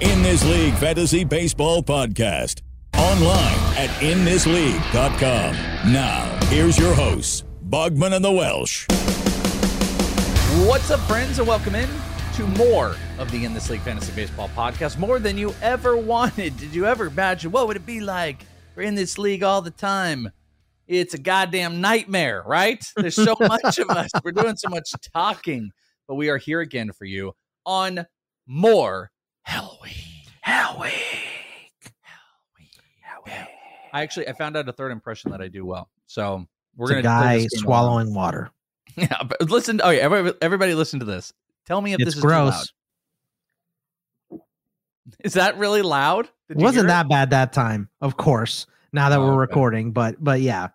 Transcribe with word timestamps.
In 0.00 0.22
This 0.22 0.44
League 0.44 0.74
Fantasy 0.74 1.24
Baseball 1.24 1.82
Podcast. 1.82 2.62
Online 2.96 3.58
at 3.76 3.90
inthisleague.com. 3.98 5.56
Now, 5.92 6.38
here's 6.46 6.78
your 6.78 6.94
hosts, 6.94 7.42
Bogman 7.68 8.14
and 8.14 8.24
the 8.24 8.30
Welsh. 8.30 8.86
What's 10.68 10.92
up, 10.92 11.00
friends, 11.00 11.40
and 11.40 11.48
welcome 11.48 11.74
in 11.74 11.88
to 12.34 12.46
more 12.46 12.94
of 13.18 13.28
the 13.32 13.44
In 13.44 13.54
This 13.54 13.70
League 13.70 13.80
Fantasy 13.80 14.12
Baseball 14.12 14.48
Podcast. 14.50 14.98
More 14.98 15.18
than 15.18 15.36
you 15.36 15.52
ever 15.62 15.96
wanted. 15.96 16.56
Did 16.58 16.72
you 16.72 16.86
ever 16.86 17.06
imagine 17.06 17.50
what 17.50 17.66
would 17.66 17.76
it 17.76 17.84
be 17.84 17.98
like? 17.98 18.46
We're 18.76 18.84
in 18.84 18.94
this 18.94 19.18
league 19.18 19.42
all 19.42 19.62
the 19.62 19.72
time. 19.72 20.30
It's 20.86 21.14
a 21.14 21.18
goddamn 21.18 21.80
nightmare, 21.80 22.44
right? 22.46 22.84
There's 22.94 23.16
so 23.16 23.34
much 23.40 23.80
of 23.80 23.90
us. 23.90 24.10
We're 24.22 24.30
doing 24.30 24.56
so 24.56 24.68
much 24.68 24.92
talking, 25.12 25.72
but 26.06 26.14
we 26.14 26.28
are 26.28 26.38
here 26.38 26.60
again 26.60 26.92
for 26.92 27.04
you 27.04 27.32
on 27.66 28.06
more 28.46 29.10
Hell 29.48 29.78
Week. 29.82 29.94
Hell 30.42 30.78
Week. 30.78 30.92
Hell 32.02 32.18
Week. 32.58 32.68
Hell 33.00 33.22
Week. 33.24 33.34
I 33.94 34.02
actually 34.02 34.28
I 34.28 34.34
found 34.34 34.58
out 34.58 34.68
a 34.68 34.72
third 34.74 34.92
impression 34.92 35.30
that 35.30 35.40
I 35.40 35.48
do 35.48 35.64
well. 35.64 35.88
So 36.06 36.46
we're 36.76 36.92
It's 36.92 37.02
gonna 37.02 37.18
play 37.20 37.36
guy 37.36 37.38
this 37.44 37.54
game 37.54 37.62
swallowing 37.62 38.14
water. 38.14 38.50
Yeah, 38.96 39.22
but 39.22 39.48
listen. 39.50 39.80
Oh 39.84 39.90
yeah, 39.90 40.00
everybody, 40.00 40.36
everybody 40.42 40.74
listen 40.74 40.98
to 41.00 41.06
this. 41.06 41.32
Tell 41.66 41.80
me 41.80 41.92
if 41.92 42.00
It's 42.00 42.06
this 42.06 42.14
is 42.16 42.20
too 42.22 42.26
gross. 42.28 42.72
loud. 44.32 44.40
Is 45.24 45.34
that 45.34 45.56
really 45.56 45.82
loud? 45.82 46.28
Did 46.48 46.58
It 46.58 46.62
wasn't 46.64 46.86
hear 46.86 46.88
that 46.88 47.08
bad 47.08 47.30
that 47.30 47.52
time, 47.52 47.88
of 48.00 48.16
course. 48.16 48.66
Now 48.92 49.08
that 49.10 49.18
Oh, 49.20 49.22
we're 49.26 49.32
okay. 49.34 49.38
recording, 49.40 49.92
but 49.92 50.16
but 50.22 50.40
yeah, 50.40 50.68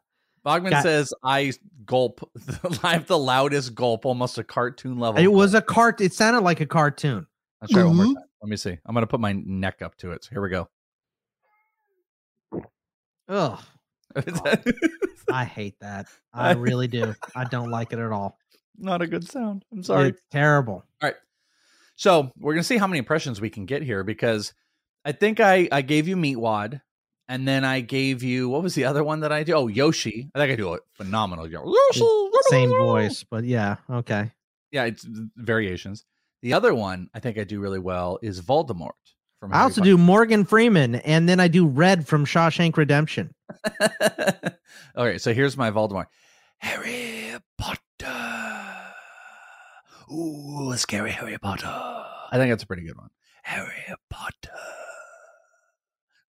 Bogman 0.46 0.70
Got- 0.70 0.84
says 0.84 1.14
I 1.24 1.52
gulp. 1.86 2.28
I 2.84 2.94
have 2.94 3.08
the 3.08 3.20
loudest 3.20 3.76
gulp, 3.76 4.06
almost 4.06 4.38
a 4.38 4.44
cartoon 4.44 4.98
level. 5.00 5.22
it 5.22 5.28
was 5.28 5.52
gulp. 5.52 5.64
a 5.64 5.66
cart. 5.68 6.02
It 6.02 6.14
sounded 6.14 6.42
like 6.42 6.62
a 6.62 6.66
cartoon. 6.66 7.28
Let's 7.62 7.74
try 7.74 7.82
it 7.82 7.86
one 7.88 7.96
more 7.98 8.06
Mhm. 8.06 8.16
time. 8.16 8.24
Let 8.44 8.50
me 8.50 8.58
see. 8.58 8.78
I'm 8.86 8.94
gonna 8.94 9.08
put 9.08 9.22
my 9.22 9.32
neck 9.32 9.82
up 9.82 9.96
to 10.00 10.12
it. 10.12 10.26
So 10.26 10.32
here 10.32 10.42
we 10.42 10.50
go. 10.50 10.68
Ugh, 13.30 13.58
oh, 13.58 13.64
I 15.32 15.46
hate 15.46 15.80
that. 15.80 16.08
I 16.34 16.52
really 16.52 16.90
do. 16.90 17.16
I 17.34 17.46
don't 17.46 17.72
like 17.72 17.94
it 17.94 18.00
at 18.00 18.12
all. 18.12 18.38
Not 18.78 19.02
a 19.02 19.08
good 19.08 19.26
sound. 19.26 19.64
I'm 19.72 19.82
sorry. 19.82 20.10
It's 20.10 20.22
terrible. 20.30 20.84
All 21.02 21.10
right. 21.10 21.16
So 21.96 22.34
we're 22.38 22.54
gonna 22.54 22.66
see 22.66 22.76
how 22.76 22.86
many 22.86 23.00
impressions 23.00 23.40
we 23.40 23.50
can 23.50 23.66
get 23.66 23.82
here 23.82 24.04
because 24.04 24.54
I 25.06 25.14
think 25.14 25.40
I 25.40 25.70
I 25.72 25.82
gave 25.82 26.10
you 26.10 26.18
Meatwad, 26.18 26.82
and 27.30 27.48
then 27.48 27.64
I 27.64 27.80
gave 27.80 28.24
you 28.24 28.50
what 28.50 28.62
was 28.62 28.76
the 28.76 28.84
other 28.84 29.06
one 29.06 29.22
that 29.22 29.32
I 29.32 29.44
do? 29.44 29.54
Oh 29.54 29.68
Yoshi. 29.70 30.30
I 30.36 30.40
think 30.40 30.52
I 30.52 30.56
do 30.58 30.74
a 30.74 30.80
phenomenal. 30.96 31.50
Yoshi. 31.50 32.04
Same 32.50 32.72
voice, 32.72 33.24
but 33.24 33.46
yeah, 33.46 33.78
okay. 33.90 34.34
Yeah, 34.70 34.84
it's 34.84 35.08
variations. 35.38 36.04
The 36.44 36.54
other 36.54 36.76
one 36.76 37.10
I 37.14 37.22
think 37.22 37.38
I 37.38 37.46
do 37.46 37.62
really 37.62 37.80
well 37.80 38.20
is 38.22 38.42
Voldemort. 38.42 38.92
From 39.40 39.54
I 39.54 39.62
also 39.62 39.82
do 39.82 39.98
Morgan 39.98 40.44
Freeman, 40.44 40.96
and 40.96 41.28
then 41.28 41.40
I 41.40 41.48
do 41.48 41.66
Red 41.66 42.06
from 42.06 42.26
Shawshank 42.26 42.76
Redemption. 42.76 43.34
okay, 44.98 45.18
so 45.18 45.34
here's 45.34 45.56
my 45.56 45.72
Voldemort. 45.72 46.08
Harry 46.58 47.38
Potter. 47.58 47.80
Ooh, 50.12 50.74
scary 50.76 51.12
Harry 51.12 51.38
Potter. 51.38 51.66
I 51.66 52.34
think 52.34 52.52
that's 52.52 52.64
a 52.64 52.68
pretty 52.68 52.84
good 52.84 52.98
one. 52.98 53.10
Harry 53.44 53.96
Potter. 54.10 54.52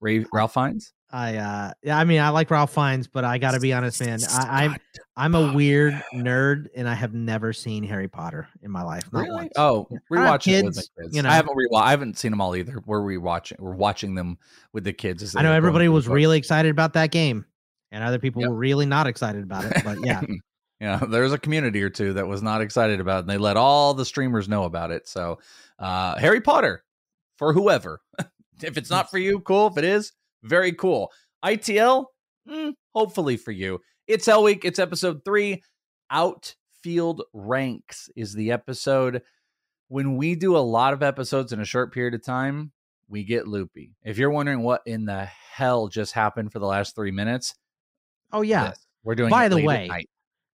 Ray, 0.01 0.25
Ralph 0.33 0.55
Fiennes. 0.55 0.93
I 1.11 1.37
uh 1.37 1.73
yeah, 1.83 1.97
I 1.99 2.05
mean 2.05 2.21
I 2.21 2.31
like 2.31 2.51
Ralph 2.51 2.75
Fiennes, 2.75 3.07
but 3.07 3.25
I 3.25 3.39
gotta 3.39 3.61
be 3.61 3.73
honest, 3.73 4.01
man. 4.01 4.19
I, 4.31 4.65
I'm 4.65 4.77
I'm 5.17 5.35
a 5.37 5.53
weird 5.53 5.95
nerd 6.13 6.67
and 6.75 6.89
I 6.89 6.95
have 6.95 7.15
never 7.15 7.53
seen 7.53 7.85
Harry 7.85 8.09
Potter 8.09 8.49
in 8.63 8.71
my 8.73 8.83
life. 8.83 9.05
Not 9.13 9.21
Really? 9.21 9.35
once. 9.37 9.53
Oh, 9.57 9.87
rewatch 10.11 10.49
it 10.49 10.65
with 10.65 10.75
kids, 10.75 10.91
the 10.97 11.03
kids. 11.03 11.17
you 11.17 11.23
know. 11.23 11.29
I 11.29 11.35
haven't 11.35 11.57
rewatched. 11.57 11.83
I 11.83 11.91
haven't 11.91 12.19
seen 12.19 12.33
them 12.33 12.41
all 12.41 12.57
either. 12.57 12.83
We're 12.85 13.01
rewatching. 13.01 13.61
We're 13.61 13.75
watching 13.77 14.17
them 14.17 14.39
with 14.73 14.83
the 14.85 14.93
kids. 14.93 15.37
I 15.37 15.43
know 15.43 15.53
everybody 15.53 15.89
was 15.89 16.09
really 16.09 16.37
excited 16.37 16.71
about 16.71 16.95
that 16.95 17.13
game, 17.13 17.45
and 17.93 18.03
other 18.03 18.19
people 18.19 18.43
Yep. 18.43 18.51
were 18.51 18.57
really 18.57 18.87
not 18.87 19.07
excited 19.07 19.45
about 19.45 19.65
it. 19.67 19.85
But 19.85 20.05
yeah, 20.05 20.21
yeah, 20.81 20.99
there's 21.09 21.33
a 21.33 21.39
community 21.39 21.81
or 21.83 21.91
two 21.91 22.15
that 22.15 22.27
was 22.27 22.43
not 22.43 22.61
excited 22.61 22.99
about 22.99 23.19
it, 23.19 23.21
and 23.21 23.31
they 23.31 23.39
let 23.39 23.57
all 23.57 23.95
the 23.95 24.05
streamers 24.05 24.49
know 24.49 24.65
about 24.65 24.91
it. 24.91 25.07
So, 25.07 25.39
uh, 25.79 26.17
Harry 26.19 26.41
Potter 26.41 26.83
for 27.37 27.53
whoever. 27.53 28.01
if 28.63 28.77
it's 28.77 28.91
not 28.91 29.11
for 29.13 29.19
you, 29.19 29.39
cool. 29.41 29.69
If 29.69 29.79
it 29.79 29.85
is, 29.85 30.11
very 30.45 30.73
cool. 30.73 31.11
ITL, 31.45 32.07
mm, 32.49 32.73
hopefully 32.95 33.37
for 33.37 33.53
you. 33.53 33.81
It's 34.07 34.27
Hell 34.27 34.43
Week. 34.43 34.65
It's 34.65 34.79
episode 34.79 35.25
three. 35.25 35.63
Outfield 36.11 37.23
ranks 37.33 38.09
is 38.15 38.35
the 38.35 38.53
episode. 38.53 39.23
When 39.89 40.17
we 40.17 40.35
do 40.35 40.57
a 40.57 40.59
lot 40.59 40.93
of 40.93 41.03
episodes 41.03 41.53
in 41.53 41.61
a 41.61 41.65
short 41.65 41.93
period 41.93 42.15
of 42.15 42.25
time, 42.25 42.73
we 43.09 43.25
get 43.25 43.49
loopy. 43.49 43.95
If 44.03 44.19
you're 44.19 44.31
wondering 44.31 44.63
what 44.63 44.83
in 44.87 45.05
the 45.05 45.25
hell 45.25 45.89
just 45.89 46.13
happened 46.13 46.53
for 46.53 46.59
the 46.59 46.67
last 46.67 46.95
three 46.95 47.11
minutes, 47.11 47.55
oh 48.33 48.43
yeah. 48.43 48.71
this. 48.71 48.87
we're 49.03 49.15
doing. 49.15 49.31
By 49.31 49.47
it 49.47 49.51
the 49.51 49.65
way. 49.65 49.91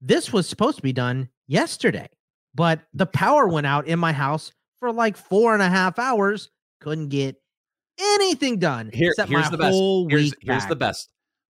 This 0.02 0.32
was 0.32 0.48
supposed 0.48 0.78
to 0.78 0.84
be 0.84 0.94
done 0.94 1.30
yesterday, 1.48 2.10
but 2.56 2.82
the 2.94 3.06
power 3.06 3.48
went 3.48 3.68
out 3.68 3.88
in 3.88 4.00
my 4.00 4.14
house 4.14 4.54
for 4.80 4.94
like 4.94 5.18
four 5.18 5.54
and 5.54 5.62
a 5.62 5.70
half 5.70 6.00
hours. 6.00 6.50
Couldn't 6.80 7.10
get 7.10 7.36
anything 8.00 8.60
done. 8.60 8.90
Here, 8.94 9.10
except 9.12 9.30
here's 9.30 9.50
the 9.50 9.58
best. 9.58 9.72
whole 9.72 10.08
Here's, 10.10 10.24
week 10.26 10.36
here's 10.42 10.66
the 10.66 10.76
best. 10.76 11.12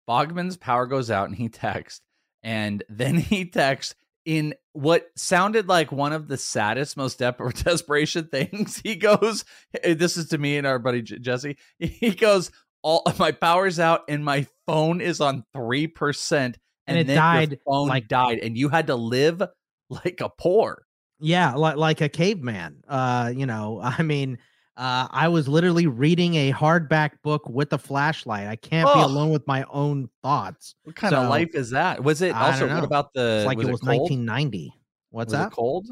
Bogman's 0.10 0.58
power 0.58 0.86
goes 0.86 1.12
out 1.12 1.28
and 1.28 1.36
he 1.38 1.50
texts, 1.50 2.02
and 2.44 2.84
then 2.90 3.16
he 3.18 3.46
texts 3.46 3.96
in 4.26 4.54
what 4.74 5.08
sounded 5.16 5.68
like 5.68 5.92
one 5.92 6.12
of 6.14 6.28
the 6.28 6.38
saddest, 6.38 6.98
most 6.98 7.20
de- 7.20 7.36
desperation 7.64 8.26
things. 8.28 8.78
He 8.84 8.96
goes, 8.96 9.46
eh, 9.84 9.94
"This 9.94 10.18
is 10.18 10.30
to 10.30 10.38
me 10.38 10.58
and 10.58 10.68
our 10.68 10.80
buddy 10.80 11.02
J- 11.02 11.20
Jesse." 11.20 11.58
He 11.80 12.12
goes, 12.12 12.52
"All 12.84 13.04
my 13.20 13.32
power's 13.32 13.80
out 13.80 14.02
and 14.08 14.24
my 14.24 14.48
phone 14.66 15.02
is 15.02 15.22
on 15.22 15.44
three 15.54 15.88
percent." 15.88 16.58
And 16.90 16.98
it 16.98 17.08
then 17.08 17.18
died, 17.18 17.60
phone 17.66 17.90
like- 17.90 18.08
died, 18.08 18.40
and 18.40 18.58
you 18.58 18.70
had 18.70 18.88
to 18.88 18.96
live 18.96 19.42
like 19.90 20.22
a 20.22 20.30
poor. 20.30 20.86
Yeah, 21.20 21.56
like 21.56 21.76
like 21.76 22.02
a 22.02 22.08
caveman. 22.10 22.84
Uh, 22.88 23.34
you 23.36 23.46
know, 23.46 23.82
I 23.84 24.04
mean, 24.04 24.38
uh, 24.78 25.08
I 25.10 25.28
was 25.28 25.48
literally 25.48 25.88
reading 25.88 26.36
a 26.36 26.54
hardback 26.54 27.14
book 27.24 27.50
with 27.50 27.74
a 27.74 27.80
flashlight. 27.80 28.48
I 28.48 28.56
can't 28.56 28.88
be 28.94 29.02
alone 29.02 29.32
with 29.32 29.46
my 29.48 29.66
own 29.72 30.08
thoughts. 30.22 30.76
What 30.84 30.96
kind 30.96 31.16
of 31.16 31.30
life 31.30 31.56
is 31.56 31.72
that? 31.72 32.04
Was 32.04 32.22
it 32.22 32.36
also? 32.36 32.68
What 32.68 32.84
about 32.84 33.12
the? 33.14 33.38
It's 33.40 33.48
like 33.48 33.58
was 33.58 33.68
it 33.68 33.72
was 33.72 33.82
cold? 33.82 34.02
1990. 34.02 34.74
What's 35.10 35.32
was 35.32 35.40
that? 35.40 35.48
it 35.48 35.56
cold? 35.56 35.88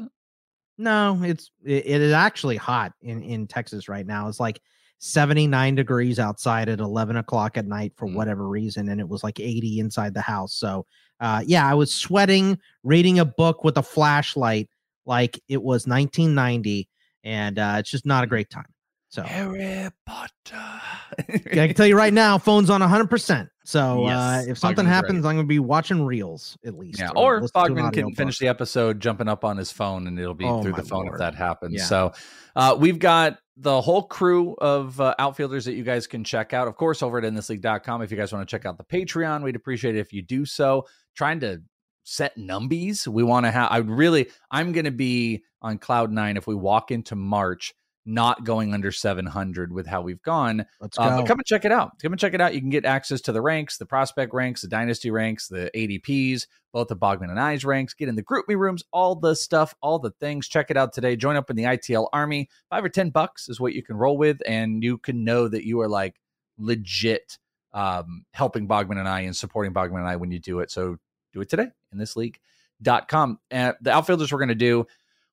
No, 0.78 1.18
it's 1.22 1.50
it, 1.64 1.84
it 1.86 2.00
is 2.00 2.12
actually 2.12 2.56
hot 2.56 2.92
in 3.00 3.22
in 3.22 3.48
Texas 3.48 3.88
right 3.88 4.06
now. 4.06 4.28
It's 4.28 4.38
like 4.38 4.60
79 4.98 5.74
degrees 5.74 6.20
outside 6.20 6.68
at 6.68 6.78
11 6.78 7.16
o'clock 7.16 7.56
at 7.56 7.66
night 7.66 7.92
for 7.96 8.06
Mm. 8.06 8.14
whatever 8.14 8.48
reason, 8.48 8.88
and 8.88 9.00
it 9.00 9.08
was 9.08 9.24
like 9.24 9.40
80 9.40 9.80
inside 9.80 10.14
the 10.14 10.20
house. 10.20 10.54
So, 10.54 10.86
uh, 11.18 11.42
yeah, 11.44 11.68
I 11.68 11.74
was 11.74 11.92
sweating, 11.92 12.56
reading 12.84 13.18
a 13.18 13.24
book 13.24 13.64
with 13.64 13.78
a 13.78 13.82
flashlight, 13.82 14.68
like 15.06 15.42
it 15.48 15.60
was 15.60 15.88
1990, 15.88 16.88
and 17.24 17.58
uh, 17.58 17.76
it's 17.78 17.90
just 17.90 18.06
not 18.06 18.22
a 18.22 18.28
great 18.28 18.48
time. 18.48 18.66
So, 19.08 19.22
Harry 19.22 19.88
Potter. 20.04 20.80
I 21.18 21.22
can 21.38 21.74
tell 21.74 21.86
you 21.86 21.96
right 21.96 22.12
now, 22.12 22.38
phone's 22.38 22.70
on 22.70 22.80
100. 22.80 23.08
percent 23.08 23.48
So 23.64 24.04
uh, 24.06 24.42
if 24.46 24.58
something 24.58 24.84
Bogman's 24.84 24.88
happens, 24.90 25.24
I'm 25.24 25.36
going 25.36 25.46
to 25.46 25.48
be 25.48 25.58
watching 25.60 26.04
reels 26.04 26.58
at 26.66 26.76
least. 26.76 26.98
Yeah, 26.98 27.10
or 27.14 27.40
listen 27.40 27.52
to 27.54 27.60
an 27.66 27.74
Bogman 27.76 27.92
can 27.92 28.14
finish 28.14 28.34
book. 28.36 28.40
the 28.40 28.48
episode 28.48 29.00
jumping 29.00 29.28
up 29.28 29.44
on 29.44 29.56
his 29.56 29.70
phone, 29.72 30.06
and 30.06 30.18
it'll 30.18 30.34
be 30.34 30.44
Oh, 30.44 30.60
through 30.62 30.72
the 30.72 30.82
phone 30.82 31.08
if 31.08 31.18
that 31.18 31.34
happens. 31.34 31.74
Yeah. 31.74 31.84
So 31.84 32.12
uh, 32.56 32.76
we've 32.78 32.98
got 32.98 33.38
the 33.56 33.80
whole 33.80 34.02
crew 34.02 34.54
of 34.58 35.00
uh, 35.00 35.14
outfielders 35.18 35.64
that 35.64 35.74
you 35.74 35.84
guys 35.84 36.06
can 36.06 36.24
check 36.24 36.52
out. 36.52 36.68
Of 36.68 36.76
course, 36.76 37.02
over 37.02 37.18
at 37.18 37.24
inthisleague.com. 37.24 38.02
If 38.02 38.10
you 38.10 38.16
guys 38.16 38.32
want 38.32 38.46
to 38.46 38.50
check 38.50 38.66
out 38.66 38.76
the 38.76 38.84
Patreon, 38.84 39.42
we'd 39.42 39.56
appreciate 39.56 39.96
it 39.96 40.00
if 40.00 40.12
you 40.12 40.20
do 40.22 40.44
so. 40.44 40.84
Trying 41.16 41.40
to 41.40 41.62
set 42.02 42.36
numbies. 42.36 43.06
We 43.06 43.22
want 43.22 43.46
to 43.46 43.52
have. 43.52 43.68
I 43.70 43.78
really. 43.78 44.28
I'm 44.50 44.72
going 44.72 44.84
to 44.84 44.90
be 44.90 45.44
on 45.62 45.78
cloud 45.78 46.12
nine 46.12 46.36
if 46.36 46.46
we 46.46 46.54
walk 46.56 46.90
into 46.90 47.14
March. 47.16 47.72
Not 48.08 48.44
going 48.44 48.72
under 48.72 48.92
700 48.92 49.72
with 49.72 49.86
how 49.86 50.00
we've 50.00 50.22
gone. 50.22 50.64
Let's 50.80 50.96
Uh, 50.96 51.08
go. 51.08 51.16
but 51.18 51.26
come 51.26 51.38
and 51.40 51.46
check 51.46 51.64
it 51.64 51.72
out. 51.72 51.98
Come 52.00 52.12
and 52.12 52.20
check 52.20 52.34
it 52.34 52.40
out. 52.40 52.54
You 52.54 52.60
can 52.60 52.70
get 52.70 52.84
access 52.84 53.20
to 53.22 53.32
the 53.32 53.42
ranks, 53.42 53.78
the 53.78 53.86
prospect 53.86 54.32
ranks, 54.32 54.62
the 54.62 54.68
dynasty 54.68 55.10
ranks, 55.10 55.48
the 55.48 55.70
ADPs, 55.74 56.46
both 56.72 56.86
the 56.86 56.96
Bogman 56.96 57.30
and 57.30 57.40
I's 57.40 57.64
ranks. 57.64 57.94
Get 57.94 58.08
in 58.08 58.14
the 58.14 58.22
group 58.22 58.46
me 58.48 58.54
rooms, 58.54 58.84
all 58.92 59.16
the 59.16 59.34
stuff, 59.34 59.74
all 59.82 59.98
the 59.98 60.12
things. 60.12 60.46
Check 60.46 60.70
it 60.70 60.76
out 60.76 60.92
today. 60.92 61.16
Join 61.16 61.34
up 61.34 61.50
in 61.50 61.56
the 61.56 61.64
ITL 61.64 62.08
army. 62.12 62.48
Five 62.70 62.84
or 62.84 62.88
ten 62.88 63.10
bucks 63.10 63.48
is 63.48 63.58
what 63.60 63.72
you 63.74 63.82
can 63.82 63.96
roll 63.96 64.16
with, 64.16 64.40
and 64.46 64.84
you 64.84 64.98
can 64.98 65.24
know 65.24 65.48
that 65.48 65.66
you 65.66 65.80
are 65.80 65.88
like 65.88 66.14
legit 66.58 67.38
um, 67.72 68.24
helping 68.32 68.66
Bogman 68.68 68.98
and 68.98 69.08
I 69.08 69.20
and 69.22 69.36
supporting 69.36 69.74
Bogman 69.74 69.98
and 69.98 70.08
I 70.08 70.16
when 70.16 70.30
you 70.30 70.38
do 70.38 70.60
it. 70.60 70.70
So 70.70 70.96
do 71.32 71.40
it 71.40 71.48
today 71.48 71.66
in 71.92 71.98
this 71.98 72.16
league.com. 72.16 73.38
And 73.50 73.74
the 73.80 73.90
outfielders 73.92 74.32
we're 74.32 74.38
going 74.38 74.48
to 74.48 74.54
do. 74.54 74.86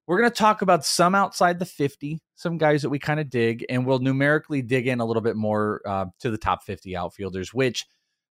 We're 0.05 0.19
going 0.19 0.29
to 0.29 0.35
talk 0.35 0.61
about 0.61 0.85
some 0.85 1.15
outside 1.15 1.59
the 1.59 1.65
50, 1.65 2.21
some 2.35 2.57
guys 2.57 2.81
that 2.81 2.89
we 2.89 2.99
kind 2.99 3.19
of 3.19 3.29
dig, 3.29 3.65
and 3.69 3.85
we'll 3.85 3.99
numerically 3.99 4.61
dig 4.61 4.87
in 4.87 4.99
a 4.99 5.05
little 5.05 5.21
bit 5.21 5.37
more 5.37 5.81
uh, 5.85 6.05
to 6.19 6.29
the 6.29 6.37
top 6.37 6.63
50 6.63 6.95
outfielders, 6.95 7.53
which 7.53 7.85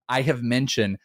I 0.08 0.20
have 0.22 0.42
mentioned. 0.42 0.98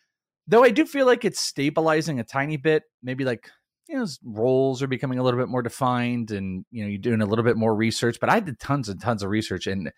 Though 0.46 0.64
I 0.64 0.72
do 0.72 0.86
feel 0.86 1.06
like 1.06 1.24
it's 1.24 1.40
stabilizing 1.40 2.20
a 2.20 2.24
tiny 2.24 2.58
bit. 2.58 2.84
Maybe 3.02 3.24
like, 3.24 3.50
you 3.88 3.98
know, 3.98 4.08
roles 4.26 4.82
are 4.82 4.88
becoming 4.88 5.20
a 5.20 5.24
little 5.24 5.40
bit 5.40 5.50
more 5.50 5.62
defined 5.62 6.32
and, 6.32 6.66
you 6.72 6.84
know, 6.84 6.90
you're 6.90 7.00
doing 7.00 7.22
a 7.22 7.26
little 7.26 7.46
bit 7.46 7.58
more 7.58 7.74
research. 7.74 8.18
But 8.20 8.30
I 8.30 8.42
did 8.42 8.60
tons 8.60 8.90
and 8.90 9.02
tons 9.02 9.24
of 9.24 9.30
research. 9.30 9.68
And 9.68 9.92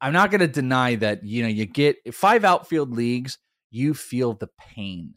I'm 0.00 0.12
not 0.12 0.30
going 0.30 0.40
to 0.40 0.48
deny 0.48 0.96
that, 0.96 1.24
you 1.24 1.42
know, 1.42 1.48
you 1.48 1.66
get 1.66 2.14
five 2.14 2.44
outfield 2.44 2.92
leagues, 2.92 3.38
you 3.70 3.94
feel 3.94 4.34
the 4.34 4.48
pain 4.58 5.14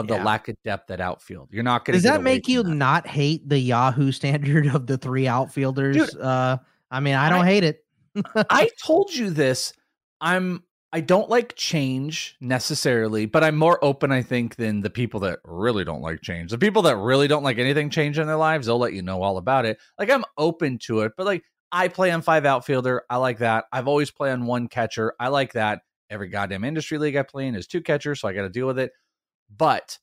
of 0.00 0.06
the 0.08 0.14
Yeah. 0.14 0.24
lack 0.24 0.48
of 0.48 0.56
depth 0.64 0.90
at 0.90 1.00
outfield. 1.00 1.48
You're 1.50 1.62
not 1.62 1.84
going 1.84 1.94
to 1.94 2.02
Does 2.02 2.10
that 2.10 2.22
make 2.22 2.48
you 2.48 2.62
not 2.62 3.06
hate 3.06 3.48
the 3.48 3.58
Yahoo 3.58 4.12
standard 4.12 4.66
of 4.74 4.86
the 4.86 4.98
three 4.98 5.26
outfielders? 5.26 5.96
Dude, 5.96 6.20
uh, 6.20 6.58
I 6.90 7.00
mean, 7.00 7.14
I 7.14 7.28
don't 7.28 7.42
I- 7.44 7.46
hate 7.46 7.64
it. 7.64 7.84
I 8.50 8.70
told 8.82 9.14
you 9.14 9.30
this. 9.30 9.72
I'm 10.20 10.62
I 10.92 11.00
don't 11.00 11.28
like 11.28 11.54
change 11.56 12.36
necessarily, 12.40 13.26
but 13.26 13.44
I'm 13.44 13.56
more 13.56 13.82
open, 13.84 14.12
I 14.12 14.22
think, 14.22 14.56
than 14.56 14.80
the 14.80 14.88
people 14.88 15.20
that 15.20 15.40
really 15.44 15.84
don't 15.84 16.00
like 16.00 16.22
change. 16.22 16.50
The 16.50 16.58
people 16.58 16.80
that 16.82 16.96
really 16.96 17.28
don't 17.28 17.42
like 17.42 17.58
anything 17.58 17.90
change 17.90 18.18
in 18.18 18.26
their 18.26 18.36
lives, 18.36 18.66
they'll 18.66 18.78
let 18.78 18.94
you 18.94 19.02
know 19.02 19.22
all 19.22 19.36
about 19.36 19.66
it. 19.66 19.78
Like 19.98 20.08
I'm 20.10 20.24
open 20.38 20.78
to 20.86 21.00
it, 21.00 21.12
but 21.16 21.26
like 21.26 21.42
I 21.72 21.88
play 21.88 22.10
on 22.12 22.22
five 22.22 22.46
outfielder. 22.46 23.02
I 23.10 23.16
like 23.16 23.38
that. 23.38 23.64
I've 23.72 23.88
always 23.88 24.10
played 24.10 24.32
on 24.32 24.46
one 24.46 24.68
catcher. 24.68 25.12
I 25.20 25.28
like 25.28 25.52
that. 25.54 25.80
Every 26.08 26.28
goddamn 26.28 26.64
industry 26.64 26.96
league 26.98 27.16
I 27.16 27.22
play 27.24 27.46
in 27.48 27.54
is 27.56 27.66
two 27.66 27.82
catchers, 27.82 28.20
so 28.20 28.28
I 28.28 28.32
got 28.32 28.42
to 28.42 28.48
deal 28.48 28.66
with 28.68 28.78
it. 28.78 28.92
But 29.54 29.98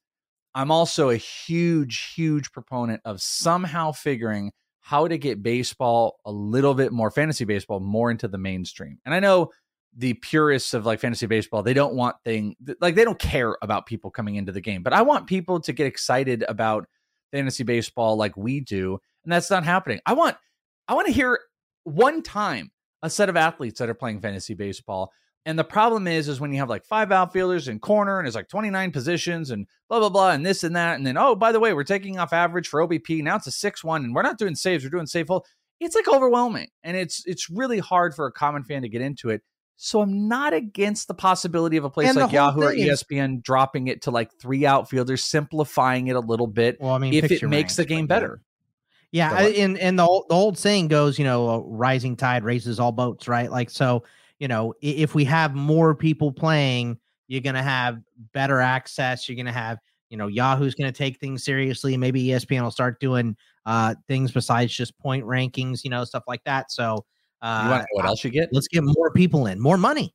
I'm 0.56 0.72
also 0.72 1.10
a 1.10 1.18
huge, 1.18 2.14
huge 2.16 2.52
proponent 2.52 3.02
of 3.06 3.22
somehow 3.22 3.92
figuring 3.92 4.52
how 4.82 5.08
to 5.08 5.18
get 5.18 5.42
baseball 5.42 6.20
a 6.26 6.32
little 6.32 6.74
bit 6.74 6.92
more, 6.92 7.10
fantasy 7.10 7.46
baseball, 7.46 7.80
more 7.80 8.12
into 8.12 8.28
the 8.28 8.38
mainstream. 8.38 9.00
And 9.06 9.16
I 9.16 9.20
know 9.20 9.52
the 9.96 10.14
purists 10.16 10.74
of 10.74 10.86
like 10.86 11.00
fantasy 11.00 11.26
baseball, 11.26 11.64
they 11.64 11.74
don't 11.74 11.96
want 11.96 12.16
thing 12.24 12.56
like 12.82 12.96
they 12.96 13.06
don't 13.06 13.20
care 13.20 13.58
about 13.62 13.86
people 13.86 14.12
coming 14.12 14.36
into 14.36 14.52
the 14.52 14.62
game. 14.62 14.84
But 14.84 14.94
I 14.94 15.02
want 15.02 15.28
people 15.28 15.60
to 15.62 15.74
get 15.74 15.88
excited 15.88 16.44
about 16.48 16.88
fantasy 17.32 17.64
baseball 17.64 18.18
like 18.18 18.36
we 18.36 18.60
do, 18.60 19.00
and 19.24 19.32
that's 19.32 19.50
not 19.50 19.64
happening. 19.64 20.02
I 20.06 20.14
want 20.14 20.36
I 20.88 20.96
want 20.96 21.08
to 21.08 21.14
hear 21.14 21.40
one 21.84 22.22
time 22.22 22.72
a 23.02 23.10
set 23.10 23.30
of 23.30 23.38
athletes 23.38 23.80
that 23.80 23.90
are 23.90 23.94
playing 23.96 24.22
fantasy 24.22 24.54
baseball. 24.54 25.12
And 25.46 25.60
the 25.60 25.64
problem 25.64 26.08
is, 26.08 26.30
is 26.30 26.40
when 26.40 26.54
you 26.54 26.60
have 26.60 26.70
like 26.70 26.86
five 26.86 27.12
outfielders 27.12 27.68
in 27.68 27.80
corner 27.80 28.18
and 28.18 28.28
it's 28.28 28.36
like 28.36 28.48
29 28.48 28.92
positions 28.92 29.52
and 29.52 29.68
blah, 29.90 30.00
blah, 30.00 30.10
blah, 30.10 30.32
and 30.32 30.46
this 30.46 30.64
and 30.64 30.76
that. 30.76 30.96
And 30.96 31.06
then, 31.06 31.18
oh, 31.18 31.36
by 31.36 31.52
the 31.52 31.60
way, 31.60 31.74
we're 31.74 31.84
taking 31.84 32.18
off 32.18 32.32
average 32.32 32.70
for 32.70 32.88
OBP. 32.88 33.22
Now 33.24 33.36
it's 33.36 33.48
a 33.48 33.52
6 33.52 33.84
1, 33.84 34.06
and 34.06 34.16
we're 34.16 34.22
not 34.22 34.38
doing 34.38 34.56
saves, 34.56 34.84
we're 34.84 34.90
doing 34.90 35.06
safe 35.06 35.28
hold. 35.28 35.46
It's 35.82 35.96
like 35.96 36.08
overwhelming. 36.08 36.70
And 36.84 36.96
it's 36.96 37.26
it's 37.26 37.50
really 37.50 37.80
hard 37.80 38.16
for 38.16 38.26
a 38.26 38.32
common 38.32 38.64
fan 38.64 38.84
to 38.84 38.90
get 38.90 39.02
into 39.02 39.30
it. 39.30 39.42
So 39.76 40.02
I'm 40.02 40.30
not 40.30 40.54
against 40.54 41.10
the 41.10 41.14
possibility 41.14 41.76
of 41.76 41.84
a 41.84 41.90
place 41.90 42.08
And 42.08 42.16
like 42.18 42.32
Yahoo 42.32 42.62
or 42.62 42.74
E 42.74 42.84
thing 42.84 42.88
is- 42.92 43.04
ESPN 43.04 43.44
dropping 43.44 43.88
it 43.88 44.04
to 44.04 44.12
like 44.12 44.32
three 44.40 44.66
outfielders, 44.66 45.26
simplifying 45.26 46.08
it 46.08 46.16
a 46.16 46.22
little 46.22 46.48
bit 46.48 46.78
Well, 46.80 46.92
I 46.94 47.00
mean, 47.00 47.14
if 47.14 47.30
it 47.30 47.42
your 47.42 47.50
makes 47.50 47.76
the 47.76 47.84
game 47.84 48.08
but 48.08 48.16
yeah. 48.16 48.20
better. 48.20 48.42
Yeah, 49.12 49.30
Go 49.30 49.48
and 49.50 49.78
and 49.78 50.00
the 50.00 50.04
old, 50.04 50.26
the 50.30 50.36
old 50.36 50.58
saying 50.58 50.88
goes, 50.88 51.20
you 51.20 51.26
know, 51.26 51.50
a 51.50 51.60
rising 51.60 52.16
tide 52.16 52.44
raises 52.44 52.80
all 52.80 52.92
boats, 52.92 53.28
right? 53.28 53.52
Like 53.52 53.70
so, 53.70 54.04
you 54.40 54.48
know, 54.48 54.74
if 54.82 55.16
we 55.16 55.24
have 55.26 55.56
more 55.56 55.96
people 55.96 56.32
playing, 56.32 56.98
you're 57.28 57.42
going 57.42 57.56
to 57.56 57.64
have 57.64 58.00
better 58.34 58.60
access. 58.60 59.28
You're 59.28 59.36
going 59.36 59.46
to 59.46 59.52
have, 59.52 59.80
you 60.10 60.18
know, 60.18 60.28
Yahoo's 60.28 60.76
going 60.76 60.92
to 60.92 60.98
take 60.98 61.20
things 61.20 61.44
seriously. 61.44 61.96
Maybe 61.98 62.26
ESPN 62.26 62.62
will 62.62 62.72
start 62.72 63.00
doing 63.00 63.36
uh 63.66 63.96
things 64.10 64.32
besides 64.32 64.74
just 64.74 64.98
point 65.00 65.24
rankings, 65.26 65.84
you 65.84 65.90
know, 65.90 66.04
stuff 66.04 66.24
like 66.28 66.44
that. 66.44 66.72
So, 66.72 67.06
uh, 67.42 67.84
what 67.92 68.06
else 68.06 68.24
you 68.24 68.30
get? 68.30 68.50
let's 68.52 68.68
get 68.68 68.84
more 68.84 69.12
people 69.12 69.48
in, 69.48 69.60
more 69.60 69.78
money. 69.78 70.14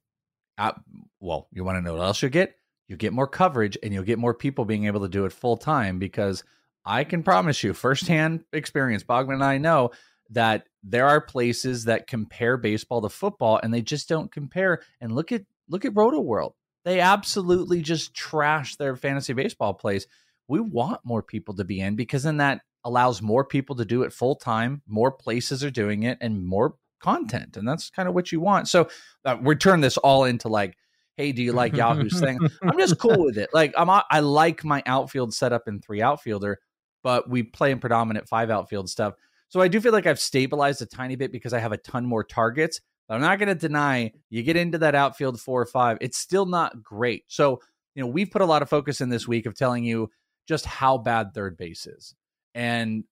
Uh, 0.59 0.73
well, 1.21 1.49
you 1.53 1.65
want 1.65 1.77
to 1.77 1.83
know 1.83 1.95
what 1.95 2.03
else 2.03 2.23
you 2.23 2.29
get? 2.29 2.57
You 2.89 2.97
get 2.97 3.13
more 3.13 3.27
coverage 3.27 3.77
and 3.83 3.93
you'll 3.93 4.05
get 4.05 4.19
more 4.19 4.35
people 4.35 4.65
being 4.65 4.87
able 4.87 5.01
to 5.01 5.09
do 5.09 5.25
it 5.25 5.33
full 5.33 5.57
time 5.57 5.99
because 5.99 6.43
I 6.85 7.05
can 7.05 7.23
promise 7.23 7.63
you, 7.63 7.75
firsthand 7.75 8.45
experience, 8.53 9.05
Bogman 9.05 9.35
and 9.35 9.45
I 9.45 9.59
know 9.59 9.91
that 10.31 10.65
there 10.83 11.07
are 11.07 11.21
places 11.21 11.85
that 11.85 12.07
compare 12.07 12.57
baseball 12.57 13.03
to 13.03 13.09
football 13.09 13.61
and 13.63 13.73
they 13.73 13.83
just 13.83 14.09
don't 14.09 14.31
compare. 14.31 14.83
And 15.01 15.13
look 15.13 15.33
at 15.33 15.43
look 15.69 15.85
at 15.85 15.97
Roto 15.97 16.21
World. 16.21 16.55
They 16.85 17.01
absolutely 17.01 17.83
just 17.83 18.15
trash 18.15 18.77
their 18.77 18.97
fantasy 18.97 19.33
baseball 19.33 19.75
plays. 19.75 20.07
We 20.47 20.61
want 20.61 21.01
more 21.05 21.23
people 21.23 21.55
to 21.57 21.65
be 21.65 21.81
in 21.81 21.97
because 21.97 22.23
then 22.23 22.39
that 22.39 22.63
allows 22.85 23.21
more 23.21 23.45
people 23.45 23.77
to 23.77 23.85
do 23.85 24.03
it 24.03 24.13
full 24.13 24.37
time. 24.37 24.83
More 24.87 25.13
places 25.13 25.63
are 25.65 25.71
doing 25.71 26.05
it 26.05 26.19
and 26.21 26.47
more 26.47 26.77
content. 27.01 27.57
And 27.57 27.69
that's 27.69 27.91
kind 27.91 28.09
of 28.09 28.15
what 28.15 28.33
you 28.33 28.41
want. 28.41 28.69
So 28.69 28.89
uh, 29.25 29.37
we 29.41 29.57
turn 29.57 29.81
this 29.81 29.97
all 29.99 30.25
into 30.25 30.49
like, 30.49 30.77
hey, 31.17 31.33
do 31.33 31.43
you 31.43 31.53
like 31.53 31.77
Yahoo's 31.77 32.19
thing? 32.21 32.39
I'm 32.63 32.79
just 32.79 32.99
cool 32.99 33.25
with 33.25 33.37
it. 33.37 33.51
Like 33.53 33.75
I'm, 33.77 33.91
I 33.91 34.21
like 34.21 34.65
my 34.65 34.83
outfield 34.87 35.35
setup 35.35 35.67
in 35.67 35.81
three 35.81 36.01
outfielder, 36.01 36.59
but 37.03 37.29
we 37.29 37.43
play 37.43 37.73
in 37.73 37.81
predominant 37.81 38.29
five 38.29 38.51
outfield 38.51 38.89
stuff. 38.89 39.15
So 39.49 39.61
I 39.61 39.69
do 39.69 39.81
feel 39.81 39.93
like 39.93 40.07
I've 40.07 40.21
stabilized 40.21 40.83
a 40.83 40.87
tiny 40.87 41.17
bit 41.17 41.33
because 41.33 41.53
I 41.53 41.59
have 41.59 41.73
a 41.73 41.79
ton 41.79 42.07
more 42.07 42.25
targets. 42.25 42.81
But 43.09 43.15
I'm 43.15 43.21
not 43.23 43.39
going 43.39 43.49
to 43.49 43.55
deny 43.55 44.13
you 44.29 44.43
get 44.43 44.57
into 44.57 44.79
that 44.79 44.95
outfield 44.95 45.41
four 45.41 45.63
or 45.63 45.67
five, 45.67 45.97
it's 46.01 46.19
still 46.19 46.45
not 46.45 46.83
great. 46.83 47.25
So 47.29 47.61
you 47.95 48.03
know 48.03 48.09
we've 48.09 48.31
put 48.31 48.43
a 48.43 48.47
lot 48.47 48.63
of 48.63 48.69
focus 48.69 49.01
in 49.01 49.09
this 49.09 49.27
week 49.27 49.47
of 49.47 49.55
telling 49.55 49.85
you 49.85 50.11
just 50.47 50.67
how 50.67 50.99
bad 50.99 51.33
third 51.33 51.57
base 51.57 51.87
is, 51.87 52.15
and 52.55 53.05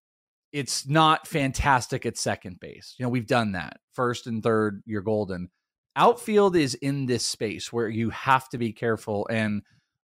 it's 0.52 0.86
not 0.86 1.26
fantastic 1.26 2.04
at 2.04 2.18
second 2.18 2.60
base. 2.60 2.94
You 2.98 3.04
know 3.04 3.08
we've 3.08 3.26
done 3.26 3.52
that. 3.52 3.80
First 3.94 4.26
and 4.26 4.42
third, 4.42 4.82
you're 4.84 5.00
golden 5.00 5.48
outfield 5.96 6.54
is 6.54 6.74
in 6.74 7.06
this 7.06 7.24
space 7.24 7.72
where 7.72 7.88
you 7.88 8.10
have 8.10 8.48
to 8.50 8.58
be 8.58 8.72
careful 8.72 9.26
and 9.30 9.62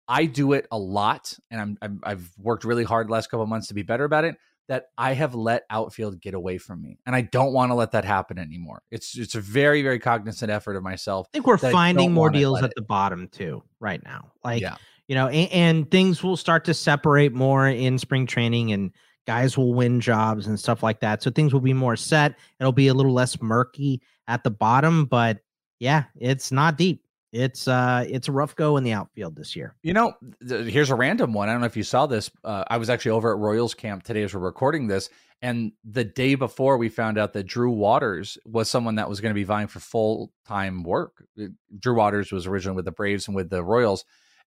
i 0.08 0.24
do 0.24 0.52
it 0.52 0.66
a 0.70 0.78
lot 0.78 1.36
and 1.50 1.60
i'm, 1.60 1.78
I'm 1.82 2.00
i've 2.04 2.30
worked 2.38 2.64
really 2.64 2.84
hard 2.84 3.08
the 3.08 3.12
last 3.12 3.28
couple 3.28 3.42
of 3.42 3.48
months 3.48 3.66
to 3.68 3.74
be 3.74 3.82
better 3.82 4.04
about 4.04 4.24
it 4.24 4.36
that 4.70 4.86
i 4.96 5.12
have 5.12 5.34
let 5.34 5.64
outfield 5.68 6.18
get 6.20 6.32
away 6.32 6.56
from 6.56 6.80
me 6.80 6.98
and 7.04 7.14
i 7.14 7.20
don't 7.20 7.52
want 7.52 7.70
to 7.70 7.74
let 7.74 7.90
that 7.90 8.04
happen 8.04 8.38
anymore 8.38 8.80
it's 8.90 9.18
it's 9.18 9.34
a 9.34 9.40
very 9.40 9.82
very 9.82 9.98
cognizant 9.98 10.50
effort 10.50 10.76
of 10.76 10.82
myself 10.82 11.26
I 11.28 11.30
think 11.34 11.46
we're 11.46 11.58
finding 11.58 12.12
more 12.12 12.30
deals 12.30 12.58
at 12.62 12.70
it- 12.70 12.72
the 12.76 12.82
bottom 12.82 13.28
too 13.28 13.62
right 13.78 14.02
now. 14.02 14.32
Like, 14.42 14.62
yeah 14.62 14.76
you 15.10 15.16
know, 15.16 15.26
and, 15.26 15.50
and 15.50 15.90
things 15.90 16.22
will 16.22 16.36
start 16.36 16.64
to 16.66 16.72
separate 16.72 17.32
more 17.32 17.66
in 17.66 17.98
spring 17.98 18.26
training 18.26 18.70
and 18.70 18.92
guys 19.26 19.58
will 19.58 19.74
win 19.74 20.00
jobs 20.00 20.46
and 20.46 20.56
stuff 20.56 20.84
like 20.84 21.00
that. 21.00 21.20
So 21.20 21.32
things 21.32 21.52
will 21.52 21.60
be 21.60 21.72
more 21.72 21.96
set. 21.96 22.36
It'll 22.60 22.70
be 22.70 22.86
a 22.86 22.94
little 22.94 23.12
less 23.12 23.42
murky 23.42 24.02
at 24.28 24.44
the 24.44 24.52
bottom, 24.52 25.06
but 25.06 25.38
yeah, 25.80 26.04
it's 26.14 26.52
not 26.52 26.78
deep. 26.78 27.02
It's 27.32 27.68
uh 27.68 28.04
it's 28.08 28.28
a 28.28 28.32
rough 28.32 28.56
go 28.56 28.76
in 28.76 28.82
the 28.82 28.92
outfield 28.92 29.36
this 29.36 29.54
year. 29.54 29.76
You 29.82 29.92
know, 29.92 30.14
th- 30.46 30.72
here's 30.72 30.90
a 30.90 30.94
random 30.96 31.32
one. 31.32 31.48
I 31.48 31.52
don't 31.52 31.60
know 31.60 31.66
if 31.66 31.76
you 31.76 31.84
saw 31.84 32.06
this. 32.06 32.30
Uh, 32.42 32.64
I 32.68 32.76
was 32.76 32.90
actually 32.90 33.12
over 33.12 33.32
at 33.32 33.38
Royals 33.38 33.74
camp 33.74 34.02
today 34.02 34.22
as 34.22 34.34
we're 34.34 34.40
recording 34.40 34.88
this. 34.88 35.10
And 35.42 35.72
the 35.84 36.04
day 36.04 36.34
before, 36.34 36.76
we 36.76 36.88
found 36.88 37.16
out 37.16 37.32
that 37.32 37.46
Drew 37.46 37.70
Waters 37.70 38.36
was 38.44 38.68
someone 38.68 38.96
that 38.96 39.08
was 39.08 39.20
going 39.20 39.30
to 39.30 39.38
be 39.38 39.44
vying 39.44 39.68
for 39.68 39.80
full 39.80 40.32
time 40.46 40.82
work. 40.82 41.24
Uh, 41.40 41.46
Drew 41.78 41.94
Waters 41.94 42.30
was 42.30 42.46
originally 42.46 42.76
with 42.76 42.84
the 42.84 42.92
Braves 42.92 43.26
and 43.26 43.34
with 43.34 43.48
the 43.48 43.64
Royals. 43.64 44.04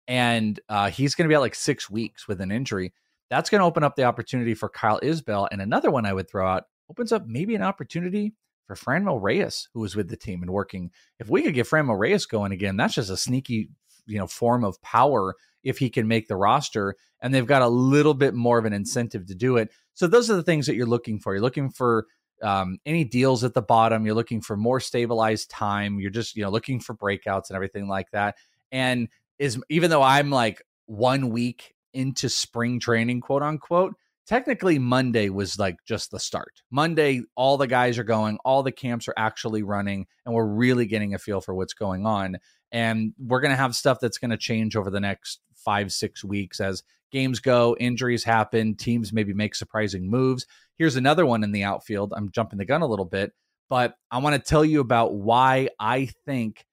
And 0.09 0.59
uh, 0.69 0.91
he's 0.91 1.15
going 1.15 1.27
to 1.27 1.33
be 1.33 1.37
out 1.37 1.41
like 1.41 1.55
six 1.55 1.89
weeks 1.89 2.29
with 2.29 2.41
an 2.41 2.51
injury. 2.51 2.93
That's 3.31 3.49
going 3.49 3.61
to 3.61 3.65
open 3.65 3.85
up 3.85 3.97
the 3.97 4.05
opportunity 4.05 4.55
for 4.55 4.69
Kyle 4.69 5.01
Isbel. 5.03 5.49
And 5.51 5.62
another 5.62 5.91
one 5.91 6.05
I 6.05 6.12
would 6.12 6.29
throw 6.29 6.47
out 6.47 6.65
opens 6.91 7.12
up 7.12 7.27
maybe 7.27 7.55
an 7.55 7.62
opportunity 7.62 8.35
for 8.66 8.76
Franmil 8.76 9.21
Reyes, 9.21 9.69
who 9.75 9.81
was 9.81 9.97
with 9.97 10.09
the 10.09 10.16
team 10.16 10.42
and 10.42 10.50
working. 10.50 10.90
If 11.19 11.28
we 11.28 11.42
could 11.42 11.54
get 11.54 11.69
Franmil 11.69 11.99
Reyes 11.99 12.26
going 12.26 12.52
again, 12.52 12.76
that's 12.76 12.95
just 12.95 13.11
a 13.11 13.16
sneaky 13.16 13.71
you 14.07 14.19
know 14.19 14.26
form 14.26 14.64
of 14.64 14.81
power 14.83 15.35
if 15.62 15.78
he 15.78 15.88
can 15.88 16.09
make 16.09 16.26
the 16.26 16.37
roster 16.37 16.97
and 17.21 17.33
they've 17.33 17.47
got 17.47 17.62
a 17.62 17.69
little 17.69 18.14
bit 18.14 18.35
more 18.35 18.59
of 18.59 18.64
an 18.64 18.73
incentive 18.73 19.26
to 19.26 19.35
do 19.35 19.57
it. 19.57 19.71
So 19.95 20.09
those 20.09 20.28
are 20.28 20.35
the 20.35 20.42
things 20.42 20.66
that 20.66 20.75
you're 20.75 20.87
looking 20.87 21.21
for. 21.21 21.35
You're 21.35 21.42
looking 21.42 21.71
for 21.71 22.07
um, 22.42 22.78
any 22.85 23.04
deals 23.04 23.45
at 23.45 23.54
the 23.54 23.62
bottom. 23.62 24.04
You're 24.04 24.16
looking 24.16 24.40
for 24.40 24.57
more 24.57 24.81
stabilized 24.81 25.50
time. 25.50 26.00
You're 26.00 26.11
just 26.11 26.37
you 26.37 26.42
know 26.42 26.50
looking 26.50 26.81
for 26.81 26.95
breakouts 26.95 27.49
and 27.49 27.57
everything 27.57 27.88
like 27.88 28.11
that. 28.11 28.37
And 28.71 29.09
is 29.42 29.61
even 29.69 29.90
though 29.90 30.02
i'm 30.02 30.31
like 30.31 30.62
one 30.87 31.31
week 31.31 31.75
into 31.92 32.28
spring 32.28 32.78
training 32.78 33.21
quote 33.21 33.42
unquote 33.42 33.95
technically 34.26 34.79
Monday 34.79 35.29
was 35.29 35.59
like 35.59 35.76
just 35.85 36.11
the 36.11 36.21
start. 36.21 36.62
Monday, 36.71 37.23
all 37.37 37.57
the 37.57 37.67
guys 37.67 37.99
are 37.99 38.05
going, 38.05 38.38
all 38.45 38.62
the 38.62 38.73
camps 38.73 39.09
are 39.09 39.14
actually 39.17 39.62
running, 39.62 40.07
and 40.25 40.35
we're 40.35 40.47
really 40.47 40.87
getting 40.87 41.14
a 41.14 41.19
feel 41.19 41.41
for 41.41 41.55
what's 41.55 41.75
going 41.75 42.07
on. 42.07 42.38
And 42.71 43.12
we're 43.19 43.41
going 43.41 43.50
to 43.50 43.57
have 43.57 43.75
stuff 43.75 43.99
that's 44.00 44.19
going 44.19 44.31
to 44.31 44.37
change 44.37 44.76
over 44.76 44.91
the 44.91 45.00
next 45.00 45.41
five, 45.55 45.93
six 45.93 46.25
weeks 46.25 46.61
as 46.61 46.83
games 47.11 47.41
go, 47.41 47.76
injuries 47.79 48.25
happen, 48.25 48.75
teams 48.75 49.12
maybe 49.12 49.35
make 49.35 49.55
surprising 49.55 50.09
moves. 50.09 50.47
Here's 50.79 50.97
another 50.97 51.26
one 51.26 51.45
in 51.45 51.52
the 51.52 51.64
outfield. 51.64 52.12
I'm 52.17 52.31
jumping 52.31 52.59
the 52.59 52.64
gun 52.64 52.83
a 52.83 52.87
little 52.87 53.05
bit, 53.05 53.33
but 53.69 53.95
I 54.11 54.19
want 54.19 54.35
to 54.35 54.50
tell 54.50 54.64
you 54.64 54.81
about 54.81 55.14
why 55.14 55.69
I 55.79 56.07
think 56.25 56.64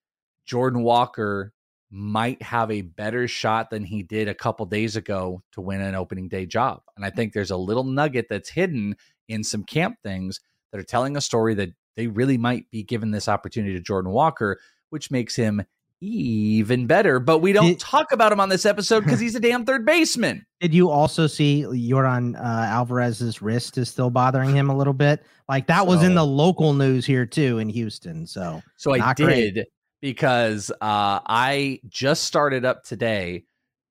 Jordan 0.45 0.81
Walker 0.81 1.51
might 1.91 2.41
have 2.41 2.69
a 2.69 2.81
better 2.81 3.27
shot 3.27 3.69
than 3.69 3.83
he 3.83 4.03
did 4.03 4.27
a 4.27 4.33
couple 4.33 4.65
days 4.65 4.95
ago 4.95 5.41
to 5.51 5.61
win 5.61 5.81
an 5.81 5.95
opening 5.95 6.27
day 6.27 6.45
job. 6.45 6.81
And 6.95 7.03
I 7.03 7.09
think 7.09 7.33
there's 7.33 7.51
a 7.51 7.57
little 7.57 7.83
nugget 7.83 8.27
that's 8.29 8.49
hidden 8.49 8.95
in 9.27 9.43
some 9.43 9.63
camp 9.63 9.97
things 10.03 10.39
that 10.71 10.79
are 10.79 10.83
telling 10.83 11.17
a 11.17 11.21
story 11.21 11.55
that 11.55 11.69
they 11.95 12.07
really 12.07 12.37
might 12.37 12.69
be 12.69 12.83
giving 12.83 13.11
this 13.11 13.27
opportunity 13.27 13.73
to 13.73 13.79
Jordan 13.79 14.11
Walker, 14.11 14.59
which 14.89 15.09
makes 15.09 15.35
him 15.35 15.63
even 16.01 16.85
better. 16.85 17.19
But 17.19 17.39
we 17.39 17.53
don't 17.53 17.69
did, 17.69 17.79
talk 17.79 18.11
about 18.11 18.31
him 18.31 18.39
on 18.39 18.49
this 18.49 18.65
episode 18.65 19.03
because 19.03 19.19
he's 19.19 19.35
a 19.35 19.39
damn 19.39 19.65
third 19.65 19.85
baseman. 19.85 20.45
Did 20.61 20.73
you 20.73 20.89
also 20.89 21.27
see 21.27 21.63
Yordan 21.63 22.37
uh, 22.37 22.43
Alvarez's 22.43 23.41
wrist 23.41 23.77
is 23.77 23.89
still 23.89 24.09
bothering 24.09 24.55
him 24.55 24.69
a 24.69 24.77
little 24.77 24.93
bit? 24.93 25.25
Like 25.49 25.67
that 25.67 25.79
so, 25.79 25.85
was 25.85 26.03
in 26.03 26.15
the 26.15 26.25
local 26.25 26.73
news 26.73 27.05
here 27.05 27.25
too 27.25 27.59
in 27.59 27.67
Houston. 27.69 28.25
So, 28.27 28.61
so 28.77 28.93
I 28.93 29.13
did. 29.13 29.25
Great 29.25 29.67
because 30.01 30.71
uh, 30.71 31.19
I 31.25 31.81
just 31.87 32.23
started 32.23 32.65
up 32.65 32.83
today 32.83 33.45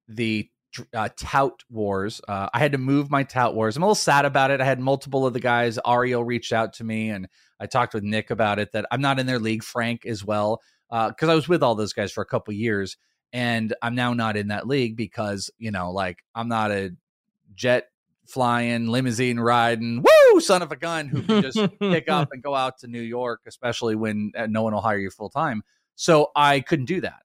the 0.09 0.49
uh, 0.95 1.09
tout 1.17 1.63
wars. 1.71 2.21
Uh, 2.29 2.49
I 2.53 2.59
had 2.59 2.73
to 2.73 2.79
move 2.79 3.11
my 3.11 3.23
tout 3.23 3.55
wars. 3.55 3.77
I'm 3.77 3.83
a 3.83 3.87
little 3.87 3.95
sad 3.95 4.25
about 4.25 4.51
it. 4.51 4.61
I 4.61 4.65
had 4.65 4.81
multiple 4.81 5.27
of 5.27 5.33
the 5.33 5.41
guys. 5.41 5.79
Ariel 5.87 6.25
reached 6.25 6.53
out 6.53 6.75
to 6.75 6.85
me, 6.85 7.11
and 7.11 7.29
I 7.59 7.67
talked 7.67 7.95
with 7.95 8.05
Nick 8.05 8.31
about 8.31 8.59
it. 8.59 8.73
That 8.73 8.87
I'm 8.91 9.01
not 9.01 9.19
in 9.19 9.27
their 9.27 9.39
league. 9.39 9.63
Frank 9.63 10.07
as 10.07 10.25
well, 10.25 10.61
because 10.91 11.29
uh, 11.29 11.33
I 11.33 11.35
was 11.35 11.49
with 11.49 11.63
all 11.63 11.75
those 11.75 11.93
guys 11.93 12.13
for 12.13 12.23
a 12.23 12.27
couple 12.27 12.55
years, 12.55 12.97
and 13.33 13.75
I'm 13.83 13.95
now 13.95 14.15
not 14.15 14.37
in 14.37 14.49
that 14.49 14.67
league 14.67 14.97
because 14.97 15.51
you 15.59 15.71
know, 15.71 15.91
like 15.91 16.19
I'm 16.35 16.49
not 16.49 16.71
a 16.71 16.91
jet 17.55 17.89
flying, 18.27 18.89
limousine 18.89 19.41
riding, 19.41 20.03
woo, 20.03 20.41
son 20.41 20.63
of 20.63 20.71
a 20.71 20.77
gun 20.77 21.09
who 21.09 21.23
can 21.23 21.43
just 21.43 21.59
pick 21.81 22.11
up 22.11 22.29
and 22.33 22.43
go 22.43 22.55
out 22.55 22.79
to 22.79 22.87
New 22.87 23.01
York, 23.01 23.41
especially 23.47 23.97
when 23.97 24.33
uh, 24.37 24.47
no 24.47 24.63
one 24.63 24.75
will 24.75 24.83
hire 24.83 24.99
you 24.99 25.11
full 25.11 25.31
time. 25.31 25.63
So 25.99 26.31
I 26.37 26.61
couldn't 26.61 26.85
do 26.85 27.01
that. 27.01 27.23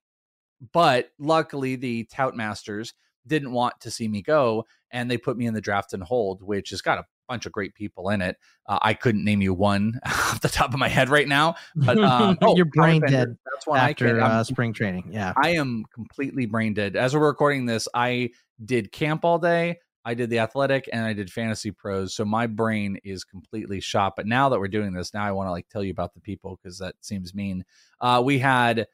But 0.72 1.10
luckily, 1.18 1.76
the 1.76 2.04
Tout 2.04 2.34
Masters 2.34 2.92
didn't 3.24 3.52
want 3.52 3.80
to 3.80 3.90
see 3.90 4.08
me 4.08 4.20
go, 4.20 4.66
and 4.90 5.08
they 5.08 5.16
put 5.16 5.36
me 5.36 5.46
in 5.46 5.54
the 5.54 5.60
draft 5.60 5.92
and 5.92 6.02
hold, 6.02 6.42
which 6.42 6.70
has 6.70 6.82
got 6.82 6.98
a 6.98 7.04
bunch 7.28 7.46
of 7.46 7.52
great 7.52 7.74
people 7.74 8.10
in 8.10 8.20
it. 8.20 8.36
Uh, 8.66 8.80
I 8.82 8.94
couldn't 8.94 9.24
name 9.24 9.40
you 9.40 9.54
one 9.54 10.00
off 10.06 10.40
the 10.40 10.48
top 10.48 10.74
of 10.74 10.80
my 10.80 10.88
head 10.88 11.08
right 11.08 11.28
now, 11.28 11.54
but 11.76 11.98
um, 11.98 12.36
oh, 12.42 12.56
you're 12.56 12.64
brain 12.64 13.00
dead. 13.02 13.36
That's 13.52 13.66
one 13.66 13.78
after 13.78 14.20
uh, 14.20 14.42
spring 14.42 14.72
training. 14.72 15.10
Yeah, 15.12 15.32
I 15.40 15.50
am 15.50 15.84
completely 15.94 16.46
brain 16.46 16.74
dead. 16.74 16.96
As 16.96 17.14
we're 17.14 17.26
recording 17.26 17.66
this, 17.66 17.86
I 17.94 18.30
did 18.64 18.90
camp 18.90 19.24
all 19.24 19.38
day. 19.38 19.78
I 20.04 20.14
did 20.14 20.30
the 20.30 20.40
athletic 20.40 20.88
and 20.92 21.04
I 21.04 21.14
did 21.14 21.32
fantasy 21.32 21.70
pros. 21.70 22.14
So 22.14 22.24
my 22.24 22.46
brain 22.46 22.98
is 23.04 23.24
completely 23.24 23.80
shot. 23.80 24.14
But 24.16 24.26
now 24.26 24.50
that 24.50 24.60
we're 24.60 24.68
doing 24.68 24.92
this, 24.92 25.14
now 25.14 25.24
I 25.24 25.32
want 25.32 25.46
to 25.46 25.52
like 25.52 25.68
tell 25.68 25.82
you 25.82 25.90
about 25.90 26.14
the 26.14 26.20
people 26.20 26.58
because 26.62 26.78
that 26.78 26.94
seems 27.00 27.34
mean. 27.34 27.64
Uh, 28.00 28.22
we 28.24 28.38
had, 28.38 28.86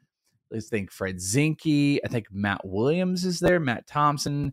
let's 0.51 0.69
think, 0.69 0.93
Fred 0.93 1.17
Zinkie. 1.17 1.99
I 2.05 2.09
think 2.09 2.27
Matt 2.31 2.61
Williams 2.65 3.25
is 3.25 3.41
there, 3.41 3.59
Matt 3.59 3.89
Thompson, 3.89 4.53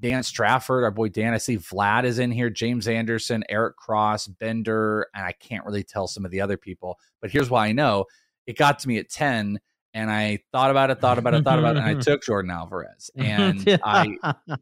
Dan 0.00 0.22
Strafford, 0.22 0.84
our 0.84 0.92
boy 0.92 1.08
Dan. 1.08 1.34
I 1.34 1.38
see 1.38 1.56
Vlad 1.56 2.04
is 2.04 2.20
in 2.20 2.30
here, 2.30 2.50
James 2.50 2.86
Anderson, 2.86 3.42
Eric 3.48 3.76
Cross, 3.76 4.28
Bender, 4.28 5.08
and 5.14 5.24
I 5.24 5.32
can't 5.32 5.64
really 5.64 5.82
tell 5.82 6.06
some 6.06 6.24
of 6.24 6.30
the 6.30 6.40
other 6.40 6.56
people. 6.56 6.96
But 7.20 7.32
here's 7.32 7.50
why 7.50 7.66
I 7.66 7.72
know 7.72 8.04
it 8.46 8.56
got 8.56 8.78
to 8.80 8.88
me 8.88 8.98
at 8.98 9.10
10 9.10 9.58
and 9.98 10.12
I 10.12 10.38
thought 10.52 10.70
about 10.70 10.90
it, 10.90 11.00
thought 11.00 11.18
about 11.18 11.34
it, 11.34 11.42
thought 11.42 11.58
about 11.58 11.74
it, 11.76 11.80
and 11.80 11.88
I 11.88 11.94
took 12.00 12.22
Yordan 12.22 12.52
Alvarez. 12.52 13.10
And 13.16 13.66
yeah. 13.66 13.78
I 13.82 14.16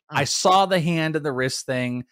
I 0.09 0.25
saw 0.25 0.65
the 0.67 0.81
hand 0.81 1.15
and 1.15 1.25
the 1.25 1.33
wrist 1.33 1.67
thing. 1.67 2.05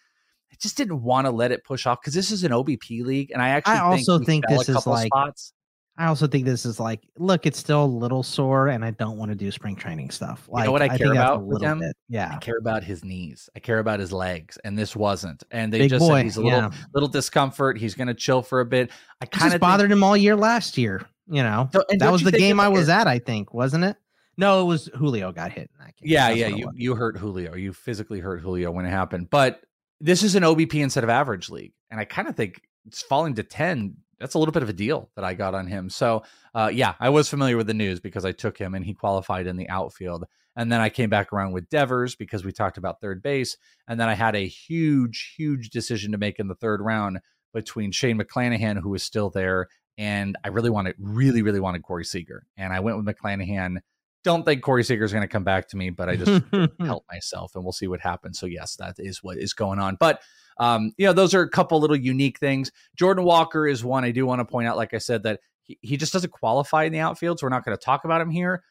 I 0.51 0.55
just 0.61 0.77
didn't 0.77 1.01
want 1.01 1.25
to 1.25 1.31
let 1.31 1.51
it 1.51 1.63
push 1.63 1.87
off 1.87 1.99
because 2.01 2.13
this 2.13 2.31
is 2.31 2.43
an 2.43 2.51
OBP 2.51 3.03
league, 3.03 3.31
and 3.31 3.41
I 3.41 3.49
actually 3.49 3.77
I 3.77 3.79
also 3.79 4.19
think, 4.19 4.45
think 4.47 4.59
this 4.59 4.69
is 4.69 4.85
like 4.85 5.07
spots. 5.07 5.53
I 5.97 6.07
also 6.07 6.27
think 6.27 6.43
this 6.43 6.65
is 6.65 6.77
like, 6.77 7.07
look, 7.17 7.45
it's 7.45 7.57
still 7.57 7.85
a 7.85 7.87
little 7.87 8.21
sore, 8.21 8.67
and 8.67 8.83
I 8.83 8.91
don't 8.91 9.17
want 9.17 9.31
to 9.31 9.35
do 9.35 9.49
spring 9.49 9.77
training 9.77 10.11
stuff. 10.11 10.47
Like, 10.49 10.63
you 10.63 10.65
know 10.67 10.71
what 10.73 10.81
I, 10.81 10.89
I 10.89 10.97
care 10.97 11.11
about 11.11 11.43
with 11.43 11.61
him? 11.61 11.79
Bit. 11.79 11.95
Yeah, 12.09 12.31
I 12.35 12.37
care 12.37 12.57
about 12.57 12.83
his 12.83 13.03
knees. 13.03 13.49
I 13.55 13.59
care 13.59 13.79
about 13.79 13.99
his 14.01 14.11
legs, 14.11 14.57
and 14.63 14.77
this 14.77 14.95
wasn't. 14.95 15.43
And 15.51 15.73
they 15.73 15.79
Big 15.79 15.89
just 15.89 16.05
boy. 16.05 16.17
said 16.17 16.25
he's 16.25 16.37
a 16.37 16.41
little, 16.41 16.59
yeah. 16.59 16.71
little 16.93 17.09
discomfort. 17.09 17.77
He's 17.77 17.95
going 17.95 18.07
to 18.07 18.13
chill 18.13 18.41
for 18.41 18.59
a 18.59 18.65
bit. 18.65 18.91
I 19.21 19.25
kind 19.25 19.53
of 19.53 19.61
bothered 19.61 19.91
him 19.91 20.03
all 20.03 20.17
year 20.17 20.35
last 20.35 20.77
year. 20.77 21.07
You 21.27 21.43
know, 21.43 21.69
so, 21.73 21.83
that 21.97 22.11
was 22.11 22.23
the 22.23 22.31
game 22.31 22.59
I 22.59 22.69
was 22.69 22.87
at, 22.87 23.07
I 23.07 23.19
think, 23.19 23.53
wasn't 23.53 23.83
it? 23.85 23.97
No, 24.37 24.61
it 24.61 24.65
was 24.65 24.89
Julio 24.95 25.31
got 25.31 25.51
hit 25.51 25.69
in 25.73 25.85
that 25.85 25.95
game. 25.95 26.11
Yeah, 26.11 26.27
That's 26.27 26.39
yeah, 26.39 26.47
you 26.47 26.71
you 26.75 26.95
hurt 26.95 27.17
Julio. 27.17 27.55
You 27.55 27.73
physically 27.73 28.19
hurt 28.19 28.41
Julio 28.41 28.71
when 28.71 28.85
it 28.85 28.89
happened. 28.89 29.29
But 29.29 29.61
this 30.01 30.23
is 30.23 30.35
an 30.35 30.43
OBP 30.43 30.75
instead 30.75 31.03
of 31.03 31.09
average 31.09 31.49
league, 31.49 31.73
and 31.89 31.99
I 31.99 32.05
kind 32.05 32.27
of 32.27 32.35
think 32.35 32.61
it's 32.85 33.01
falling 33.01 33.35
to 33.35 33.43
ten. 33.43 33.95
That's 34.19 34.33
a 34.33 34.39
little 34.39 34.51
bit 34.51 34.63
of 34.63 34.69
a 34.69 34.73
deal 34.73 35.09
that 35.15 35.25
I 35.25 35.33
got 35.33 35.55
on 35.55 35.67
him. 35.67 35.89
So, 35.89 36.23
uh, 36.53 36.69
yeah, 36.73 36.93
I 36.99 37.09
was 37.09 37.29
familiar 37.29 37.57
with 37.57 37.67
the 37.67 37.73
news 37.73 37.99
because 37.99 38.23
I 38.23 38.31
took 38.31 38.57
him 38.57 38.73
and 38.73 38.85
he 38.85 38.93
qualified 38.93 39.45
in 39.45 39.57
the 39.57 39.67
outfield. 39.69 40.25
And 40.55 40.71
then 40.71 40.79
I 40.79 40.87
came 40.87 41.09
back 41.09 41.33
around 41.33 41.51
with 41.51 41.69
Devers 41.69 42.15
because 42.15 42.45
we 42.45 42.53
talked 42.53 42.77
about 42.77 43.01
third 43.01 43.21
base. 43.21 43.57
And 43.89 43.99
then 43.99 44.07
I 44.07 44.13
had 44.13 44.35
a 44.35 44.47
huge, 44.47 45.33
huge 45.37 45.69
decision 45.69 46.13
to 46.13 46.17
make 46.17 46.39
in 46.39 46.47
the 46.47 46.55
third 46.55 46.79
round 46.79 47.19
between 47.53 47.91
Shane 47.91 48.17
McClanahan, 48.17 48.79
who 48.79 48.89
was 48.89 49.03
still 49.03 49.29
there, 49.29 49.67
and 49.97 50.37
I 50.43 50.49
really 50.49 50.69
wanted, 50.69 50.95
really, 50.99 51.41
really 51.41 51.59
wanted 51.59 51.83
Corey 51.83 52.05
Seager, 52.05 52.45
and 52.57 52.73
I 52.73 52.79
went 52.79 52.97
with 52.97 53.05
McClanahan. 53.05 53.77
Don't 54.23 54.43
think 54.43 54.63
Corey 54.63 54.83
Seager 54.83 55.03
is 55.03 55.11
going 55.11 55.21
to 55.21 55.27
come 55.27 55.43
back 55.43 55.67
to 55.69 55.77
me, 55.77 55.91
but 55.91 56.09
I 56.09 56.15
just 56.15 56.43
help 56.79 57.05
myself, 57.11 57.55
and 57.55 57.63
we'll 57.63 57.73
see 57.73 57.87
what 57.87 57.99
happens. 57.99 58.39
So 58.39 58.45
yes, 58.45 58.75
that 58.77 58.95
is 58.97 59.23
what 59.23 59.37
is 59.37 59.53
going 59.53 59.79
on. 59.79 59.97
But 59.99 60.21
um, 60.57 60.93
you 60.97 61.05
know, 61.05 61.13
those 61.13 61.33
are 61.33 61.41
a 61.41 61.49
couple 61.49 61.79
little 61.79 61.95
unique 61.95 62.39
things. 62.39 62.71
Jordan 62.95 63.23
Walker 63.23 63.67
is 63.67 63.83
one 63.83 64.03
I 64.03 64.11
do 64.11 64.25
want 64.25 64.39
to 64.39 64.45
point 64.45 64.67
out. 64.67 64.77
Like 64.77 64.93
I 64.93 64.99
said, 64.99 65.23
that 65.23 65.41
he, 65.61 65.77
he 65.81 65.97
just 65.97 66.13
doesn't 66.13 66.31
qualify 66.31 66.83
in 66.85 66.93
the 66.93 66.99
outfield, 66.99 67.39
so 67.39 67.45
we're 67.45 67.49
not 67.49 67.65
going 67.65 67.77
to 67.77 67.83
talk 67.83 68.05
about 68.05 68.21
him 68.21 68.29
here. 68.29 68.63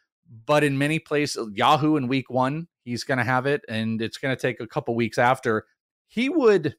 But 0.47 0.65
in 0.65 0.79
many 0.79 0.99
places, 0.99 1.51
Yahoo 1.55 1.97
in 1.97 2.09
week 2.09 2.31
one, 2.31 2.67
he's 2.85 3.05
going 3.05 3.19
to 3.19 3.25
have 3.25 3.47
it, 3.47 3.63
and 3.69 4.01
it's 4.01 4.17
going 4.19 4.35
to 4.35 4.41
take 4.41 4.61
a 4.61 4.67
couple 4.67 4.95
weeks 4.95 5.19
after. 5.19 5.67
He 6.09 6.29
would 6.29 6.77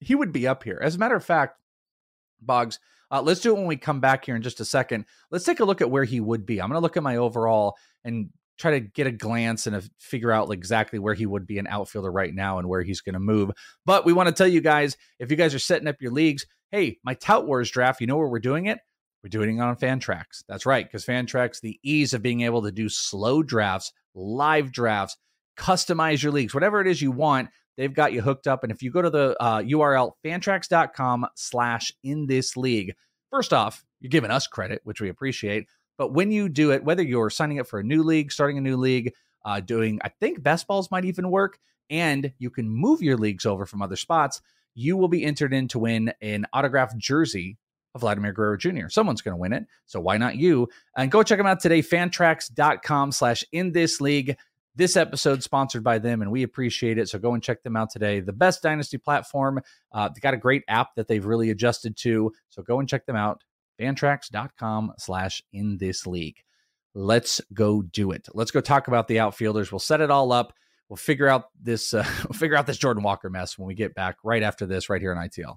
he 0.00 0.14
would 0.14 0.32
be 0.32 0.46
up 0.46 0.64
here. 0.64 0.80
As 0.82 0.96
a 0.96 0.98
matter 0.98 1.14
of 1.14 1.24
fact, 1.24 1.58
Boggs, 2.40 2.80
uh, 3.12 3.22
let's 3.22 3.40
do 3.40 3.50
it 3.50 3.58
when 3.58 3.66
we 3.66 3.76
come 3.76 4.00
back 4.00 4.24
here 4.24 4.34
in 4.34 4.42
just 4.42 4.60
a 4.60 4.64
second. 4.64 5.04
Let's 5.30 5.44
take 5.44 5.60
a 5.60 5.64
look 5.64 5.82
at 5.82 5.90
where 5.90 6.04
he 6.04 6.18
would 6.18 6.46
be. 6.46 6.60
I'm 6.60 6.68
going 6.68 6.78
to 6.78 6.82
look 6.82 6.96
at 6.96 7.02
my 7.02 7.16
overall 7.16 7.76
and 8.04 8.30
try 8.58 8.72
to 8.72 8.80
get 8.80 9.06
a 9.06 9.12
glance 9.12 9.66
and 9.66 9.88
figure 9.98 10.32
out 10.32 10.50
exactly 10.52 10.98
where 10.98 11.14
he 11.14 11.26
would 11.26 11.46
be 11.46 11.58
an 11.58 11.66
outfielder 11.66 12.10
right 12.10 12.34
now 12.34 12.58
and 12.58 12.68
where 12.68 12.82
he's 12.82 13.02
going 13.02 13.12
to 13.14 13.20
move. 13.20 13.50
But 13.84 14.06
we 14.06 14.12
want 14.12 14.28
to 14.28 14.34
tell 14.34 14.48
you 14.48 14.60
guys 14.60 14.96
if 15.18 15.30
you 15.30 15.36
guys 15.36 15.54
are 15.54 15.58
setting 15.58 15.88
up 15.88 16.00
your 16.00 16.12
leagues, 16.12 16.46
hey, 16.70 16.98
my 17.04 17.14
Tout 17.14 17.46
Wars 17.46 17.70
draft, 17.70 18.00
you 18.00 18.06
know 18.06 18.16
where 18.16 18.28
we're 18.28 18.38
doing 18.38 18.66
it? 18.66 18.78
We're 19.22 19.28
doing 19.28 19.58
it 19.58 19.60
on 19.60 19.76
Fantrax. 19.76 20.42
That's 20.48 20.66
right, 20.66 20.84
because 20.84 21.04
Fantrax, 21.04 21.60
the 21.60 21.78
ease 21.82 22.14
of 22.14 22.22
being 22.22 22.40
able 22.40 22.62
to 22.62 22.72
do 22.72 22.88
slow 22.88 23.42
drafts, 23.42 23.92
live 24.14 24.72
drafts, 24.72 25.16
customize 25.56 26.22
your 26.22 26.32
leagues, 26.32 26.54
whatever 26.54 26.80
it 26.80 26.88
is 26.88 27.00
you 27.02 27.12
want 27.12 27.50
They've 27.76 27.92
got 27.92 28.12
you 28.12 28.20
hooked 28.20 28.46
up. 28.46 28.62
And 28.62 28.72
if 28.72 28.82
you 28.82 28.90
go 28.90 29.02
to 29.02 29.10
the 29.10 29.36
uh, 29.40 29.62
URL 29.62 30.12
fantrax.com 30.24 31.26
slash 31.34 31.92
in 32.02 32.26
this 32.26 32.56
league, 32.56 32.94
first 33.30 33.52
off, 33.52 33.84
you're 34.00 34.10
giving 34.10 34.30
us 34.30 34.46
credit, 34.46 34.80
which 34.84 35.00
we 35.00 35.08
appreciate. 35.08 35.66
But 35.98 36.12
when 36.12 36.32
you 36.32 36.48
do 36.48 36.72
it, 36.72 36.84
whether 36.84 37.02
you're 37.02 37.30
signing 37.30 37.60
up 37.60 37.66
for 37.66 37.78
a 37.78 37.84
new 37.84 38.02
league, 38.02 38.32
starting 38.32 38.58
a 38.58 38.62
new 38.62 38.76
league, 38.76 39.12
uh, 39.44 39.60
doing, 39.60 40.00
I 40.04 40.08
think 40.08 40.42
best 40.42 40.66
balls 40.66 40.90
might 40.90 41.04
even 41.04 41.30
work, 41.30 41.58
and 41.90 42.32
you 42.38 42.50
can 42.50 42.68
move 42.68 43.02
your 43.02 43.16
leagues 43.16 43.46
over 43.46 43.66
from 43.66 43.82
other 43.82 43.96
spots, 43.96 44.40
you 44.74 44.96
will 44.96 45.08
be 45.08 45.24
entered 45.24 45.52
in 45.52 45.68
to 45.68 45.78
win 45.78 46.12
an 46.22 46.46
autographed 46.52 46.96
jersey 46.98 47.58
of 47.94 48.00
Vladimir 48.00 48.32
Guerrero 48.32 48.56
Jr. 48.56 48.88
Someone's 48.88 49.20
going 49.20 49.34
to 49.34 49.40
win 49.40 49.52
it. 49.52 49.66
So 49.86 50.00
why 50.00 50.16
not 50.16 50.36
you? 50.36 50.68
And 50.96 51.10
go 51.10 51.22
check 51.22 51.38
them 51.38 51.46
out 51.46 51.60
today, 51.60 51.82
fantrax.com 51.82 53.12
slash 53.12 53.44
in 53.52 53.72
this 53.72 54.00
league. 54.00 54.36
This 54.74 54.96
episode 54.96 55.42
sponsored 55.42 55.84
by 55.84 55.98
them, 55.98 56.22
and 56.22 56.30
we 56.30 56.42
appreciate 56.42 56.96
it. 56.96 57.08
So 57.08 57.18
go 57.18 57.34
and 57.34 57.42
check 57.42 57.62
them 57.62 57.76
out 57.76 57.90
today. 57.90 58.20
The 58.20 58.32
best 58.32 58.62
dynasty 58.62 58.96
platform. 58.96 59.60
Uh, 59.92 60.08
they 60.08 60.20
got 60.20 60.34
a 60.34 60.38
great 60.38 60.62
app 60.66 60.94
that 60.96 61.08
they've 61.08 61.24
really 61.24 61.50
adjusted 61.50 61.96
to. 61.98 62.32
So 62.48 62.62
go 62.62 62.80
and 62.80 62.88
check 62.88 63.04
them 63.04 63.16
out. 63.16 63.42
Fantrax.com 63.78 64.94
slash 64.98 65.42
in 65.52 65.76
this 65.78 66.06
league. 66.06 66.36
Let's 66.94 67.40
go 67.52 67.82
do 67.82 68.12
it. 68.12 68.28
Let's 68.32 68.50
go 68.50 68.60
talk 68.60 68.88
about 68.88 69.08
the 69.08 69.20
outfielders. 69.20 69.72
We'll 69.72 69.78
set 69.78 70.00
it 70.00 70.10
all 70.10 70.32
up. 70.32 70.54
We'll 70.88 70.96
figure 70.96 71.28
out 71.28 71.44
this. 71.60 71.92
Uh, 71.94 72.04
we'll 72.28 72.38
figure 72.38 72.56
out 72.56 72.66
this 72.66 72.78
Jordan 72.78 73.02
Walker 73.02 73.30
mess 73.30 73.58
when 73.58 73.66
we 73.66 73.74
get 73.74 73.94
back 73.94 74.16
right 74.24 74.42
after 74.42 74.66
this, 74.66 74.88
right 74.88 75.00
here 75.00 75.14
on 75.14 75.28
ITL. 75.28 75.56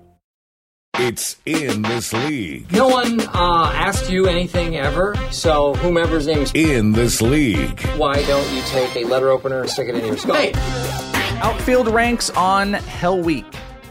It's 0.95 1.37
in 1.45 1.81
this 1.83 2.11
league. 2.13 2.71
No 2.71 2.87
one 2.87 3.21
uh, 3.21 3.71
asked 3.73 4.09
you 4.11 4.27
anything 4.27 4.75
ever, 4.77 5.15
so 5.31 5.73
whomever's 5.75 6.27
name 6.27 6.39
is 6.39 6.51
In 6.53 6.91
this 6.91 7.21
league. 7.21 7.79
why 7.97 8.21
don't 8.25 8.53
you 8.53 8.61
take 8.63 8.95
a 8.97 9.05
letter 9.05 9.29
opener 9.29 9.61
and 9.61 9.69
stick 9.69 9.87
it 9.87 9.95
in 9.95 10.05
your 10.05 10.17
skull? 10.17 10.35
Hey, 10.35 10.51
outfield 11.41 11.87
ranks 11.87 12.29
on 12.31 12.73
Hell 12.73 13.19
Week. 13.21 13.45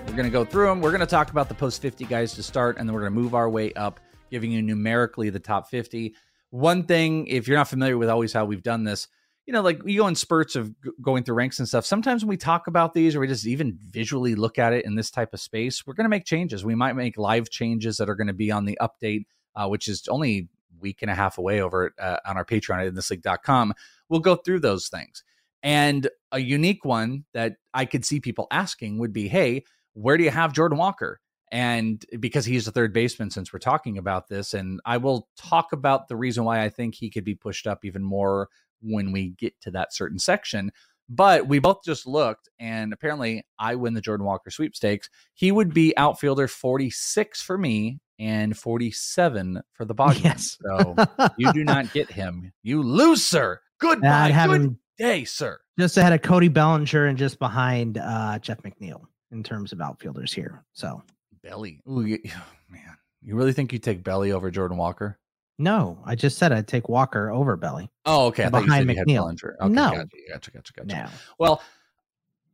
We're 0.07 0.13
going 0.15 0.25
to 0.25 0.31
go 0.31 0.45
through 0.45 0.67
them. 0.67 0.81
We're 0.83 0.91
going 0.91 1.01
to 1.01 1.07
talk 1.07 1.31
about 1.31 1.49
the 1.49 1.55
post 1.55 1.81
50 1.83 2.05
guys 2.05 2.35
to 2.35 2.43
start, 2.43 2.77
and 2.79 2.89
then 2.89 2.95
we're 2.95 3.01
going 3.01 3.15
to 3.15 3.19
move 3.21 3.35
our 3.35 3.49
way 3.49 3.73
up, 3.73 3.99
giving 4.31 4.53
you 4.53 4.61
numerically 4.63 5.31
the 5.31 5.41
top 5.41 5.69
50. 5.71 6.15
One 6.51 6.85
thing, 6.85 7.27
if 7.29 7.49
you're 7.49 7.57
not 7.57 7.69
familiar 7.69 7.97
with 7.97 8.09
always 8.11 8.33
how 8.33 8.45
we've 8.45 8.63
done 8.63 8.85
this, 8.85 9.09
you 9.47 9.53
know, 9.53 9.63
like 9.63 9.83
we 9.83 9.97
go 9.97 10.07
in 10.07 10.15
spurts 10.15 10.55
of 10.55 10.73
going 11.01 11.25
through 11.25 11.35
ranks 11.35 11.59
and 11.59 11.67
stuff. 11.67 11.85
Sometimes 11.85 12.23
when 12.23 12.29
we 12.29 12.37
talk 12.37 12.67
about 12.67 12.95
these 12.95 13.17
or 13.17 13.21
we 13.21 13.27
just 13.27 13.47
even 13.47 13.79
visually 13.91 14.35
look 14.35 14.59
at 14.59 14.73
it 14.73 14.85
in 14.85 14.95
this 14.95 15.11
type 15.11 15.33
of 15.33 15.41
space, 15.41 15.87
we're 15.87 15.95
going 15.95 16.05
to 16.05 16.11
make 16.11 16.25
changes. 16.25 16.65
We 16.65 16.75
might 16.75 16.95
make 16.95 17.19
live 17.19 17.51
changes 17.51 17.97
that 17.97 18.09
are 18.09 18.15
going 18.15 18.29
to 18.29 18.33
be 18.33 18.51
on 18.51 18.65
the 18.65 18.79
update, 18.81 19.25
uh, 19.57 19.67
which 19.69 19.89
is 19.89 20.07
only 20.09 20.49
week 20.81 21.03
and 21.03 21.11
a 21.11 21.15
half 21.15 21.39
away 21.39 21.61
over 21.61 21.95
uh, 21.99 22.19
on 22.27 22.37
our 22.37 22.45
Patreon 22.45 22.87
at 22.87 22.95
thisleague.com. 22.95 23.75
We'll 24.09 24.21
go 24.21 24.37
through 24.37 24.61
those 24.61 24.89
things. 24.89 25.25
And 25.63 26.09
a 26.33 26.39
unique 26.39 26.85
one 26.85 27.25
that 27.35 27.57
I 27.75 27.85
could 27.85 28.05
see 28.05 28.21
people 28.21 28.47
asking 28.51 28.99
would 28.99 29.13
be, 29.13 29.29
hey, 29.29 29.65
where 29.95 30.17
do 30.17 30.25
you 30.25 30.31
have 30.31 30.53
Jordan 30.53 30.79
Walker? 30.79 31.21
And 31.53 32.05
because 32.21 32.45
he's 32.45 32.69
a 32.69 32.73
third 32.73 32.93
baseman, 32.93 33.31
since 33.31 33.53
we're 33.53 33.59
talking 33.59 33.99
about 33.99 34.29
this, 34.29 34.55
and 34.55 34.81
I 34.85 34.99
will 34.99 35.29
talk 35.37 35.73
about 35.73 36.09
the 36.09 36.17
reason 36.17 36.45
why 36.45 36.63
I 36.63 36.69
think 36.69 36.95
he 36.95 37.11
could 37.11 37.25
be 37.25 37.35
pushed 37.35 37.67
up 37.67 37.85
even 37.85 38.05
more 38.05 38.49
when 38.81 39.13
we 39.13 39.31
get 39.31 39.55
to 39.63 39.71
that 39.73 39.93
certain 39.95 40.19
section. 40.19 40.71
But 41.09 41.49
we 41.49 41.59
both 41.59 41.83
just 41.85 42.07
looked, 42.07 42.49
and 42.61 42.93
apparently 42.93 43.45
I 43.59 43.75
win 43.75 43.95
the 43.95 44.01
Jordan 44.01 44.27
Walker 44.27 44.51
sweepstakes. 44.51 45.11
He 45.35 45.51
would 45.51 45.75
be 45.75 45.97
outfielder 45.97 46.47
46 46.47 47.43
for 47.43 47.59
me 47.59 47.99
and 48.21 48.57
47 48.57 49.61
for 49.73 49.85
the 49.85 49.95
Bogdan. 49.95 50.23
Yes. 50.23 50.57
So 50.63 50.95
you 51.37 51.53
do 51.53 51.65
not 51.65 51.93
get 51.93 52.13
him. 52.13 52.53
You 52.63 52.83
lose, 52.83 53.25
sir. 53.25 53.61
Goodbye. 53.81 54.33
I'd 54.33 54.49
Good 54.49 54.77
day, 54.99 55.25
sir. 55.25 55.59
just 55.79 55.97
ahead 55.97 56.13
of 56.13 56.23
Cody 56.23 56.49
Bellinger 56.49 57.07
and 57.07 57.19
just 57.19 57.39
behind 57.39 57.99
uh, 57.99 58.39
Jeff 58.39 58.63
McNeil 58.63 59.01
in 59.33 59.43
terms 59.43 59.73
of 59.73 59.81
outfielders 59.81 60.33
here. 60.33 60.63
So 60.75 61.03
Belly. 61.43 61.81
Ooh, 61.89 62.05
you, 62.05 62.19
man. 62.71 62.97
You 63.23 63.35
really 63.35 63.53
think 63.53 63.73
you 63.73 63.79
take 63.79 64.05
Belly 64.05 64.33
over 64.33 64.51
Jordan 64.51 64.77
Walker? 64.77 65.19
No, 65.61 65.99
I 66.07 66.15
just 66.15 66.39
said 66.39 66.53
I'd 66.53 66.67
take 66.67 66.89
Walker 66.89 67.31
over 67.31 67.55
Belly. 67.57 67.91
Oh, 68.07 68.27
okay. 68.29 68.45
I 68.45 68.49
thought 68.49 68.63
you 68.63 68.69
Behind 68.69 68.89
said 68.89 68.97
you 68.97 68.99
had 68.99 69.07
McNeil. 69.07 69.55
Okay, 69.61 69.73
No. 69.73 69.91
Gotcha, 69.91 70.07
gotcha, 70.33 70.51
gotcha, 70.53 70.73
gotcha. 70.73 70.97
No. 70.97 71.09
Well, 71.39 71.63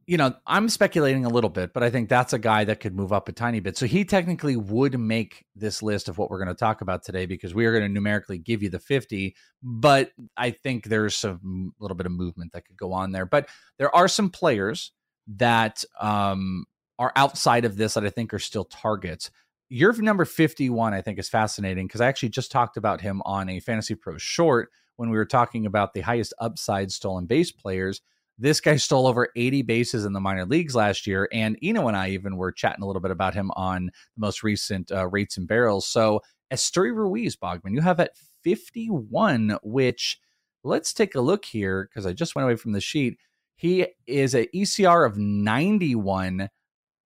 you 0.09 0.17
know, 0.17 0.35
I'm 0.45 0.69
speculating 0.69 1.25
a 1.25 1.29
little 1.29 1.51
bit, 1.51 1.73
but 1.73 1.85
I 1.85 1.91
think 1.91 2.09
that's 2.09 2.33
a 2.33 2.39
guy 2.39 2.65
that 2.65 2.81
could 2.81 2.97
move 2.97 3.13
up 3.13 3.29
a 3.29 3.33
tiny 3.33 3.61
bit. 3.61 3.77
So 3.77 3.87
he 3.87 4.05
technically 4.05 4.57
would 4.57 4.99
make 4.99 5.45
this 5.55 5.83
list 5.83 6.09
of 6.09 6.19
what 6.19 6.31
we're 6.31 6.39
going 6.39 6.49
to 6.49 6.55
talk 6.55 6.81
about 6.81 7.05
today 7.05 7.27
because 7.27 7.55
we 7.55 7.65
are 7.65 7.73
going 7.73 7.85
to 7.85 7.93
numerically 7.93 8.39
give 8.39 8.63
you 8.63 8.71
the 8.71 8.79
50. 8.81 9.37
But 9.63 10.11
I 10.37 10.51
think 10.51 10.87
there's 10.87 11.17
some 11.17 11.75
little 11.79 11.97
bit 11.97 12.07
of 12.07 12.13
movement 12.13 12.53
that 12.53 12.67
could 12.67 12.77
go 12.77 12.93
on 12.93 13.13
there. 13.13 13.27
But 13.27 13.49
there 13.79 13.95
are 13.95 14.09
some 14.09 14.31
players 14.31 14.93
that 15.37 15.85
um, 16.01 16.67
are 16.99 17.13
outside 17.17 17.65
of 17.65 17.77
this 17.77 17.95
that 17.95 18.05
I 18.05 18.11
think 18.11 18.33
are 18.35 18.41
still 18.41 18.65
targets. 18.65 19.31
Your 19.69 19.93
number 19.95 20.25
51, 20.25 20.95
I 20.95 21.01
think, 21.01 21.19
is 21.19 21.29
fascinating 21.29 21.87
because 21.87 22.01
I 22.01 22.07
actually 22.07 22.29
just 22.29 22.53
talked 22.53 22.77
about 22.77 23.01
him 23.01 23.21
on 23.25 23.49
a 23.49 23.59
Fantasy 23.59 23.97
Pro 23.97 24.17
short 24.17 24.71
when 24.97 25.11
we 25.11 25.17
were 25.17 25.27
talking 25.27 25.67
about 25.67 25.93
the 25.93 26.03
highest 26.03 26.33
upside 26.39 26.93
stolen 26.93 27.27
base 27.27 27.51
players. 27.51 28.01
This 28.39 28.61
guy 28.61 28.77
stole 28.77 29.09
over 29.09 29.29
80 29.35 29.63
bases 29.63 30.05
in 30.05 30.13
the 30.13 30.21
minor 30.21 30.45
leagues 30.45 30.77
last 30.77 31.07
year. 31.07 31.29
And 31.33 31.59
Eno 31.63 31.89
and 31.89 31.97
I 31.97 32.11
even 32.11 32.37
were 32.37 32.53
chatting 32.53 32.85
a 32.85 32.87
little 32.87 33.03
bit 33.03 33.11
about 33.11 33.35
him 33.35 33.51
on 33.57 33.87
the 33.87 34.21
most 34.21 34.45
recent 34.45 34.93
uh, 34.93 35.09
rates 35.09 35.37
and 35.37 35.49
barrels. 35.49 35.87
So, 35.87 36.23
Esteury 36.53 36.95
Ruiz, 36.95 37.35
Bogman, 37.35 37.75
you 37.75 37.81
have 37.81 37.99
at 37.99 38.17
51, 38.45 39.59
which 39.65 40.21
let's 40.63 40.93
take 40.93 41.17
a 41.17 41.21
look 41.21 41.45
here 41.45 41.89
because 41.91 42.07
I 42.07 42.13
just 42.13 42.37
went 42.37 42.45
away 42.45 42.55
from 42.55 42.71
the 42.71 42.81
sheet. 42.81 43.19
He 43.57 43.89
is 44.07 44.37
a 44.37 44.47
ECR 44.55 45.05
of 45.05 45.19
91 45.19 46.51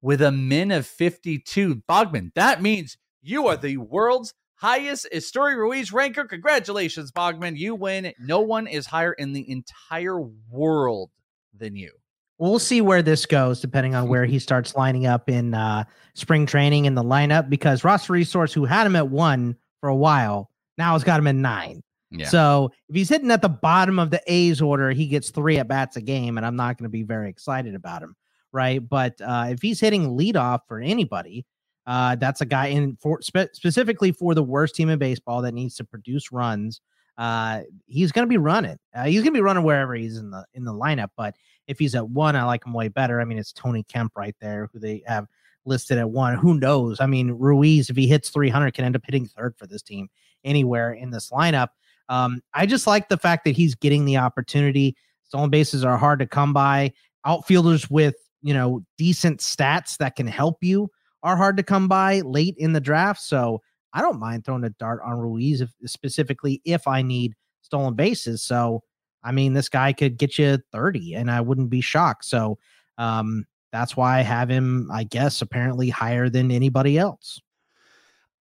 with 0.02 0.22
a 0.22 0.32
min 0.32 0.70
of 0.70 0.86
52. 0.86 1.82
Bogman, 1.88 2.32
that 2.34 2.62
means 2.62 2.96
you 3.22 3.46
are 3.46 3.56
the 3.56 3.76
world's 3.76 4.34
highest 4.56 5.08
Esteury 5.12 5.56
Ruiz 5.56 5.92
ranker. 5.92 6.24
Congratulations, 6.24 7.10
Bogman. 7.10 7.56
You 7.56 7.74
win. 7.74 8.12
No 8.18 8.40
one 8.40 8.66
is 8.66 8.86
higher 8.86 9.12
in 9.12 9.32
the 9.32 9.50
entire 9.50 10.20
world 10.50 11.10
than 11.56 11.76
you. 11.76 11.92
We'll 12.38 12.58
see 12.58 12.80
where 12.80 13.02
this 13.02 13.26
goes 13.26 13.60
depending 13.60 13.94
on 13.94 14.08
where 14.08 14.24
he 14.24 14.38
starts 14.40 14.74
lining 14.74 15.06
up 15.06 15.28
in 15.28 15.54
uh, 15.54 15.84
spring 16.14 16.46
training 16.46 16.86
in 16.86 16.94
the 16.94 17.02
lineup 17.02 17.50
because 17.50 17.84
roster 17.84 18.12
resource 18.12 18.52
who 18.52 18.64
had 18.64 18.86
him 18.86 18.96
at 18.96 19.08
one 19.08 19.56
for 19.80 19.88
a 19.88 19.96
while 19.96 20.50
now 20.78 20.94
has 20.94 21.04
got 21.04 21.20
him 21.20 21.26
at 21.26 21.34
nine. 21.34 21.82
Yeah. 22.10 22.26
So 22.26 22.72
if 22.88 22.96
he's 22.96 23.08
hitting 23.08 23.30
at 23.30 23.42
the 23.42 23.48
bottom 23.48 23.98
of 23.98 24.10
the 24.10 24.20
A's 24.26 24.60
order, 24.60 24.90
he 24.90 25.06
gets 25.06 25.30
three 25.30 25.58
at 25.58 25.68
bats 25.68 25.96
a 25.96 26.00
game, 26.00 26.38
and 26.38 26.46
I'm 26.46 26.56
not 26.56 26.76
going 26.76 26.84
to 26.84 26.90
be 26.90 27.04
very 27.04 27.30
excited 27.30 27.74
about 27.74 28.02
him, 28.02 28.16
right? 28.52 28.86
But 28.86 29.20
uh, 29.20 29.48
if 29.50 29.62
he's 29.62 29.80
hitting 29.80 30.16
leadoff 30.16 30.60
for 30.66 30.80
anybody, 30.80 31.46
uh, 31.86 32.16
that's 32.16 32.40
a 32.40 32.46
guy 32.46 32.66
in 32.66 32.96
for 33.00 33.20
spe- 33.22 33.52
specifically 33.52 34.12
for 34.12 34.34
the 34.34 34.42
worst 34.42 34.74
team 34.74 34.90
in 34.90 34.98
baseball 34.98 35.42
that 35.42 35.54
needs 35.54 35.76
to 35.76 35.84
produce 35.84 36.30
runs. 36.30 36.80
Uh, 37.18 37.62
he's 37.86 38.12
going 38.12 38.26
to 38.26 38.30
be 38.30 38.38
running. 38.38 38.78
Uh, 38.94 39.04
he's 39.04 39.22
going 39.22 39.32
to 39.32 39.38
be 39.38 39.42
running 39.42 39.64
wherever 39.64 39.94
he's 39.94 40.16
in 40.16 40.30
the 40.30 40.44
in 40.54 40.64
the 40.64 40.72
lineup. 40.72 41.10
But 41.16 41.36
if 41.66 41.78
he's 41.78 41.94
at 41.94 42.08
one, 42.08 42.36
I 42.36 42.44
like 42.44 42.64
him 42.64 42.72
way 42.72 42.88
better. 42.88 43.20
I 43.20 43.24
mean, 43.24 43.38
it's 43.38 43.52
Tony 43.52 43.82
Kemp 43.84 44.12
right 44.16 44.34
there, 44.40 44.68
who 44.72 44.78
they 44.78 45.02
have 45.06 45.26
listed 45.64 45.98
at 45.98 46.10
one. 46.10 46.36
Who 46.36 46.54
knows? 46.54 47.00
I 47.00 47.06
mean, 47.06 47.32
Ruiz, 47.32 47.90
if 47.90 47.96
he 47.96 48.06
hits 48.06 48.30
300, 48.30 48.72
can 48.72 48.84
end 48.84 48.96
up 48.96 49.02
hitting 49.04 49.26
third 49.26 49.54
for 49.56 49.66
this 49.66 49.82
team 49.82 50.08
anywhere 50.44 50.92
in 50.92 51.10
this 51.10 51.30
lineup. 51.30 51.68
Um, 52.08 52.42
I 52.54 52.66
just 52.66 52.86
like 52.86 53.08
the 53.08 53.18
fact 53.18 53.44
that 53.44 53.52
he's 53.52 53.74
getting 53.74 54.04
the 54.04 54.16
opportunity. 54.16 54.96
Stolen 55.24 55.50
bases 55.50 55.84
are 55.84 55.96
hard 55.96 56.18
to 56.18 56.26
come 56.26 56.52
by. 56.52 56.92
Outfielders 57.24 57.88
with 57.88 58.16
you 58.42 58.54
know 58.54 58.84
decent 58.98 59.40
stats 59.40 59.96
that 59.98 60.16
can 60.16 60.26
help 60.26 60.58
you 60.62 60.90
are 61.22 61.36
hard 61.36 61.56
to 61.56 61.62
come 61.62 61.88
by 61.88 62.20
late 62.20 62.54
in 62.58 62.72
the 62.72 62.80
draft. 62.80 63.20
So 63.20 63.60
I 63.92 64.00
don't 64.00 64.18
mind 64.18 64.44
throwing 64.44 64.64
a 64.64 64.70
dart 64.70 65.00
on 65.04 65.18
Ruiz 65.18 65.60
if, 65.60 65.70
specifically 65.84 66.62
if 66.64 66.86
I 66.86 67.02
need 67.02 67.34
stolen 67.62 67.94
bases. 67.94 68.42
So 68.42 68.82
I 69.22 69.32
mean, 69.32 69.52
this 69.52 69.68
guy 69.68 69.92
could 69.92 70.16
get 70.16 70.38
you 70.38 70.58
30, 70.72 71.14
and 71.14 71.30
I 71.30 71.40
wouldn't 71.40 71.70
be 71.70 71.82
shocked. 71.82 72.24
So 72.24 72.58
um, 72.96 73.44
that's 73.72 73.96
why 73.96 74.18
I 74.18 74.22
have 74.22 74.48
him, 74.48 74.88
I 74.92 75.04
guess, 75.04 75.42
apparently 75.42 75.90
higher 75.90 76.28
than 76.28 76.50
anybody 76.50 76.98
else. 76.98 77.40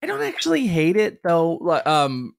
I 0.01 0.07
don't 0.07 0.21
actually 0.21 0.67
hate 0.67 0.95
it 0.95 1.21
though. 1.23 1.81
Um, 1.85 2.35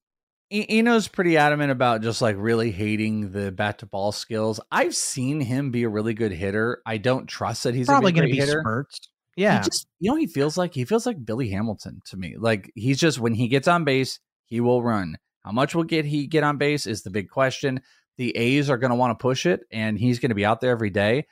Eno's 0.53 1.07
pretty 1.09 1.37
adamant 1.37 1.71
about 1.71 2.03
just 2.03 2.21
like 2.21 2.37
really 2.39 2.71
hating 2.73 3.31
the 3.31 3.53
bat 3.53 3.79
to 3.79 3.87
ball 3.87 4.11
skills. 4.13 4.59
I've 4.73 4.97
seen 4.97 5.41
him 5.41 5.71
be 5.71 5.85
a 5.85 5.89
really 5.89 6.13
good 6.15 6.33
hitter. 6.33 6.83
I 6.85 6.97
don't 6.99 7.27
trust 7.29 7.65
that 7.65 7.75
he's 7.75 7.87
Probably 7.87 8.13
going 8.13 8.27
to 8.29 8.33
be 8.35 8.41
hitter. 8.41 8.61
spurts. 8.61 8.99
He 9.37 9.43
Yeah. 9.43 9.63
just, 9.63 9.87
you 10.01 10.11
know, 10.11 10.17
he 10.17 10.27
feels 10.27 10.59
like 10.59 10.75
he 10.75 10.85
feels 10.85 11.07
like 11.07 11.25
Billy 11.25 11.51
Hamilton 11.51 12.03
to 12.07 12.17
me. 12.17 12.35
Like 12.37 12.73
he's 12.75 12.99
just 12.99 13.21
when 13.21 13.33
he 13.35 13.47
gets 13.47 13.69
on 13.69 13.85
base, 13.85 14.19
he 14.47 14.61
will 14.61 14.83
run. 14.83 15.17
How 15.45 15.53
much 15.53 15.75
will 15.75 15.85
get 15.85 16.05
he 16.05 16.27
get 16.27 16.43
on 16.43 16.59
base 16.59 16.85
is 16.87 17.03
the 17.03 17.11
big 17.11 17.31
question. 17.31 17.81
The 18.19 18.37
A's 18.37 18.69
are 18.69 18.77
going 18.77 18.91
to 18.91 18.97
want 18.97 19.17
to 19.19 19.23
push 19.23 19.47
it, 19.47 19.61
and 19.71 19.99
he's 19.99 20.19
going 20.19 20.29
to 20.31 20.35
be 20.35 20.45
out 20.45 20.61
there 20.61 20.73
every 20.73 20.91
day. 20.91 21.27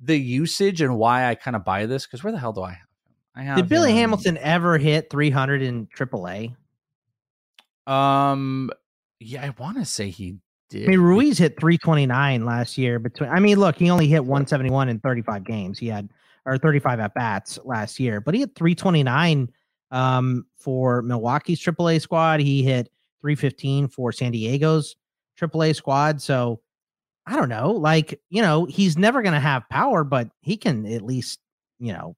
The 0.00 0.16
usage 0.16 0.82
and 0.82 0.96
why 0.96 1.26
I 1.26 1.34
kind 1.34 1.56
of 1.56 1.64
buy 1.64 1.86
this 1.86 2.06
because 2.06 2.22
where 2.22 2.32
the 2.32 2.38
hell 2.38 2.52
do 2.52 2.62
I 2.62 2.70
have 2.72 2.78
him? 2.78 3.14
I 3.34 3.42
have 3.44 3.56
Did 3.56 3.68
Billy 3.68 3.90
him- 3.92 3.96
Hamilton 3.96 4.38
ever 4.42 4.76
hit 4.78 5.08
300 5.10 5.62
in 5.62 5.86
AAA? 5.88 6.54
Um, 7.88 8.70
yeah, 9.20 9.44
I 9.44 9.54
want 9.60 9.78
to 9.78 9.84
say 9.84 10.10
he 10.10 10.36
did. 10.70 10.84
I 10.84 10.88
mean, 10.88 11.00
Ruiz 11.00 11.38
hit 11.38 11.58
329 11.58 12.44
last 12.44 12.78
year. 12.78 12.98
Between, 12.98 13.30
I 13.30 13.40
mean, 13.40 13.58
look, 13.58 13.76
he 13.76 13.90
only 13.90 14.06
hit 14.06 14.24
171 14.24 14.88
in 14.88 15.00
35 15.00 15.44
games. 15.44 15.78
He 15.78 15.88
had 15.88 16.08
or 16.44 16.56
35 16.56 17.00
at 17.00 17.14
bats 17.14 17.58
last 17.64 18.00
year, 18.00 18.20
but 18.20 18.34
he 18.34 18.40
hit 18.40 18.54
329 18.54 19.50
um, 19.90 20.46
for 20.56 21.02
Milwaukee's 21.02 21.60
AAA 21.60 22.00
squad. 22.00 22.40
He 22.40 22.62
hit 22.62 22.90
315 23.20 23.88
for 23.88 24.12
San 24.12 24.32
Diego's 24.32 24.96
AAA 25.38 25.74
squad. 25.74 26.22
So 26.22 26.60
I 27.26 27.36
don't 27.36 27.48
know, 27.48 27.72
like 27.72 28.20
you 28.30 28.42
know, 28.42 28.64
he's 28.64 28.96
never 28.96 29.22
going 29.22 29.34
to 29.34 29.40
have 29.40 29.68
power, 29.70 30.04
but 30.04 30.28
he 30.40 30.56
can 30.56 30.86
at 30.86 31.02
least 31.02 31.40
you 31.78 31.92
know 31.92 32.16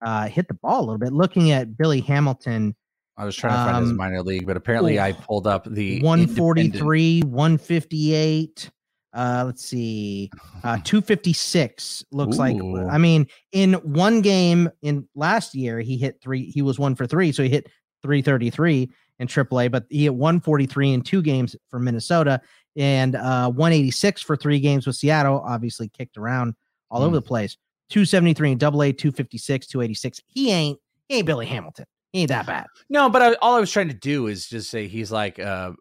uh, 0.00 0.28
hit 0.28 0.48
the 0.48 0.54
ball 0.54 0.80
a 0.80 0.84
little 0.84 0.98
bit. 0.98 1.12
Looking 1.12 1.50
at 1.50 1.76
Billy 1.76 2.00
Hamilton. 2.00 2.74
I 3.16 3.24
was 3.24 3.36
trying 3.36 3.52
to 3.66 3.70
find 3.72 3.82
his 3.82 3.90
Um, 3.90 3.96
minor 3.98 4.22
league, 4.22 4.46
but 4.46 4.56
apparently 4.56 4.98
I 4.98 5.12
pulled 5.12 5.46
up 5.46 5.66
the 5.70 6.00
143, 6.02 7.22
158. 7.22 8.70
Uh, 9.14 9.42
let's 9.44 9.64
see, 9.64 10.30
uh, 10.64 10.78
256 10.84 12.04
looks 12.12 12.38
like. 12.38 12.56
I 12.90 12.96
mean, 12.96 13.26
in 13.52 13.74
one 13.74 14.22
game 14.22 14.70
in 14.80 15.06
last 15.14 15.54
year, 15.54 15.80
he 15.80 15.98
hit 15.98 16.18
three. 16.22 16.50
He 16.50 16.62
was 16.62 16.78
one 16.78 16.94
for 16.94 17.06
three, 17.06 17.30
so 17.32 17.42
he 17.42 17.50
hit 17.50 17.66
333 18.02 18.90
in 19.18 19.28
AAA. 19.28 19.70
But 19.70 19.84
he 19.90 20.04
hit 20.04 20.14
143 20.14 20.92
in 20.92 21.02
two 21.02 21.20
games 21.20 21.54
for 21.68 21.78
Minnesota 21.78 22.40
and 22.74 23.14
uh, 23.16 23.50
186 23.50 24.22
for 24.22 24.34
three 24.34 24.58
games 24.60 24.86
with 24.86 24.96
Seattle. 24.96 25.42
Obviously, 25.46 25.88
kicked 25.88 26.16
around 26.16 26.54
all 26.90 27.02
over 27.02 27.10
Hmm. 27.10 27.14
the 27.16 27.22
place. 27.22 27.58
273 27.90 28.52
in 28.52 28.58
Double 28.58 28.82
A, 28.82 28.92
256, 28.92 29.66
286. 29.66 30.20
He 30.26 30.50
ain't. 30.50 30.78
He 31.08 31.16
ain't 31.16 31.26
Billy 31.26 31.44
Hamilton. 31.44 31.84
He 32.12 32.20
ain't 32.20 32.28
that 32.28 32.46
bad. 32.46 32.66
No, 32.90 33.08
but 33.08 33.22
I, 33.22 33.34
all 33.34 33.54
I 33.54 33.60
was 33.60 33.70
trying 33.70 33.88
to 33.88 33.94
do 33.94 34.26
is 34.26 34.46
just 34.46 34.70
say 34.70 34.86
he's 34.86 35.10
like, 35.10 35.38
uh, 35.38 35.72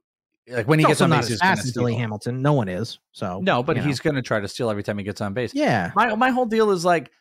like 0.49 0.67
when 0.67 0.79
he 0.79 0.85
gets 0.85 1.01
on 1.01 1.09
base, 1.09 1.23
as 1.23 1.29
he's 1.29 1.39
fast 1.39 1.65
as 1.65 1.73
Billy. 1.73 1.93
Hamilton. 1.93 2.41
No 2.41 2.53
one 2.53 2.67
is. 2.67 2.99
So 3.11 3.41
No, 3.41 3.61
but 3.63 3.77
he's 3.77 3.99
going 3.99 4.15
to 4.15 4.21
try 4.21 4.39
to 4.39 4.47
steal 4.47 4.69
every 4.69 4.83
time 4.83 4.97
he 4.97 5.03
gets 5.03 5.21
on 5.21 5.33
base. 5.33 5.53
yeah. 5.53 5.91
My 5.95 6.15
my 6.15 6.29
whole 6.29 6.45
deal 6.45 6.71
is 6.71 6.85
like, 6.85 7.11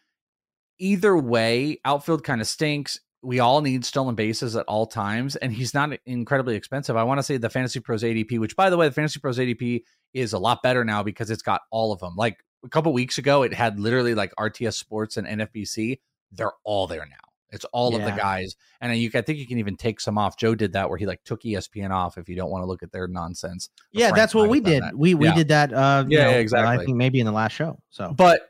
either 0.78 1.16
way, 1.16 1.80
outfield 1.84 2.24
kind 2.24 2.40
of 2.40 2.46
stinks. 2.46 3.00
We 3.22 3.40
all 3.40 3.60
need 3.60 3.84
stolen 3.84 4.14
bases 4.14 4.56
at 4.56 4.64
all 4.66 4.86
times, 4.86 5.36
and 5.36 5.52
he's 5.52 5.74
not 5.74 5.90
incredibly 6.06 6.56
expensive. 6.56 6.96
I 6.96 7.02
want 7.02 7.18
to 7.18 7.22
say 7.22 7.36
the 7.36 7.50
Fantasy 7.50 7.78
Pros 7.80 8.02
ADP, 8.02 8.38
which 8.38 8.56
by 8.56 8.70
the 8.70 8.78
way, 8.78 8.88
the 8.88 8.94
Fantasy 8.94 9.20
Pros 9.20 9.38
ADP 9.38 9.82
is 10.14 10.32
a 10.32 10.38
lot 10.38 10.62
better 10.62 10.84
now 10.84 11.02
because 11.02 11.30
it's 11.30 11.42
got 11.42 11.60
all 11.70 11.92
of 11.92 12.00
them. 12.00 12.14
Like 12.16 12.38
a 12.64 12.68
couple 12.68 12.92
weeks 12.92 13.18
ago, 13.18 13.42
it 13.42 13.52
had 13.52 13.78
literally 13.78 14.14
like 14.14 14.32
RTS 14.38 14.74
Sports 14.74 15.18
and 15.18 15.26
NFBC. 15.26 16.00
They're 16.32 16.52
all 16.64 16.86
there 16.86 17.06
now. 17.06 17.29
It's 17.52 17.64
all 17.66 17.96
of 17.96 18.04
the 18.04 18.12
guys, 18.12 18.54
and 18.80 18.96
you, 18.96 19.10
I 19.14 19.20
think 19.22 19.38
you 19.38 19.46
can 19.46 19.58
even 19.58 19.76
take 19.76 20.00
some 20.00 20.18
off. 20.18 20.36
Joe 20.36 20.54
did 20.54 20.72
that 20.74 20.88
where 20.88 20.98
he 20.98 21.06
like 21.06 21.22
took 21.24 21.42
ESPN 21.42 21.90
off 21.90 22.18
if 22.18 22.28
you 22.28 22.36
don't 22.36 22.50
want 22.50 22.62
to 22.62 22.66
look 22.66 22.82
at 22.82 22.92
their 22.92 23.08
nonsense. 23.08 23.70
Yeah, 23.92 24.08
Frank 24.08 24.16
that's 24.16 24.34
what 24.34 24.48
we 24.48 24.60
did. 24.60 24.82
that. 24.82 24.96
We 24.96 25.14
we 25.14 25.26
Yeah. 25.26 25.34
did 25.34 25.48
that. 25.48 25.72
Uh, 25.72 26.04
you 26.08 26.16
Yeah, 26.18 26.24
know, 26.24 26.30
yeah, 26.32 26.36
exactly. 26.38 26.76
I 26.82 26.84
think 26.84 26.96
maybe 26.96 27.20
in 27.20 27.26
the 27.26 27.32
last 27.32 27.52
show. 27.52 27.80
So 27.90 28.12
but 28.16 28.42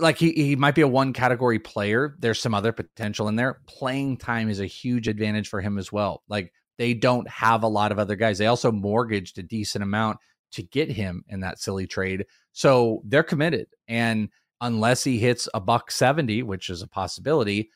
like 0.00 0.18
he, 0.18 0.32
he 0.32 0.56
might 0.56 0.74
be 0.74 0.82
a 0.82 0.88
one 0.88 1.12
category 1.12 1.58
player. 1.58 2.16
There's 2.18 2.40
some 2.40 2.54
other 2.54 2.72
potential 2.72 3.28
in 3.28 3.36
there. 3.36 3.60
Playing 3.66 4.18
time 4.18 4.50
is 4.50 4.60
a 4.60 4.66
huge 4.66 5.08
advantage 5.08 5.48
for 5.48 5.60
him 5.60 5.78
as 5.78 5.90
well. 5.90 6.22
Like 6.28 6.52
they 6.76 6.94
don't 6.94 7.28
have 7.28 7.62
a 7.62 7.68
lot 7.68 7.90
of 7.92 7.98
other 7.98 8.16
guys. 8.16 8.38
They 8.38 8.46
also 8.46 8.70
mortgaged 8.70 9.38
a 9.38 9.42
decent 9.42 9.82
amount 9.82 10.18
to 10.52 10.62
get 10.62 10.90
him 10.90 11.24
in 11.28 11.40
that 11.40 11.58
silly 11.58 11.86
trade. 11.86 12.26
So 12.52 13.02
they're 13.04 13.22
committed. 13.22 13.66
And 13.86 14.28
unless 14.60 15.04
he 15.04 15.18
hits 15.18 15.48
a 15.54 15.60
buck 15.60 15.90
70, 15.90 16.42
which 16.42 16.68
is 16.70 16.82
a 16.82 16.88
possibility, 16.88 17.70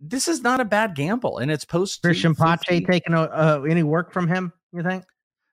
this 0.00 0.28
is 0.28 0.42
not 0.42 0.60
a 0.60 0.64
bad 0.64 0.94
gamble. 0.94 1.38
And 1.38 1.50
it's 1.50 1.64
post 1.64 2.02
Cristian 2.02 2.36
Pache 2.36 2.84
taking 2.84 3.14
a, 3.14 3.22
uh, 3.22 3.62
any 3.68 3.82
work 3.82 4.12
from 4.12 4.28
him? 4.28 4.52
You 4.72 4.82
think? 4.82 5.04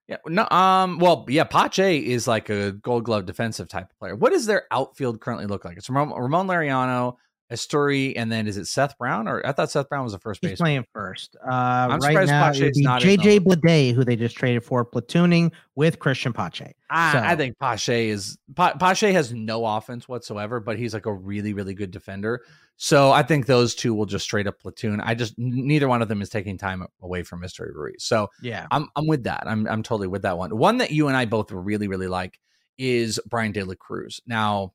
Yeah, 0.08 0.18
no, 0.26 0.48
um, 0.50 1.00
well, 1.00 1.26
yeah, 1.28 1.44
Pache 1.44 1.98
is 1.98 2.30
like 2.30 2.50
a 2.50 2.72
Gold 2.72 3.04
Glove 3.04 3.26
defensive 3.26 3.68
type 3.68 3.92
of 3.92 4.00
player. 4.00 4.16
What 4.16 4.32
does 4.32 4.46
their 4.46 4.64
outfield 4.72 5.20
currently 5.20 5.48
look 5.48 5.66
like? 5.66 5.76
It's 5.78 5.90
Ramon, 5.90 6.18
Ramon 6.18 6.48
Laureano, 6.48 7.18
Esteury, 7.52 8.14
and 8.18 8.32
then 8.32 8.46
is 8.48 8.58
it 8.58 8.66
Seth 8.68 8.98
Brown? 8.98 9.28
Or 9.28 9.46
I 9.46 9.52
thought 9.54 9.72
Seth 9.72 9.88
Brown 9.90 10.04
was 10.04 10.14
the 10.14 10.20
first 10.20 10.40
He's 10.42 10.52
base. 10.52 10.58
playing 10.60 10.86
first. 10.94 11.36
Uh, 11.42 11.88
right 11.90 12.02
surprised 12.02 12.30
now, 12.30 12.48
Pache's 12.48 12.62
it 12.62 12.66
would 12.66 12.74
be 12.74 12.82
not 12.84 13.02
JJ 13.02 13.40
Bleday, 13.40 13.94
who 13.94 14.04
they 14.04 14.16
just 14.16 14.36
traded 14.36 14.64
for 14.66 14.86
platooning 14.86 15.52
with 15.76 16.00
Cristian 16.00 16.34
Pache. 16.34 16.74
I, 16.90 17.34
I 17.34 17.36
think 17.36 17.58
Pache 17.60 18.10
is 18.10 18.38
pa- 18.56 18.76
Pache 18.78 19.12
has 19.14 19.32
no 19.34 19.66
offense 19.66 20.08
whatsoever, 20.10 20.60
but 20.60 20.78
he's 20.78 20.94
like 20.94 21.06
a 21.06 21.14
really, 21.14 21.54
really 21.54 21.74
good 21.74 21.92
defender. 21.92 22.42
So 22.80 23.12
I 23.12 23.24
think 23.24 23.46
those 23.48 23.74
two 23.74 23.94
will 23.96 24.06
just 24.06 24.24
straight 24.26 24.46
up 24.46 24.60
platoon. 24.60 25.02
I 25.02 25.16
just 25.16 25.34
neither 25.38 25.88
one 25.88 26.02
of 26.02 26.10
them 26.10 26.22
is 26.22 26.30
taking 26.30 26.58
time 26.58 26.86
away 27.02 27.24
from 27.24 27.40
Mystery 27.40 27.72
Ruiz. 27.74 28.04
So 28.04 28.28
Yeah. 28.42 28.68
I'm 28.70 28.88
I'm 28.96 29.08
with 29.08 29.24
that. 29.24 29.44
I'm 29.48 29.68
I'm 29.68 29.82
totally 29.84 30.08
with 30.08 30.22
that 30.24 30.38
one. 30.38 30.56
One 30.56 30.78
that 30.78 30.92
you 30.92 31.08
and 31.08 31.18
I 31.18 31.26
both 31.26 31.52
really 31.52 31.88
really 31.88 32.08
like 32.08 32.40
is 32.78 33.20
Bryan 33.26 33.52
De 33.52 33.64
La 33.64 33.74
Cruz. 33.74 34.22
Now, 34.28 34.74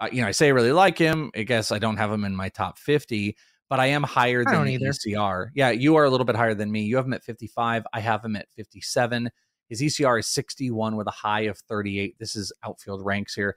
uh, 0.00 0.08
you 0.10 0.22
know, 0.22 0.28
I 0.28 0.30
say 0.30 0.46
I 0.46 0.50
really 0.50 0.72
like 0.72 0.96
him. 0.96 1.30
I 1.36 1.42
guess 1.42 1.70
I 1.72 1.78
don't 1.78 1.96
have 1.96 2.10
him 2.10 2.24
in 2.24 2.34
my 2.34 2.48
top 2.48 2.78
50, 2.78 3.36
but 3.68 3.78
I 3.78 3.86
am 3.86 4.02
higher 4.02 4.42
I 4.46 4.52
than 4.52 4.68
either. 4.68 4.86
ECR. 4.86 5.48
Yeah, 5.54 5.70
you 5.70 5.96
are 5.96 6.04
a 6.04 6.10
little 6.10 6.24
bit 6.24 6.36
higher 6.36 6.54
than 6.54 6.72
me. 6.72 6.82
You 6.82 6.96
have 6.96 7.06
him 7.06 7.12
at 7.12 7.22
55. 7.22 7.84
I 7.92 8.00
have 8.00 8.24
him 8.24 8.36
at 8.36 8.48
57. 8.56 9.30
His 9.68 9.82
ECR 9.82 10.18
is 10.18 10.26
61 10.28 10.96
with 10.96 11.06
a 11.06 11.12
high 11.12 11.42
of 11.42 11.58
38. 11.68 12.16
This 12.18 12.34
is 12.34 12.52
outfield 12.64 13.04
ranks 13.04 13.34
here. 13.34 13.56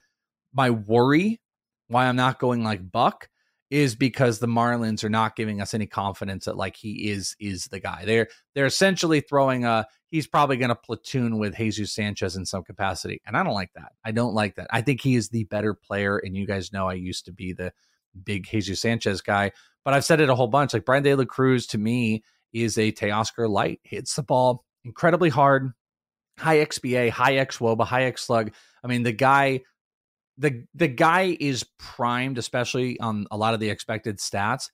My 0.54 0.70
worry 0.70 1.42
why 1.88 2.06
I'm 2.06 2.16
not 2.16 2.40
going 2.40 2.64
like 2.64 2.92
Buck 2.92 3.30
is 3.74 3.96
because 3.96 4.38
the 4.38 4.48
Marlins 4.48 5.04
are 5.04 5.10
not 5.10 5.36
giving 5.36 5.60
us 5.60 5.74
any 5.74 5.88
confidence 5.88 6.46
that 6.46 6.56
like 6.56 6.76
he 6.76 7.10
is 7.10 7.36
is 7.40 7.66
the 7.66 7.80
guy. 7.80 8.06
They're 8.06 8.28
they're 8.54 8.68
essentially 8.68 9.20
throwing 9.20 9.66
a 9.66 9.88
he's 10.12 10.28
probably 10.28 10.58
going 10.58 10.70
to 10.70 10.76
platoon 10.76 11.40
with 11.40 11.58
Jesus 11.58 11.92
Sanchez 11.92 12.36
in 12.36 12.46
some 12.46 12.64
capacity. 12.64 13.20
And 13.26 13.36
I 13.36 13.42
don't 13.42 13.56
like 13.56 13.72
that. 13.74 13.94
I 14.06 14.12
don't 14.12 14.36
like 14.36 14.58
that. 14.58 14.68
I 14.72 14.82
think 14.82 15.02
he 15.02 15.16
is 15.16 15.30
the 15.30 15.46
better 15.46 15.74
player 15.74 16.20
and 16.20 16.36
you 16.36 16.46
guys 16.46 16.72
know 16.72 16.88
I 16.88 16.94
used 16.94 17.26
to 17.26 17.34
be 17.34 17.52
the 17.52 17.74
big 18.24 18.46
Jesus 18.46 18.80
Sanchez 18.80 19.22
guy, 19.22 19.52
but 19.84 19.96
I've 19.96 20.06
said 20.06 20.22
it 20.22 20.30
a 20.30 20.36
whole 20.36 20.46
bunch. 20.46 20.72
Like 20.72 20.86
Bryan 20.86 21.02
De 21.02 21.16
La 21.16 21.26
Cruz 21.26 21.66
to 21.68 21.80
me 21.80 22.24
is 22.54 22.78
a 22.78 22.92
Teoscar 22.92 23.50
light. 23.50 23.80
Hits 23.82 24.14
the 24.14 24.22
ball 24.22 24.66
incredibly 24.86 25.30
hard, 25.30 25.72
high 26.38 26.58
XBA, 26.58 27.10
high 27.10 27.38
X 27.38 27.58
WOBA, 27.58 27.86
high 27.86 28.04
X 28.04 28.28
slug. 28.28 28.52
I 28.84 28.88
mean, 28.88 29.02
the 29.02 29.12
guy 29.12 29.62
the 30.38 30.64
the 30.74 30.88
guy 30.88 31.38
is 31.40 31.66
primed, 31.78 32.38
especially 32.38 33.00
on 33.00 33.28
a 33.32 33.38
lot 33.38 33.54
of 33.54 33.60
the 33.60 33.70
expected 33.70 34.18
stats, 34.18 34.70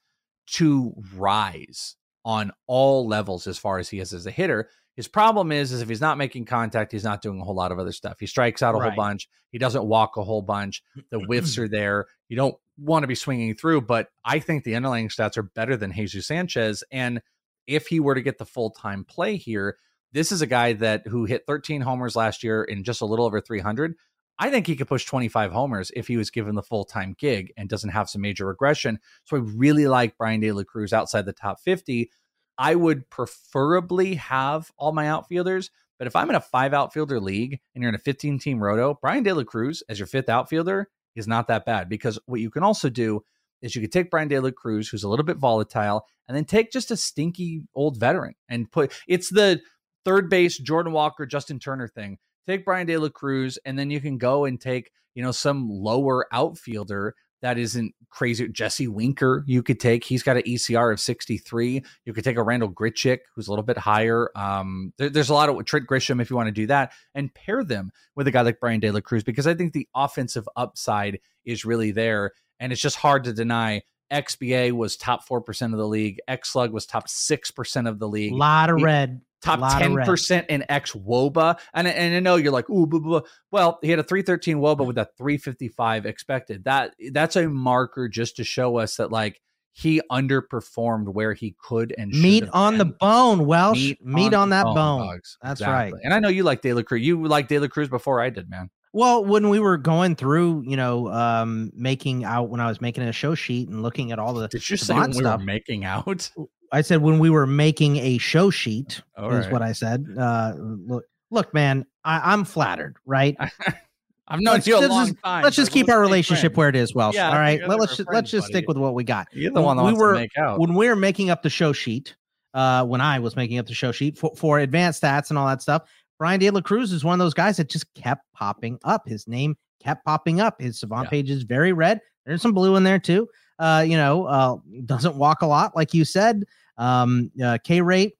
to 0.54 0.94
rise 1.16 1.96
on 2.26 2.52
all 2.68 3.08
levels 3.08 3.48
as 3.48 3.58
far 3.58 3.80
as 3.80 3.90
he 3.90 4.00
is 4.00 4.14
as 4.14 4.26
a 4.26 4.32
hitter. 4.32 4.70
His 4.96 5.08
problem 5.08 5.52
is, 5.52 5.72
is 5.72 5.82
if 5.82 5.88
he's 5.88 6.02
not 6.02 6.18
making 6.18 6.46
contact, 6.46 6.92
he's 6.92 7.06
not 7.06 7.22
doing 7.22 7.40
a 7.40 7.44
whole 7.44 7.56
lot 7.56 7.72
of 7.72 7.80
other 7.80 7.94
stuff. 7.94 8.18
He 8.20 8.28
strikes 8.28 8.62
out 8.62 8.76
a 8.76 8.80
whole 8.80 8.96
bunch. 8.96 9.30
He 9.50 9.58
doesn't 9.58 9.86
walk 9.86 10.18
a 10.18 10.24
whole 10.24 10.42
bunch. 10.42 10.84
The 11.10 11.20
whiffs 11.20 11.58
are 11.60 11.70
there. 11.70 12.08
You 12.28 12.36
don't 12.36 12.56
want 12.78 13.04
to 13.04 13.08
be 13.08 13.16
swinging 13.16 13.56
through, 13.56 13.82
but 13.82 14.10
I 14.26 14.40
think 14.40 14.64
the 14.64 14.76
underlying 14.76 15.08
stats 15.08 15.38
are 15.38 15.44
better 15.44 15.78
than 15.78 15.94
Jesus 15.94 16.28
Sanchez. 16.28 16.84
And 16.92 17.22
if 17.66 17.88
he 17.88 18.02
were 18.02 18.16
to 18.16 18.22
get 18.22 18.40
the 18.40 18.46
full 18.46 18.72
time 18.72 19.06
play 19.06 19.38
here, 19.38 19.78
this 20.12 20.32
is 20.32 20.42
a 20.42 20.48
guy 20.48 20.74
that 20.74 21.08
who 21.08 21.26
hit 21.26 21.44
13 21.48 21.82
homers 21.82 22.16
last 22.16 22.44
year 22.44 22.64
in 22.64 22.84
just 22.84 23.02
a 23.02 23.06
little 23.06 23.26
over 23.26 23.40
300. 23.40 23.96
I 24.40 24.50
think 24.50 24.68
he 24.68 24.78
could 24.78 24.88
push 24.88 25.06
25 25.06 25.52
homers 25.52 25.92
if 25.96 26.08
he 26.08 26.16
was 26.16 26.32
given 26.32 26.56
the 26.56 26.64
full 26.64 26.86
time 26.86 27.16
gig 27.20 27.52
and 27.58 27.68
doesn't 27.68 27.90
have 27.90 28.10
some 28.10 28.22
major 28.22 28.48
regression. 28.48 29.00
So 29.26 29.36
I 29.36 29.42
really 29.42 29.86
like 29.86 30.18
Bryan 30.18 30.40
De 30.40 30.52
La 30.54 30.64
Cruz 30.64 30.94
outside 30.94 31.26
the 31.26 31.34
top 31.34 31.60
50. 31.60 32.10
I 32.58 32.76
would 32.76 33.10
preferably 33.10 34.16
have 34.16 34.72
all 34.78 34.94
my 34.94 35.08
outfielders, 35.08 35.72
but 35.98 36.08
if 36.08 36.16
I'm 36.16 36.30
in 36.30 36.36
a 36.36 36.42
five 36.42 36.74
outfielder 36.74 37.20
league 37.20 37.60
and 37.76 37.82
you're 37.82 37.90
in 37.90 37.96
a 37.96 38.00
15 38.00 38.40
team 38.40 38.64
roto, 38.64 38.98
Bryan 39.02 39.24
De 39.24 39.34
La 39.34 39.44
Cruz 39.44 39.84
as 39.90 40.00
your 40.00 40.08
fifth 40.08 40.30
outfielder 40.30 40.90
is 41.16 41.28
not 41.28 41.48
that 41.48 41.66
bad 41.66 41.90
because 41.90 42.18
what 42.26 42.40
you 42.40 42.50
can 42.50 42.64
also 42.64 42.90
do 42.90 43.22
is 43.62 43.76
you 43.76 43.82
could 43.82 43.92
take 43.92 44.10
Bryan 44.10 44.30
De 44.30 44.40
La 44.40 44.52
Cruz, 44.52 44.88
who's 44.88 45.04
a 45.04 45.10
little 45.10 45.26
bit 45.26 45.38
volatile, 45.38 46.06
and 46.28 46.38
then 46.38 46.46
take 46.46 46.72
just 46.72 46.92
a 46.92 46.98
stinky 46.98 47.62
old 47.76 48.00
veteran 48.00 48.36
and 48.48 48.72
put 48.72 48.94
it's 49.06 49.30
the 49.30 49.60
third 50.06 50.30
base 50.30 50.58
Jordan 50.58 50.94
Walker, 50.94 51.26
Justin 51.26 51.60
Turner 51.60 51.90
thing. 51.90 52.18
Take 52.50 52.66
Bryan 52.66 52.88
De 52.88 52.98
La 52.98 53.10
Cruz, 53.10 53.60
and 53.66 53.78
then 53.78 53.92
you 53.92 54.02
can 54.02 54.18
go 54.18 54.46
and 54.46 54.60
take, 54.60 54.92
you 55.14 55.22
know, 55.24 55.32
some 55.32 55.70
lower 55.70 56.26
outfielder 56.34 57.14
that 57.42 57.58
isn't 57.58 57.94
crazy. 58.10 58.48
Jesse 58.50 58.88
Winker, 58.88 59.44
you 59.48 59.64
could 59.64 59.80
take. 59.80 60.04
He's 60.04 60.24
got 60.24 60.36
an 60.36 60.44
ECR 60.44 60.92
of 60.92 61.00
63. 61.00 61.84
You 62.06 62.14
could 62.14 62.24
take 62.24 62.36
a 62.38 62.44
Randal 62.44 62.70
Grichuk, 62.72 63.20
who's 63.36 63.48
a 63.48 63.52
little 63.52 63.64
bit 63.64 63.78
higher. 63.78 64.30
Um, 64.36 64.92
there- 64.98 65.10
there's 65.10 65.30
a 65.30 65.34
lot 65.34 65.48
of 65.48 65.64
Trent 65.64 65.88
Grisham 65.88 66.22
if 66.22 66.30
you 66.30 66.36
want 66.36 66.48
to 66.48 66.52
do 66.52 66.68
that, 66.68 66.92
and 67.16 67.34
pair 67.34 67.64
them 67.64 67.92
with 68.16 68.28
a 68.28 68.32
guy 68.32 68.42
like 68.42 68.60
Bryan 68.60 68.80
De 68.82 68.92
La 68.92 69.00
Cruz 69.00 69.24
because 69.24 69.48
I 69.48 69.54
think 69.54 69.72
the 69.74 69.88
offensive 69.96 70.50
upside 70.58 71.20
is 71.46 71.64
really 71.64 71.92
there, 71.92 72.32
and 72.60 72.74
it's 72.74 72.82
just 72.82 72.98
hard 72.98 73.24
to 73.26 73.32
deny. 73.34 73.84
XBA 74.12 74.72
was 74.72 74.98
top 74.98 75.24
four 75.24 75.40
percent 75.40 75.72
of 75.72 75.78
the 75.80 75.88
league. 75.88 76.20
X 76.28 76.50
Slug 76.52 76.74
was 76.74 76.88
top 76.88 77.08
six 77.08 77.52
percent 77.52 77.88
of 77.88 78.00
the 78.00 78.08
league. 78.08 78.34
A 78.34 78.36
lot 78.36 78.70
of 78.72 78.78
He- 78.78 78.84
red. 78.84 79.22
Top 79.42 79.60
Lot 79.60 79.82
of 79.82 79.94
red. 79.94 80.08
10% 80.08 80.46
in 80.48 80.66
X 80.70 80.94
WOBA. 80.94 81.60
And, 81.74 81.88
and 81.88 82.16
I 82.16 82.20
know 82.20 82.36
you're 82.36 82.52
like, 82.52 82.70
ooh, 82.70 82.86
blah, 82.86 83.00
blah. 83.00 83.22
well, 83.52 83.80
he 83.82 83.90
had 83.90 84.00
a 84.00 84.04
313 84.04 84.58
WOBA 84.58 84.86
with 84.86 84.98
a 84.98 85.08
355 85.18 86.06
expected. 86.06 86.64
That 86.66 86.94
That's 87.12 87.36
a 87.36 87.48
marker 87.50 88.08
just 88.10 88.36
to 88.38 88.44
show 88.44 88.78
us 88.78 88.98
that 88.98 89.12
like 89.12 89.42
he 89.72 90.02
underperformed 90.12 91.14
where 91.14 91.34
he 91.34 91.56
could 91.64 91.94
and 91.98 92.14
should 92.14 92.22
Meat 92.22 92.44
on 92.52 92.78
the 92.78 92.86
bone, 92.86 93.46
Welsh. 93.46 93.94
Meat, 94.02 94.34
on, 94.34 94.50
the 94.50 94.56
that 94.58 94.64
bone. 94.64 94.76
dogs. 95.08 95.38
That's 95.42 95.62
Exactly. 95.62 95.94
right. 95.94 96.02
And 96.04 96.14
I 96.14 96.20
know 96.20 96.28
you 96.30 96.44
like 96.44 96.62
De 96.62 96.74
La 96.74 96.82
Cruz. 96.82 97.02
You 97.02 97.26
liked 97.26 97.50
De 97.50 97.60
La 97.60 97.68
Cruz 97.68 97.88
before 97.88 98.20
I 98.20 98.30
did, 98.30 98.50
man. 98.50 98.70
Well, 98.92 99.24
when 99.24 99.50
we 99.50 99.60
were 99.60 99.78
going 99.78 100.16
through, 100.16 100.64
you 100.66 100.76
know, 100.76 101.10
um, 101.10 101.72
making 101.76 102.24
out 102.26 102.50
when 102.50 102.60
I 102.60 102.68
was 102.68 102.82
making 102.82 103.04
a 103.04 103.12
show 103.12 103.36
sheet 103.36 103.70
and 103.70 103.84
looking 103.84 104.12
at 104.12 104.18
all 104.18 104.34
the 104.34 104.48
Did 104.48 104.68
you 104.68 104.78
say 104.78 104.96
we 105.00 105.14
stuff, 105.14 105.40
were 105.40 105.46
making 105.46 105.86
out? 105.86 106.32
I 106.72 106.82
said 106.82 107.02
when 107.02 107.20
we 107.20 107.30
were 107.30 107.48
making 107.48 107.98
a 107.98 108.18
show 108.18 108.50
sheet 108.50 109.02
All 109.18 109.32
is 109.32 109.46
right. 109.46 109.54
what 109.54 109.62
I 109.62 109.72
said. 109.72 110.06
Uh, 110.18 110.54
look, 110.58 111.06
look, 111.32 111.54
man, 111.54 111.86
I, 112.04 112.32
I'm 112.34 112.44
flattered, 112.46 112.98
right? 113.06 113.36
I've 114.28 114.40
known 114.42 114.56
Let's- 114.56 114.68
you 114.68 114.78
a 114.78 114.86
long 114.88 115.08
just- 115.08 115.18
time. 115.24 115.44
Let's 115.44 115.56
just 115.56 115.72
keep 115.72 115.90
our 115.90 116.00
relationship 116.00 116.42
friends. 116.54 116.58
where 116.58 116.70
it 116.70 116.76
is, 116.76 116.94
Welsh. 116.94 117.16
Yeah, 117.16 117.30
all 117.30 117.40
right, 117.40 117.56
together 117.60 117.78
let's 117.78 117.98
just, 117.98 118.08
friends, 118.08 118.16
let's 118.16 118.32
just 118.32 118.48
stick 118.48 118.66
with 118.68 118.78
what 118.78 118.94
we 118.94 119.04
got. 119.04 119.28
You're 119.34 119.52
the 119.52 119.62
one 119.62 119.78
that 119.78 119.84
we 119.84 119.88
wants 119.94 120.00
were 120.00 120.14
to 120.14 120.20
make 120.20 120.38
out. 120.38 120.60
when 120.60 120.76
we 120.76 120.88
were 120.88 120.96
making 120.96 121.30
up 121.30 121.42
the 121.44 121.50
show 121.50 121.74
sheet. 121.74 122.16
Uh, 122.56 122.84
when 122.84 123.00
I 123.00 123.20
was 123.20 123.36
making 123.36 123.60
up 123.60 123.68
the 123.68 123.76
show 123.76 123.92
sheet 123.92 124.18
for, 124.18 124.36
for 124.36 124.58
advanced 124.58 125.04
stats 125.04 125.30
and 125.30 125.38
all 125.38 125.46
that 125.46 125.62
stuff, 125.62 125.84
Bryan 126.18 126.40
De 126.40 126.50
La 126.50 126.62
Cruz 126.62 126.92
is 126.92 127.04
one 127.04 127.14
of 127.14 127.24
those 127.24 127.36
guys 127.36 127.58
that 127.58 127.70
just 127.70 127.94
kept 127.94 128.26
popping 128.34 128.80
up. 128.84 129.08
His 129.08 129.28
name 129.28 129.56
kept 129.84 130.04
popping 130.04 130.42
up. 130.42 130.60
His 130.60 130.80
Savant 130.80 131.06
Yeah. 131.06 131.10
page 131.12 131.30
is 131.30 131.44
very 131.44 131.74
red. 131.74 132.02
There's 132.26 132.42
some 132.42 132.52
blue 132.54 132.76
in 132.76 132.84
there 132.84 132.98
too. 132.98 133.30
Uh, 133.60 133.86
you 133.88 133.98
know, 133.98 134.26
uh, 134.26 134.58
doesn't 134.86 135.14
walk 135.16 135.44
a 135.44 135.46
lot, 135.46 135.76
like 135.76 135.94
you 135.94 136.04
said. 136.06 136.44
Um, 136.80 137.32
uh, 137.44 137.60
K 137.64 137.82
rate 137.82 138.14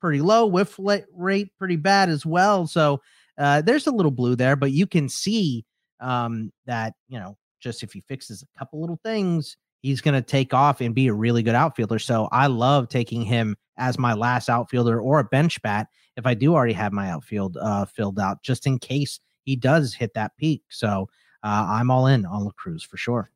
pretty 0.00 0.20
low, 0.20 0.46
whiff 0.46 0.78
rate 1.14 1.48
pretty 1.58 1.76
bad 1.76 2.08
as 2.08 2.26
well. 2.26 2.66
So 2.66 3.00
uh, 3.38 3.62
there's 3.62 3.86
a 3.86 3.92
little 3.92 4.10
blue 4.10 4.36
there, 4.36 4.56
but 4.56 4.72
you 4.72 4.86
can 4.86 5.08
see 5.08 5.64
um, 6.00 6.52
that 6.66 6.94
you 7.08 7.18
know 7.18 7.36
just 7.60 7.82
if 7.82 7.92
he 7.92 8.00
fixes 8.02 8.42
a 8.42 8.58
couple 8.58 8.80
little 8.80 9.00
things, 9.04 9.56
he's 9.82 10.00
going 10.00 10.14
to 10.14 10.22
take 10.22 10.52
off 10.52 10.80
and 10.80 10.94
be 10.94 11.08
a 11.08 11.14
really 11.14 11.42
good 11.42 11.54
outfielder. 11.54 11.98
So 11.98 12.28
I 12.32 12.46
love 12.46 12.88
taking 12.88 13.22
him 13.22 13.56
as 13.76 13.98
my 13.98 14.14
last 14.14 14.48
outfielder 14.48 15.00
or 15.00 15.20
a 15.20 15.24
bench 15.24 15.60
bat 15.62 15.88
if 16.16 16.26
I 16.26 16.34
do 16.34 16.54
already 16.54 16.74
have 16.74 16.92
my 16.92 17.10
outfield 17.10 17.56
uh, 17.60 17.86
filled 17.86 18.18
out, 18.18 18.42
just 18.42 18.66
in 18.66 18.78
case 18.78 19.20
he 19.44 19.56
does 19.56 19.94
hit 19.94 20.12
that 20.14 20.36
peak. 20.36 20.62
So 20.68 21.08
uh, 21.42 21.66
I'm 21.68 21.90
all 21.90 22.06
in 22.06 22.26
on 22.26 22.44
La 22.44 22.50
Cruz 22.52 22.82
for 22.82 22.96
sure. 22.96 23.30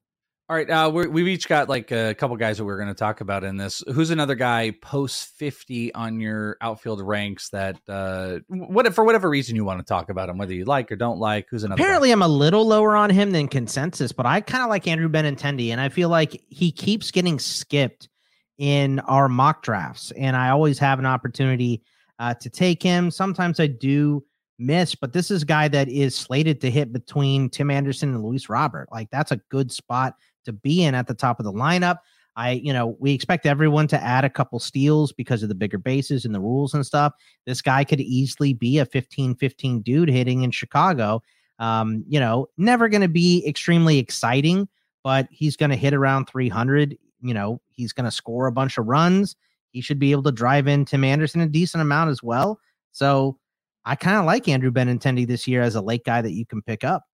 All 0.46 0.54
right, 0.54 0.68
uh, 0.68 0.90
we're, 0.92 1.09
we've 1.09 1.26
each 1.26 1.48
got 1.48 1.70
like 1.70 1.90
a 1.90 2.14
couple 2.14 2.37
guys 2.37 2.59
that 2.59 2.66
we're 2.66 2.76
going 2.76 2.88
to 2.88 2.94
talk 2.94 3.22
about 3.22 3.44
in 3.44 3.57
this. 3.57 3.83
Who's 3.94 4.11
another 4.11 4.35
guy 4.35 4.72
post 4.83 5.38
fifty 5.38 5.92
on 5.94 6.20
your 6.20 6.59
outfield 6.61 7.00
ranks 7.00 7.48
that 7.48 7.80
uh, 7.88 8.40
what 8.48 8.92
for 8.94 9.04
whatever 9.04 9.30
reason 9.30 9.57
you 9.57 9.64
want 9.64 9.80
to 9.80 9.85
talk 9.85 10.11
about 10.11 10.28
him, 10.28 10.37
whether 10.37 10.52
you 10.52 10.66
like 10.66 10.92
or 10.92 10.96
don't 10.96 11.18
like? 11.18 11.46
Who's 11.50 11.64
another? 11.64 11.78
guy? 11.78 11.85
Apparently, 11.85 12.11
I'm 12.11 12.20
a 12.20 12.28
little 12.28 12.66
lower 12.66 12.94
on 12.94 13.09
him 13.09 13.30
than 13.30 13.48
consensus, 13.48 14.12
but 14.12 14.26
I 14.26 14.42
kind 14.42 14.62
of 14.62 14.68
like 14.68 14.87
Andrew 14.87 15.09
Benintendi, 15.09 15.70
and 15.70 15.80
I 15.80 15.88
feel 15.88 16.11
like 16.11 16.38
he 16.50 16.70
keeps 16.70 17.11
getting 17.11 17.38
skipped 17.38 18.11
in 18.59 19.00
our 19.00 19.30
mock 19.30 19.62
drafts, 19.62 20.11
and 20.11 20.37
I 20.37 20.50
always 20.50 20.78
have 20.78 20.98
an 20.98 21.07
opportunity 21.07 21.83
uh, 22.18 22.35
to 22.35 22.50
take 22.50 22.83
him. 22.83 23.11
Sometimes 23.11 23.61
I 23.61 23.66
do 23.66 24.22
miss, 24.59 24.94
but 24.94 25.14
this 25.14 25.30
is 25.30 25.42
a 25.42 25.46
guy 25.46 25.68
that 25.68 25.88
is 25.88 26.14
slated 26.14 26.61
to 26.61 26.70
hit 26.70 26.92
between 26.92 27.48
Tim 27.48 27.70
Anderson 27.70 28.14
and 28.14 28.22
Luis 28.22 28.50
Robert. 28.50 28.88
Like 28.92 29.09
that's 29.11 29.33
a 29.33 29.40
good 29.48 29.72
spot 29.72 30.16
to 30.44 30.52
be 30.52 30.83
in 30.83 30.94
at 30.94 31.07
the 31.07 31.14
top 31.14 31.38
of 31.38 31.44
the 31.44 31.52
lineup. 31.52 31.98
I, 32.37 32.52
you 32.52 32.72
know, 32.72 32.96
we 32.98 33.12
expect 33.12 33.46
everyone 33.46 33.87
to 33.88 34.02
add 34.02 34.24
a 34.24 34.30
couple 34.30 34.59
steals 34.59 35.12
because 35.12 35.42
of 35.42 35.48
the 35.48 35.54
bigger 35.54 35.78
bases 35.78 36.24
and 36.24 36.35
the 36.35 36.40
rules 36.40 36.74
and 36.74 36.85
stuff. 36.85 37.12
This 37.46 37.62
guy 37.62 37.85
could 37.85 38.00
easily 38.00 38.52
be 38.52 38.78
a 38.78 38.85
15 38.87 39.37
15 39.37 39.83
dude 39.83 40.09
hitting 40.09 40.42
in 40.42 40.50
Chicago. 40.50 41.22
Um, 41.61 42.04
you 42.09 42.18
know, 42.18 42.48
never 42.57 42.88
going 42.88 43.02
to 43.02 43.09
be 43.09 43.46
extremely 43.46 43.98
exciting, 43.98 44.68
but 45.04 45.28
he's 45.30 45.57
going 45.57 45.70
to 45.70 45.76
hit 45.76 45.94
around 45.94 46.26
300. 46.26 46.96
You 47.22 47.35
know, 47.35 47.61
he's 47.70 47.92
going 47.92 48.04
to 48.04 48.11
score 48.11 48.46
a 48.46 48.52
bunch 48.52 48.78
of 48.78 48.87
runs. 48.87 49.37
He 49.70 49.80
should 49.80 49.98
be 49.98 50.11
able 50.11 50.24
to 50.24 50.33
drive 50.33 50.66
in 50.66 50.85
Tim 50.85 51.04
Anderson 51.04 51.40
a 51.40 51.46
decent 51.46 51.83
amount 51.83 52.11
as 52.11 52.22
well. 52.22 52.59
So 52.90 53.38
I 53.85 53.94
kind 53.94 54.16
of 54.16 54.24
like 54.24 54.48
Andrew 54.48 54.70
Benintendi 54.70 55.26
this 55.26 55.46
year 55.46 55.62
as 55.62 55.74
a 55.74 55.80
late 55.80 56.04
guy 56.04 56.22
that 56.22 56.33
you 56.33 56.46
can 56.46 56.62
pick 56.62 56.85
up. 56.85 57.04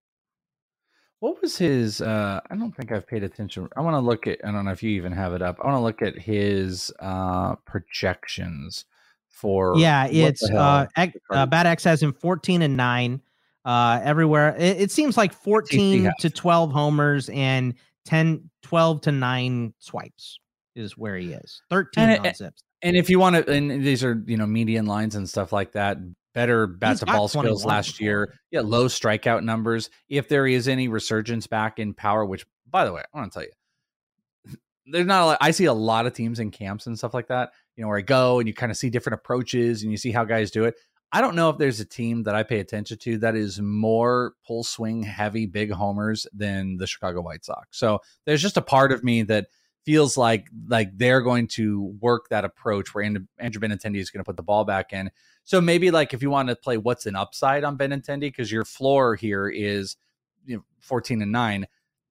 What 1.20 1.40
was 1.42 1.58
his? 1.58 2.00
Uh, 2.00 2.40
I 2.50 2.56
don't 2.56 2.74
think 2.74 2.92
I've 2.92 3.06
paid 3.06 3.22
attention. 3.22 3.68
I 3.76 3.82
want 3.82 3.94
to 3.94 4.00
look 4.00 4.26
at. 4.26 4.38
I 4.42 4.50
don't 4.50 4.64
know 4.64 4.72
if 4.72 4.82
you 4.82 4.90
even 4.90 5.12
have 5.12 5.34
it 5.34 5.42
up. 5.42 5.58
I 5.62 5.66
want 5.66 5.76
to 5.76 5.82
look 5.82 6.02
at 6.02 6.18
his 6.18 6.90
uh, 6.98 7.56
projections 7.66 8.86
for. 9.28 9.74
Yeah, 9.76 10.06
it's 10.06 10.42
uh, 10.50 10.86
uh 11.30 11.46
Bat 11.46 11.66
X 11.66 11.84
has 11.84 12.02
him 12.02 12.12
14 12.12 12.62
and 12.62 12.76
9 12.76 13.20
uh 13.66 14.00
everywhere. 14.02 14.56
It, 14.58 14.80
it 14.80 14.90
seems 14.90 15.18
like 15.18 15.34
14 15.34 16.04
have. 16.04 16.16
to 16.20 16.30
12 16.30 16.72
homers 16.72 17.28
and 17.28 17.74
10 18.06 18.48
12 18.62 19.00
to 19.02 19.12
9 19.12 19.74
swipes 19.78 20.38
is 20.74 20.96
where 20.96 21.16
he 21.16 21.32
is. 21.32 21.60
13 21.68 22.08
And 22.08 22.26
it- 22.26 22.36
zips. 22.36 22.62
And 22.82 22.96
if 22.96 23.10
you 23.10 23.18
want 23.18 23.36
to, 23.36 23.52
and 23.52 23.84
these 23.84 24.02
are 24.02 24.22
you 24.26 24.38
know 24.38 24.46
median 24.46 24.86
lines 24.86 25.14
and 25.14 25.28
stuff 25.28 25.52
like 25.52 25.72
that. 25.72 25.98
Better 26.32 26.66
bat 26.66 26.98
to 26.98 27.06
ball 27.06 27.28
skills 27.28 27.64
last 27.64 28.00
year. 28.00 28.38
Yeah, 28.50 28.60
low 28.60 28.86
strikeout 28.86 29.42
numbers. 29.42 29.90
If 30.08 30.28
there 30.28 30.46
is 30.46 30.68
any 30.68 30.88
resurgence 30.88 31.46
back 31.46 31.78
in 31.78 31.92
power, 31.92 32.24
which 32.24 32.46
by 32.70 32.84
the 32.84 32.92
way, 32.92 33.02
I 33.12 33.18
want 33.18 33.32
to 33.32 33.38
tell 33.38 33.48
you, 33.48 34.56
there's 34.86 35.06
not. 35.06 35.22
A 35.22 35.26
lot, 35.26 35.38
I 35.40 35.50
see 35.50 35.64
a 35.64 35.72
lot 35.72 36.06
of 36.06 36.12
teams 36.12 36.38
in 36.38 36.50
camps 36.50 36.86
and 36.86 36.96
stuff 36.96 37.14
like 37.14 37.28
that. 37.28 37.50
You 37.76 37.82
know 37.82 37.88
where 37.88 37.98
I 37.98 38.02
go 38.02 38.38
and 38.38 38.46
you 38.46 38.54
kind 38.54 38.70
of 38.70 38.78
see 38.78 38.90
different 38.90 39.14
approaches 39.14 39.82
and 39.82 39.90
you 39.90 39.96
see 39.96 40.12
how 40.12 40.24
guys 40.24 40.50
do 40.50 40.64
it. 40.64 40.76
I 41.12 41.20
don't 41.20 41.34
know 41.34 41.50
if 41.50 41.58
there's 41.58 41.80
a 41.80 41.84
team 41.84 42.22
that 42.24 42.36
I 42.36 42.44
pay 42.44 42.60
attention 42.60 42.98
to 42.98 43.18
that 43.18 43.34
is 43.34 43.60
more 43.60 44.34
pull 44.46 44.62
swing 44.62 45.02
heavy, 45.02 45.46
big 45.46 45.72
homers 45.72 46.26
than 46.32 46.76
the 46.76 46.86
Chicago 46.86 47.20
White 47.20 47.44
Sox. 47.44 47.66
So 47.76 48.00
there's 48.26 48.42
just 48.42 48.56
a 48.56 48.62
part 48.62 48.92
of 48.92 49.02
me 49.02 49.22
that 49.24 49.48
feels 49.84 50.16
like 50.16 50.46
like 50.68 50.90
they're 50.98 51.22
going 51.22 51.46
to 51.48 51.96
work 52.00 52.28
that 52.30 52.44
approach 52.44 52.94
where 52.94 53.02
And- 53.04 53.26
Andrew 53.38 53.60
Benintendi 53.60 53.96
is 53.98 54.10
going 54.10 54.20
to 54.20 54.24
put 54.28 54.36
the 54.36 54.42
ball 54.42 54.64
back 54.64 54.92
in. 54.92 55.10
So 55.44 55.60
maybe 55.60 55.90
like 55.90 56.12
if 56.14 56.22
you 56.22 56.30
want 56.30 56.48
to 56.50 56.56
play 56.56 56.76
what's 56.76 57.06
an 57.06 57.16
upside 57.16 57.64
on 57.64 57.78
Benintendi 57.78 58.20
because 58.20 58.52
your 58.52 58.64
floor 58.64 59.14
here 59.16 59.48
is 59.48 59.96
you 60.44 60.56
know 60.56 60.64
14 60.80 61.22
and 61.22 61.32
9 61.32 61.66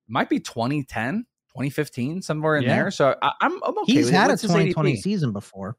might 0.08 0.30
be 0.30 0.40
2010 0.40 1.26
2015 1.50 2.22
somewhere 2.22 2.58
in 2.58 2.64
Yeah. 2.64 2.76
there 2.76 2.92
so 2.92 3.16
I, 3.22 3.32
I'm, 3.42 3.62
I'm 3.64 3.78
okay 3.80 3.94
He's 3.94 4.06
with 4.06 4.14
it. 4.14 4.18
had 4.18 4.28
a 4.28 4.34
What's 4.34 4.42
his 4.44 4.52
2020 4.52 4.94
ADP? 4.94 5.02
season 5.02 5.32
before. 5.32 5.78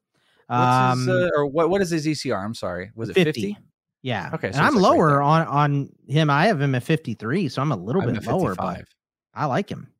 Um 0.49 0.99
his, 1.01 1.09
uh, 1.09 1.29
or 1.37 1.47
what 1.47 1.71
what 1.71 1.81
is 1.83 1.91
his 1.91 2.07
ECR 2.07 2.43
I'm 2.45 2.55
sorry 2.55 2.91
was 2.95 3.09
it 3.09 3.15
50, 3.15 3.41
50. 3.53 3.57
yeah. 4.03 4.31
Okay, 4.35 4.47
so 4.49 4.49
it's 4.51 4.59
I'm 4.59 4.75
like 4.75 4.83
lower 4.83 5.09
there. 5.09 5.23
on 5.23 5.47
on 5.47 5.91
him. 6.09 6.29
I 6.31 6.47
have 6.47 6.61
him 6.61 6.75
at 6.75 6.83
53, 6.83 7.49
so 7.49 7.63
I'm 7.63 7.71
a 7.73 7.77
little 7.77 8.03
I'm 8.03 8.13
bit 8.15 8.27
lower, 8.27 8.55
but 8.55 8.85
I 9.35 9.47
like 9.47 9.69
him. 9.69 9.93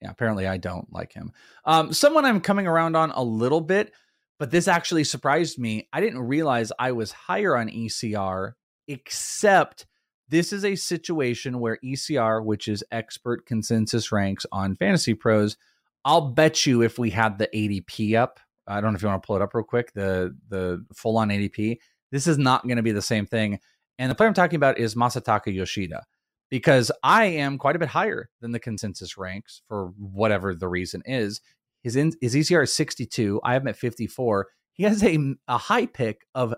Yeah, 0.00 0.10
apparently 0.10 0.46
I 0.46 0.58
don't 0.58 0.92
like 0.92 1.12
him. 1.12 1.32
Um, 1.64 1.92
someone 1.92 2.24
I'm 2.24 2.40
coming 2.40 2.66
around 2.66 2.96
on 2.96 3.10
a 3.12 3.22
little 3.22 3.60
bit, 3.60 3.92
but 4.38 4.50
this 4.50 4.68
actually 4.68 5.04
surprised 5.04 5.58
me. 5.58 5.88
I 5.92 6.00
didn't 6.00 6.20
realize 6.20 6.70
I 6.78 6.92
was 6.92 7.12
higher 7.12 7.56
on 7.56 7.68
ECR, 7.68 8.52
except 8.88 9.86
this 10.28 10.52
is 10.52 10.64
a 10.64 10.76
situation 10.76 11.60
where 11.60 11.78
ECR, 11.84 12.44
which 12.44 12.68
is 12.68 12.84
expert 12.90 13.46
consensus 13.46 14.12
ranks 14.12 14.44
on 14.52 14.76
Fantasy 14.76 15.14
Pros, 15.14 15.56
I'll 16.04 16.30
bet 16.30 16.66
you 16.66 16.82
if 16.82 16.98
we 16.98 17.10
had 17.10 17.38
the 17.38 17.48
ADP 17.54 18.16
up, 18.16 18.38
I 18.66 18.80
don't 18.80 18.92
know 18.92 18.96
if 18.96 19.02
you 19.02 19.08
want 19.08 19.22
to 19.22 19.26
pull 19.26 19.36
it 19.36 19.42
up 19.42 19.54
real 19.54 19.64
quick, 19.64 19.92
the 19.92 20.36
the 20.48 20.84
full 20.94 21.16
on 21.16 21.28
ADP, 21.28 21.78
this 22.12 22.26
is 22.26 22.38
not 22.38 22.64
going 22.64 22.76
to 22.76 22.82
be 22.82 22.92
the 22.92 23.02
same 23.02 23.26
thing. 23.26 23.60
And 23.98 24.10
the 24.10 24.14
player 24.14 24.28
I'm 24.28 24.34
talking 24.34 24.56
about 24.56 24.78
is 24.78 24.94
Masataka 24.94 25.54
Yoshida 25.54 26.04
because 26.50 26.92
I 27.02 27.24
am 27.24 27.58
quite 27.58 27.76
a 27.76 27.78
bit 27.78 27.88
higher 27.88 28.28
than 28.40 28.52
the 28.52 28.60
consensus 28.60 29.16
ranks 29.18 29.62
for 29.68 29.92
whatever 29.98 30.54
the 30.54 30.68
reason 30.68 31.02
is. 31.04 31.40
His 31.82 31.96
in, 31.96 32.12
his 32.20 32.34
ECR 32.34 32.64
is 32.64 32.74
62. 32.74 33.40
I 33.44 33.52
have 33.52 33.62
him 33.62 33.68
at 33.68 33.76
54. 33.76 34.48
He 34.72 34.84
has 34.84 35.02
a, 35.02 35.34
a 35.48 35.58
high 35.58 35.86
pick 35.86 36.26
of 36.34 36.54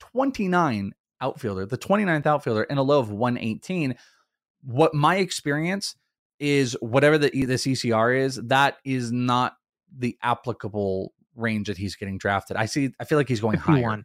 29 0.00 0.92
outfielder, 1.20 1.66
the 1.66 1.78
29th 1.78 2.26
outfielder, 2.26 2.62
and 2.62 2.78
a 2.78 2.82
low 2.82 2.98
of 2.98 3.10
118. 3.10 3.96
What 4.62 4.94
my 4.94 5.16
experience 5.16 5.96
is, 6.38 6.76
whatever 6.80 7.18
the 7.18 7.44
this 7.44 7.66
ECR 7.66 8.18
is, 8.18 8.36
that 8.36 8.78
is 8.84 9.12
not 9.12 9.54
the 9.96 10.16
applicable 10.22 11.12
range 11.36 11.68
that 11.68 11.78
he's 11.78 11.96
getting 11.96 12.18
drafted. 12.18 12.56
I 12.56 12.66
see. 12.66 12.90
I 12.98 13.04
feel 13.04 13.18
like 13.18 13.28
he's 13.28 13.40
going 13.40 13.58
higher. 13.58 13.76
51. 13.76 14.04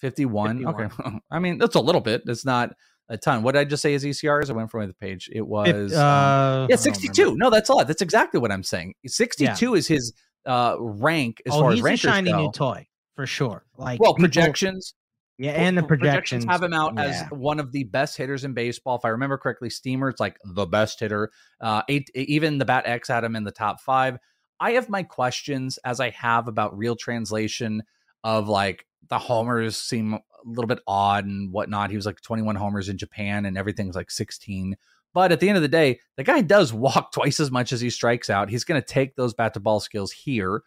51. 0.00 0.58
51. 0.58 0.74
Okay. 0.74 1.18
I 1.30 1.38
mean, 1.38 1.58
that's 1.58 1.74
a 1.74 1.80
little 1.80 2.00
bit. 2.00 2.22
It's 2.26 2.44
not 2.44 2.72
a 3.10 3.18
ton. 3.18 3.42
What 3.42 3.52
did 3.52 3.58
I 3.58 3.64
just 3.64 3.82
say 3.82 3.92
is? 3.92 4.24
I 4.24 4.52
went 4.52 4.70
from 4.70 4.86
the 4.86 4.94
page. 4.94 5.28
It 5.32 5.46
was 5.46 5.92
um, 5.92 6.00
uh, 6.00 6.64
I 6.64 6.66
yeah, 6.70 6.76
62. 6.76 7.36
No, 7.36 7.50
that's 7.50 7.68
a 7.68 7.74
lot. 7.74 7.88
That's 7.88 8.00
exactly 8.00 8.40
what 8.40 8.50
I'm 8.50 8.62
saying. 8.62 8.94
62 9.06 9.74
is 9.74 9.86
his 9.86 10.14
uh 10.46 10.76
rank 10.78 11.42
as 11.44 11.52
oh, 11.52 11.60
far 11.60 11.72
as 11.72 11.80
he's 11.80 11.84
a 11.84 11.96
shiny 11.96 12.30
go. 12.30 12.44
new 12.44 12.52
toy 12.52 12.86
for 13.16 13.26
sure. 13.26 13.66
Like 13.76 14.00
well, 14.00 14.14
people- 14.14 14.28
projections. 14.28 14.94
yeah, 15.38 15.50
and 15.52 15.76
the 15.76 15.82
pro- 15.82 15.98
projections, 15.98 16.46
have 16.46 16.62
him 16.62 16.72
out 16.72 16.94
yeah. 16.96 17.02
as 17.02 17.24
one 17.30 17.60
of 17.60 17.72
the 17.72 17.84
best 17.84 18.16
hitters 18.16 18.44
in 18.44 18.54
baseball. 18.54 18.96
If 18.96 19.04
I 19.04 19.08
remember 19.08 19.36
correctly, 19.36 19.68
Steamer's 19.68 20.18
like 20.18 20.38
the 20.44 20.64
best 20.64 21.00
hitter. 21.00 21.30
Uh, 21.60 21.82
eight, 21.88 22.08
even 22.14 22.58
the 22.58 22.64
Bat 22.64 22.84
X 22.86 23.08
had 23.08 23.24
him 23.24 23.36
in 23.36 23.44
the 23.44 23.52
top 23.52 23.80
five. 23.80 24.16
I 24.60 24.72
have 24.72 24.88
my 24.88 25.02
questions 25.02 25.78
as 25.84 26.00
I 26.00 26.10
have 26.10 26.48
about 26.48 26.76
real 26.76 26.94
translation 26.94 27.82
of 28.22 28.48
like 28.48 28.86
the 29.08 29.18
homers 29.18 29.76
seem 29.76 30.14
a 30.14 30.20
little 30.44 30.68
bit 30.68 30.80
odd 30.86 31.24
and 31.26 31.52
whatnot. 31.52 31.90
He 31.90 31.96
was 31.96 32.06
like 32.06 32.20
21 32.20 32.56
homers 32.56 32.88
in 32.88 32.98
Japan 32.98 33.44
and 33.46 33.56
everything's 33.56 33.96
like 33.96 34.10
16. 34.10 34.76
But 35.12 35.32
at 35.32 35.40
the 35.40 35.48
end 35.48 35.56
of 35.56 35.62
the 35.62 35.68
day, 35.68 36.00
the 36.16 36.24
guy 36.24 36.40
does 36.40 36.72
walk 36.72 37.12
twice 37.12 37.40
as 37.40 37.50
much 37.50 37.72
as 37.72 37.80
he 37.80 37.90
strikes 37.90 38.30
out. 38.30 38.50
He's 38.50 38.64
going 38.64 38.80
to 38.80 38.86
take 38.86 39.16
those 39.16 39.34
bat 39.34 39.54
to 39.54 39.60
ball 39.60 39.80
skills 39.80 40.12
here. 40.12 40.62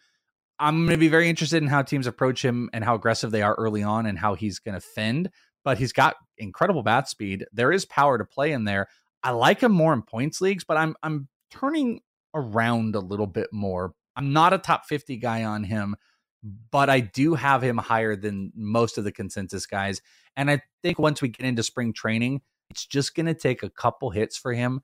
I'm 0.60 0.86
going 0.86 0.98
to 0.98 0.98
be 0.98 1.08
very 1.08 1.30
interested 1.30 1.62
in 1.62 1.69
how 1.69 1.82
teams 1.82 2.08
approach 2.08 2.43
him 2.43 2.69
and 2.74 2.84
how 2.84 2.96
aggressive 2.96 3.32
they 3.32 3.41
are 3.41 3.56
early 3.56 3.84
on 3.84 4.06
and 4.06 4.17
how 4.17 4.36
he's 4.36 4.60
going 4.60 4.76
to 4.76 4.82
fend. 4.82 5.30
But 5.63 5.78
he's 5.78 5.93
got 5.93 6.15
incredible 6.38 6.84
bat 6.84 7.08
speed. 7.08 7.46
There 7.52 7.72
is 7.72 7.86
power 7.86 8.17
to 8.17 8.26
play 8.26 8.52
in 8.52 8.65
there. 8.65 8.88
I 9.24 9.32
like 9.32 9.62
him 9.62 9.72
more 9.72 9.93
in 9.93 10.02
points 10.02 10.41
leagues, 10.41 10.65
but 10.65 10.76
I'm 10.76 10.96
I'm 11.02 11.30
turning 11.50 12.02
around 12.34 12.96
a 12.96 13.00
little 13.00 13.28
bit 13.28 13.48
more. 13.54 13.93
I'm 14.15 14.34
not 14.34 14.54
a 14.54 14.58
top 14.58 14.86
50 14.86 15.17
guy 15.17 15.43
on 15.43 15.63
him, 15.63 15.96
but 16.43 16.89
I 16.89 16.99
do 16.99 17.36
have 17.36 17.63
him 17.63 17.77
higher 17.77 18.15
than 18.15 18.51
most 18.56 18.97
of 18.97 19.03
the 19.03 19.12
consensus 19.12 19.65
guys. 19.65 20.01
And 20.36 20.51
I 20.51 20.62
think 20.82 20.99
once 20.99 21.21
we 21.21 21.29
get 21.29 21.45
into 21.45 21.63
spring 21.63 21.93
training, 21.93 22.41
it's 22.69 22.86
just 22.86 23.15
going 23.15 23.27
to 23.27 23.34
take 23.34 23.63
a 23.63 23.69
couple 23.69 24.10
hits 24.10 24.38
for 24.38 24.53
him 24.53 24.82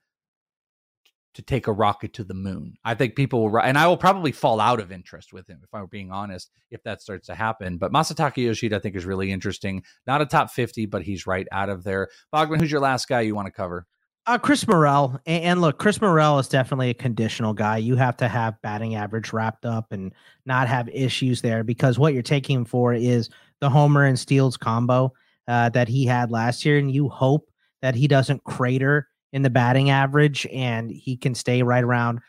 to 1.35 1.41
take 1.41 1.67
a 1.67 1.71
rocket 1.71 2.13
to 2.13 2.23
the 2.23 2.33
moon. 2.33 2.75
I 2.83 2.95
think 2.95 3.15
people 3.15 3.43
will, 3.43 3.59
and 3.59 3.77
I 3.77 3.87
will 3.87 3.97
probably 3.97 4.31
fall 4.31 4.59
out 4.59 4.79
of 4.79 4.91
interest 4.91 5.31
with 5.31 5.47
him 5.47 5.61
if 5.63 5.73
I'm 5.73 5.85
being 5.85 6.11
honest, 6.11 6.49
if 6.71 6.81
that 6.83 7.01
starts 7.01 7.27
to 7.27 7.35
happen. 7.35 7.77
But 7.77 7.91
Masataka 7.91 8.37
Yoshida, 8.37 8.77
I 8.77 8.79
think, 8.79 8.95
is 8.95 9.05
really 9.05 9.31
interesting. 9.31 9.83
Not 10.07 10.21
a 10.21 10.25
top 10.25 10.49
50, 10.51 10.87
but 10.87 11.03
he's 11.03 11.27
right 11.27 11.47
out 11.51 11.69
of 11.69 11.83
there. 11.83 12.09
Bogman, 12.33 12.59
who's 12.59 12.71
your 12.71 12.81
last 12.81 13.07
guy 13.07 13.21
you 13.21 13.35
want 13.35 13.45
to 13.45 13.51
cover? 13.51 13.85
Uh, 14.29 14.37
Chris 14.37 14.67
Morel, 14.67 15.19
and, 15.25 15.43
and, 15.43 15.61
look, 15.61 15.79
Chris 15.79 15.99
Morel 15.99 16.37
is 16.37 16.47
definitely 16.47 16.91
a 16.91 16.93
conditional 16.93 17.51
guy. 17.51 17.77
You 17.77 17.95
have 17.95 18.15
to 18.17 18.27
have 18.27 18.61
batting 18.61 18.93
average 18.93 19.33
wrapped 19.33 19.65
up 19.65 19.91
and 19.91 20.13
not 20.45 20.67
have 20.67 20.87
issues 20.89 21.41
there 21.41 21.63
because 21.63 21.97
what 21.97 22.13
you're 22.13 22.21
taking 22.21 22.57
him 22.57 22.65
for 22.65 22.93
is 22.93 23.31
the 23.59 23.71
homer 23.71 24.05
and 24.05 24.19
steals 24.19 24.55
combo 24.55 25.11
uh, 25.47 25.69
that 25.69 25.87
he 25.87 26.05
had 26.05 26.29
last 26.29 26.63
year, 26.63 26.77
and 26.77 26.91
you 26.91 27.09
hope 27.09 27.49
that 27.81 27.95
he 27.95 28.07
doesn't 28.07 28.43
crater 28.43 29.07
in 29.33 29.41
the 29.41 29.49
batting 29.49 29.89
average 29.89 30.45
and 30.53 30.91
he 30.91 31.17
can 31.17 31.33
stay 31.33 31.63
right 31.63 31.83
around 31.83 32.19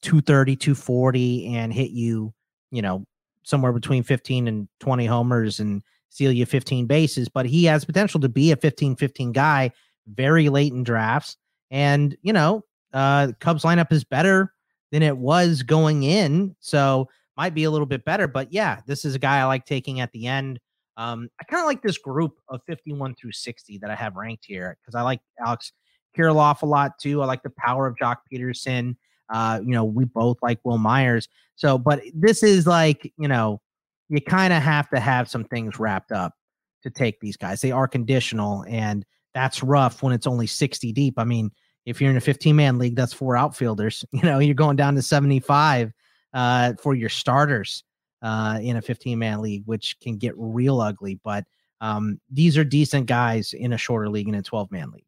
230, 0.00 0.56
240 0.56 1.56
and 1.56 1.74
hit 1.74 1.90
you, 1.90 2.32
you 2.70 2.80
know, 2.80 3.04
somewhere 3.42 3.74
between 3.74 4.02
15 4.02 4.48
and 4.48 4.66
20 4.78 5.04
homers 5.04 5.60
and 5.60 5.82
steal 6.08 6.32
you 6.32 6.46
15 6.46 6.86
bases. 6.86 7.28
But 7.28 7.44
he 7.44 7.66
has 7.66 7.84
potential 7.84 8.18
to 8.20 8.30
be 8.30 8.50
a 8.50 8.56
15 8.56 8.96
15 8.96 9.32
guy 9.32 9.72
very 10.06 10.48
late 10.48 10.72
in 10.72 10.82
drafts. 10.82 11.36
And, 11.70 12.16
you 12.22 12.32
know, 12.32 12.64
uh, 12.92 13.32
Cubs 13.40 13.62
lineup 13.62 13.92
is 13.92 14.04
better 14.04 14.52
than 14.90 15.02
it 15.02 15.16
was 15.16 15.62
going 15.62 16.02
in. 16.02 16.56
So 16.60 17.08
might 17.36 17.54
be 17.54 17.64
a 17.64 17.70
little 17.70 17.86
bit 17.86 18.04
better. 18.04 18.26
But 18.26 18.52
yeah, 18.52 18.80
this 18.86 19.04
is 19.04 19.14
a 19.14 19.18
guy 19.18 19.38
I 19.38 19.44
like 19.44 19.64
taking 19.64 20.00
at 20.00 20.12
the 20.12 20.26
end. 20.26 20.60
Um, 20.96 21.30
I 21.40 21.44
kind 21.44 21.60
of 21.60 21.66
like 21.66 21.82
this 21.82 21.98
group 21.98 22.38
of 22.48 22.60
51 22.66 23.14
through 23.14 23.32
60 23.32 23.78
that 23.78 23.90
I 23.90 23.94
have 23.94 24.16
ranked 24.16 24.44
here 24.46 24.76
because 24.80 24.94
I 24.94 25.02
like 25.02 25.20
Alex 25.44 25.72
Kirilloff 26.16 26.62
a 26.62 26.66
lot 26.66 26.98
too. 26.98 27.22
I 27.22 27.26
like 27.26 27.42
the 27.42 27.52
power 27.56 27.86
of 27.86 27.96
Joc 27.96 28.16
Pederson. 28.30 28.96
Uh, 29.30 29.60
you 29.64 29.70
know, 29.70 29.84
we 29.84 30.04
both 30.04 30.36
like 30.42 30.58
Wil 30.64 30.78
Myers. 30.78 31.28
So, 31.54 31.78
but 31.78 32.02
this 32.12 32.42
is 32.42 32.66
like, 32.66 33.12
you 33.16 33.28
know, 33.28 33.60
you 34.08 34.20
kind 34.20 34.52
of 34.52 34.62
have 34.62 34.90
to 34.90 34.98
have 34.98 35.30
some 35.30 35.44
things 35.44 35.78
wrapped 35.78 36.10
up 36.10 36.34
to 36.82 36.90
take 36.90 37.20
these 37.20 37.36
guys. 37.36 37.60
They 37.60 37.70
are 37.70 37.86
conditional, 37.86 38.64
and 38.68 39.06
that's 39.34 39.62
rough 39.62 40.02
when 40.02 40.12
it's 40.12 40.26
only 40.26 40.46
60 40.46 40.92
deep. 40.92 41.18
I 41.18 41.24
mean, 41.24 41.50
if 41.86 42.00
you're 42.00 42.10
in 42.10 42.16
a 42.16 42.20
15 42.20 42.54
man 42.54 42.78
league, 42.78 42.96
that's 42.96 43.12
four 43.12 43.36
outfielders. 43.36 44.04
You 44.12 44.22
know, 44.22 44.38
you're 44.38 44.54
going 44.54 44.76
down 44.76 44.94
to 44.96 45.02
75 45.02 45.92
uh, 46.34 46.74
for 46.80 46.94
your 46.94 47.08
starters 47.08 47.84
uh, 48.22 48.58
in 48.62 48.76
a 48.76 48.82
15 48.82 49.18
man 49.18 49.40
league, 49.40 49.62
which 49.66 49.96
can 50.00 50.16
get 50.16 50.34
real 50.36 50.80
ugly. 50.80 51.20
But 51.22 51.44
um, 51.80 52.20
these 52.30 52.58
are 52.58 52.64
decent 52.64 53.06
guys 53.06 53.52
in 53.52 53.72
a 53.72 53.78
shorter 53.78 54.08
league 54.08 54.28
and 54.28 54.36
a 54.36 54.42
12 54.42 54.70
man 54.70 54.90
league. 54.90 55.04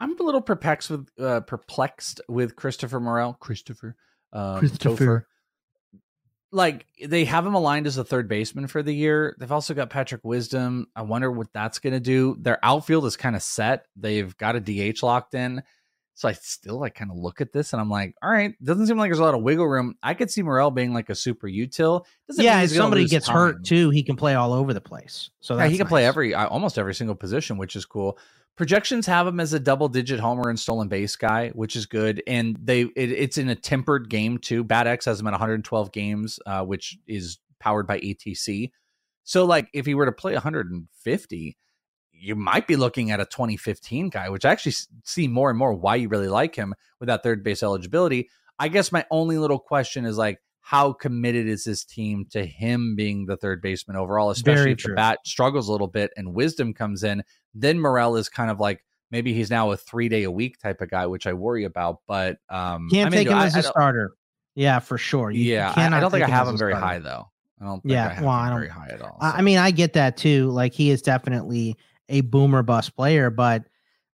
I'm 0.00 0.18
a 0.18 0.22
little 0.22 0.40
perplexed 0.40 0.90
with 0.90 1.08
uh, 1.18 1.40
perplexed 1.40 2.20
with 2.28 2.56
Christopher 2.56 3.00
Morel. 3.00 3.34
Christopher. 3.34 3.96
Um, 4.32 4.58
Christopher. 4.58 5.28
Like 6.54 6.86
they 7.04 7.24
have 7.24 7.44
him 7.44 7.54
aligned 7.54 7.88
as 7.88 7.98
a 7.98 8.04
third 8.04 8.28
baseman 8.28 8.68
for 8.68 8.82
the 8.82 8.94
year. 8.94 9.34
They've 9.38 9.50
also 9.50 9.74
got 9.74 9.90
Patrick 9.90 10.22
Wisdom. 10.22 10.86
I 10.94 11.02
wonder 11.02 11.30
what 11.30 11.52
that's 11.52 11.80
going 11.80 11.94
to 11.94 12.00
do. 12.00 12.36
Their 12.40 12.58
outfield 12.62 13.06
is 13.06 13.16
kind 13.16 13.34
of 13.34 13.42
set. 13.42 13.86
They've 13.96 14.36
got 14.36 14.54
a 14.54 14.60
DH 14.60 15.02
locked 15.02 15.34
in. 15.34 15.62
So 16.14 16.28
I 16.28 16.32
still 16.32 16.78
like 16.78 16.94
kind 16.94 17.10
of 17.10 17.16
look 17.16 17.40
at 17.40 17.52
this 17.52 17.72
and 17.72 17.82
I'm 17.82 17.90
like, 17.90 18.14
all 18.22 18.30
right, 18.30 18.54
doesn't 18.62 18.86
seem 18.86 18.96
like 18.96 19.08
there's 19.08 19.18
a 19.18 19.24
lot 19.24 19.34
of 19.34 19.42
wiggle 19.42 19.66
room. 19.66 19.96
I 20.00 20.14
could 20.14 20.30
see 20.30 20.42
Morel 20.42 20.70
being 20.70 20.94
like 20.94 21.10
a 21.10 21.14
super 21.16 21.48
util. 21.48 22.04
Doesn't 22.28 22.44
yeah, 22.44 22.62
if 22.62 22.70
somebody 22.70 23.06
gets 23.06 23.26
time. 23.26 23.34
hurt 23.34 23.64
too, 23.64 23.90
he 23.90 24.04
can 24.04 24.14
play 24.14 24.34
all 24.34 24.52
over 24.52 24.72
the 24.72 24.80
place. 24.80 25.30
So 25.40 25.56
yeah, 25.56 25.66
he 25.66 25.76
can 25.76 25.86
nice. 25.86 25.90
play 25.90 26.06
every 26.06 26.32
uh, 26.32 26.46
almost 26.46 26.78
every 26.78 26.94
single 26.94 27.16
position, 27.16 27.58
which 27.58 27.74
is 27.74 27.84
cool. 27.84 28.16
Projections 28.56 29.06
have 29.06 29.26
him 29.26 29.40
as 29.40 29.52
a 29.52 29.58
double 29.58 29.88
digit 29.88 30.20
homer 30.20 30.48
and 30.48 30.58
stolen 30.58 30.88
base 30.88 31.16
guy, 31.16 31.50
which 31.50 31.74
is 31.74 31.86
good. 31.86 32.22
And 32.26 32.56
they 32.62 32.82
it, 32.82 33.10
it's 33.10 33.36
in 33.38 33.48
a 33.48 33.56
tempered 33.56 34.08
game 34.08 34.38
too. 34.38 34.62
Bat 34.62 34.86
X 34.86 35.04
has 35.06 35.20
him 35.20 35.26
at 35.26 35.32
112 35.32 35.90
games, 35.90 36.38
uh, 36.46 36.64
which 36.64 36.96
is 37.08 37.38
powered 37.58 37.86
by 37.86 37.98
ATC. 37.98 38.70
So 39.24 39.44
like 39.44 39.68
if 39.72 39.86
he 39.86 39.94
were 39.94 40.06
to 40.06 40.12
play 40.12 40.34
150, 40.34 41.56
you 42.12 42.36
might 42.36 42.66
be 42.66 42.76
looking 42.76 43.10
at 43.10 43.20
a 43.20 43.24
2015 43.24 44.08
guy, 44.08 44.28
which 44.28 44.44
I 44.44 44.52
actually 44.52 44.74
see 45.04 45.26
more 45.26 45.50
and 45.50 45.58
more 45.58 45.74
why 45.74 45.96
you 45.96 46.08
really 46.08 46.28
like 46.28 46.54
him 46.54 46.74
with 47.00 47.08
that 47.08 47.22
third 47.22 47.42
base 47.42 47.62
eligibility. 47.62 48.28
I 48.58 48.68
guess 48.68 48.92
my 48.92 49.04
only 49.10 49.36
little 49.36 49.58
question 49.58 50.04
is 50.04 50.16
like, 50.16 50.38
how 50.66 50.94
committed 50.94 51.46
is 51.46 51.64
this 51.64 51.84
team 51.84 52.24
to 52.30 52.42
him 52.46 52.96
being 52.96 53.26
the 53.26 53.36
third 53.36 53.60
baseman 53.60 53.98
overall, 53.98 54.30
especially 54.30 54.60
Very 54.62 54.72
if 54.72 54.78
true. 54.78 54.92
the 54.92 54.96
bat 54.96 55.18
struggles 55.26 55.68
a 55.68 55.72
little 55.72 55.88
bit 55.88 56.10
and 56.16 56.32
wisdom 56.32 56.72
comes 56.72 57.04
in? 57.04 57.22
Then 57.54 57.78
Morel 57.78 58.16
is 58.16 58.30
kind 58.30 58.50
of 58.50 58.58
like 58.60 58.82
maybe 59.10 59.34
he's 59.34 59.50
now 59.50 59.72
a 59.72 59.76
three 59.76 60.08
day 60.08 60.22
a 60.22 60.30
week 60.30 60.58
type 60.58 60.80
of 60.80 60.88
guy, 60.88 61.06
which 61.06 61.26
I 61.26 61.34
worry 61.34 61.64
about. 61.64 61.98
But 62.08 62.38
um, 62.48 62.88
can't 62.90 63.08
I 63.08 63.10
mean, 63.10 63.18
take 63.18 63.28
him 63.28 63.34
I, 63.34 63.44
as 63.44 63.56
a 63.56 63.62
starter. 63.62 64.14
Yeah, 64.54 64.78
for 64.78 64.96
sure. 64.96 65.30
You, 65.30 65.44
yeah, 65.44 65.74
you 65.76 65.82
I, 65.82 65.98
I 65.98 66.00
don't 66.00 66.10
think 66.10 66.24
I 66.24 66.30
have 66.30 66.48
him 66.48 66.56
very 66.56 66.72
starter. 66.72 66.86
high 66.86 66.98
though. 66.98 67.28
I 67.60 67.64
don't. 67.66 67.82
yeah, 67.84 68.16
I 68.18 68.22
well, 68.22 68.30
I 68.30 68.48
don't, 68.48 68.58
very 68.58 68.70
high 68.70 68.88
at 68.88 69.02
all. 69.02 69.18
So. 69.20 69.26
I 69.26 69.42
mean, 69.42 69.58
I 69.58 69.70
get 69.70 69.92
that 69.92 70.16
too. 70.16 70.48
Like 70.48 70.72
he 70.72 70.88
is 70.88 71.02
definitely 71.02 71.76
a 72.08 72.22
boomer 72.22 72.62
bust 72.62 72.96
player, 72.96 73.28
but 73.28 73.64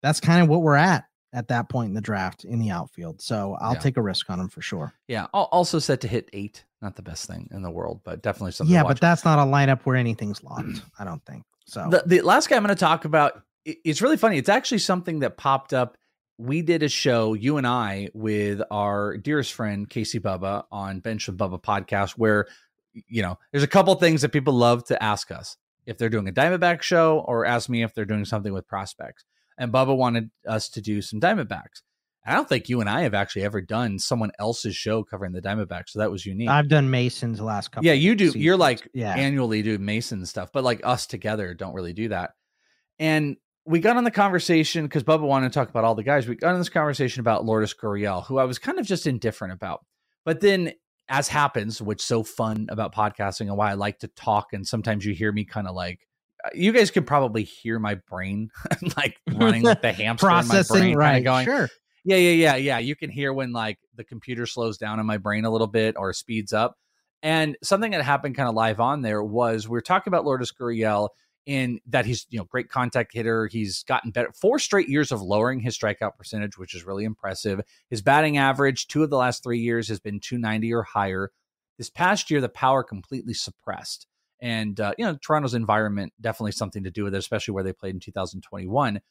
that's 0.01 0.19
kind 0.19 0.41
of 0.41 0.49
what 0.49 0.63
we're 0.63 0.75
at 0.75 1.05
at 1.33 1.47
that 1.49 1.69
point 1.69 1.89
in 1.89 1.93
the 1.93 2.01
draft 2.01 2.43
in 2.43 2.59
the 2.59 2.71
outfield. 2.71 3.21
So 3.21 3.57
I'll 3.59 3.73
yeah. 3.73 3.79
take 3.79 3.97
a 3.97 4.01
risk 4.01 4.29
on 4.29 4.39
him 4.39 4.49
for 4.49 4.61
sure. 4.61 4.93
Yeah. 5.07 5.25
Also 5.33 5.79
set 5.79 6.01
to 6.01 6.07
hit 6.07 6.29
eight. 6.33 6.65
Not 6.81 6.95
the 6.95 7.01
best 7.01 7.27
thing 7.27 7.49
in 7.51 7.61
the 7.61 7.69
world, 7.69 8.01
but 8.03 8.21
definitely 8.21 8.53
something. 8.53 8.73
Yeah, 8.73 8.83
but 8.83 9.01
that's 9.01 9.25
not 9.25 9.37
a 9.37 9.43
lineup 9.43 9.81
where 9.81 9.97
anything's 9.97 10.43
locked. 10.43 10.81
I 10.99 11.03
don't 11.03 11.23
think 11.25 11.43
so. 11.65 11.87
The, 11.89 12.03
the 12.05 12.21
last 12.21 12.49
guy 12.49 12.55
I'm 12.55 12.63
going 12.63 12.73
to 12.73 12.79
talk 12.79 13.05
about, 13.05 13.41
it's 13.65 14.01
really 14.01 14.17
funny. 14.17 14.37
It's 14.37 14.49
actually 14.49 14.77
something 14.79 15.19
that 15.19 15.37
popped 15.37 15.73
up. 15.73 15.97
We 16.37 16.61
did 16.61 16.81
a 16.81 16.87
show, 16.87 17.33
you 17.33 17.57
and 17.57 17.67
I, 17.67 18.09
with 18.13 18.61
our 18.71 19.17
dearest 19.17 19.51
friend 19.51 19.89
Casey 19.89 20.21
Bubba 20.21 20.63
on 20.71 21.01
Bench 21.01 21.27
with 21.27 21.37
Bubba 21.37 21.61
podcast, 21.61 22.11
where 22.11 22.47
you 22.93 23.21
know 23.21 23.37
there's 23.51 23.63
a 23.63 23.67
couple 23.67 23.93
things 23.95 24.21
that 24.21 24.29
people 24.29 24.53
love 24.53 24.85
to 24.85 25.03
ask 25.03 25.31
us 25.31 25.57
if 25.85 25.97
they're 25.97 26.09
doing 26.09 26.29
a 26.29 26.31
Diamondback 26.31 26.81
show 26.81 27.19
or 27.27 27.45
ask 27.45 27.67
me 27.67 27.83
if 27.83 27.93
they're 27.93 28.05
doing 28.05 28.23
something 28.23 28.53
with 28.53 28.67
prospects. 28.67 29.25
And 29.59 29.71
Bubba 29.71 29.95
wanted 29.95 30.31
us 30.47 30.69
to 30.69 30.81
do 30.81 31.01
some 31.01 31.19
Diamondbacks. 31.19 31.83
I 32.25 32.33
don't 32.33 32.49
think 32.49 32.69
you 32.69 32.79
and 32.81 32.89
I 32.89 33.01
have 33.01 33.13
actually 33.13 33.43
ever 33.43 33.61
done 33.61 33.99
someone 33.99 34.31
else's 34.39 34.75
show 34.75 35.03
covering 35.03 35.31
the 35.31 35.41
Diamondbacks, 35.41 35.89
so 35.89 35.99
that 35.99 36.11
was 36.11 36.25
unique. 36.25 36.49
I've 36.49 36.67
done 36.67 36.89
Mason's 36.89 37.39
last 37.41 37.71
couple. 37.71 37.85
Yeah, 37.85 37.93
you 37.93 38.15
do. 38.15 38.27
Seasons. 38.27 38.43
You're 38.43 38.57
like 38.57 38.89
yeah. 38.93 39.15
annually 39.15 39.61
do 39.61 39.77
Mason 39.77 40.25
stuff, 40.25 40.49
but 40.51 40.63
like 40.63 40.81
us 40.83 41.05
together 41.05 41.53
don't 41.53 41.73
really 41.73 41.93
do 41.93 42.09
that. 42.09 42.31
And 42.97 43.37
we 43.65 43.79
got 43.79 43.97
on 43.97 44.03
the 44.03 44.11
conversation 44.11 44.85
because 44.85 45.03
Bubba 45.03 45.21
wanted 45.21 45.49
to 45.51 45.53
talk 45.53 45.69
about 45.69 45.83
all 45.83 45.95
the 45.95 46.03
guys. 46.03 46.27
We 46.27 46.35
got 46.35 46.53
on 46.53 46.59
this 46.59 46.69
conversation 46.69 47.21
about 47.21 47.45
Lourdes 47.45 47.73
Gurriel, 47.73 48.25
who 48.25 48.37
I 48.37 48.45
was 48.45 48.59
kind 48.59 48.79
of 48.79 48.85
just 48.85 49.07
indifferent 49.07 49.53
about. 49.53 49.85
But 50.25 50.41
then 50.41 50.73
as 51.07 51.27
happens, 51.27 51.81
which 51.81 52.01
so 52.01 52.23
fun 52.23 52.67
about 52.69 52.93
podcasting 52.93 53.47
and 53.47 53.57
why 53.57 53.71
I 53.71 53.73
like 53.73 53.99
to 53.99 54.07
talk. 54.07 54.53
And 54.53 54.65
sometimes 54.65 55.05
you 55.05 55.13
hear 55.13 55.31
me 55.31 55.45
kind 55.45 55.67
of 55.67 55.75
like, 55.75 55.99
you 56.53 56.71
guys 56.71 56.91
can 56.91 57.03
probably 57.03 57.43
hear 57.43 57.79
my 57.79 57.95
brain 57.95 58.49
like 58.97 59.17
running 59.31 59.63
like 59.63 59.81
the 59.81 59.91
hamster 59.91 60.27
processing, 60.27 60.95
right? 60.95 61.23
Going, 61.23 61.45
sure. 61.45 61.69
Yeah, 62.05 62.17
yeah, 62.17 62.31
yeah, 62.31 62.55
yeah. 62.55 62.79
You 62.79 62.95
can 62.95 63.09
hear 63.09 63.33
when 63.33 63.51
like 63.51 63.77
the 63.95 64.03
computer 64.03 64.45
slows 64.45 64.77
down 64.77 64.99
in 64.99 65.05
my 65.05 65.17
brain 65.17 65.45
a 65.45 65.49
little 65.49 65.67
bit 65.67 65.95
or 65.97 66.13
speeds 66.13 66.53
up. 66.53 66.77
And 67.21 67.57
something 67.61 67.91
that 67.91 68.01
happened 68.01 68.35
kind 68.35 68.47
of 68.47 68.55
live 68.55 68.79
on 68.79 69.01
there 69.01 69.21
was 69.21 69.67
we 69.67 69.77
are 69.77 69.81
talking 69.81 70.09
about 70.11 70.23
Lourdes 70.23 70.53
Gurriel 70.53 71.09
in 71.45 71.79
that 71.87 72.05
he's 72.05 72.25
you 72.29 72.37
know 72.37 72.45
great 72.45 72.69
contact 72.69 73.13
hitter. 73.13 73.47
He's 73.47 73.83
gotten 73.83 74.11
better 74.11 74.31
four 74.39 74.59
straight 74.59 74.87
years 74.87 75.11
of 75.11 75.21
lowering 75.21 75.59
his 75.59 75.77
strikeout 75.77 76.15
percentage, 76.17 76.57
which 76.57 76.75
is 76.75 76.85
really 76.85 77.03
impressive. 77.03 77.61
His 77.89 78.01
batting 78.01 78.37
average 78.37 78.87
two 78.87 79.03
of 79.03 79.09
the 79.09 79.17
last 79.17 79.43
three 79.43 79.59
years 79.59 79.89
has 79.89 79.99
been 79.99 80.19
290 80.19 80.73
or 80.73 80.83
higher. 80.83 81.31
This 81.77 81.89
past 81.89 82.29
year, 82.29 82.39
the 82.39 82.49
power 82.49 82.83
completely 82.83 83.33
suppressed, 83.33 84.05
and 84.41 84.79
uh, 84.79 84.93
you 84.97 85.05
know 85.05 85.17
Toronto's 85.21 85.53
environment 85.53 86.13
definitely 86.19 86.51
something 86.51 86.83
to 86.83 86.91
do 86.91 87.03
with 87.03 87.15
it, 87.15 87.19
especially 87.19 87.53
where 87.53 87.63
they 87.63 87.73
played 87.73 87.93
in 87.93 87.99
2021. 87.99 89.01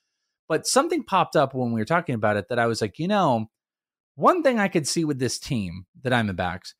But 0.48 0.66
something 0.66 1.04
popped 1.04 1.36
up 1.36 1.54
when 1.54 1.72
we 1.72 1.80
were 1.80 1.84
talking 1.84 2.14
about 2.14 2.36
it 2.36 2.48
that 2.48 2.58
I 2.58 2.66
was 2.66 2.80
like, 2.80 2.98
you 2.98 3.08
know, 3.08 3.46
one 4.14 4.42
thing 4.42 4.58
I 4.58 4.68
could 4.68 4.88
see 4.88 5.04
with 5.04 5.18
this 5.18 5.38
team, 5.38 5.86
the 6.02 6.10
Diamondbacks, 6.10 6.72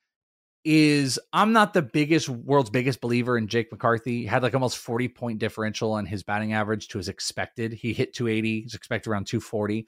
is 0.64 1.18
I'm 1.32 1.52
not 1.52 1.72
the 1.72 1.82
biggest 1.82 2.28
world's 2.28 2.70
biggest 2.70 3.00
believer 3.00 3.38
in 3.38 3.46
Jake 3.46 3.70
McCarthy. 3.70 4.20
He 4.20 4.26
had 4.26 4.42
like 4.42 4.54
almost 4.54 4.78
40 4.78 5.08
point 5.08 5.38
differential 5.38 5.92
on 5.92 6.06
his 6.06 6.22
batting 6.22 6.52
average 6.52 6.88
to 6.88 6.98
his 6.98 7.08
expected. 7.08 7.72
He 7.72 7.92
hit 7.92 8.14
280, 8.14 8.62
he's 8.62 8.74
expected 8.74 9.10
around 9.10 9.26
240. 9.26 9.86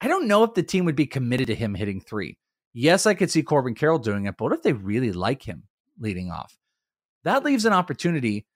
I 0.00 0.08
don't 0.08 0.28
know 0.28 0.44
if 0.44 0.54
the 0.54 0.62
team 0.62 0.84
would 0.84 0.96
be 0.96 1.06
committed 1.06 1.48
to 1.48 1.54
him 1.54 1.74
hitting 1.74 2.00
three. 2.00 2.38
Yes, 2.72 3.06
I 3.06 3.14
could 3.14 3.30
see 3.30 3.42
Corbin 3.42 3.74
Carroll 3.74 3.98
doing 3.98 4.26
it, 4.26 4.36
but 4.36 4.44
what 4.44 4.52
if 4.52 4.62
they 4.62 4.72
really 4.72 5.12
like 5.12 5.42
him 5.42 5.64
leading 5.98 6.30
off? 6.30 6.56
That 7.24 7.44
leaves 7.44 7.64
an 7.64 7.72
opportunity 7.72 8.46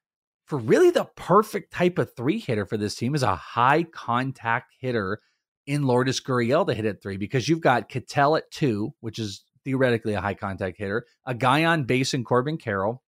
for 0.46 0.58
really 0.58 0.90
the 0.90 1.08
perfect 1.16 1.72
type 1.72 1.98
of 1.98 2.14
three 2.14 2.38
hitter 2.38 2.66
for 2.66 2.76
this 2.76 2.94
team 2.94 3.14
is 3.14 3.22
a 3.22 3.36
high 3.36 3.84
contact 3.84 4.74
hitter 4.78 5.20
in 5.66 5.84
Lourdes 5.84 6.20
Gurriel 6.20 6.66
to 6.66 6.74
hit 6.74 6.84
at 6.84 7.02
three 7.02 7.16
because 7.16 7.48
you've 7.48 7.60
got 7.60 7.88
Ketel 7.88 8.36
at 8.36 8.50
two, 8.50 8.94
which 9.00 9.18
is 9.18 9.44
theoretically 9.64 10.12
a 10.14 10.20
high 10.20 10.34
contact 10.34 10.76
hitter, 10.78 11.06
a 11.24 11.34
guy 11.34 11.64
on 11.64 11.84
base 11.84 12.12
in 12.12 12.24
Corbin 12.24 12.58
Carroll. 12.58 13.02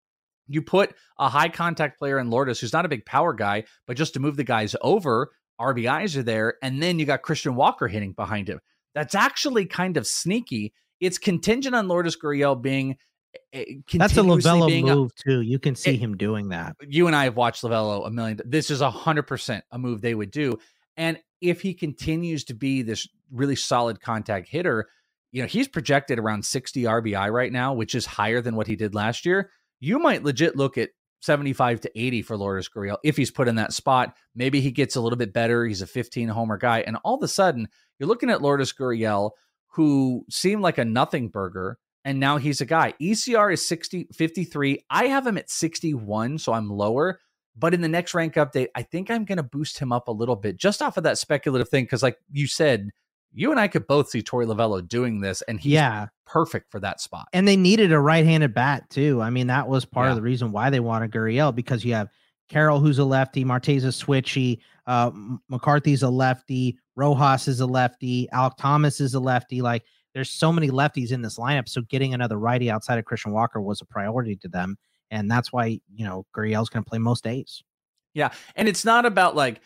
You 0.46 0.62
put 0.62 0.94
a 1.18 1.28
high 1.28 1.48
contact 1.48 1.98
player 1.98 2.18
in 2.18 2.30
Lourdes 2.30 2.60
who's 2.60 2.72
not 2.72 2.84
a 2.84 2.90
big 2.90 3.06
power 3.06 3.32
guy, 3.32 3.64
but 3.86 3.96
just 3.96 4.14
to 4.14 4.20
move 4.20 4.36
the 4.36 4.44
guys 4.44 4.76
over, 4.82 5.30
RBIs 5.60 6.16
are 6.16 6.22
there. 6.22 6.54
And 6.62 6.82
then 6.82 6.98
you 6.98 7.06
got 7.06 7.22
Christian 7.22 7.54
Walker 7.56 7.88
hitting 7.88 8.12
behind 8.12 8.48
him. 8.48 8.60
That's 8.94 9.14
actually 9.14 9.66
kind 9.66 9.96
of 9.96 10.06
sneaky. 10.06 10.74
It's 11.00 11.18
contingent 11.18 11.74
on 11.74 11.88
Lourdes 11.88 12.16
Gurriel 12.16 12.60
being 12.60 12.96
That's 13.52 14.16
a 14.16 14.22
Lovullo 14.22 14.82
move 14.82 15.14
too. 15.14 15.40
You 15.40 15.58
can 15.58 15.74
see 15.74 15.94
it, 15.94 15.98
him 15.98 16.16
doing 16.16 16.48
that. 16.48 16.76
You 16.86 17.06
and 17.06 17.14
I 17.14 17.24
have 17.24 17.36
watched 17.36 17.62
Lovullo 17.62 18.06
a 18.06 18.10
million. 18.10 18.40
This 18.44 18.70
is 18.70 18.80
a 18.80 18.90
hundred 18.90 19.24
percent 19.24 19.64
a 19.70 19.78
move 19.78 20.00
they 20.00 20.14
would 20.14 20.30
do. 20.30 20.58
And 20.96 21.18
if 21.40 21.60
he 21.60 21.74
continues 21.74 22.44
to 22.44 22.54
be 22.54 22.82
this 22.82 23.08
really 23.30 23.56
solid 23.56 24.00
contact 24.00 24.48
hitter, 24.48 24.88
you 25.32 25.42
know 25.42 25.48
he's 25.48 25.68
projected 25.68 26.18
around 26.18 26.44
60 26.44 26.82
RBI 26.82 27.32
right 27.32 27.52
now, 27.52 27.74
which 27.74 27.94
is 27.94 28.06
higher 28.06 28.40
than 28.40 28.56
what 28.56 28.66
he 28.66 28.76
did 28.76 28.94
last 28.94 29.24
year. 29.26 29.50
You 29.80 29.98
might 29.98 30.24
legit 30.24 30.56
look 30.56 30.78
at 30.78 30.90
75 31.20 31.80
to 31.82 31.90
80 31.98 32.22
for 32.22 32.36
Lourdes 32.36 32.68
Gurriel 32.68 32.98
if 33.02 33.16
he's 33.16 33.30
put 33.30 33.48
in 33.48 33.56
that 33.56 33.72
spot. 33.72 34.14
Maybe 34.34 34.60
he 34.60 34.70
gets 34.70 34.96
a 34.96 35.00
little 35.00 35.16
bit 35.16 35.32
better. 35.32 35.64
He's 35.64 35.82
a 35.82 35.86
15 35.86 36.28
homer 36.28 36.56
guy, 36.56 36.80
and 36.80 36.96
all 37.04 37.16
of 37.16 37.22
a 37.22 37.28
sudden 37.28 37.68
you're 37.98 38.08
looking 38.08 38.30
at 38.30 38.42
Lourdes 38.42 38.72
Gurriel, 38.72 39.30
who 39.68 40.24
seemed 40.30 40.62
like 40.62 40.78
a 40.78 40.84
nothing 40.84 41.28
burger 41.28 41.78
and 42.04 42.20
now 42.20 42.36
he's 42.36 42.60
a 42.60 42.66
guy. 42.66 42.94
ECR 43.00 43.52
is 43.52 43.66
60 43.66 44.08
53. 44.12 44.84
I 44.90 45.06
have 45.06 45.26
him 45.26 45.38
at 45.38 45.50
61, 45.50 46.38
so 46.38 46.52
I'm 46.52 46.68
lower. 46.68 47.20
But 47.56 47.72
in 47.72 47.80
the 47.80 47.88
next 47.88 48.14
rank 48.14 48.34
update, 48.34 48.68
I 48.74 48.82
think 48.82 49.10
I'm 49.10 49.24
going 49.24 49.36
to 49.36 49.44
boost 49.44 49.78
him 49.78 49.92
up 49.92 50.08
a 50.08 50.12
little 50.12 50.34
bit 50.36 50.56
just 50.56 50.82
off 50.82 50.96
of 50.96 51.04
that 51.04 51.18
speculative 51.18 51.68
thing. 51.68 51.86
Cause, 51.86 52.02
like 52.02 52.18
you 52.32 52.48
said, 52.48 52.90
you 53.32 53.50
and 53.50 53.60
I 53.60 53.68
could 53.68 53.86
both 53.86 54.10
see 54.10 54.22
Torey 54.22 54.46
Lovullo 54.46 54.86
doing 54.86 55.20
this, 55.20 55.42
and 55.42 55.60
he's 55.60 55.72
yeah. 55.72 56.06
perfect 56.26 56.70
for 56.70 56.80
that 56.80 57.00
spot. 57.00 57.26
And 57.32 57.46
they 57.46 57.56
needed 57.56 57.92
a 57.92 57.98
right 57.98 58.24
handed 58.24 58.54
bat, 58.54 58.88
too. 58.90 59.20
I 59.20 59.30
mean, 59.30 59.48
that 59.48 59.68
was 59.68 59.84
part 59.84 60.06
yeah. 60.06 60.10
of 60.10 60.16
the 60.16 60.22
reason 60.22 60.52
why 60.52 60.70
they 60.70 60.80
wanted 60.80 61.10
Gurriel 61.10 61.54
because 61.54 61.84
you 61.84 61.94
have 61.94 62.08
Carroll, 62.48 62.80
who's 62.80 62.98
a 62.98 63.04
lefty, 63.04 63.44
Marte's 63.44 63.84
a 63.84 63.88
switchy, 63.88 64.60
uh, 64.86 65.10
McCarthy's 65.48 66.02
a 66.02 66.10
lefty, 66.10 66.78
Rojas 66.94 67.48
is 67.48 67.60
a 67.60 67.66
lefty, 67.66 68.28
Alek 68.32 68.56
Thomas 68.56 69.00
is 69.00 69.14
a 69.14 69.20
lefty. 69.20 69.62
Like, 69.62 69.84
there's 70.14 70.30
so 70.30 70.52
many 70.52 70.70
lefties 70.70 71.12
in 71.12 71.22
this 71.22 71.38
lineup. 71.38 71.68
So 71.68 71.82
getting 71.82 72.14
another 72.14 72.38
righty 72.38 72.70
outside 72.70 72.98
of 72.98 73.04
Christian 73.04 73.32
Walker 73.32 73.60
was 73.60 73.80
a 73.80 73.84
priority 73.84 74.36
to 74.36 74.48
them. 74.48 74.76
And 75.10 75.30
that's 75.30 75.52
why, 75.52 75.80
you 75.94 76.04
know, 76.04 76.24
Gurriel's 76.34 76.70
going 76.70 76.84
to 76.84 76.88
play 76.88 76.98
most 76.98 77.24
days. 77.24 77.62
Yeah. 78.14 78.30
And 78.56 78.68
it's 78.68 78.84
not 78.84 79.06
about 79.06 79.36
like, 79.36 79.60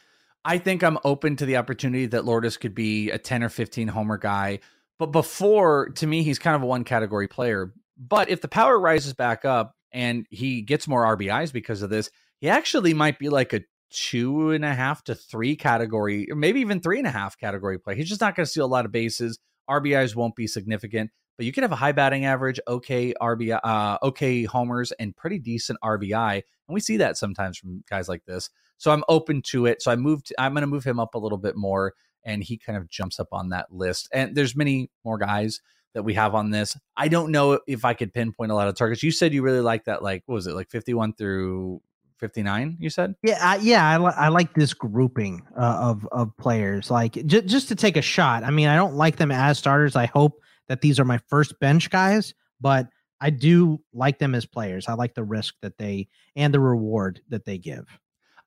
I 0.44 0.58
think 0.58 0.82
I'm 0.82 0.98
open 1.04 1.36
to 1.36 1.46
the 1.46 1.58
opportunity 1.58 2.06
that 2.06 2.24
Lourdes 2.24 2.56
could 2.56 2.74
be 2.74 3.10
a 3.10 3.18
10 3.18 3.42
or 3.42 3.48
15 3.48 3.88
homer 3.88 4.16
guy. 4.16 4.60
But 4.98 5.06
before, 5.06 5.90
to 5.90 6.06
me, 6.06 6.22
he's 6.22 6.38
kind 6.38 6.56
of 6.56 6.62
a 6.62 6.66
one 6.66 6.84
category 6.84 7.28
player. 7.28 7.72
But 7.98 8.30
if 8.30 8.40
the 8.40 8.48
power 8.48 8.78
rises 8.78 9.12
back 9.12 9.44
up 9.44 9.74
and 9.92 10.26
he 10.30 10.62
gets 10.62 10.88
more 10.88 11.04
RBIs 11.16 11.52
because 11.52 11.82
of 11.82 11.90
this, 11.90 12.10
he 12.40 12.48
actually 12.48 12.94
might 12.94 13.18
be 13.18 13.28
like 13.28 13.52
a 13.52 13.60
two 13.90 14.50
and 14.50 14.64
a 14.64 14.74
half 14.74 15.02
to 15.04 15.14
three 15.14 15.56
category, 15.56 16.30
or 16.30 16.36
maybe 16.36 16.60
even 16.60 16.80
three 16.80 16.98
and 16.98 17.06
a 17.06 17.10
half 17.10 17.38
category 17.38 17.78
play. 17.78 17.96
He's 17.96 18.08
just 18.08 18.20
not 18.20 18.34
going 18.34 18.44
to 18.44 18.50
steal 18.50 18.64
a 18.64 18.66
lot 18.66 18.84
of 18.84 18.92
bases. 18.92 19.38
RBIs 19.68 20.14
won't 20.14 20.36
be 20.36 20.46
significant, 20.46 21.10
but 21.36 21.46
you 21.46 21.52
could 21.52 21.62
have 21.62 21.72
a 21.72 21.76
high 21.76 21.92
batting 21.92 22.24
average, 22.24 22.60
okay 22.66 23.14
RBI, 23.20 23.60
uh, 23.62 23.98
okay 24.02 24.44
homers, 24.44 24.92
and 24.92 25.16
pretty 25.16 25.38
decent 25.38 25.78
RBI, 25.82 26.34
and 26.34 26.74
we 26.74 26.80
see 26.80 26.98
that 26.98 27.16
sometimes 27.16 27.58
from 27.58 27.82
guys 27.88 28.08
like 28.08 28.24
this. 28.26 28.50
So 28.76 28.92
I'm 28.92 29.04
open 29.08 29.42
to 29.42 29.66
it. 29.66 29.82
So 29.82 29.90
I 29.90 29.96
moved. 29.96 30.32
I'm 30.38 30.52
going 30.52 30.62
to 30.62 30.68
move 30.68 30.84
him 30.84 31.00
up 31.00 31.14
a 31.14 31.18
little 31.18 31.38
bit 31.38 31.56
more, 31.56 31.94
and 32.24 32.42
he 32.42 32.56
kind 32.56 32.78
of 32.78 32.88
jumps 32.88 33.18
up 33.18 33.28
on 33.32 33.50
that 33.50 33.72
list. 33.72 34.08
And 34.12 34.34
there's 34.34 34.54
many 34.54 34.90
more 35.04 35.18
guys 35.18 35.60
that 35.94 36.02
we 36.02 36.14
have 36.14 36.34
on 36.34 36.50
this. 36.50 36.76
I 36.96 37.08
don't 37.08 37.32
know 37.32 37.60
if 37.66 37.84
I 37.84 37.94
could 37.94 38.12
pinpoint 38.12 38.52
a 38.52 38.54
lot 38.54 38.68
of 38.68 38.76
targets. 38.76 39.02
You 39.02 39.10
said 39.10 39.32
you 39.32 39.42
really 39.42 39.60
like 39.60 39.84
that, 39.84 40.02
like 40.02 40.22
what 40.26 40.34
was 40.34 40.46
it, 40.46 40.54
like 40.54 40.70
51 40.70 41.14
through 41.14 41.82
59 42.18 42.76
you 42.80 42.90
said? 42.90 43.14
Yeah 43.22 43.38
I, 43.40 43.56
yeah 43.58 43.86
I, 43.88 43.96
li- 43.98 44.14
I 44.16 44.28
like 44.28 44.54
this 44.54 44.74
grouping 44.74 45.46
uh, 45.56 45.60
of 45.90 46.06
of 46.12 46.36
players 46.36 46.90
like 46.90 47.12
j- 47.26 47.42
just 47.42 47.68
to 47.68 47.74
take 47.74 47.96
a 47.96 48.02
shot. 48.02 48.44
I 48.44 48.50
mean 48.50 48.68
i 48.68 48.76
don't 48.76 48.94
like 48.94 49.16
them 49.16 49.30
as 49.32 49.58
starters. 49.58 49.96
I 49.96 50.06
hope 50.06 50.40
that 50.68 50.80
these 50.80 51.00
are 51.00 51.04
my 51.04 51.18
first 51.28 51.58
bench 51.60 51.90
guys 51.90 52.34
but 52.60 52.88
i 53.20 53.30
do 53.30 53.80
like 53.92 54.18
them 54.18 54.34
as 54.34 54.46
players. 54.46 54.88
I 54.88 54.94
like 54.94 55.14
the 55.14 55.24
risk 55.24 55.54
that 55.62 55.78
they 55.78 56.08
and 56.36 56.52
the 56.52 56.60
reward 56.60 57.20
that 57.28 57.44
they 57.44 57.58
give. 57.58 57.86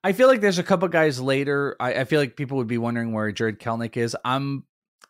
I 0.04 0.12
feel 0.12 0.26
like 0.28 0.40
there's 0.40 0.58
a 0.58 0.64
couple 0.64 0.88
guys 0.88 1.20
later 1.20 1.76
I, 1.80 1.94
I 1.94 2.04
feel 2.04 2.20
like 2.20 2.36
people 2.36 2.58
would 2.58 2.66
be 2.68 2.78
wondering 2.78 3.12
where 3.12 3.30
Jarred 3.32 3.60
Kelenic 3.60 3.96
is. 3.96 4.16
I'm 4.24 4.64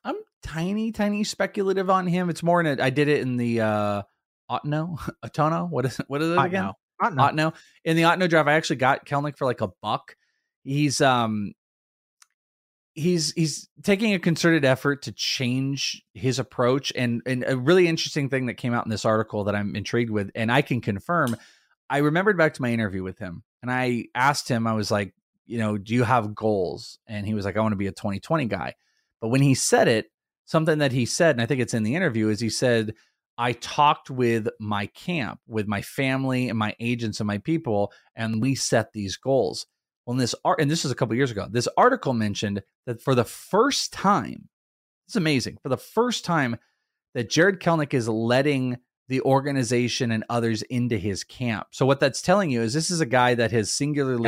i'm 0.05 0.17
tiny 0.43 0.93
tiny 0.93 1.25
speculative 1.25 1.89
on 1.91 2.07
him. 2.07 2.31
It's 2.31 2.43
more 2.43 2.61
in 2.61 2.67
a, 2.67 2.83
i 2.83 2.91
did 2.91 3.09
it 3.09 3.21
in 3.21 3.37
the 3.37 3.61
uh 3.61 4.03
Otno, 4.51 4.99
Atono, 5.25 5.69
what 5.71 5.87
is 5.87 5.97
what 6.09 6.21
is 6.23 6.31
it 6.31 6.39
again? 6.39 6.65
Otno. 6.65 6.73
Otno. 7.11 7.55
In 7.84 7.96
the 7.96 8.03
Otno 8.03 8.28
drive, 8.28 8.48
I 8.48 8.55
actually 8.55 8.76
got 8.76 9.07
Kelenic 9.07 9.36
for 9.36 9.44
like 9.44 9.61
a 9.61 9.70
buck. 9.82 10.16
He's 10.64 11.00
um 11.00 11.53
he's 12.94 13.32
he's 13.32 13.68
taking 13.82 14.14
a 14.14 14.18
concerted 14.18 14.64
effort 14.64 15.03
to 15.03 15.12
change 15.12 16.05
his 16.14 16.38
approach 16.38 16.92
and 16.94 17.22
and 17.26 17.44
a 17.46 17.57
really 17.57 17.88
interesting 17.88 18.28
thing 18.28 18.46
that 18.46 18.55
came 18.55 18.74
out 18.74 18.84
in 18.84 18.90
this 18.90 19.05
article 19.05 19.44
that 19.44 19.55
I'm 19.55 19.74
intrigued 19.74 20.11
with 20.11 20.30
and 20.34 20.53
I 20.53 20.62
can 20.62 20.80
confirm 20.80 21.36
I 21.88 21.98
remembered 21.98 22.36
back 22.36 22.55
to 22.55 22.62
my 22.62 22.70
interview 22.70 23.03
with 23.03 23.18
him 23.18 23.44
and 23.62 23.70
I 23.70 24.07
asked 24.14 24.48
him 24.48 24.66
I 24.66 24.74
was 24.74 24.90
like 24.90 25.14
you 25.46 25.59
know 25.59 25.78
do 25.78 25.94
you 25.94 26.05
have 26.05 26.34
goals 26.34 26.98
and 27.07 27.26
he 27.26 27.34
was 27.34 27.44
like 27.44 27.57
I 27.57 27.61
want 27.61 27.72
to 27.72 27.76
be 27.76 27.86
a 27.86 27.92
2020 27.92 28.44
guy 28.46 28.74
but 29.20 29.28
when 29.28 29.42
he 29.42 29.55
said 29.55 29.88
it 29.88 30.11
something 30.44 30.78
that 30.78 30.92
he 30.92 31.07
said 31.07 31.36
and 31.36 31.40
I 31.40 31.46
think 31.46 31.61
it's 31.61 31.74
in 31.74 31.84
the 31.84 31.94
interview 31.94 32.28
is 32.28 32.40
he 32.40 32.50
said 32.50 32.94
I 33.39 33.53
talked 33.53 34.11
with 34.11 34.49
my 34.61 34.87
camp, 34.87 35.41
with 35.47 35.66
my 35.66 35.83
family 35.83 36.49
and 36.49 36.59
my 36.59 36.76
agents 36.80 37.20
and 37.20 37.26
my 37.26 37.39
people, 37.39 37.93
and 38.14 38.43
we 38.43 38.55
set 38.55 38.93
these 38.93 39.16
goals. 39.16 39.66
Well, 40.07 40.16
this 40.16 40.35
art, 40.45 40.61
and 40.61 40.70
this 40.70 40.85
is 40.85 40.91
a 40.91 40.95
couple 40.95 41.14
years 41.14 41.30
ago, 41.30 41.47
this 41.51 41.68
article 41.76 42.12
mentioned 42.12 42.62
that 42.87 43.01
for 43.01 43.14
the 43.14 43.24
first 43.24 43.93
time, 43.93 44.49
it's 45.07 45.16
amazing, 45.16 45.59
for 45.62 45.68
the 45.68 45.76
first 45.76 46.24
time 46.24 46.57
that 47.14 47.30
Jarred 47.30 47.61
Kelenic 47.61 47.95
is 47.95 48.09
letting 48.09 48.78
the 49.09 49.20
organization 49.22 50.11
and 50.11 50.24
others 50.28 50.62
into 50.62 50.97
his 50.97 51.24
camp. 51.24 51.68
So 51.70 51.85
what 51.87 52.01
that's 52.01 52.22
telling 52.22 52.51
you 52.51 52.62
is 52.62 52.72
this 52.72 52.91
is 52.91 53.01
a 53.01 53.07
guy 53.07 53.35
that 53.35 53.53
has 53.53 53.70
singularly 53.70 54.24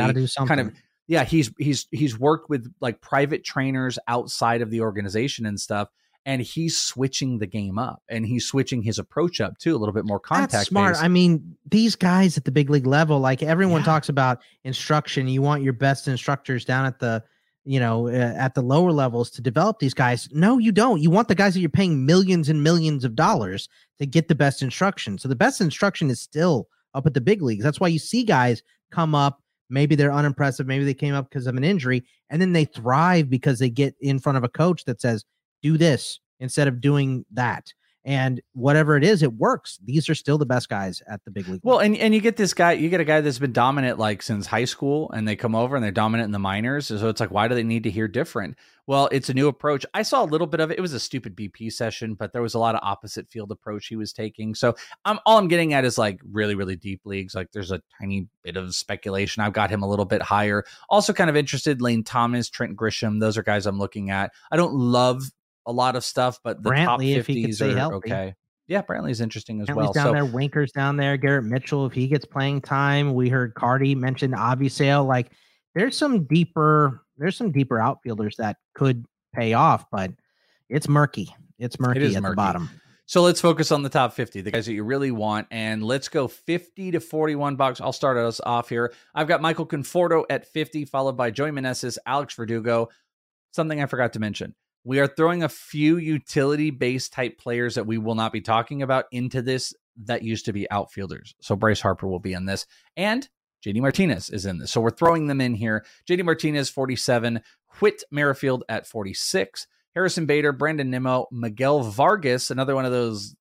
kind 0.47 0.59
of 0.59 0.73
yeah, 1.07 1.23
he's 1.23 1.51
he's 1.57 1.87
he's 1.91 2.17
worked 2.17 2.49
with 2.49 2.71
like 2.81 3.01
private 3.01 3.43
trainers 3.43 3.99
outside 4.07 4.61
of 4.61 4.71
the 4.71 4.81
organization 4.81 5.45
and 5.45 5.59
stuff 5.59 5.89
and 6.25 6.41
he's 6.41 6.77
switching 6.77 7.37
the 7.37 7.47
game 7.47 7.77
up 7.77 8.01
and 8.09 8.25
he's 8.25 8.47
switching 8.47 8.81
his 8.81 8.97
approach 8.97 9.39
up 9.39 9.57
too 9.57 9.75
a 9.75 9.77
little 9.77 9.93
bit 9.93 10.05
more 10.05 10.19
contact 10.19 10.51
That's 10.51 10.67
smart. 10.69 10.93
Based. 10.93 11.03
i 11.03 11.07
mean 11.07 11.55
these 11.69 11.95
guys 11.95 12.37
at 12.37 12.45
the 12.45 12.51
big 12.51 12.69
league 12.69 12.87
level 12.87 13.19
like 13.19 13.43
everyone 13.43 13.81
yeah. 13.81 13.85
talks 13.85 14.09
about 14.09 14.39
instruction. 14.63 15.27
You 15.27 15.41
want 15.41 15.63
your 15.63 15.73
best 15.73 16.07
instructors 16.07 16.65
down 16.65 16.85
at 16.85 16.99
the 16.99 17.23
you 17.63 17.79
know 17.79 18.07
uh, 18.07 18.11
at 18.37 18.53
the 18.53 18.61
lower 18.61 18.91
levels 18.91 19.29
to 19.31 19.41
develop 19.41 19.79
these 19.79 19.93
guys. 19.93 20.29
No 20.31 20.57
you 20.57 20.71
don't. 20.71 21.01
You 21.01 21.09
want 21.09 21.27
the 21.27 21.35
guys 21.35 21.53
that 21.53 21.61
you're 21.61 21.69
paying 21.69 22.05
millions 22.05 22.49
and 22.49 22.63
millions 22.63 23.03
of 23.03 23.15
dollars 23.15 23.69
to 23.99 24.05
get 24.05 24.27
the 24.27 24.35
best 24.35 24.61
instruction. 24.61 25.17
So 25.17 25.27
the 25.27 25.35
best 25.35 25.61
instruction 25.61 26.09
is 26.09 26.21
still 26.21 26.67
up 26.93 27.05
at 27.05 27.13
the 27.13 27.21
big 27.21 27.41
leagues. 27.41 27.63
That's 27.63 27.79
why 27.79 27.87
you 27.87 27.99
see 27.99 28.23
guys 28.23 28.61
come 28.91 29.15
up. 29.15 29.41
Maybe 29.69 29.95
they're 29.95 30.13
unimpressive. 30.13 30.67
Maybe 30.67 30.85
they 30.85 30.93
came 30.93 31.15
up 31.15 31.29
because 31.29 31.47
of 31.47 31.55
an 31.55 31.63
injury 31.63 32.03
and 32.29 32.39
then 32.39 32.53
they 32.53 32.65
thrive 32.65 33.29
because 33.29 33.57
they 33.57 33.69
get 33.69 33.95
in 33.99 34.19
front 34.19 34.37
of 34.37 34.43
a 34.43 34.49
coach 34.49 34.85
that 34.85 35.01
says 35.01 35.25
do 35.61 35.77
this 35.77 36.19
instead 36.39 36.67
of 36.67 36.81
doing 36.81 37.25
that. 37.33 37.73
And 38.07 38.39
whatever 38.53 38.95
it 38.97 39.03
is, 39.03 39.23
it 39.23 39.33
works. 39.33 39.79
These 39.83 40.09
are 40.09 40.15
still 40.15 40.37
the 40.37 40.45
best 40.45 40.69
guys 40.69 41.01
at 41.09 41.25
the 41.25 41.31
big 41.31 41.47
league. 41.47 41.61
Well, 41.63 41.79
and, 41.79 41.97
and 41.97 42.13
you 42.13 42.21
get 42.21 42.37
this 42.37 42.53
guy, 42.53 42.73
you 42.73 42.87
get 42.87 43.01
a 43.01 43.05
guy 43.05 43.19
that's 43.21 43.39
been 43.39 43.51
dominant 43.51 43.97
like 43.97 44.21
since 44.21 44.45
high 44.45 44.65
school, 44.65 45.09
and 45.11 45.27
they 45.27 45.35
come 45.35 45.55
over 45.55 45.75
and 45.75 45.83
they're 45.83 45.91
dominant 45.91 46.27
in 46.27 46.31
the 46.31 46.37
minors. 46.37 46.85
So 46.85 47.09
it's 47.09 47.19
like, 47.19 47.31
why 47.31 47.47
do 47.47 47.55
they 47.55 47.63
need 47.63 47.81
to 47.83 47.89
hear 47.89 48.07
different? 48.07 48.57
Well, 48.85 49.09
it's 49.11 49.29
a 49.29 49.33
new 49.33 49.47
approach. 49.47 49.87
I 49.95 50.03
saw 50.03 50.23
a 50.23 50.27
little 50.27 50.45
bit 50.45 50.59
of 50.59 50.69
it. 50.69 50.77
It 50.77 50.81
was 50.81 50.93
a 50.93 50.99
stupid 50.99 51.35
BP 51.35 51.73
session, 51.73 52.13
but 52.13 52.31
there 52.31 52.43
was 52.43 52.53
a 52.53 52.59
lot 52.59 52.75
of 52.75 52.81
opposite 52.83 53.27
field 53.31 53.51
approach 53.51 53.87
he 53.87 53.95
was 53.95 54.13
taking. 54.13 54.53
So 54.53 54.75
I'm 55.03 55.17
all 55.25 55.39
I'm 55.39 55.47
getting 55.47 55.73
at 55.73 55.83
is 55.83 55.97
like 55.97 56.19
really, 56.31 56.53
really 56.53 56.75
deep 56.75 57.01
leagues. 57.05 57.33
Like 57.33 57.51
there's 57.53 57.71
a 57.71 57.81
tiny 57.99 58.27
bit 58.43 58.55
of 58.55 58.75
speculation. 58.75 59.41
I've 59.41 59.53
got 59.53 59.71
him 59.71 59.81
a 59.81 59.89
little 59.89 60.05
bit 60.05 60.21
higher. 60.21 60.63
Also, 60.89 61.11
kind 61.11 61.31
of 61.31 61.35
interested. 61.35 61.81
Lane 61.81 62.03
Thomas, 62.03 62.51
Trent 62.51 62.77
Grisham. 62.77 63.19
Those 63.19 63.35
are 63.35 63.43
guys 63.43 63.65
I'm 63.65 63.79
looking 63.79 64.11
at. 64.11 64.31
I 64.51 64.57
don't 64.57 64.75
love 64.75 65.23
a 65.65 65.71
lot 65.71 65.95
of 65.95 66.03
stuff, 66.03 66.39
but 66.43 66.61
the 66.61 66.69
Brantley, 66.69 67.15
top 67.15 67.25
50s 67.25 67.61
are 67.61 67.77
healthy. 67.77 67.95
okay. 67.95 68.35
yeah, 68.67 68.81
Brantley's 68.81 69.21
interesting 69.21 69.61
as 69.61 69.67
Brantley's 69.67 69.75
well. 69.75 69.93
down 69.93 70.05
so 70.07 70.13
there, 70.13 70.25
Winker's 70.25 70.71
down 70.71 70.97
there, 70.97 71.17
Garrett 71.17 71.45
Mitchell 71.45 71.85
if 71.85 71.93
he 71.93 72.07
gets 72.07 72.25
playing 72.25 72.61
time. 72.61 73.13
We 73.13 73.29
heard 73.29 73.53
Cardi 73.55 73.95
mention 73.95 74.31
Avisail. 74.31 75.07
Like 75.07 75.31
there's 75.73 75.97
some 75.97 76.25
deeper, 76.25 77.01
there's 77.17 77.35
some 77.35 77.51
deeper 77.51 77.79
outfielders 77.79 78.35
that 78.37 78.57
could 78.73 79.05
pay 79.33 79.53
off, 79.53 79.85
but 79.91 80.11
it's 80.69 80.87
murky. 80.87 81.35
It's 81.59 81.79
murky 81.79 82.03
is 82.03 82.15
at 82.15 82.23
murky. 82.23 82.31
the 82.31 82.35
bottom. 82.35 82.69
So 83.07 83.21
let's 83.21 83.39
focus 83.39 83.71
on 83.71 83.83
the 83.83 83.89
top 83.89 84.13
50, 84.13 84.41
the 84.41 84.51
guys 84.51 84.65
that 84.65 84.73
you 84.73 84.83
really 84.83 85.11
want. 85.11 85.47
And 85.51 85.83
let's 85.83 86.09
go 86.09 86.27
50 86.27 86.91
to 86.91 86.99
41 86.99 87.55
bucks. 87.55 87.79
I'll 87.79 87.93
start 87.93 88.17
us 88.17 88.41
off 88.43 88.67
here. 88.67 88.93
I've 89.13 89.27
got 89.27 89.41
Michael 89.41 89.67
Conforto 89.67 90.23
at 90.29 90.47
50, 90.47 90.85
followed 90.85 91.15
by 91.15 91.29
Joey 91.29 91.51
Meneses, 91.51 91.99
Alex 92.07 92.33
Verdugo. 92.33 92.89
Something 93.51 93.81
I 93.81 93.85
forgot 93.85 94.13
to 94.13 94.19
mention. 94.19 94.55
We 94.85 94.99
are 94.99 95.07
throwing 95.07 95.43
a 95.43 95.49
few 95.49 95.97
utility 95.97 96.69
based 96.69 97.11
type 97.11 97.39
players 97.39 97.75
that 97.75 97.87
we 97.87 97.97
will 97.97 98.15
not 98.15 98.31
be 98.31 98.41
talking 98.41 98.83
about 98.83 99.05
into 99.11 99.41
this 99.41 99.73
that 100.03 100.21
used 100.21 100.45
to 100.45 100.53
be 100.53 100.69
outfielders. 100.69 101.33
So 101.41 101.55
Bryce 101.55 101.81
Harper 101.81 102.07
will 102.07 102.19
be 102.19 102.33
in 102.33 102.45
this. 102.45 102.67
And 102.95 103.27
JD 103.65 103.81
Martinez 103.81 104.29
is 104.29 104.45
in 104.45 104.59
this. 104.59 104.71
So 104.71 104.79
we're 104.79 104.91
throwing 104.91 105.25
them 105.25 105.41
in 105.41 105.55
here. 105.55 105.83
JD 106.07 106.23
Martinez, 106.23 106.69
47. 106.69 107.41
Whit 107.79 108.03
Merrifield 108.11 108.63
at 108.69 108.85
46. 108.85 109.67
Harrison 109.95 110.25
Bader, 110.25 110.51
Brandon 110.51 110.89
Nimmo, 110.89 111.27
Miguel 111.31 111.81
Vargas, 111.81 112.51
another 112.51 112.75
one 112.75 112.85
of 112.85 112.91
those, 112.91 113.35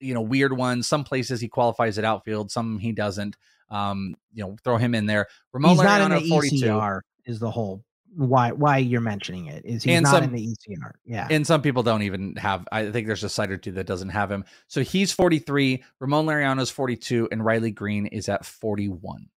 you 0.00 0.14
know, 0.14 0.22
weird 0.22 0.56
ones. 0.56 0.88
Some 0.88 1.04
places 1.04 1.40
he 1.40 1.48
qualifies 1.48 1.98
at 1.98 2.04
outfield, 2.04 2.50
some 2.50 2.78
he 2.78 2.92
doesn't. 2.92 3.36
Um, 3.70 4.14
you 4.32 4.42
know, 4.42 4.56
throw 4.64 4.78
him 4.78 4.94
in 4.94 5.04
there. 5.04 5.26
Ramon 5.52 5.72
He's 5.72 5.82
not 5.82 6.00
in 6.00 6.22
the 6.22 6.28
42. 6.28 6.66
ECR 6.66 7.00
is 7.26 7.38
the 7.38 7.50
whole 7.50 7.84
why 8.18 8.50
why 8.50 8.78
you're 8.78 9.00
mentioning 9.00 9.46
it. 9.46 9.64
Is 9.64 9.84
he's 9.84 9.94
And 9.94 10.02
not 10.02 10.10
some- 10.14 10.24
in 10.24 10.32
the 10.32 10.42
ECR. 10.42 10.92
Yeah. 11.04 11.28
And 11.30 11.46
some 11.46 11.62
people 11.62 11.84
don't 11.84 12.02
even 12.02 12.34
have. 12.34 12.66
I 12.72 12.90
think 12.90 13.06
there's 13.06 13.22
a 13.22 13.28
site 13.28 13.50
or 13.50 13.56
two 13.56 13.70
that 13.72 13.86
doesn't 13.86 14.08
have 14.08 14.30
him. 14.30 14.44
So 14.66 14.82
he's 14.82 15.12
43. 15.12 15.84
Ramon 16.00 16.26
Laureano's 16.26 16.68
42, 16.70 17.28
and 17.30 17.44
Riley 17.44 17.70
Greene 17.70 18.06
is 18.06 18.28
at 18.28 18.44
41. 18.44 19.28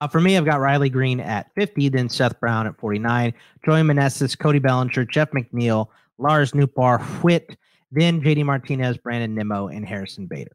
Uh, 0.00 0.06
for 0.08 0.20
me, 0.20 0.36
I've 0.36 0.44
got 0.44 0.60
Riley 0.60 0.90
Green 0.90 1.18
at 1.18 1.52
50, 1.54 1.88
then 1.88 2.08
Seth 2.08 2.38
Brown 2.38 2.66
at 2.68 2.76
49, 2.78 3.34
Joey 3.64 3.82
Meneses, 3.82 4.38
Cody 4.38 4.58
Bellinger, 4.60 5.04
Jeff 5.06 5.30
McNeil, 5.32 5.88
Lars 6.18 6.52
Nootbaar, 6.52 7.00
Whit, 7.22 7.56
then 7.90 8.20
JD 8.20 8.44
Martinez, 8.44 8.96
Brandon 8.98 9.34
Nimmo, 9.34 9.68
and 9.68 9.86
Harrison 9.86 10.26
Bader. 10.26 10.54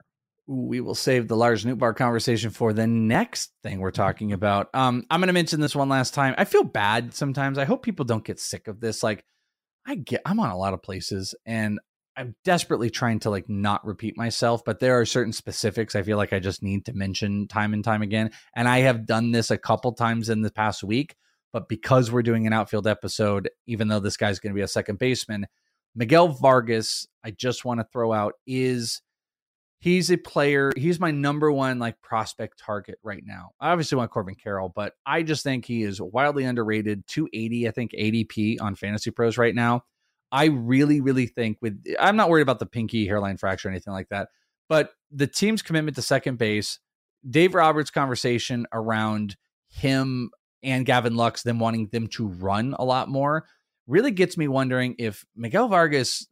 We 0.52 0.82
will 0.82 0.96
save 0.96 1.28
the 1.28 1.36
Lars 1.36 1.64
Nootbaar 1.64 1.96
conversation 1.96 2.50
for 2.50 2.74
the 2.74 2.88
next 2.88 3.52
thing 3.62 3.80
we're 3.80 3.92
talking 3.92 4.34
about. 4.34 4.70
Um, 4.74 5.06
I'm 5.12 5.20
going 5.20 5.28
to 5.28 5.34
mention 5.34 5.62
this 5.62 5.76
one 5.76 5.90
last 5.90 6.16
time. 6.16 6.34
I 6.40 6.46
feel 6.46 6.64
bad 6.64 7.14
sometimes. 7.14 7.60
I 7.60 7.66
hope 7.66 7.84
people 7.84 8.04
don't 8.04 8.24
get 8.24 8.40
sick 8.40 8.68
of 8.68 8.80
this. 8.80 9.04
Like, 9.04 9.24
I 9.86 9.94
get, 9.94 10.22
I'm 10.26 10.40
on 10.40 10.50
a 10.50 10.58
lot 10.58 10.74
of 10.74 10.82
places, 10.82 11.36
and 11.46 11.80
I'm 12.18 12.36
desperately 12.44 12.90
trying 12.90 13.20
to 13.20 13.30
like 13.30 13.48
not 13.48 13.86
repeat 13.86 14.18
myself. 14.18 14.64
But 14.66 14.80
there 14.80 15.00
are 15.00 15.06
certain 15.06 15.34
specifics 15.34 15.96
I 15.96 16.02
feel 16.02 16.18
like 16.18 16.34
I 16.34 16.40
just 16.40 16.64
need 16.64 16.86
to 16.86 16.94
mention 16.94 17.48
time 17.48 17.72
and 17.72 17.84
time 17.84 18.02
again. 18.02 18.32
And 18.56 18.68
I 18.68 18.80
have 18.80 19.06
done 19.06 19.32
this 19.32 19.52
a 19.52 19.58
couple 19.58 19.94
times 19.94 20.30
in 20.30 20.42
the 20.42 20.52
past 20.52 20.84
week. 20.84 21.16
But 21.54 21.70
because 21.70 22.12
we're 22.12 22.24
doing 22.24 22.48
an 22.48 22.54
outfield 22.54 22.88
episode, 22.88 23.52
even 23.68 23.88
though 23.88 24.00
this 24.00 24.18
guy's 24.18 24.40
going 24.40 24.54
to 24.54 24.58
be 24.58 24.64
a 24.64 24.68
second 24.68 24.98
baseman, 24.98 25.46
Miguel 25.96 26.30
Vargas, 26.30 27.08
I 27.24 27.30
just 27.32 27.66
want 27.66 27.80
to 27.82 27.88
throw 27.92 28.14
out 28.14 28.34
is 28.48 29.02
he's 29.80 30.12
a 30.12 30.18
player. 30.18 30.72
He's 30.76 31.00
my 31.00 31.12
number 31.12 31.52
one 31.52 31.80
like 31.80 32.02
prospect 32.02 32.60
target 32.60 33.00
right 33.04 33.24
now. 33.26 33.52
I 33.60 33.72
obviously 33.72 33.98
want 33.98 34.12
Corbin 34.12 34.36
Carroll, 34.36 34.72
but 34.74 34.94
I 35.06 35.24
just 35.24 35.44
think 35.44 35.66
he 35.66 35.84
is 35.84 36.02
wildly 36.02 36.44
underrated. 36.44 37.08
280, 37.08 37.68
I 37.68 37.72
think 37.72 37.92
ADP 37.92 38.62
on 38.62 38.76
Fantasy 38.76 39.12
Pros 39.12 39.38
right 39.38 39.56
now. 39.56 39.84
I 40.32 40.46
really, 40.46 41.02
really 41.02 41.26
think 41.26 41.58
with 41.62 41.84
I'm 42.00 42.16
not 42.16 42.30
worried 42.30 42.44
about 42.44 42.60
the 42.60 42.66
pinky 42.66 43.08
hairline 43.08 43.38
fracture 43.38 43.68
or 43.68 43.72
anything 43.72 43.94
like 43.94 44.10
that, 44.10 44.30
but 44.68 44.92
the 45.12 45.28
team's 45.28 45.64
commitment 45.64 45.96
to 45.96 46.04
second 46.04 46.38
base, 46.38 46.80
Dave 47.28 47.56
Roberts' 47.56 47.90
conversation 47.90 48.68
around 48.72 49.38
him 49.70 50.30
and 50.62 50.86
Gavin 50.86 51.16
Lux, 51.16 51.42
them 51.42 51.60
wanting 51.60 51.88
them 51.92 52.08
to 52.08 52.28
run 52.28 52.76
a 52.78 52.86
lot 52.86 53.10
more, 53.10 53.46
really 53.88 54.12
gets 54.12 54.38
me 54.38 54.48
wondering 54.48 54.96
if 55.00 55.26
Miguel 55.36 55.68
Vargas 55.68 56.28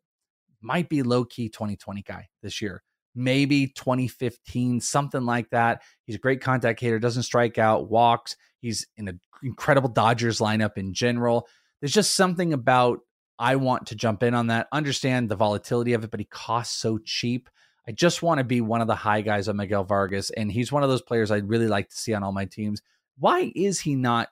might 0.61 0.89
be 0.89 1.01
low 1.01 1.23
key 1.23 1.49
2020 1.49 2.03
guy 2.03 2.27
this 2.43 2.61
year. 2.61 2.83
Maybe 3.17 3.67
2015, 3.67 4.79
something 4.79 5.25
like 5.25 5.49
that. 5.49 5.81
He's 6.05 6.15
a 6.15 6.19
great 6.19 6.39
contact 6.39 6.79
hitter, 6.79 6.99
doesn't 6.99 7.23
strike 7.23 7.57
out, 7.57 7.89
walks. 7.89 8.35
He's 8.59 8.85
in 8.95 9.07
an 9.07 9.19
incredible 9.43 9.89
Dodgers 9.89 10.39
lineup 10.39 10.77
in 10.77 10.93
general. 10.93 11.47
There's 11.81 11.93
just 11.93 12.15
something 12.15 12.53
about 12.53 12.99
I 13.39 13.55
want 13.55 13.87
to 13.87 13.95
jump 13.95 14.23
in 14.23 14.33
on 14.33 14.47
that, 14.47 14.67
understand 14.71 15.29
the 15.29 15.35
volatility 15.35 15.93
of 15.93 16.03
it, 16.03 16.11
but 16.11 16.19
he 16.19 16.25
costs 16.25 16.79
so 16.79 16.99
cheap. 17.03 17.49
I 17.87 17.91
just 17.91 18.21
want 18.21 18.39
to 18.39 18.43
be 18.43 18.61
one 18.61 18.81
of 18.81 18.87
the 18.87 18.95
high 18.95 19.21
guys 19.21 19.47
on 19.47 19.57
Miguel 19.57 19.83
Vargas, 19.83 20.29
and 20.31 20.51
he's 20.51 20.71
one 20.71 20.83
of 20.83 20.89
those 20.89 21.01
players 21.01 21.31
I'd 21.31 21.49
really 21.49 21.67
like 21.67 21.89
to 21.89 21.95
see 21.95 22.13
on 22.13 22.23
all 22.23 22.31
my 22.31 22.45
teams. 22.45 22.81
Why 23.17 23.51
is 23.55 23.79
he 23.79 23.95
not 23.95 24.29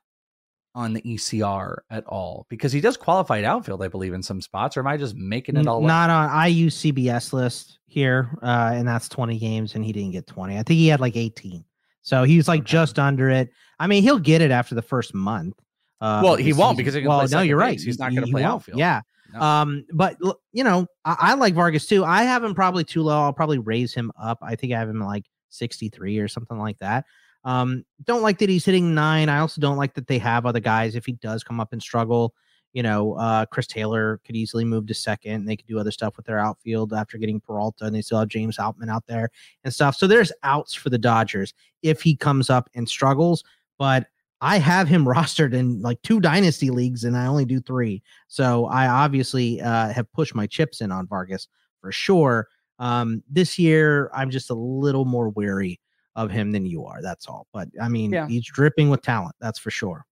on 0.76 0.94
the 0.94 1.02
ECR 1.02 1.78
at 1.90 2.06
all? 2.06 2.46
Because 2.50 2.72
he 2.72 2.82
does 2.82 2.98
qualify 2.98 3.40
at 3.40 3.46
outfield, 3.46 3.82
I 3.82 3.88
believe, 3.88 4.14
in 4.14 4.22
some 4.22 4.42
spots, 4.42 4.78
or 4.78 4.82
am 4.82 4.88
I 4.88 4.98
just 4.98 5.16
making 5.16 5.56
it 5.58 5.66
all 5.66 5.78
up? 5.78 5.88
Not 5.88 6.10
on 6.12 6.30
I 6.30 6.48
use 6.48 6.78
CBS 6.80 7.34
list 7.34 7.80
here, 7.88 8.38
uh, 8.44 8.72
and 8.76 8.88
that's 8.88 9.10
20 9.10 9.40
games, 9.40 9.74
and 9.76 9.84
he 9.84 9.92
didn't 9.92 10.12
get 10.12 10.28
20. 10.28 10.54
I 10.60 10.64
think 10.64 10.78
he 10.78 10.88
had 10.88 11.00
like 11.00 11.16
18. 11.16 11.64
So 12.04 12.24
he's 12.24 12.48
like 12.48 12.64
just 12.64 13.00
under 13.00 13.30
it. 13.30 13.50
I 13.80 13.88
mean, 13.88 14.04
he'll 14.04 14.20
get 14.20 14.42
it 14.42 14.52
after 14.52 14.76
the 14.76 14.82
first 14.84 15.16
month. 15.16 15.56
Uh, 16.02 16.22
Well, 16.24 16.36
he 16.36 16.54
won't 16.54 16.78
because 16.78 16.94
he 16.94 17.08
well, 17.08 17.22
play 17.22 17.30
no, 17.32 17.42
you're 17.42 17.58
base. 17.58 17.66
right. 17.66 17.82
He's 17.82 17.98
not 17.98 18.14
gonna 18.14 18.28
play 18.28 18.44
won't. 18.44 18.54
outfield. 18.54 18.78
Yeah. 18.78 19.02
No. 19.34 19.42
Um, 19.42 19.86
but 19.92 20.18
you 20.54 20.64
know, 20.64 20.86
I, 21.04 21.16
I 21.20 21.34
like 21.34 21.56
Vargas 21.56 21.88
too. 21.88 22.06
I 22.06 22.24
have 22.24 22.44
him 22.44 22.54
probably 22.54 22.84
too 22.84 23.02
low. 23.02 23.22
I'll 23.24 23.34
probably 23.34 23.58
raise 23.58 23.94
him 23.94 24.12
up. 24.22 24.38
I 24.42 24.56
think 24.56 24.74
I 24.74 24.80
have 24.80 24.90
him 24.90 25.00
like 25.00 25.26
63 25.50 26.20
or 26.20 26.28
something 26.28 26.58
like 26.60 26.78
that. 26.80 27.06
Um, 27.46 27.86
don't 28.04 28.24
like 28.24 28.40
that 28.40 28.50
he's 28.50 28.66
hitting 28.66 28.94
nine. 28.94 29.30
I 29.30 29.40
also 29.40 29.62
don't 29.62 29.78
like 29.78 29.94
that 29.94 30.08
they 30.08 30.18
have 30.18 30.46
other 30.46 30.60
guys. 30.60 30.96
If 30.96 31.06
he 31.06 31.14
does 31.14 31.44
come 31.44 31.60
up 31.60 31.72
and 31.72 31.82
struggle, 31.82 32.34
you 32.74 32.84
know, 32.84 33.14
uh, 33.14 33.46
Chris 33.46 33.68
Taylor 33.68 34.20
could 34.26 34.36
easily 34.36 34.66
move 34.66 34.88
to 34.88 34.94
second. 34.94 35.46
They 35.46 35.56
could 35.56 35.68
do 35.68 35.80
other 35.80 35.92
stuff 35.92 36.18
with 36.18 36.26
their 36.26 36.40
outfield 36.40 36.92
after 36.92 37.18
getting 37.18 37.40
Peralta, 37.40 37.86
and 37.86 37.96
they 37.96 38.02
still 38.02 38.20
have 38.20 38.28
James 38.28 38.58
Outman 38.58 38.90
out 38.90 39.06
there 39.08 39.30
and 39.64 39.74
stuff. 39.74 39.96
So 39.96 40.08
there's 40.08 40.34
outs 40.44 40.74
for 40.74 40.90
the 40.90 40.98
Dodgers 40.98 41.54
if 41.84 42.02
he 42.02 42.16
comes 42.18 42.50
up 42.50 42.70
and 42.76 42.90
struggles. 42.90 43.44
But 43.78 44.08
I 44.42 44.58
have 44.58 44.88
him 44.88 45.06
rostered 45.06 45.54
in 45.54 45.82
like 45.82 46.02
two 46.02 46.20
dynasty 46.20 46.72
leagues, 46.72 47.04
and 47.04 47.16
I 47.16 47.28
only 47.28 47.46
do 47.46 47.62
three. 47.62 48.02
So 48.28 48.66
I 48.66 48.88
obviously 48.88 49.62
uh, 49.62 49.94
have 49.94 50.12
pushed 50.12 50.36
my 50.36 50.48
chips 50.48 50.82
in 50.82 50.92
on 50.92 51.08
Vargas 51.08 51.48
for 51.80 51.92
sure. 51.92 52.48
Um, 52.80 53.24
this 53.30 53.58
year, 53.58 54.10
I'm 54.14 54.32
just 54.32 54.50
a 54.50 54.56
little 54.56 55.06
more 55.06 55.30
wary 55.30 55.80
of 56.16 56.32
him 56.32 56.52
than 56.52 56.66
you 56.66 56.86
are. 56.86 57.02
That's 57.02 57.28
all. 57.28 57.48
But 57.54 57.68
I 57.82 57.90
mean, 57.90 58.12
Yeah. 58.12 58.28
he's 58.28 58.46
dripping 58.46 58.90
with 58.90 59.02
talent. 59.02 59.36
That's 59.40 59.60
for 59.60 59.72
sure. 59.72 60.06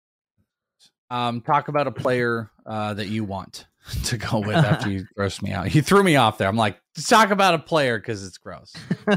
Um, 1.10 1.42
talk 1.42 1.68
about 1.68 1.88
a 1.88 1.92
player 1.92 2.50
uh, 2.66 2.94
that 2.96 3.08
you 3.08 3.24
want 3.24 3.68
to 4.06 4.18
go 4.18 4.40
with 4.40 4.56
after 4.56 4.90
you 4.92 5.06
grossed 5.18 5.42
me 5.42 5.52
out. 5.52 5.74
You 5.74 5.82
threw 5.82 6.04
me 6.04 6.16
off 6.16 6.38
there. 6.38 6.48
I'm 6.48 6.56
like, 6.56 6.80
"Just 6.96 7.10
talk 7.10 7.30
about 7.30 7.54
a 7.54 7.60
player 7.60 8.00
because 8.00 8.26
it's 8.26 8.38
gross. 8.38 8.74
you 9.10 9.16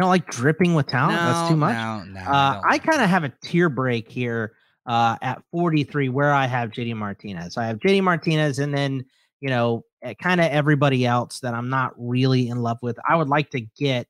don't 0.00 0.08
like 0.08 0.26
dripping 0.30 0.74
with 0.74 0.86
talent? 0.88 1.16
That's 1.18 1.48
too 1.50 1.56
much. 1.56 1.74
No, 1.74 2.02
no, 2.04 2.20
Uh, 2.20 2.54
don't. 2.54 2.64
I 2.66 2.78
kind 2.78 3.02
of 3.02 3.08
have 3.08 3.24
a 3.24 3.32
tier 3.42 3.68
break 3.68 4.10
here 4.10 4.52
uh, 4.86 5.16
at 5.22 5.42
43 5.52 6.08
where 6.08 6.32
I 6.32 6.46
have 6.46 6.70
JD 6.70 6.96
Martinez. 6.96 7.56
I 7.56 7.66
have 7.66 7.78
JD 7.78 8.02
Martinez 8.02 8.58
and 8.58 8.74
then, 8.74 9.04
you 9.40 9.50
know, 9.50 9.84
kind 10.20 10.40
of 10.40 10.46
everybody 10.50 11.04
else 11.04 11.40
that 11.40 11.54
I'm 11.54 11.68
not 11.68 11.92
really 11.98 12.48
in 12.48 12.62
love 12.62 12.78
with. 12.82 12.98
I 13.06 13.14
would 13.16 13.28
like 13.28 13.50
to 13.50 13.60
get 13.60 14.08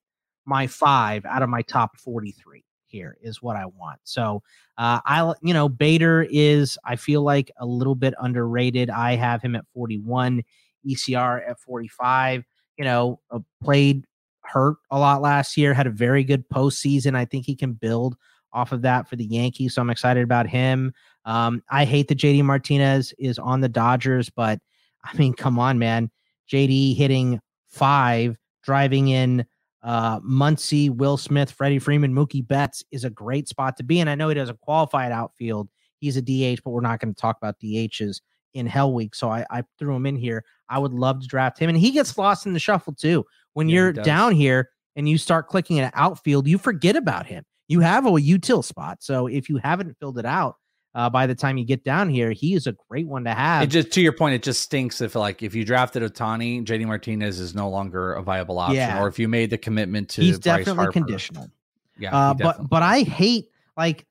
my 0.49 0.67
five 0.67 1.25
out 1.27 1.43
of 1.43 1.51
my 1.51 1.63
top 1.63 1.97
43 1.99 2.65
here 2.87 3.19
is 3.21 3.43
what 3.43 3.55
I 3.55 3.67
want. 3.67 4.01
So 4.05 4.43
uh, 4.79 5.01
I, 5.05 5.35
you 5.43 5.53
know, 5.53 5.69
Bader 5.69 6.27
is, 6.31 6.79
I 6.85 6.97
feel 6.97 7.23
like 7.23 7.51
a 7.59 7.67
little 7.67 7.95
bit 7.95 8.15
underrated. 8.19 8.89
I 8.89 9.15
have 9.17 9.43
him 9.43 9.55
at 9.55 9.67
41, 9.75 10.43
ECR 10.87 11.49
at 11.49 11.61
45, 11.61 12.45
you 12.79 12.85
know, 12.85 13.21
uh, 13.31 13.41
played 13.63 14.05
hurt 14.43 14.79
a 14.91 14.99
lot 14.99 15.21
last 15.21 15.57
year, 15.59 15.75
had 15.75 15.87
a 15.87 15.91
very 15.91 16.25
good 16.25 16.49
postseason. 16.49 17.15
I 17.15 17.27
think 17.27 17.45
he 17.45 17.55
can 17.55 17.75
build 17.75 18.17
off 18.55 18.73
of 18.73 18.81
that 18.83 19.07
for 19.07 19.17
the 19.17 19.27
Yankees. 19.27 19.75
So 19.75 19.83
I'm 19.83 19.91
excited 19.91 20.25
about 20.25 20.47
him. 20.47 20.95
Um, 21.27 21.63
I 21.71 21.85
hate 21.85 22.09
that 22.09 22.19
JD 22.19 22.43
Martinez 22.45 23.13
is 23.19 23.39
on 23.39 23.61
the 23.61 23.69
Dodgers, 23.69 24.31
but 24.31 24.59
I 25.05 25.15
mean, 25.19 25.35
come 25.35 25.59
on, 25.59 25.79
man. 25.79 26.11
JD 26.51 26.97
hitting 26.97 27.41
five, 27.67 28.39
driving 28.63 29.09
in 29.09 29.45
uh 29.89 30.21
Muncy, 30.21 30.91
Will 30.91 31.17
Smith, 31.17 31.51
Freddie 31.51 31.79
Freeman, 31.79 32.13
Mookie 32.13 32.47
Betts 32.47 32.85
is 32.93 33.05
a 33.05 33.11
great 33.11 33.49
spot 33.49 33.79
to 33.79 33.83
be. 33.83 34.01
And 34.01 34.11
I 34.11 34.15
know 34.15 34.29
he 34.29 34.35
doesn't 34.35 34.61
qualify 34.61 35.07
at 35.07 35.13
outfield. 35.13 35.71
He's 35.99 36.19
a 36.19 36.21
DH, 36.21 36.61
but 36.63 36.73
we're 36.73 36.83
not 36.83 37.01
going 37.01 37.15
to 37.15 37.19
talk 37.19 37.39
about 37.39 37.59
DHs 37.59 38.21
in 38.53 38.67
Hell 38.67 38.93
Week. 38.93 39.15
So 39.15 39.31
I, 39.31 39.47
I 39.51 39.63
threw 39.79 39.97
him 39.97 40.05
in 40.05 40.15
here. 40.15 40.45
I 40.69 40.79
would 40.79 40.93
love 40.93 41.23
to 41.23 41.27
draft 41.27 41.59
him. 41.59 41.71
And 41.71 41.79
he 41.79 41.91
gets 41.91 42.19
lost 42.19 42.45
in 42.45 42.53
the 42.53 42.59
shuffle 42.59 42.93
too. 42.93 43.25
When 43.55 43.71
Yeah, 43.71 43.77
you're 43.77 43.93
down 44.05 44.33
here 44.33 44.69
and 44.95 45.09
you 45.09 45.17
start 45.17 45.49
clicking 45.49 45.79
at 45.81 45.91
outfield, 45.97 46.47
you 46.47 46.59
forget 46.59 46.95
about 46.95 47.25
him. 47.25 47.45
You 47.69 47.81
have 47.81 48.05
a 48.05 48.11
util 48.11 48.63
spot. 48.63 48.99
So 49.01 49.27
if 49.27 49.49
you 49.49 49.57
haven't 49.57 49.97
filled 49.99 50.19
it 50.19 50.27
out, 50.27 50.57
uh, 50.95 51.09
by 51.11 51.27
the 51.27 51.35
time 51.35 51.59
you 51.59 51.65
get 51.65 51.85
down 51.85 52.09
here, 52.09 52.33
he 52.33 52.55
is 52.55 52.67
a 52.67 52.75
great 52.89 53.07
one 53.07 53.25
to 53.25 53.31
have. 53.35 53.63
It 53.63 53.67
just 53.69 53.91
to 53.93 54.01
your 54.01 54.13
point, 54.13 54.35
it 54.35 54.43
just 54.43 54.63
stinks 54.63 55.01
if 55.01 55.15
like 55.15 55.43
if 55.43 55.55
you 55.55 55.65
drafted 55.65 56.03
Ohtani, 56.03 56.65
JD 56.65 56.87
Martinez 56.87 57.39
is 57.41 57.55
no 57.55 57.69
longer 57.69 58.15
a 58.15 58.23
viable 58.23 58.59
option, 58.59 58.77
Yeah. 58.77 59.01
or 59.01 59.07
if 59.09 59.19
you 59.19 59.29
made 59.29 59.51
the 59.51 59.59
commitment 59.59 60.09
to 60.11 60.23
He's 60.23 60.39
Bryce 60.39 60.59
definitely 60.65 60.75
Harper. 60.77 60.93
conditional. 60.93 61.51
Yeah, 61.99 62.17
Uh, 62.17 62.35
but 62.35 62.69
but 62.69 62.83
I 62.83 63.03
hate 63.03 63.47
like 63.77 64.07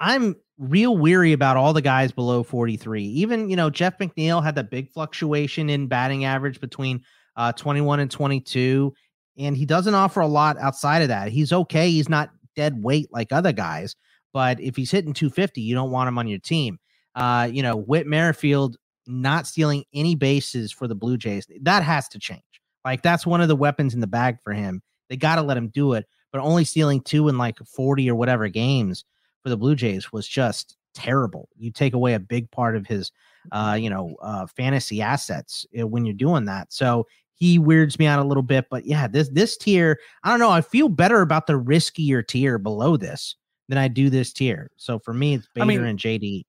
I'm 0.00 0.36
real 0.58 0.96
weary 0.96 1.32
about 1.32 1.56
all 1.56 1.72
the 1.72 1.80
guys 1.82 2.10
below 2.12 2.42
43. 2.42 3.02
Even 3.04 3.48
you 3.48 3.56
know 3.56 3.70
Jeff 3.70 3.96
McNeil 3.98 4.42
had 4.42 4.54
that 4.56 4.70
big 4.70 4.90
fluctuation 4.92 5.70
in 5.70 5.86
batting 5.86 6.24
average 6.24 6.60
between 6.60 7.00
uh, 7.36 7.52
21 7.52 8.00
and 8.00 8.10
22, 8.10 8.92
and 9.38 9.56
he 9.56 9.64
doesn't 9.64 9.94
offer 9.94 10.20
a 10.20 10.26
lot 10.26 10.58
outside 10.58 11.02
of 11.02 11.08
that. 11.08 11.30
He's 11.30 11.52
okay. 11.52 11.88
He's 11.90 12.08
not 12.08 12.30
dead 12.56 12.82
weight 12.82 13.08
like 13.12 13.32
other 13.32 13.52
guys, 13.52 13.94
but 14.32 14.60
if 14.60 14.76
he's 14.76 14.90
hitting 14.90 15.12
250, 15.12 15.60
you 15.60 15.74
don't 15.74 15.90
want 15.90 16.08
him 16.08 16.18
on 16.18 16.28
your 16.28 16.38
team. 16.38 16.78
Uh, 17.14 17.48
you 17.50 17.62
know 17.62 17.76
Whit 17.76 18.06
Merrifield 18.06 18.76
not 19.06 19.46
stealing 19.46 19.84
any 19.94 20.14
bases 20.14 20.70
for 20.70 20.86
the 20.86 20.94
Blue 20.94 21.16
Jays. 21.16 21.46
That 21.62 21.82
has 21.82 22.08
to 22.08 22.18
change. 22.18 22.42
Like 22.84 23.02
that's 23.02 23.26
one 23.26 23.40
of 23.40 23.48
the 23.48 23.56
weapons 23.56 23.94
in 23.94 24.00
the 24.00 24.06
bag 24.06 24.38
for 24.42 24.52
him. 24.52 24.82
They 25.08 25.16
got 25.16 25.36
to 25.36 25.42
let 25.42 25.56
him 25.56 25.68
do 25.68 25.94
it 25.94 26.06
but 26.32 26.40
only 26.40 26.64
stealing 26.64 27.00
two 27.00 27.28
in 27.28 27.38
like 27.38 27.58
40 27.58 28.08
or 28.10 28.14
whatever 28.14 28.48
games 28.48 29.04
for 29.42 29.48
the 29.48 29.56
Blue 29.56 29.74
Jays 29.74 30.12
was 30.12 30.26
just 30.26 30.76
terrible. 30.94 31.48
You 31.56 31.70
take 31.70 31.94
away 31.94 32.14
a 32.14 32.20
big 32.20 32.50
part 32.50 32.76
of 32.76 32.86
his, 32.86 33.12
uh, 33.52 33.76
you 33.80 33.88
know, 33.88 34.16
uh, 34.20 34.46
fantasy 34.46 35.00
assets 35.00 35.66
uh, 35.78 35.86
when 35.86 36.04
you're 36.04 36.14
doing 36.14 36.44
that. 36.46 36.72
So 36.72 37.06
he 37.34 37.58
weirds 37.58 37.98
me 37.98 38.06
out 38.06 38.18
a 38.18 38.26
little 38.26 38.42
bit. 38.42 38.66
But 38.70 38.84
yeah, 38.84 39.06
this 39.06 39.28
this 39.28 39.56
tier, 39.56 39.98
I 40.24 40.30
don't 40.30 40.40
know. 40.40 40.50
I 40.50 40.60
feel 40.60 40.88
better 40.88 41.20
about 41.20 41.46
the 41.46 41.54
riskier 41.54 42.26
tier 42.26 42.58
below 42.58 42.96
this 42.96 43.36
than 43.68 43.78
I 43.78 43.88
do 43.88 44.10
this 44.10 44.32
tier. 44.32 44.70
So 44.76 44.98
for 44.98 45.12
me, 45.12 45.34
it's 45.34 45.48
Bader 45.54 45.64
I 45.64 45.66
mean, 45.66 45.84
and 45.84 45.98
JD. 45.98 46.44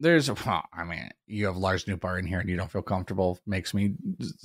there's 0.00 0.30
well, 0.30 0.64
I 0.72 0.84
mean, 0.84 1.10
you 1.26 1.46
have 1.46 1.56
Lars 1.56 1.84
Nootbaar 1.84 2.18
in 2.18 2.26
here 2.26 2.40
and 2.40 2.48
you 2.48 2.56
don't 2.56 2.70
feel 2.70 2.82
comfortable, 2.82 3.38
makes 3.46 3.74
me 3.74 3.94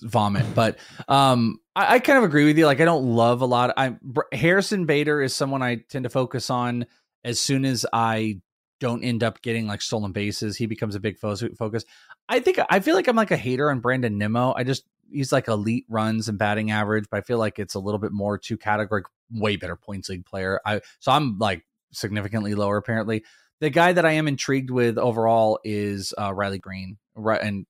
vomit. 0.02 0.46
But 0.56 0.78
um 1.08 1.60
I, 1.76 1.96
I 1.96 2.00
kind 2.00 2.18
of 2.18 2.24
agree 2.24 2.46
with 2.46 2.58
you. 2.58 2.66
Like 2.66 2.82
I 2.82 2.86
don't 2.86 3.06
love 3.16 3.42
a 3.42 3.46
lot. 3.46 3.74
I 3.78 3.96
Harrison 4.32 4.86
Bader 4.86 5.22
is 5.22 5.34
someone 5.34 5.62
I 5.62 5.76
tend 5.90 6.04
to 6.04 6.10
focus 6.10 6.50
on 6.50 6.86
as 7.24 7.40
soon 7.40 7.66
as 7.66 7.86
I 7.94 8.42
don't 8.80 9.04
end 9.04 9.24
up 9.24 9.42
getting 9.42 9.66
like 9.66 9.82
stolen 9.82 10.12
bases. 10.12 10.58
He 10.58 10.66
becomes 10.66 10.96
a 10.96 11.00
big 11.00 11.18
fo- 11.18 11.36
focus. 11.58 11.86
I 12.28 12.40
think 12.40 12.60
I 12.70 12.80
feel 12.80 12.96
like 12.96 13.08
I'm 13.08 13.16
like 13.16 13.32
a 13.32 13.38
hater 13.38 13.72
on 13.72 13.80
Brandon 13.80 14.18
Nimmo. 14.18 14.54
I 14.56 14.64
just 14.64 14.84
he's 15.10 15.32
like 15.32 15.48
elite 15.48 15.86
runs 15.90 16.28
and 16.30 16.38
batting 16.38 16.72
average, 16.72 17.06
but 17.10 17.18
I 17.18 17.22
feel 17.22 17.38
like 17.38 17.60
it's 17.60 17.76
a 17.76 17.80
little 17.80 18.00
bit 18.00 18.12
more 18.12 18.38
two 18.38 18.58
category, 18.58 19.04
way 19.32 19.56
better 19.56 19.76
points 19.76 20.10
league 20.10 20.26
player. 20.26 20.60
I 20.66 20.82
so 21.00 21.12
I'm 21.12 21.38
like 21.38 21.66
significantly 21.94 22.56
lower 22.56 22.78
apparently. 22.78 23.24
The 23.62 23.70
guy 23.70 23.94
that 23.94 24.06
I 24.06 24.12
am 24.14 24.28
intrigued 24.28 24.70
with 24.72 24.98
overall 24.98 25.60
is 25.64 26.14
uh, 26.20 26.34
Riley 26.34 26.60
Greene, 26.60 26.98
right? 27.16 27.42
And 27.42 27.66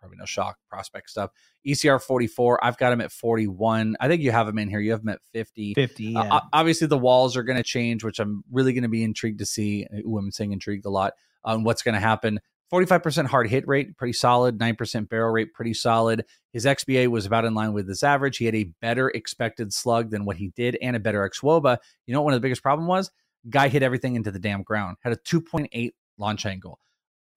probably 0.00 0.18
no 0.18 0.24
shock 0.24 0.56
prospect 0.68 1.10
stuff. 1.10 1.30
ECR 1.66 2.00
44. 2.02 2.64
I've 2.64 2.76
got 2.78 2.92
him 2.92 3.00
at 3.00 3.12
41. 3.12 3.96
I 4.00 4.08
think 4.08 4.22
you 4.22 4.30
have 4.32 4.48
him 4.48 4.58
in 4.58 4.68
here. 4.68 4.80
You 4.80 4.92
have 4.92 5.02
him 5.02 5.08
at 5.10 5.20
50. 5.32 5.74
50. 5.74 6.16
Uh, 6.16 6.24
Yeah. 6.24 6.36
o- 6.36 6.48
obviously, 6.52 6.86
the 6.86 6.98
walls 6.98 7.36
are 7.36 7.42
going 7.42 7.56
to 7.56 7.62
change, 7.62 8.02
which 8.04 8.18
I'm 8.18 8.42
really 8.50 8.72
going 8.72 8.82
to 8.82 8.88
be 8.88 9.02
intrigued 9.04 9.38
to 9.40 9.46
see. 9.46 9.86
Ooh, 10.06 10.18
I'm 10.18 10.30
saying 10.30 10.52
intrigued 10.52 10.84
a 10.86 10.90
lot 10.90 11.12
on 11.44 11.64
what's 11.64 11.82
going 11.82 11.94
to 11.94 12.00
happen. 12.00 12.40
45% 12.72 13.26
hard 13.26 13.48
hit 13.48 13.66
rate, 13.68 13.96
pretty 13.96 14.12
solid. 14.12 14.58
9% 14.58 15.08
barrel 15.08 15.30
rate, 15.32 15.52
pretty 15.54 15.74
solid. 15.74 16.24
His 16.52 16.64
XBA 16.66 17.06
was 17.08 17.24
about 17.24 17.44
in 17.44 17.54
line 17.54 17.72
with 17.72 17.88
his 17.88 18.02
average. 18.02 18.38
He 18.38 18.44
had 18.46 18.56
a 18.56 18.64
better 18.80 19.08
expected 19.10 19.72
slug 19.72 20.10
than 20.10 20.24
what 20.24 20.36
he 20.36 20.48
did 20.56 20.76
and 20.82 20.96
a 20.96 21.00
better 21.00 21.28
XWOBA. 21.28 21.78
You 22.06 22.14
know 22.14 22.20
what 22.20 22.26
one 22.26 22.34
of 22.34 22.38
the 22.40 22.44
biggest 22.44 22.62
problem 22.62 22.88
was? 22.88 23.10
Guy 23.48 23.68
hit 23.68 23.82
everything 23.82 24.16
into 24.16 24.30
the 24.30 24.38
damn 24.38 24.62
ground. 24.62 24.96
Had 25.00 25.12
a 25.12 25.16
2.8 25.16 25.90
launch 26.18 26.46
angle. 26.46 26.80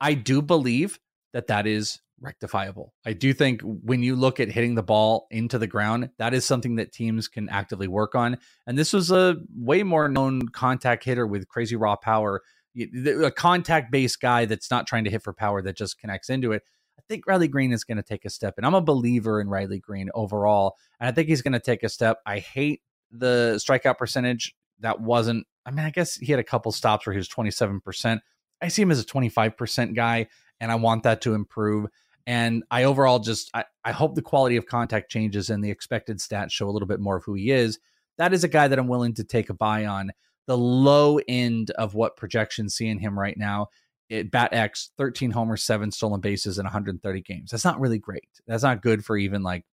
I 0.02 0.14
do 0.14 0.42
believe 0.42 1.00
that 1.34 1.48
that 1.48 1.68
is 1.68 2.00
rectifiable. 2.22 2.94
I 3.06 3.14
do 3.14 3.34
think 3.34 3.62
when 3.62 4.04
you 4.04 4.16
look 4.16 4.40
at 4.40 4.50
hitting 4.52 4.76
the 4.76 4.84
ball 4.84 5.28
into 5.32 5.58
the 5.58 5.68
ground, 5.68 6.10
that 6.18 6.34
is 6.34 6.46
something 6.46 6.76
that 6.76 6.92
teams 6.92 7.28
can 7.28 7.50
actively 7.50 7.88
work 7.88 8.16
on. 8.16 8.38
And 8.68 8.78
this 8.78 8.94
was 8.94 9.12
a 9.12 9.38
way 9.56 9.84
more 9.84 10.10
known 10.10 10.48
contact 10.50 11.04
hitter 11.04 11.26
with 11.26 11.48
crazy 11.48 11.76
raw 11.76 11.96
power, 11.96 12.42
a 12.78 13.32
contact 13.32 13.92
based 13.92 14.20
guy 14.20 14.46
that's 14.46 14.72
not 14.72 14.88
trying 14.88 15.04
to 15.06 15.10
hit 15.10 15.24
for 15.24 15.34
power 15.34 15.62
that 15.62 15.78
just 15.78 16.00
connects 16.00 16.30
into 16.30 16.52
it. 16.52 16.64
I 16.98 17.02
think 17.08 17.26
Riley 17.26 17.48
Greene 17.48 17.72
is 17.72 17.84
going 17.84 17.98
to 17.98 18.04
take 18.04 18.26
a 18.26 18.30
step, 18.30 18.56
and 18.58 18.66
I'm 18.66 18.76
a 18.76 18.82
believer 18.82 19.40
in 19.40 19.48
Riley 19.48 19.80
Greene 19.80 20.10
overall. 20.14 20.76
And 21.00 21.08
I 21.08 21.12
think 21.12 21.30
he's 21.30 21.42
going 21.42 21.54
to 21.54 21.60
take 21.60 21.84
a 21.84 21.90
step. 21.90 22.20
I 22.26 22.40
hate 22.40 22.82
the 23.12 23.60
strikeout 23.66 23.98
percentage. 23.98 24.54
That 24.80 25.02
wasn't, 25.02 25.46
I 25.66 25.72
mean, 25.72 25.86
I 25.86 25.90
guess 25.90 26.16
he 26.16 26.32
had 26.32 26.40
a 26.40 26.44
couple 26.44 26.72
stops 26.72 27.06
where 27.06 27.14
he 27.14 27.18
was 27.18 27.30
27%. 27.30 28.20
I 28.62 28.68
see 28.68 28.82
him 28.82 28.92
as 28.92 29.02
a 29.02 29.06
25% 29.06 29.96
guy, 29.96 30.28
and 30.60 30.72
I 30.72 30.76
want 30.76 31.04
that 31.04 31.22
to 31.22 31.34
improve. 31.34 31.88
And 32.28 32.64
I 32.70 32.84
overall 32.84 33.20
just 33.20 33.50
I, 33.54 33.66
I 33.84 33.92
hope 33.92 34.16
the 34.16 34.22
quality 34.22 34.56
of 34.58 34.66
contact 34.66 35.10
changes 35.10 35.50
and 35.50 35.64
the 35.64 35.72
expected 35.72 36.20
stats 36.20 36.52
show 36.52 36.70
a 36.70 36.72
little 36.72 36.88
bit 36.88 37.00
more 37.00 37.18
of 37.18 37.24
who 37.24 37.34
he 37.34 37.52
is. 37.52 37.80
That 38.18 38.34
is 38.34 38.44
a 38.44 38.50
guy 38.50 38.68
that 38.68 38.78
I'm 38.78 38.88
willing 38.88 39.14
to 39.16 39.24
take 39.24 39.50
a 39.50 39.54
buy 39.54 39.86
on. 39.86 40.12
The 40.46 40.58
low 40.58 41.20
end 41.28 41.72
of 41.72 41.94
what 41.94 42.18
projections 42.18 42.76
see 42.76 42.88
in 42.88 43.00
him 43.00 43.18
right 43.18 43.38
now, 43.38 43.68
it 44.10 44.30
bat 44.30 44.54
X, 44.54 44.92
13 44.98 45.32
homers, 45.32 45.64
seven 45.64 45.92
stolen 45.92 46.20
bases 46.20 46.60
in 46.60 46.66
130 46.66 47.22
games. 47.22 47.52
That's 47.52 47.66
not 47.66 47.80
really 47.80 48.00
great. 48.00 48.28
That's 48.46 48.64
not 48.64 48.82
good 48.82 49.06
for 49.06 49.18
even 49.18 49.42
like 49.42 49.66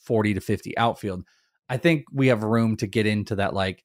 40 0.00 0.34
to 0.34 0.40
50 0.40 0.78
outfield. 0.78 1.24
I 1.68 1.76
think 1.76 2.04
we 2.12 2.28
have 2.28 2.44
room 2.44 2.76
to 2.78 2.86
get 2.86 3.06
into 3.06 3.36
that 3.36 3.54
like 3.54 3.84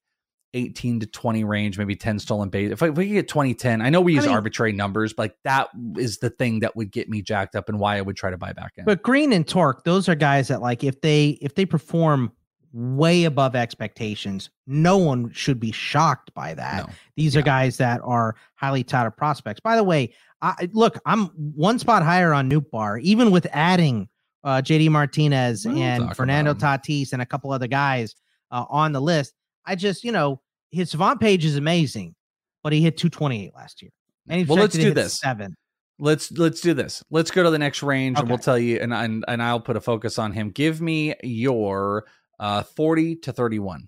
18 0.53 0.99
to 1.01 1.05
20 1.05 1.43
range, 1.43 1.77
maybe 1.77 1.95
10 1.95 2.19
stolen 2.19 2.49
base. 2.49 2.71
If, 2.71 2.83
I, 2.83 2.89
if 2.89 2.95
we 2.95 3.07
could 3.07 3.13
get 3.13 3.27
20, 3.27 3.53
10, 3.53 3.81
I 3.81 3.89
know 3.89 4.01
we 4.01 4.13
use 4.13 4.25
mean- 4.25 4.33
arbitrary 4.33 4.73
numbers, 4.73 5.13
but 5.13 5.23
like 5.23 5.35
that 5.43 5.69
is 5.97 6.17
the 6.17 6.29
thing 6.29 6.59
that 6.59 6.75
would 6.75 6.91
get 6.91 7.09
me 7.09 7.21
jacked 7.21 7.55
up 7.55 7.69
and 7.69 7.79
why 7.79 7.97
I 7.97 8.01
would 8.01 8.15
try 8.15 8.29
to 8.29 8.37
buy 8.37 8.53
back 8.53 8.73
in. 8.77 8.85
But 8.85 9.01
Greene 9.01 9.33
and 9.33 9.47
Tork, 9.47 9.83
those 9.83 10.09
are 10.09 10.15
guys 10.15 10.49
that 10.49 10.61
like 10.61 10.83
if 10.83 11.01
they 11.01 11.37
if 11.41 11.55
they 11.55 11.65
perform 11.65 12.31
way 12.73 13.25
above 13.25 13.55
expectations, 13.55 14.49
no 14.65 14.97
one 14.97 15.31
should 15.31 15.59
be 15.59 15.71
shocked 15.71 16.33
by 16.33 16.53
that. 16.53 16.87
No. 16.87 16.93
These 17.15 17.35
are 17.35 17.41
guys 17.41 17.77
that 17.77 18.01
are 18.03 18.35
highly 18.55 18.83
touted 18.83 19.17
prospects. 19.17 19.59
By 19.59 19.75
the 19.75 19.83
way, 19.83 20.13
I 20.41 20.69
look, 20.73 20.99
I'm 21.05 21.27
one 21.27 21.79
spot 21.79 22.03
higher 22.03 22.33
on 22.33 22.49
Nootbaar, 22.49 23.01
even 23.01 23.31
with 23.31 23.47
adding 23.51 24.09
uh, 24.43 24.61
JD 24.61 24.89
Martinez 24.89 25.65
We'll 25.65 25.77
and 25.77 26.15
Fernando. 26.15 26.53
Tatis 26.53 27.13
and 27.13 27.21
a 27.21 27.25
couple 27.25 27.51
other 27.51 27.67
guys 27.67 28.15
uh, 28.51 28.65
on 28.69 28.91
the 28.91 29.01
list. 29.01 29.33
I 29.65 29.75
just, 29.75 30.03
you 30.03 30.11
know, 30.11 30.41
his 30.71 30.89
savant 30.91 31.19
page 31.19 31.45
is 31.45 31.55
amazing, 31.55 32.15
but 32.63 32.73
he 32.73 32.81
hit 32.81 32.97
228 32.97 33.53
last 33.55 33.81
year. 33.81 33.91
And 34.27 34.39
he's 34.39 34.47
Well, 34.47 34.57
let's 34.57 34.75
do 34.75 34.93
this. 34.93 35.19
Seven. 35.19 35.55
Let's 35.99 36.31
let's 36.31 36.61
do 36.61 36.73
this. 36.73 37.03
Let's 37.11 37.29
go 37.29 37.43
to 37.43 37.51
the 37.51 37.59
next 37.59 37.83
range 37.83 38.17
and 38.17 38.27
we'll 38.27 38.39
tell 38.39 38.57
you 38.57 38.79
and, 38.79 38.91
and 38.91 39.23
and 39.27 39.43
I'll 39.43 39.59
put 39.59 39.75
a 39.75 39.81
focus 39.81 40.17
on 40.17 40.31
him. 40.31 40.49
Give 40.49 40.81
me 40.81 41.13
your 41.21 42.05
uh 42.39 42.63
40 42.63 43.17
to 43.17 43.31
31. 43.31 43.87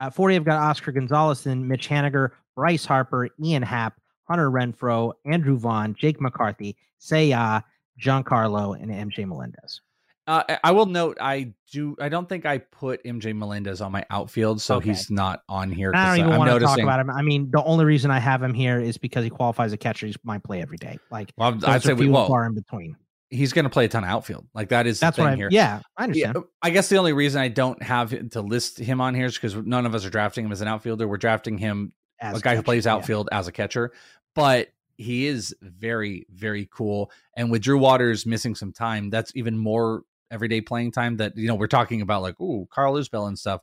At 0.00 0.14
40, 0.14 0.36
I've 0.36 0.44
got 0.44 0.60
Oscar 0.60 0.90
Gonzalez, 0.90 1.44
then 1.44 1.66
Mitch 1.66 1.88
Haniger, 1.88 2.30
Bryce 2.56 2.84
Harper, 2.84 3.28
Ian 3.42 3.62
Happ, 3.62 4.00
Hunter 4.24 4.50
Renfroe, 4.50 5.12
Andrew 5.24 5.56
Vaughn, 5.56 5.94
Jake 5.94 6.20
McCarthy, 6.20 6.76
Seiya, 7.00 7.62
Giancarlo, 8.00 8.80
and 8.80 8.90
MJ 8.90 9.24
Melendez. 9.26 9.80
Uh, 10.26 10.42
I- 10.64 10.70
will 10.72 10.86
note 10.86 11.18
I 11.20 11.52
do 11.70 11.96
I 12.00 12.08
don't 12.08 12.26
think 12.28 12.46
I 12.46 12.58
put 12.58 13.02
MJ 13.04 13.34
Melendez 13.34 13.80
on 13.82 13.92
my 13.92 14.04
outfield, 14.10 14.62
so 14.62 14.76
Okay. 14.76 14.88
he's 14.90 15.10
not 15.10 15.42
on 15.48 15.70
here. 15.70 15.92
I 15.94 16.06
don't 16.06 16.18
even 16.20 16.32
I'm 16.32 16.38
want 16.38 16.50
to 16.50 16.60
talk 16.60 16.78
about 16.78 16.98
him. 17.00 17.10
I 17.10 17.20
mean, 17.22 17.50
the 17.50 17.62
only 17.64 17.84
reason 17.84 18.10
I 18.10 18.18
have 18.20 18.42
him 18.42 18.54
here 18.54 18.80
is 18.80 18.96
because 18.96 19.22
he 19.24 19.30
qualifies 19.30 19.72
a 19.72 19.76
catcher. 19.76 20.06
He's 20.06 20.16
my 20.24 20.38
play 20.38 20.62
every 20.62 20.78
day. 20.78 20.98
Like, 21.10 21.32
Well, 21.36 21.58
I'd 21.66 21.82
say 21.82 21.92
we 21.92 22.08
well, 22.08 22.26
far 22.26 22.46
in 22.46 22.54
between. 22.54 22.96
he's 23.28 23.52
going 23.52 23.64
to 23.64 23.70
play 23.70 23.84
a 23.84 23.88
ton 23.88 24.04
of 24.04 24.08
outfield. 24.10 24.46
Like 24.54 24.68
that 24.70 24.86
is 24.86 24.98
That's 25.00 25.16
the 25.16 25.24
what 25.24 25.32
I. 25.32 25.36
here. 25.36 25.48
Yeah, 25.50 25.80
I 25.96 26.04
Yeah, 26.04 26.04
understand. 26.04 26.36
I 26.62 26.70
guess 26.70 26.88
the 26.88 26.96
only 26.96 27.12
reason 27.12 27.42
I 27.42 27.48
don't 27.48 27.82
have 27.82 28.30
to 28.30 28.40
list 28.40 28.78
him 28.78 29.00
on 29.02 29.14
here 29.14 29.26
is 29.26 29.34
because 29.34 29.54
none 29.56 29.84
of 29.84 29.94
us 29.94 30.04
are 30.06 30.10
drafting 30.10 30.46
him 30.46 30.52
as 30.52 30.60
an 30.62 30.68
outfielder. 30.68 31.06
We're 31.08 31.16
drafting 31.18 31.58
him 31.58 31.92
As 32.20 32.38
a 32.38 32.40
guy 32.40 32.50
who 32.52 32.56
catcher, 32.58 32.64
plays 32.64 32.86
yeah. 32.86 32.94
outfield 32.94 33.28
as 33.32 33.46
a 33.48 33.52
catcher, 33.52 33.92
but 34.34 34.68
he 34.96 35.26
is 35.26 35.54
very, 35.60 36.24
very 36.30 36.68
cool. 36.72 37.10
And 37.36 37.50
with 37.50 37.60
Drew 37.62 37.76
Waters 37.78 38.24
missing 38.24 38.54
some 38.54 38.72
time, 38.72 39.10
that's 39.10 39.32
even 39.34 39.58
more 39.58 40.02
everyday 40.34 40.60
playing 40.60 40.92
time. 40.92 41.16
That 41.16 41.36
you 41.36 41.48
know 41.48 41.54
we're 41.54 41.68
talking 41.68 42.02
about 42.02 42.20
like 42.22 42.38
ooh 42.40 42.66
Carl 42.70 42.94
Isbel 42.94 43.28
and 43.28 43.38
stuff. 43.38 43.62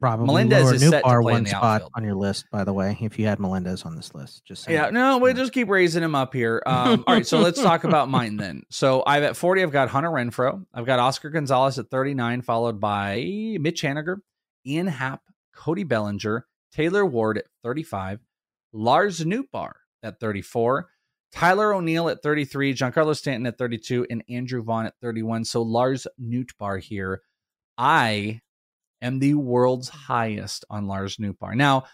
Probably 0.00 0.26
Melendez 0.26 0.64
lower 0.64 0.74
is 0.74 0.80
set 0.88 1.02
to 1.02 1.08
Nootbaar 1.08 1.22
play 1.22 1.32
in 1.32 1.38
one 1.38 1.46
spot 1.46 1.64
outfield. 1.64 1.90
on 1.96 2.04
your 2.04 2.14
list, 2.14 2.46
by 2.52 2.62
the 2.62 2.72
way. 2.72 2.96
If 3.00 3.18
you 3.18 3.26
had 3.26 3.40
Melendez 3.40 3.82
on 3.82 3.96
this 3.96 4.14
list, 4.14 4.44
just 4.44 4.62
saying. 4.62 4.78
Yeah, 4.78 4.90
no, 4.90 5.18
we'll 5.18 5.34
just 5.34 5.52
keep 5.52 5.68
raising 5.68 6.04
him 6.04 6.14
up 6.14 6.32
here. 6.32 6.62
Um, 6.68 7.02
all 7.06 7.14
right, 7.14 7.26
so 7.26 7.40
let's 7.40 7.60
talk 7.60 7.82
about 7.82 8.08
mine 8.08 8.36
then. 8.36 8.62
So 8.70 9.02
I've 9.04 9.24
at 9.24 9.36
40, 9.36 9.62
I've 9.64 9.72
got 9.72 9.88
Hunter 9.88 10.10
Renfroe. 10.10 10.64
I've 10.72 10.86
got 10.86 11.00
Oscar 11.00 11.30
Gonzalez 11.30 11.78
at 11.78 11.90
39, 11.90 12.42
followed 12.42 12.78
by 12.78 13.16
Mitch 13.58 13.82
Haniger, 13.82 14.18
Ian 14.64 14.86
Happ, 14.86 15.22
Cody 15.56 15.82
Bellinger, 15.82 16.46
Taylor 16.72 17.04
Ward 17.04 17.38
at 17.38 17.46
35, 17.64 18.20
Lars 18.72 19.20
Nootbaar 19.20 19.72
at 20.04 20.20
34, 20.20 20.88
Tyler 21.32 21.74
O'Neill 21.74 22.08
at 22.08 22.22
33, 22.22 22.74
Giancarlo 22.74 23.14
Stanton 23.16 23.46
at 23.46 23.58
32, 23.58 24.06
and 24.10 24.24
Andrew 24.28 24.62
Vaughn 24.62 24.86
at 24.86 24.94
31. 25.02 25.44
So 25.44 25.62
Lars 25.62 26.06
Nootbaar 26.20 26.80
here. 26.82 27.22
I 27.76 28.40
am 29.02 29.18
the 29.18 29.34
world's 29.34 29.88
highest 29.88 30.64
on 30.70 30.86
Lars 30.86 31.16
Nootbaar. 31.18 31.54
Now, 31.54 31.84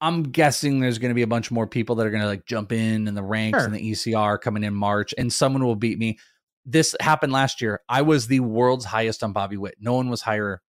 I'm 0.00 0.24
guessing 0.24 0.80
there's 0.80 0.98
going 0.98 1.10
to 1.10 1.14
be 1.14 1.22
a 1.22 1.26
bunch 1.26 1.50
more 1.50 1.66
people 1.66 1.94
that 1.96 2.06
are 2.06 2.10
going 2.10 2.22
to 2.22 2.26
like 2.28 2.46
jump 2.46 2.72
in 2.72 3.06
in 3.06 3.14
the 3.14 3.22
ranks 3.22 3.58
Sure. 3.58 3.66
and 3.66 3.74
the 3.74 3.90
ECR 3.92 4.40
coming 4.40 4.64
in 4.64 4.74
March, 4.74 5.14
and 5.16 5.32
someone 5.32 5.64
will 5.64 5.76
beat 5.76 5.98
me. 5.98 6.18
This 6.66 6.96
happened 7.00 7.32
last 7.32 7.60
year. 7.60 7.80
I 7.88 8.02
was 8.02 8.26
the 8.26 8.40
world's 8.40 8.84
highest 8.86 9.22
on 9.22 9.32
Bobby 9.32 9.56
Witt. 9.56 9.76
No 9.80 9.94
one 9.94 10.08
was 10.08 10.22
higher 10.22 10.62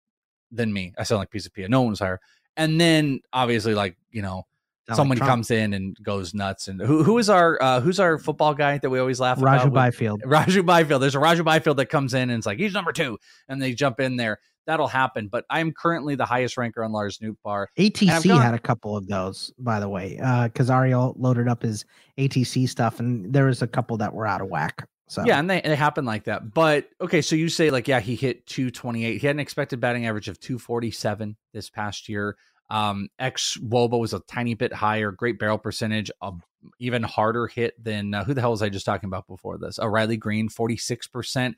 than 0.51 0.73
me. 0.73 0.93
I 0.99 1.05
sound 1.05 1.21
like 1.21 1.31
piece 1.31 1.47
of 1.47 1.55
pia. 1.55 1.69
No 1.69 1.81
one 1.83 1.91
was 1.91 2.01
higher. 2.01 2.21
And 2.57 2.81
then 2.81 3.21
obviously, 3.33 3.75
like 3.75 3.97
you 4.11 4.23
know, 4.23 4.45
Someone 4.93 5.17
comes 5.19 5.51
in 5.51 5.73
and 5.73 5.97
goes 6.03 6.35
nuts. 6.35 6.69
And 6.69 6.81
who 6.81 7.03
who 7.03 7.17
is 7.19 7.31
our 7.31 7.61
uh, 7.63 7.81
who's 7.81 7.99
our 7.99 8.19
football 8.19 8.53
guy 8.55 8.79
that 8.79 8.91
we 8.91 8.99
always 8.99 9.19
laugh 9.21 9.39
Raju 9.39 9.43
about? 9.43 9.65
with- 9.67 9.75
Byfield. 9.75 10.23
Raju 10.27 10.67
Byfield. 10.67 11.01
There's 11.03 11.15
a 11.15 11.19
Raju 11.19 11.45
Byfield 11.45 11.79
that 11.79 11.87
comes 11.87 12.13
in 12.13 12.31
and 12.31 12.39
it's 12.39 12.47
like 12.47 12.59
he's 12.59 12.75
number 12.75 12.93
two, 12.93 13.19
and 13.49 13.63
they 13.63 13.73
jump 13.73 14.01
in 14.01 14.17
there. 14.17 14.41
That'll 14.67 14.89
happen. 14.89 15.29
But 15.29 15.45
I'm 15.51 15.73
currently 15.73 16.15
the 16.15 16.25
highest 16.25 16.57
ranker 16.57 16.83
on 16.85 16.91
Lars 16.93 17.19
Nootbaar. 17.19 17.67
I've 17.79 17.93
ATC 17.93 18.29
gone- 18.29 18.41
had 18.43 18.55
a 18.55 18.59
couple 18.59 18.97
of 18.97 19.07
those, 19.07 19.53
by 19.59 19.79
the 19.81 19.89
way, 19.89 20.19
because 20.45 20.71
Ariel 20.71 21.15
loaded 21.19 21.49
up 21.49 21.63
his 21.63 21.85
ATC 22.19 22.69
stuff, 22.69 22.99
and 23.01 23.33
there 23.33 23.45
was 23.47 23.61
a 23.63 23.67
couple 23.67 23.97
that 23.99 24.13
were 24.15 24.27
out 24.27 24.41
of 24.41 24.49
whack. 24.49 24.87
So 25.07 25.23
Yeah, 25.23 25.39
and 25.39 25.51
they, 25.51 25.61
they 25.61 25.77
happen 25.77 26.07
like 26.07 26.25
that. 26.25 26.55
But 26.55 26.89
okay, 26.99 27.21
so 27.21 27.37
you 27.37 27.51
say 27.51 27.69
like, 27.71 27.87
yeah, 27.89 28.01
he 28.01 28.17
hit 28.17 28.47
228. 28.47 29.21
He 29.21 29.27
had 29.27 29.37
an 29.37 29.41
expected 29.41 29.79
batting 29.81 30.07
average 30.07 30.29
of 30.29 30.41
247 30.41 31.37
this 31.53 31.69
past 31.69 32.09
year. 32.09 32.37
Um, 32.75 33.09
ex 33.21 33.57
Woba 33.59 34.01
was 34.01 34.15
a 34.15 34.21
tiny 34.27 34.55
bit 34.55 34.73
higher, 34.73 35.13
great 35.13 35.39
barrel 35.39 35.59
percentage, 35.59 36.11
a 36.21 36.33
even 36.81 37.05
harder 37.05 37.47
hit 37.47 37.73
than 37.83 38.13
uh, 38.13 38.25
who 38.25 38.35
the 38.35 38.41
hell 38.41 38.51
was 38.51 38.63
I 38.63 38.69
just 38.69 38.85
talking 38.85 39.07
about 39.07 39.29
before 39.29 39.59
this? 39.59 39.79
O'Reilly 39.79 40.17
Greene, 40.17 40.49
46%. 40.49 41.55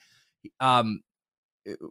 Um, 0.60 1.00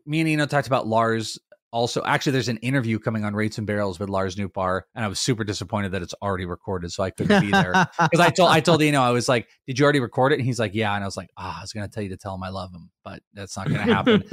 me 0.05 0.19
and 0.19 0.29
Eno 0.29 0.45
talked 0.45 0.67
about 0.67 0.85
Lars. 0.85 1.39
Also, 1.75 2.01
actually, 2.05 2.31
there's 2.31 2.47
an 2.47 2.55
interview 2.59 2.97
coming 2.97 3.25
on 3.25 3.35
Rates 3.35 3.57
and 3.57 3.67
Barrels 3.67 3.99
with 3.99 4.07
Lars 4.07 4.37
Nootbaar, 4.37 4.83
and 4.95 5.03
I 5.03 5.09
was 5.09 5.19
super 5.19 5.43
disappointed 5.43 5.91
that 5.91 6.01
it's 6.01 6.13
already 6.21 6.45
recorded, 6.45 6.93
so 6.93 7.03
I 7.03 7.09
couldn't 7.09 7.41
be 7.41 7.51
there 7.51 7.73
because 7.99 8.21
I 8.21 8.29
told 8.29 8.49
I 8.49 8.61
told 8.61 8.81
you 8.81 8.93
know 8.93 9.03
I 9.03 9.09
was 9.11 9.27
like, 9.27 9.49
"Did 9.67 9.77
you 9.77 9.83
already 9.83 9.99
record 9.99 10.31
it?" 10.31 10.35
And 10.39 10.45
he's 10.45 10.57
like, 10.57 10.73
"Yeah," 10.73 10.95
and 10.95 11.03
I 11.03 11.07
was 11.07 11.17
like, 11.17 11.31
"Ah, 11.35 11.57
I 11.57 11.61
was 11.61 11.73
gonna 11.73 11.89
tell 11.89 12.01
you 12.01 12.07
to 12.11 12.17
tell 12.17 12.33
him 12.33 12.43
I 12.43 12.47
love 12.47 12.71
him, 12.73 12.91
but 13.03 13.21
that's 13.33 13.57
not 13.57 13.67
gonna 13.67 13.81
happen." 13.81 14.23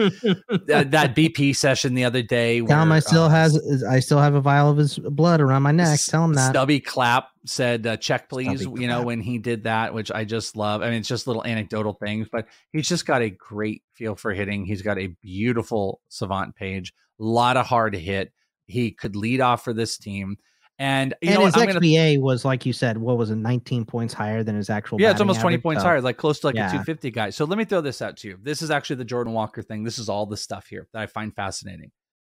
that, 0.68 0.92
that 0.92 1.16
BP 1.16 1.56
session 1.56 1.94
the 1.94 2.04
other 2.04 2.22
day, 2.22 2.60
where, 2.60 2.78
I 2.78 3.00
still 3.00 3.24
uh, 3.24 3.30
has 3.30 3.82
I 3.82 3.98
still 3.98 4.20
have 4.20 4.34
a 4.36 4.40
vial 4.40 4.70
of 4.70 4.76
his 4.76 5.00
blood 5.00 5.40
around 5.40 5.62
my 5.62 5.72
neck. 5.72 5.98
Tell 6.06 6.24
him 6.24 6.34
that. 6.34 6.50
Stubby 6.50 6.78
Clapp 6.78 7.31
said, 7.44 7.86
uh, 7.86 7.96
check 7.96 8.28
please, 8.28 8.62
you 8.62 8.86
know, 8.86 9.02
when 9.02 9.20
he 9.20 9.38
did 9.38 9.64
that, 9.64 9.92
which 9.94 10.10
I 10.12 10.24
just 10.24 10.56
love. 10.56 10.82
I 10.82 10.86
mean, 10.90 11.00
it's 11.00 11.08
just 11.08 11.26
little 11.26 11.44
anecdotal 11.44 11.94
things, 11.94 12.28
but 12.30 12.46
he's 12.72 12.88
just 12.88 13.06
got 13.06 13.22
a 13.22 13.30
great 13.30 13.82
feel 13.94 14.14
for 14.16 14.32
hitting. 14.32 14.64
He's 14.64 14.82
got 14.82 14.98
a 14.98 15.08
beautiful 15.22 16.00
savant 16.08 16.54
page, 16.56 16.92
a 17.20 17.24
lot 17.24 17.56
of 17.56 17.66
hard 17.66 17.94
hit. 17.94 18.32
He 18.66 18.92
could 18.92 19.16
lead 19.16 19.40
off 19.40 19.64
for 19.64 19.72
this 19.72 19.98
team. 19.98 20.36
And 20.78 21.14
you 21.20 21.30
and 21.30 21.38
know 21.40 21.46
his? 21.46 21.56
I'm 21.56 21.66
gonna 21.66 21.80
XBA 21.80 22.20
was 22.20 22.44
like 22.44 22.64
you 22.66 22.72
said, 22.72 22.96
what 22.98 23.18
was 23.18 23.30
it, 23.30 23.36
19 23.36 23.84
points 23.84 24.14
higher 24.14 24.42
than 24.42 24.56
his 24.56 24.70
actual? 24.70 25.00
Yeah, 25.00 25.10
it's 25.10 25.20
almost 25.20 25.40
20 25.40 25.54
average, 25.54 25.62
points 25.62 25.82
so- 25.82 25.88
higher, 25.88 26.00
like 26.00 26.16
close 26.16 26.40
to 26.40 26.46
like 26.46 26.56
Yeah. 26.56 26.66
a 26.68 26.70
250 26.70 27.10
guy. 27.10 27.30
So 27.30 27.44
let 27.44 27.58
me 27.58 27.64
throw 27.64 27.80
this 27.82 28.00
out 28.02 28.16
to 28.18 28.28
you. 28.28 28.38
This 28.42 28.62
is 28.62 28.70
actually 28.70 28.96
the 28.96 29.04
Jordan 29.04 29.32
Walker 29.32 29.62
thing. 29.62 29.84
This 29.84 29.98
is 29.98 30.08
all 30.08 30.26
the 30.26 30.36
stuff 30.36 30.66
here 30.68 30.88
that 30.92 31.02
I 31.02 31.06
find 31.06 31.34
fascinating. 31.34 31.92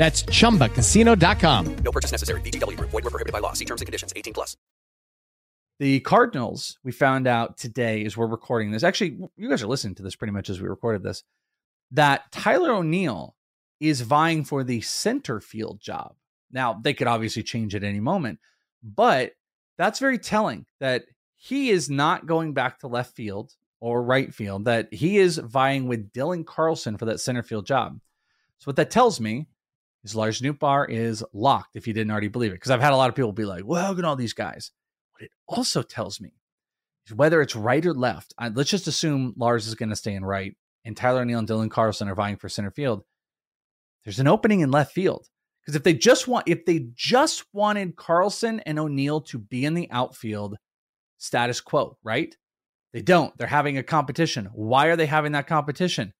That's 0.00 0.22
chumbacasino.com. 0.22 1.76
No 1.84 1.92
purchase 1.92 2.10
necessary. 2.10 2.40
VGW 2.40 2.74
Group. 2.78 2.88
Void 2.88 3.04
were 3.04 3.10
prohibited 3.10 3.34
by 3.34 3.40
law. 3.40 3.52
See 3.52 3.66
terms 3.66 3.82
and 3.82 3.86
conditions. 3.86 4.14
18 4.16 4.32
plus. 4.32 4.56
The 5.78 6.00
Cardinals, 6.00 6.78
we 6.82 6.90
found 6.90 7.26
out 7.26 7.58
today 7.58 8.06
as 8.06 8.16
we're 8.16 8.26
recording 8.26 8.70
this. 8.70 8.82
Actually, 8.82 9.18
you 9.36 9.50
guys 9.50 9.62
are 9.62 9.66
listening 9.66 9.96
to 9.96 10.02
this 10.02 10.16
pretty 10.16 10.32
much 10.32 10.48
as 10.48 10.58
we 10.58 10.68
recorded 10.68 11.02
this. 11.02 11.22
That 11.90 12.32
Tyler 12.32 12.72
O'Neill 12.72 13.36
is 13.78 14.00
vying 14.00 14.42
for 14.42 14.64
the 14.64 14.80
center 14.80 15.38
field 15.38 15.82
job. 15.82 16.14
Now, 16.50 16.80
they 16.82 16.94
could 16.94 17.06
obviously 17.06 17.42
change 17.42 17.74
at 17.74 17.84
any 17.84 18.00
moment, 18.00 18.38
but 18.82 19.32
that's 19.76 19.98
very 19.98 20.18
telling 20.18 20.64
that 20.78 21.04
he 21.36 21.68
is 21.68 21.90
not 21.90 22.24
going 22.26 22.54
back 22.54 22.78
to 22.78 22.86
left 22.86 23.14
field 23.14 23.52
or 23.80 24.02
right 24.02 24.32
field, 24.32 24.64
that 24.64 24.94
he 24.94 25.18
is 25.18 25.36
vying 25.36 25.88
with 25.88 26.10
Dylan 26.10 26.46
Carlson 26.46 26.96
for 26.96 27.04
that 27.04 27.20
center 27.20 27.42
field 27.42 27.66
job. 27.66 28.00
So, 28.60 28.64
what 28.64 28.76
that 28.76 28.90
tells 28.90 29.20
me 29.20 29.46
is 30.04 30.14
Lars 30.14 30.40
Nootbaar 30.40 30.88
is 30.88 31.24
locked 31.32 31.76
if 31.76 31.86
you 31.86 31.92
didn't 31.92 32.10
already 32.10 32.28
believe 32.28 32.52
it. 32.52 32.56
Because 32.56 32.70
I've 32.70 32.80
had 32.80 32.92
a 32.92 32.96
lot 32.96 33.08
of 33.08 33.14
people 33.14 33.32
be 33.32 33.44
like, 33.44 33.64
well, 33.66 33.90
look 33.90 33.98
at 33.98 34.04
all 34.04 34.16
these 34.16 34.32
guys. 34.32 34.72
What 35.12 35.22
it 35.22 35.30
also 35.46 35.82
tells 35.82 36.20
me 36.20 36.32
is 37.06 37.14
whether 37.14 37.42
it's 37.42 37.56
right 37.56 37.84
or 37.84 37.94
left. 37.94 38.34
I, 38.38 38.48
let's 38.48 38.70
just 38.70 38.86
assume 38.86 39.34
Lars 39.36 39.66
is 39.66 39.74
going 39.74 39.90
to 39.90 39.96
stay 39.96 40.14
in 40.14 40.24
right, 40.24 40.56
and 40.84 40.96
Tyler 40.96 41.22
O'Neill 41.22 41.40
and 41.40 41.48
Dylan 41.48 41.70
Carlson 41.70 42.08
are 42.08 42.14
vying 42.14 42.36
for 42.36 42.48
center 42.48 42.70
field. 42.70 43.04
There's 44.04 44.20
an 44.20 44.28
opening 44.28 44.60
in 44.60 44.70
left 44.70 44.92
field 44.92 45.26
because 45.60 45.76
if 45.76 45.82
they 45.82 45.92
just 45.92 46.26
want, 46.26 46.48
if 46.48 46.64
they 46.64 46.86
just 46.94 47.44
wanted 47.52 47.96
Carlson 47.96 48.60
and 48.60 48.78
O'Neill 48.78 49.20
to 49.22 49.38
be 49.38 49.64
in 49.64 49.74
the 49.74 49.90
outfield, 49.90 50.56
status 51.18 51.60
quo, 51.60 51.98
right? 52.02 52.34
They 52.92 53.02
don't. 53.02 53.36
They're 53.36 53.46
having 53.46 53.78
a 53.78 53.82
competition. 53.82 54.48
Why 54.52 54.86
are 54.86 54.96
they 54.96 55.06
having 55.06 55.32
that 55.32 55.46
competition? 55.46 56.12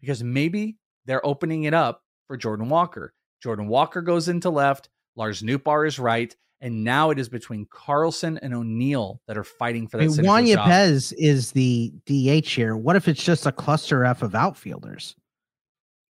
Because 0.00 0.22
maybe 0.22 0.78
they're 1.04 1.26
opening 1.26 1.64
it 1.64 1.74
up 1.74 2.02
for 2.26 2.36
Jordan 2.36 2.68
Walker. 2.68 3.12
Jordan 3.42 3.68
Walker 3.68 4.02
goes 4.02 4.28
into 4.28 4.50
left. 4.50 4.88
Lars 5.14 5.42
Nootbaar 5.42 5.86
is 5.86 5.98
right. 5.98 6.34
And 6.62 6.84
now 6.84 7.10
it 7.10 7.18
is 7.18 7.28
between 7.28 7.66
Carlson 7.70 8.38
and 8.38 8.54
O'Neill 8.54 9.20
that 9.26 9.36
are 9.36 9.44
fighting 9.44 9.86
for 9.86 9.98
I 9.98 10.00
that. 10.00 10.06
mean, 10.06 10.14
center 10.14 10.26
Juan 10.28 10.46
job. 10.46 10.66
Yepez 10.68 11.12
is 11.18 11.52
the 11.52 11.92
DH 12.06 12.48
here. 12.48 12.76
What 12.76 12.96
if 12.96 13.08
it's 13.08 13.22
just 13.22 13.44
a 13.46 13.52
cluster 13.52 14.04
F 14.04 14.22
of 14.22 14.34
outfielders? 14.34 15.14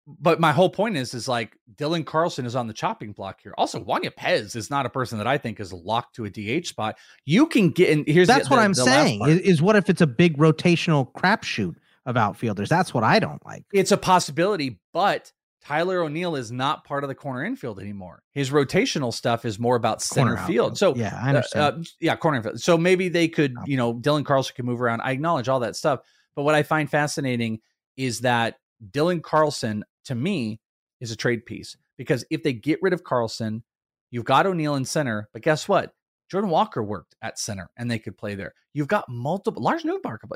But 0.06 0.40
my 0.40 0.50
whole 0.50 0.70
point 0.70 0.96
is, 0.96 1.12
is 1.14 1.28
like 1.28 1.56
Dylan 1.76 2.04
Carlson 2.06 2.46
is 2.46 2.56
on 2.56 2.66
the 2.66 2.72
chopping 2.72 3.12
block 3.12 3.40
here. 3.42 3.52
Also, 3.58 3.78
Juan 3.78 4.02
Yepez 4.02 4.56
is 4.56 4.70
not 4.70 4.86
a 4.86 4.90
person 4.90 5.18
that 5.18 5.26
I 5.26 5.36
think 5.38 5.61
is 5.61 5.72
locked 5.72 6.16
to 6.16 6.24
a 6.24 6.30
DH 6.30 6.66
spot. 6.66 6.96
You 7.26 7.46
can 7.46 7.68
get 7.70 7.90
in. 7.90 8.04
Here's 8.06 8.26
the- 8.26 8.32
That's 8.32 8.50
what 8.50 8.56
the- 8.56 8.62
I'm 8.62 8.72
the 8.72 8.82
saying. 8.82 9.20
Is, 9.28 9.40
is 9.40 9.62
what 9.62 9.76
if 9.76 9.88
it's 9.90 10.00
a 10.00 10.06
big 10.06 10.38
rotational 10.38 11.12
crapshoot 11.12 11.76
of 12.06 12.16
outfielders? 12.16 12.68
That's 12.70 12.92
what 12.94 13.04
I 13.04 13.18
don't 13.20 13.44
like. 13.44 13.66
It's 13.72 13.92
a 13.92 13.96
possibility, 13.98 14.80
but 14.92 15.30
Tyler 15.64 16.02
O'Neill 16.02 16.36
is 16.36 16.50
not 16.50 16.84
part 16.84 17.04
of 17.04 17.08
the 17.08 17.14
corner 17.14 17.44
infield 17.44 17.80
anymore. 17.80 18.22
His 18.32 18.50
rotational 18.50 19.12
stuff 19.12 19.44
is 19.44 19.58
more 19.58 19.76
about 19.76 20.00
center 20.00 20.36
Corner 20.36 20.46
field. 20.46 20.78
So. 20.78 20.94
Yeah, 20.96 21.18
I 21.20 21.26
uh, 21.26 21.28
understand. 21.28 21.64
uh, 21.64 21.88
yeah, 22.00 22.16
corner 22.16 22.38
infield. 22.38 22.61
So 22.61 22.78
maybe 22.78 23.08
they 23.08 23.28
could, 23.28 23.54
you 23.66 23.76
know, 23.76 23.94
Dylan 23.94 24.24
Carlson 24.24 24.54
can 24.56 24.66
move 24.66 24.80
around. 24.80 25.02
I 25.02 25.12
acknowledge 25.12 25.48
all 25.48 25.61
that 25.61 25.76
stuff, 25.76 26.00
but 26.34 26.42
what 26.44 26.54
I 26.54 26.62
find 26.62 26.90
fascinating 26.90 27.61
is 27.96 28.20
that 28.20 28.56
Dylan 28.90 29.22
Carlson, 29.22 29.84
to 30.06 30.14
me, 30.14 30.61
is 31.00 31.11
a 31.11 31.16
trade 31.16 31.44
piece 31.46 31.76
because 31.96 32.24
if 32.30 32.42
they 32.42 32.52
get 32.52 32.78
rid 32.82 32.92
of 32.92 33.04
Carlson, 33.04 33.62
you've 34.11 34.24
got 34.24 34.46
O'Neill 34.46 34.76
in 34.76 34.84
center, 34.84 35.28
but 35.32 35.42
guess 35.42 35.68
what? 35.68 35.92
Jordan 36.31 36.51
Walker 36.51 36.83
worked 36.83 37.16
at 37.22 37.39
center 37.39 37.70
and 37.76 37.91
they 37.91 37.99
could 37.99 38.16
play 38.16 38.35
there. 38.35 38.55
You've 38.72 38.89
got 38.89 39.09
multiple 39.09 39.62
Lars 39.62 39.85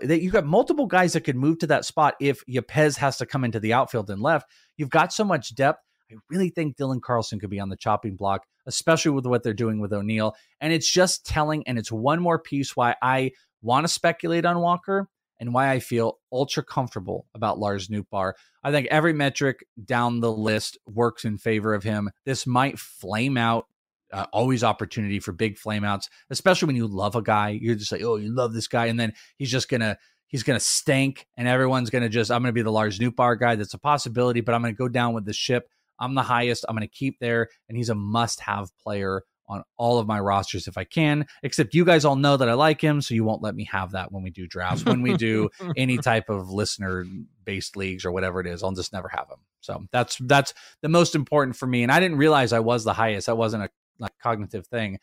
they- 0.02 0.20
You've 0.20 0.32
got 0.32 0.44
multiple 0.44 0.86
guys 0.86 1.12
that 1.12 1.20
could 1.22 1.36
move 1.36 1.58
to 1.60 1.66
that 1.68 1.84
spot 1.84 2.14
if 2.20 2.44
Yepez 2.46 2.96
has 2.98 3.16
to 3.18 3.26
come 3.26 3.44
into 3.44 3.60
the 3.60 3.72
outfield 3.72 4.10
and 4.10 4.20
left. 4.20 4.50
You've 4.76 4.90
got 4.90 5.12
so 5.12 5.24
much 5.24 5.54
depth. 5.54 5.80
I 6.10 6.16
really 6.28 6.50
think 6.50 6.76
Dylan 6.76 7.00
Carlson 7.00 7.38
could 7.38 7.50
be 7.50 7.60
on 7.60 7.68
the 7.68 7.76
chopping 7.76 8.16
block, 8.16 8.44
especially 8.66 9.12
with 9.12 9.26
what 9.26 9.42
they're 9.42 9.54
doing 9.54 9.80
with 9.80 9.92
O'Neill. 9.92 10.34
And 10.60 10.72
it's 10.72 10.90
just 10.90 11.24
telling, 11.24 11.66
and 11.66 11.78
it's 11.78 11.92
one 11.92 12.20
more 12.20 12.38
piece 12.38 12.76
why 12.76 12.96
I 13.00 13.32
want 13.62 13.86
to 13.86 13.92
speculate 13.92 14.44
on 14.44 14.60
Walker 14.60 15.08
and 15.40 15.54
why 15.54 15.70
I 15.70 15.78
feel 15.80 16.18
ultra 16.32 16.62
comfortable 16.62 17.26
about 17.34 17.58
Lars 17.58 17.88
Nootbaar. 17.88 18.34
I 18.62 18.70
think 18.70 18.88
every 18.90 19.12
metric 19.12 19.64
down 19.84 20.20
the 20.20 20.32
list 20.32 20.78
works 20.86 21.24
in 21.24 21.38
favor 21.38 21.74
of 21.74 21.82
him. 21.82 22.10
This 22.24 22.46
might 22.46 22.78
flame 22.78 23.36
out 23.36 23.66
uh, 24.12 24.26
always 24.32 24.62
opportunity 24.62 25.20
for 25.20 25.32
big 25.32 25.56
flameouts, 25.56 26.08
especially 26.30 26.66
when 26.66 26.76
you 26.76 26.86
love 26.86 27.16
a 27.16 27.22
guy. 27.22 27.50
You're 27.50 27.74
just 27.74 27.92
like, 27.92 28.02
oh, 28.02 28.16
you 28.16 28.34
love 28.34 28.52
this 28.52 28.68
guy, 28.68 28.86
and 28.86 28.98
then 28.98 29.12
he's 29.36 29.50
just 29.50 29.68
gonna 29.68 29.98
he's 30.26 30.42
gonna 30.42 30.60
stink, 30.60 31.26
and 31.36 31.48
everyone's 31.48 31.90
gonna 31.90 32.08
just 32.08 32.30
I'm 32.30 32.42
gonna 32.42 32.52
be 32.52 32.62
the 32.62 32.72
Lars 32.72 32.98
Nootbaar 32.98 33.38
guy. 33.38 33.56
That's 33.56 33.74
a 33.74 33.78
possibility, 33.78 34.40
but 34.40 34.54
I'm 34.54 34.62
gonna 34.62 34.74
go 34.74 34.88
down 34.88 35.14
with 35.14 35.24
the 35.24 35.32
ship. 35.32 35.68
I'm 35.98 36.14
the 36.14 36.22
highest. 36.22 36.64
I'm 36.68 36.76
gonna 36.76 36.86
keep 36.86 37.18
there, 37.18 37.48
and 37.68 37.76
he's 37.76 37.88
a 37.88 37.94
must-have 37.94 38.70
player 38.78 39.22
on 39.46 39.62
all 39.76 39.98
of 39.98 40.06
my 40.06 40.18
rosters 40.18 40.66
if 40.66 40.78
I 40.78 40.84
can. 40.84 41.26
Except 41.42 41.74
you 41.74 41.84
guys 41.84 42.04
all 42.04 42.16
know 42.16 42.36
that 42.36 42.48
I 42.48 42.54
like 42.54 42.80
him, 42.80 43.00
so 43.00 43.14
you 43.14 43.24
won't 43.24 43.42
let 43.42 43.54
me 43.54 43.64
have 43.64 43.92
that 43.92 44.12
when 44.12 44.22
we 44.22 44.30
do 44.30 44.46
drafts. 44.46 44.84
When 44.84 45.02
we 45.02 45.16
do 45.16 45.50
any 45.76 45.98
type 45.98 46.28
of 46.28 46.50
listener 46.50 47.04
based 47.44 47.76
leagues 47.76 48.04
or 48.04 48.12
whatever 48.12 48.40
it 48.40 48.46
is, 48.46 48.62
I'll 48.62 48.72
just 48.72 48.92
never 48.92 49.08
have 49.08 49.28
him. 49.28 49.38
So 49.60 49.84
that's 49.92 50.18
that's 50.18 50.54
the 50.82 50.88
most 50.88 51.14
important 51.14 51.56
for 51.56 51.66
me. 51.66 51.82
And 51.82 51.92
I 51.92 52.00
didn't 52.00 52.18
realize 52.18 52.52
I 52.52 52.60
was 52.60 52.84
the 52.84 52.92
highest. 52.92 53.26
That 53.26 53.36
wasn't 53.36 53.64
a 53.64 53.70
like 53.98 54.12
cognitive 54.22 54.66
thing. 54.66 54.98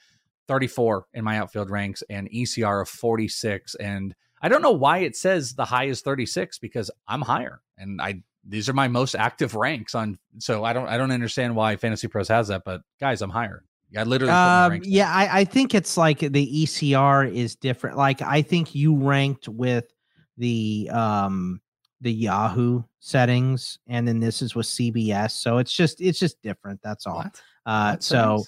34 0.47 1.05
in 1.13 1.23
my 1.23 1.37
outfield 1.37 1.69
ranks 1.69 2.03
and 2.09 2.29
ECR 2.29 2.81
of 2.81 2.89
46. 2.89 3.75
And 3.75 4.13
I 4.41 4.49
don't 4.49 4.61
know 4.61 4.71
why 4.71 4.99
it 4.99 5.15
says 5.15 5.53
the 5.53 5.65
high 5.65 5.85
is 5.85 6.01
36 6.01 6.59
because 6.59 6.91
I'm 7.07 7.21
higher 7.21 7.61
and 7.77 8.01
I 8.01 8.23
these 8.43 8.67
are 8.67 8.73
my 8.73 8.87
most 8.87 9.13
active 9.15 9.53
ranks 9.53 9.93
on 9.93 10.17
so 10.39 10.63
I 10.63 10.73
don't 10.73 10.87
I 10.87 10.97
don't 10.97 11.11
understand 11.11 11.55
why 11.55 11.75
Fantasy 11.75 12.07
Pros 12.07 12.27
has 12.27 12.47
that, 12.47 12.63
but 12.65 12.81
guys, 12.99 13.21
I'm 13.21 13.29
higher. 13.29 13.63
I 13.95 14.03
literally 14.03 14.33
um, 14.33 14.81
yeah, 14.83 15.11
I, 15.13 15.41
I 15.41 15.43
think 15.43 15.75
it's 15.75 15.97
like 15.97 16.19
the 16.19 16.63
ECR 16.63 17.31
is 17.31 17.55
different. 17.55 17.97
Like 17.97 18.21
I 18.21 18.41
think 18.41 18.73
you 18.73 18.95
ranked 18.95 19.47
with 19.47 19.85
the 20.37 20.89
um 20.91 21.61
the 21.99 22.11
Yahoo 22.11 22.83
settings, 22.99 23.79
and 23.87 24.07
then 24.07 24.19
this 24.19 24.41
is 24.41 24.55
with 24.55 24.65
CBS. 24.65 25.31
So 25.31 25.57
it's 25.57 25.73
just 25.73 26.01
it's 26.01 26.19
just 26.19 26.41
different. 26.41 26.79
That's 26.81 27.05
all. 27.05 27.17
What? 27.17 27.41
Uh, 27.65 27.97
so? 27.99 28.43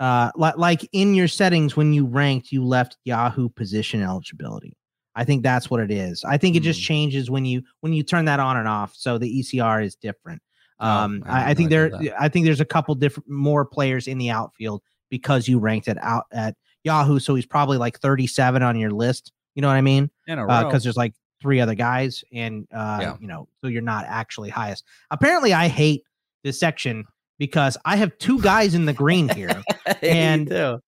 Uh, 0.00 0.30
like 0.36 0.56
like 0.58 0.88
in 0.92 1.14
your 1.14 1.28
settings 1.28 1.76
when 1.76 1.92
you 1.92 2.04
ranked, 2.06 2.50
you 2.52 2.64
left 2.64 2.96
Yahoo 3.04 3.48
position 3.48 4.02
eligibility. 4.02 4.76
I 5.16 5.24
think 5.24 5.42
that's 5.44 5.70
what 5.70 5.80
it 5.80 5.90
is. 5.92 6.24
I 6.24 6.36
think 6.38 6.56
it 6.56 6.60
just 6.64 6.80
Hmm. 6.80 6.86
changes 6.86 7.30
when 7.30 7.44
you 7.44 7.62
when 7.80 7.92
you 7.92 8.02
turn 8.02 8.24
that 8.24 8.40
on 8.40 8.56
and 8.56 8.66
off. 8.66 8.94
So 8.96 9.18
the 9.18 9.28
ECR 9.40 9.84
is 9.84 9.94
different. 9.94 10.42
Oh, 10.80 10.88
Um, 10.88 11.22
I 11.26 11.44
I, 11.44 11.50
I 11.50 11.54
think 11.54 11.70
there, 11.70 11.90
that. 11.90 12.14
I 12.20 12.28
think 12.28 12.44
there's 12.44 12.60
a 12.60 12.64
couple 12.64 12.94
different 12.96 13.28
more 13.30 13.64
players 13.64 14.08
in 14.08 14.18
the 14.18 14.30
outfield 14.30 14.82
because 15.10 15.46
you 15.46 15.60
ranked 15.60 15.86
it 15.86 15.98
out 16.00 16.24
at 16.32 16.56
Yahoo. 16.82 17.20
So 17.20 17.36
he's 17.36 17.46
probably 17.46 17.78
like 17.78 18.00
37 18.00 18.62
on 18.62 18.76
your 18.76 18.90
list. 18.90 19.30
You 19.54 19.62
know 19.62 19.68
what 19.68 19.76
I 19.76 19.80
mean? 19.82 20.10
Because 20.26 20.48
row. 20.48 20.78
there's 20.80 20.96
like 20.96 21.14
three 21.40 21.60
other 21.60 21.76
guys, 21.76 22.24
and 22.32 22.66
uh, 22.74 22.98
Yeah. 23.00 23.16
you 23.20 23.28
know, 23.28 23.46
so 23.60 23.68
you're 23.68 23.82
not 23.82 24.04
actually 24.08 24.50
highest. 24.50 24.82
Apparently, 25.12 25.52
I 25.52 25.68
hate 25.68 26.02
this 26.42 26.58
section 26.58 27.04
because 27.38 27.76
I 27.84 27.96
have 27.96 28.16
two 28.18 28.40
guys 28.40 28.74
in 28.74 28.84
the 28.86 28.92
green 28.92 29.28
here, 29.34 29.62
and 30.02 30.48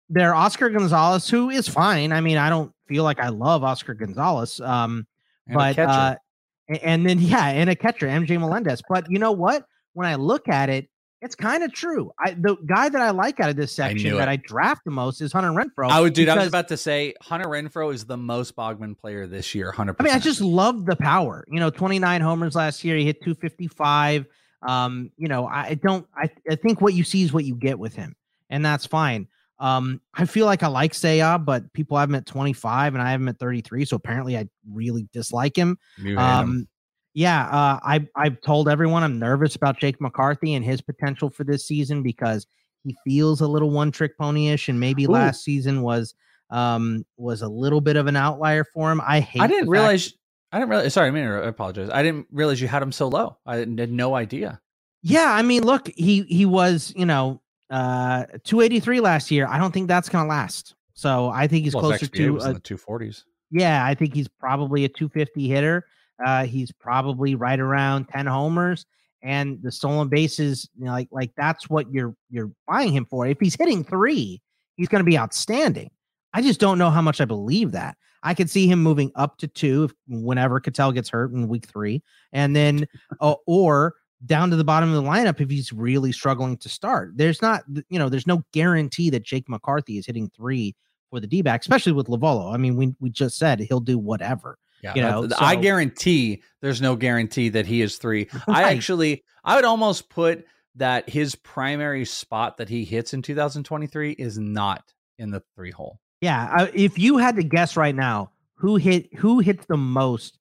they're 0.09 0.35
Oscar 0.35 0.69
Gonzalez, 0.69 1.29
who 1.29 1.49
is 1.49 1.67
fine. 1.67 2.11
I 2.11 2.21
mean, 2.21 2.37
I 2.37 2.49
don't 2.49 2.71
feel 2.87 3.03
like 3.03 3.19
I 3.19 3.29
love 3.29 3.63
Oscar 3.63 3.93
Gonzalez. 3.93 4.59
Um, 4.59 5.07
And 5.47 5.55
but 5.55 5.75
catcher. 5.75 5.89
uh, 5.89 6.75
and 6.81 7.05
then 7.05 7.19
yeah, 7.21 7.47
and 7.47 7.69
a 7.69 7.75
catcher, 7.75 8.07
MJ 8.07 8.39
Melendez. 8.39 8.81
But 8.89 9.05
you 9.09 9.19
know 9.19 9.31
what? 9.31 9.65
When 9.93 10.07
I 10.07 10.15
look 10.15 10.47
at 10.47 10.69
it, 10.69 10.87
it's 11.21 11.35
kind 11.35 11.63
of 11.63 11.71
true. 11.71 12.11
I 12.19 12.31
the 12.31 12.55
guy 12.65 12.89
that 12.89 12.99
I 13.01 13.11
like 13.11 13.39
out 13.39 13.49
of 13.49 13.55
this 13.55 13.71
section 13.73 14.09
knew 14.09 14.17
that. 14.17 14.27
I 14.27 14.37
draft 14.37 14.81
the 14.85 14.91
most 14.91 15.21
is 15.21 15.31
Hunter 15.31 15.51
Renfroe. 15.51 15.91
I 15.91 16.01
would, 16.01 16.13
dude. 16.13 16.29
I 16.29 16.35
was 16.35 16.47
about 16.47 16.69
to 16.69 16.77
say 16.77 17.13
Hunter 17.21 17.47
Renfroe 17.47 17.93
is 17.93 18.05
the 18.05 18.17
most 18.17 18.55
Bogman 18.55 18.97
player 18.97 19.27
this 19.27 19.53
year. 19.53 19.71
Hundred. 19.71 19.97
I 19.99 20.03
mean, 20.03 20.13
I 20.13 20.19
just 20.19 20.41
love 20.41 20.85
the 20.85 20.95
power. 20.95 21.45
You 21.51 21.59
know, 21.59 21.69
29 21.69 22.21
homers 22.21 22.55
last 22.55 22.83
year. 22.83 22.95
He 22.97 23.05
hit 23.05 23.21
255. 23.21 24.25
Um, 24.63 25.11
you 25.17 25.27
know, 25.27 25.47
I 25.47 25.75
don't 25.75 26.07
I, 26.15 26.29
I 26.49 26.55
think 26.55 26.81
what 26.81 26.93
you 26.93 27.03
see 27.03 27.23
is 27.23 27.33
what 27.33 27.45
you 27.45 27.55
get 27.55 27.79
with 27.79 27.95
him, 27.95 28.15
and 28.49 28.65
that's 28.65 28.85
fine. 28.85 29.27
Um, 29.59 30.01
I 30.15 30.25
feel 30.25 30.47
like 30.47 30.63
I 30.63 30.67
like 30.67 30.93
Seiya, 30.93 31.43
but 31.43 31.71
people 31.73 31.95
have 31.95 32.09
him 32.09 32.15
at 32.15 32.25
25 32.25 32.95
and 32.95 33.01
I 33.01 33.11
have 33.11 33.21
him 33.21 33.27
at 33.27 33.37
33. 33.37 33.85
So 33.85 33.95
apparently 33.95 34.35
I 34.35 34.47
really 34.67 35.07
dislike 35.13 35.55
him. 35.55 35.77
You 35.99 36.17
hate 36.17 36.39
him. 36.39 36.49
Um, 36.49 36.67
yeah, 37.13 37.43
uh, 37.45 37.79
I 37.83 38.07
I've 38.15 38.41
told 38.41 38.69
everyone 38.69 39.03
I'm 39.03 39.19
nervous 39.19 39.55
about 39.55 39.79
Jake 39.79 39.99
McCarthy 39.99 40.53
and 40.53 40.63
his 40.63 40.81
potential 40.81 41.29
for 41.29 41.43
this 41.43 41.67
season 41.67 42.03
because 42.03 42.47
he 42.83 42.95
feels 43.03 43.41
a 43.41 43.47
little 43.47 43.69
one 43.69 43.91
trick 43.91 44.17
pony-ish, 44.17 44.69
and 44.69 44.79
maybe 44.79 45.05
Ooh. 45.05 45.09
last 45.09 45.43
season 45.43 45.81
was 45.81 46.15
um 46.49 47.05
was 47.17 47.41
a 47.41 47.47
little 47.47 47.81
bit 47.81 47.97
of 47.97 48.07
an 48.07 48.15
outlier 48.15 48.63
for 48.63 48.91
him. 48.91 49.01
I 49.05 49.19
hate. 49.19 49.41
I 49.41 49.47
didn't 49.47 49.69
realize. 49.69 50.13
I 50.51 50.59
didn't 50.59 50.69
realize. 50.69 50.93
Sorry, 50.93 51.07
I 51.07 51.11
mean, 51.11 51.25
I 51.25 51.47
apologize. 51.47 51.89
I 51.89 52.03
didn't 52.03 52.27
realize 52.31 52.61
you 52.61 52.67
had 52.67 52.83
him 52.83 52.91
so 52.91 53.07
low. 53.07 53.37
I 53.45 53.57
had 53.57 53.91
no 53.91 54.15
idea. 54.15 54.61
Yeah, 55.03 55.31
I 55.31 55.41
mean, 55.41 55.63
look, 55.63 55.87
he 55.95 56.23
he 56.23 56.45
was 56.45 56.93
you 56.95 57.05
know 57.05 57.41
uh 57.69 58.25
283 58.43 58.99
last 58.99 59.31
year. 59.31 59.47
I 59.47 59.57
don't 59.57 59.71
think 59.71 59.87
that's 59.87 60.09
gonna 60.09 60.27
last. 60.27 60.75
So 60.93 61.29
I 61.29 61.47
think 61.47 61.63
he's 61.63 61.73
Well, 61.73 61.83
closer 61.83 62.07
to 62.07 62.37
a, 62.37 62.53
the 62.53 62.59
two 62.59 62.77
forties. 62.77 63.25
Yeah, 63.49 63.85
I 63.85 63.95
think 63.95 64.13
he's 64.13 64.27
probably 64.27 64.85
a 64.85 64.89
250 64.89 65.47
hitter. 65.47 65.85
Uh, 66.23 66.45
he's 66.45 66.71
probably 66.71 67.35
right 67.35 67.59
around 67.59 68.07
10 68.07 68.27
homers 68.27 68.85
and 69.23 69.61
the 69.61 69.71
stolen 69.71 70.07
bases, 70.07 70.69
you 70.77 70.85
know, 70.85 70.91
like 70.91 71.07
like 71.11 71.31
that's 71.35 71.69
what 71.69 71.91
you're 71.91 72.15
you're 72.29 72.51
buying 72.67 72.93
him 72.93 73.05
for. 73.05 73.27
If 73.27 73.39
he's 73.39 73.55
hitting 73.55 73.83
three, 73.83 74.41
he's 74.75 74.87
going 74.87 75.03
to 75.03 75.09
be 75.09 75.17
outstanding. 75.17 75.91
I 76.33 76.41
just 76.41 76.59
don't 76.59 76.77
know 76.77 76.89
how 76.89 77.01
much 77.01 77.21
I 77.21 77.25
believe 77.25 77.71
that. 77.71 77.97
I 78.23 78.33
could 78.33 78.49
see 78.49 78.67
him 78.67 78.81
moving 78.81 79.11
up 79.15 79.37
to 79.37 79.47
two 79.47 79.85
if, 79.85 79.93
whenever 80.07 80.59
Ketel 80.59 80.91
gets 80.91 81.09
hurt 81.09 81.31
in 81.31 81.47
week 81.47 81.65
three, 81.65 82.03
and 82.31 82.55
then 82.55 82.87
uh, 83.19 83.35
or 83.47 83.95
down 84.25 84.51
to 84.51 84.55
the 84.55 84.63
bottom 84.63 84.93
of 84.93 85.03
the 85.03 85.09
lineup 85.09 85.41
if 85.41 85.49
he's 85.49 85.73
really 85.73 86.11
struggling 86.11 86.57
to 86.57 86.69
start. 86.69 87.13
There's 87.15 87.41
not, 87.41 87.63
you 87.89 87.97
know, 87.97 88.09
there's 88.09 88.27
no 88.27 88.43
guarantee 88.53 89.09
that 89.09 89.23
Jake 89.23 89.49
McCarthy 89.49 89.97
is 89.97 90.05
hitting 90.05 90.29
three 90.35 90.75
for 91.09 91.19
the 91.19 91.27
D 91.27 91.41
back, 91.41 91.61
especially 91.61 91.93
with 91.93 92.07
Lovullo. 92.07 92.53
I 92.53 92.57
mean, 92.57 92.75
we 92.75 92.93
we 92.99 93.09
just 93.09 93.37
said 93.37 93.59
he'll 93.59 93.79
do 93.79 93.97
whatever. 93.97 94.57
Yeah, 94.83 94.95
you 94.95 95.01
know, 95.01 95.29
I 95.39 95.55
guarantee 95.55 96.41
there's 96.61 96.81
no 96.81 96.95
guarantee 96.95 97.49
that 97.49 97.67
he 97.67 97.81
is 97.81 97.97
three. 97.97 98.29
I 98.47 98.71
actually, 98.71 99.23
I 99.43 99.55
would 99.55 99.65
almost 99.65 100.09
put 100.09 100.45
that 100.75 101.07
his 101.07 101.35
primary 101.35 102.05
spot 102.05 102.57
that 102.57 102.69
he 102.69 102.83
hits 102.85 103.13
in 103.13 103.21
2023 103.21 104.13
is 104.13 104.39
not 104.39 104.83
in 105.19 105.29
the 105.29 105.43
three 105.55 105.69
hole. 105.69 105.99
Yeah, 106.21 106.49
uh, 106.55 106.67
if 106.73 106.99
you 106.99 107.17
had 107.17 107.35
to 107.37 107.43
guess 107.43 107.75
right 107.75 107.95
now, 107.95 108.31
who 108.55 108.75
hit 108.75 109.13
who 109.15 109.39
hits 109.39 109.65
the 109.65 109.77
most 109.77 110.37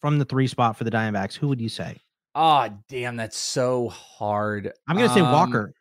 from 0.00 0.18
the 0.18 0.24
three 0.24 0.46
spot 0.46 0.76
for 0.76 0.84
the 0.84 0.90
Diamondbacks? 0.90 1.34
Who 1.36 1.48
would 1.48 1.60
you 1.60 1.68
say? 1.68 1.98
Oh, 2.34 2.68
damn, 2.88 3.16
that's 3.16 3.36
so 3.36 3.88
hard. 3.88 4.72
I'm 4.86 4.96
gonna 4.96 5.12
say 5.12 5.20
Um, 5.20 5.32
Walker. 5.32 5.74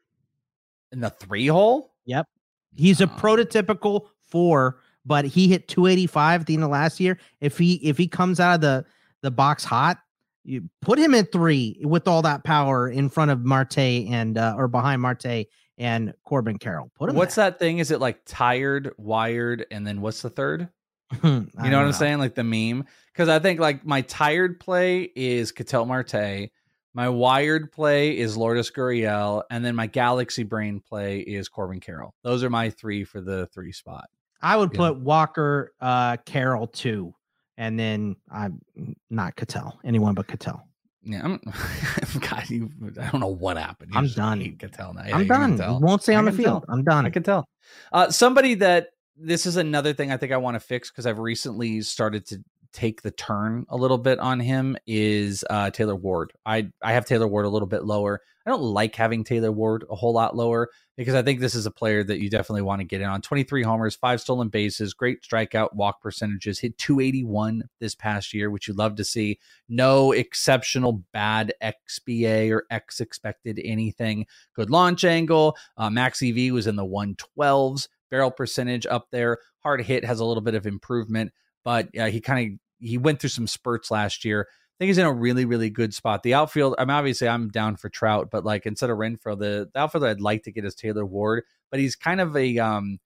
in 0.92 1.00
the 1.00 1.10
three 1.12 1.48
hole. 1.48 1.94
Yep, 2.06 2.28
he's 2.76 3.00
a 3.02 3.06
Oh. 3.06 3.08
prototypical 3.08 4.08
four, 4.30 4.80
but 5.06 5.24
he 5.26 5.48
hit 5.48 5.68
285 5.70 6.42
at 6.42 6.48
the 6.48 6.54
end 6.56 6.64
of 6.64 6.70
last 6.70 7.00
year. 7.00 7.18
If 7.40 7.58
he 7.58 7.76
if 7.76 7.98
he 7.98 8.08
comes 8.08 8.40
out 8.42 8.56
of 8.56 8.62
the 8.62 8.86
the 9.22 9.32
box 9.32 9.64
hot, 9.64 9.98
you 10.44 10.70
put 10.82 11.00
him 11.00 11.14
at 11.14 11.32
three 11.32 11.80
with 11.84 12.08
all 12.08 12.22
that 12.24 12.44
power 12.44 12.90
in 12.90 13.08
front 13.10 13.32
of 13.32 13.46
Marte 13.46 13.78
and 13.78 14.38
uh, 14.38 14.56
or 14.58 14.68
behind 14.68 15.02
Marte 15.02 15.46
and 15.78 16.14
Corbin 16.24 16.58
Carroll. 16.58 16.92
Put 16.96 17.10
him. 17.10 17.16
What's 17.16 17.36
that 17.36 17.60
thing? 17.60 17.80
Is 17.80 17.92
it 17.92 18.00
like 18.00 18.22
tired, 18.26 18.94
wired, 18.98 19.66
and 19.72 19.86
then 19.86 20.02
what's 20.02 20.22
the 20.22 20.30
third? 20.30 20.70
You 21.24 21.30
know 21.56 21.78
what 21.78 21.86
I'm 21.86 21.94
saying? 21.94 22.20
Like 22.20 22.36
the 22.36 22.44
meme. 22.44 22.86
Because 23.14 23.30
I 23.30 23.40
think 23.40 23.60
like 23.60 23.86
my 23.86 24.02
tired 24.02 24.60
play 24.60 25.10
is 25.16 25.52
Ketel 25.52 25.86
Marte. 25.86 26.50
My 26.94 27.10
wired 27.10 27.72
play 27.72 28.18
is 28.18 28.36
Lourdes 28.36 28.72
Gurriel, 28.72 29.44
and 29.52 29.64
then 29.64 29.76
my 29.76 29.88
Galaxy 29.88 30.44
Brain 30.44 30.82
play 30.82 31.20
is 31.20 31.48
Corbin 31.48 31.80
Carroll. 31.80 32.14
Those 32.24 32.44
are 32.44 32.50
my 32.50 32.72
three 32.72 33.04
for 33.04 33.22
the 33.22 33.46
three 33.54 33.72
spot. 33.72 34.06
I 34.42 34.58
would 34.58 34.72
Yeah. 34.74 34.78
put 34.78 35.00
Walker, 35.00 35.74
uh, 35.80 36.18
Carroll 36.26 36.68
two, 36.68 37.14
and 37.58 37.80
then 37.80 38.16
I'm 38.32 38.62
not 39.10 39.36
Ketel. 39.36 39.80
Anyone 39.86 40.14
but 40.16 40.28
Ketel. 40.28 40.62
Yeah, 41.08 41.22
I'm. 41.24 41.40
God, 42.20 42.50
you, 42.50 42.70
I 43.00 43.10
don't 43.10 43.22
know 43.22 43.28
what 43.28 43.58
happened. 43.58 43.92
You 43.94 43.98
I'm 43.98 44.06
just 44.06 44.18
done. 44.18 44.42
hate 44.42 44.60
Ketel 44.60 44.94
now. 44.94 45.04
Yeah, 45.08 45.16
I'm 45.18 45.28
done. 45.28 45.58
tell. 45.58 45.80
Won't 45.80 46.04
stay 46.04 46.16
on 46.16 46.26
the 46.26 46.32
field. 46.34 46.64
tell. 46.66 46.74
I'm 46.74 46.84
done. 46.84 47.06
I 47.06 47.10
can 47.10 47.24
tell. 47.24 47.48
Uh, 47.94 48.12
somebody 48.12 48.56
that 48.56 48.90
this 49.16 49.46
is 49.46 49.56
another 49.56 49.94
thing 49.94 50.12
I 50.12 50.18
think 50.18 50.34
I 50.34 50.38
want 50.38 50.56
to 50.56 50.60
fix 50.60 50.92
because 50.92 51.06
I've 51.06 51.20
recently 51.20 51.82
started 51.82 52.26
to 52.28 52.44
take 52.78 53.02
the 53.02 53.10
turn 53.10 53.66
a 53.70 53.76
little 53.76 53.98
bit 53.98 54.20
on 54.20 54.40
him 54.40 54.78
is 54.86 55.44
uh, 55.50 55.72
Taylor 55.72 55.96
Ward. 55.96 56.32
I 56.46 56.70
I 56.84 56.94
have 56.94 57.06
Taylor 57.06 57.28
Ward 57.28 57.46
a 57.46 57.50
little 57.50 57.68
bit 57.68 57.84
lower. 57.84 58.22
I 58.46 58.52
don't 58.52 58.62
like 58.62 58.96
having 58.96 59.24
Taylor 59.24 59.52
Ward 59.52 59.84
a 59.90 59.96
whole 59.96 60.14
lot 60.14 60.36
lower 60.36 60.70
because 60.96 61.16
I 61.16 61.24
think 61.24 61.40
this 61.40 61.56
is 61.56 61.66
a 61.66 61.72
player 61.72 62.04
that 62.04 62.20
you 62.20 62.30
definitely 62.30 62.62
want 62.62 62.80
to 62.80 62.86
get 62.86 63.02
in 63.02 63.08
on. 63.08 63.22
23 63.22 63.64
homers, 63.64 63.96
five 63.96 64.22
stolen 64.22 64.50
bases, 64.50 64.94
great 64.94 65.24
strikeout 65.24 65.74
walk 65.74 66.02
percentages, 66.02 66.60
hit 66.60 66.78
281 66.78 67.64
this 67.80 67.96
past 67.96 68.34
year, 68.34 68.52
which 68.52 68.68
you'd 68.68 68.78
love 68.78 68.96
to 68.96 69.04
see. 69.04 69.40
No 69.68 70.12
exceptional 70.12 71.04
bad 71.12 71.54
XBA 71.64 72.52
or 72.52 72.66
X 72.70 73.02
expected 73.02 73.60
anything. 73.66 74.28
Good 74.54 74.70
launch 74.70 75.04
angle. 75.04 75.58
Uh, 75.76 75.90
max 75.90 76.22
EV 76.22 76.54
was 76.54 76.68
in 76.68 76.76
the 76.76 76.86
112s. 76.86 77.88
Barrel 78.12 78.32
percentage 78.32 78.86
up 78.86 79.08
there. 79.12 79.40
Hard 79.60 79.82
hit 79.82 80.06
has 80.06 80.20
a 80.20 80.26
little 80.26 80.44
bit 80.44 80.56
of 80.56 80.66
improvement, 80.66 81.34
but 81.66 81.90
uh, 81.98 82.06
he 82.06 82.22
kind 82.22 82.54
of 82.54 82.60
he 82.80 82.98
went 82.98 83.20
through 83.20 83.30
some 83.30 83.48
spurts 83.48 83.92
last 83.92 84.26
year. 84.26 84.48
I 84.50 84.76
think 84.80 84.90
he's 84.90 84.98
in 85.00 85.06
a 85.06 85.14
really, 85.14 85.46
really 85.46 85.72
good 85.72 85.94
spot. 85.94 86.22
The 86.22 86.36
outfield, 86.36 86.76
I'm 86.78 86.92
obviously 86.92 87.28
I'm 87.28 87.50
down 87.50 87.78
for 87.78 87.90
Trout, 87.90 88.30
but 88.32 88.46
like 88.46 88.66
instead 88.66 88.92
of 88.92 88.98
Renfroe, 88.98 89.38
the, 89.38 89.70
the 89.74 89.80
outfielder 89.80 90.08
I'd 90.08 90.22
like 90.22 90.44
to 90.44 90.52
get 90.52 90.66
is 90.66 90.76
Taylor 90.76 91.06
Ward, 91.06 91.44
but 91.72 91.80
he's 91.80 91.96
kind 91.96 92.22
of 92.22 92.36
a 92.36 92.60
um 92.60 93.00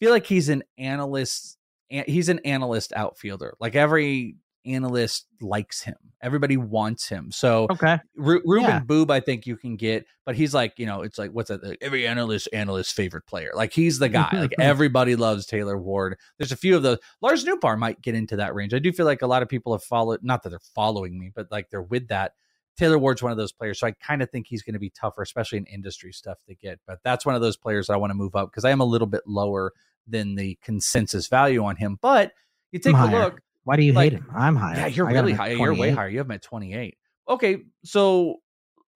feel 0.00 0.10
like 0.10 0.26
he's 0.26 0.48
an 0.48 0.64
analyst 0.78 1.58
he's 1.88 2.28
an 2.28 2.40
analyst 2.40 2.92
outfielder. 2.94 3.54
Like 3.60 3.76
every 3.76 4.36
analyst 4.64 5.26
likes 5.40 5.82
him. 5.82 5.96
Everybody 6.22 6.56
wants 6.56 7.08
him. 7.08 7.32
So 7.32 7.66
okay, 7.70 7.98
Ru- 8.16 8.42
Ruben 8.44 8.68
Yeah. 8.68 8.80
Boob, 8.80 9.10
I 9.10 9.20
think 9.20 9.46
you 9.46 9.56
can 9.56 9.76
get, 9.76 10.06
but 10.24 10.36
he's 10.36 10.54
like, 10.54 10.78
you 10.78 10.86
know, 10.86 11.02
it's 11.02 11.18
like 11.18 11.30
what's 11.32 11.48
that? 11.48 11.76
Every 11.80 12.06
analyst 12.06 12.48
analyst 12.52 12.94
favorite 12.94 13.26
player. 13.26 13.50
Like 13.54 13.72
he's 13.72 13.98
the 13.98 14.08
guy. 14.08 14.28
like 14.32 14.54
everybody 14.58 15.16
loves 15.16 15.46
Taylor 15.46 15.76
Ward. 15.78 16.16
There's 16.38 16.52
a 16.52 16.56
few 16.56 16.76
of 16.76 16.82
those. 16.82 16.98
Lars 17.20 17.44
Nootbaar 17.44 17.78
might 17.78 18.00
get 18.02 18.14
into 18.14 18.36
that 18.36 18.54
range. 18.54 18.72
I 18.74 18.78
do 18.78 18.92
feel 18.92 19.06
like 19.06 19.22
a 19.22 19.26
lot 19.26 19.42
of 19.42 19.48
people 19.48 19.72
have 19.72 19.82
followed. 19.82 20.20
Not 20.22 20.42
that 20.42 20.50
they're 20.50 20.60
following 20.74 21.18
me, 21.18 21.30
but 21.34 21.48
like 21.50 21.70
they're 21.70 21.82
with 21.82 22.08
that. 22.08 22.32
Taylor 22.78 22.98
Ward's 22.98 23.22
one 23.22 23.30
of 23.32 23.36
those 23.38 23.52
players, 23.52 23.78
so 23.80 23.86
I 23.86 23.90
kind 23.90 24.22
of 24.22 24.30
think 24.30 24.46
he's 24.46 24.62
going 24.62 24.72
to 24.72 24.78
be 24.78 24.88
tougher, 24.88 25.20
especially 25.20 25.58
in 25.58 25.66
industry 25.66 26.10
stuff 26.10 26.38
to 26.48 26.54
get. 26.54 26.80
But 26.86 27.00
that's 27.04 27.26
one 27.26 27.34
of 27.34 27.42
those 27.42 27.56
players 27.56 27.90
I 27.90 27.96
want 27.96 28.12
to 28.12 28.14
move 28.14 28.34
up 28.34 28.50
because 28.50 28.64
I 28.64 28.70
am 28.70 28.80
a 28.80 28.84
little 28.86 29.06
bit 29.06 29.20
lower 29.26 29.72
than 30.06 30.36
the 30.36 30.58
consensus 30.62 31.26
value 31.28 31.62
on 31.64 31.76
him. 31.76 31.98
But 32.00 32.32
you 32.70 32.78
take 32.78 32.94
a 32.94 33.04
look. 33.06 33.40
Why 33.64 33.76
do 33.76 33.82
you 33.84 33.92
like- 33.92 34.12
hate 34.12 34.18
him? 34.20 34.30
I'm 34.34 34.56
higher. 34.56 34.76
Yeah, 34.76 34.86
you're 34.86 35.08
I 35.08 35.12
really 35.12 35.32
high. 35.32 35.50
You're 35.50 35.74
way 35.74 35.90
higher. 35.90 36.08
You 36.08 36.18
have 36.18 36.26
him 36.26 36.32
at 36.32 36.42
28. 36.42 36.96
Okay, 37.28 37.58
so 37.84 38.36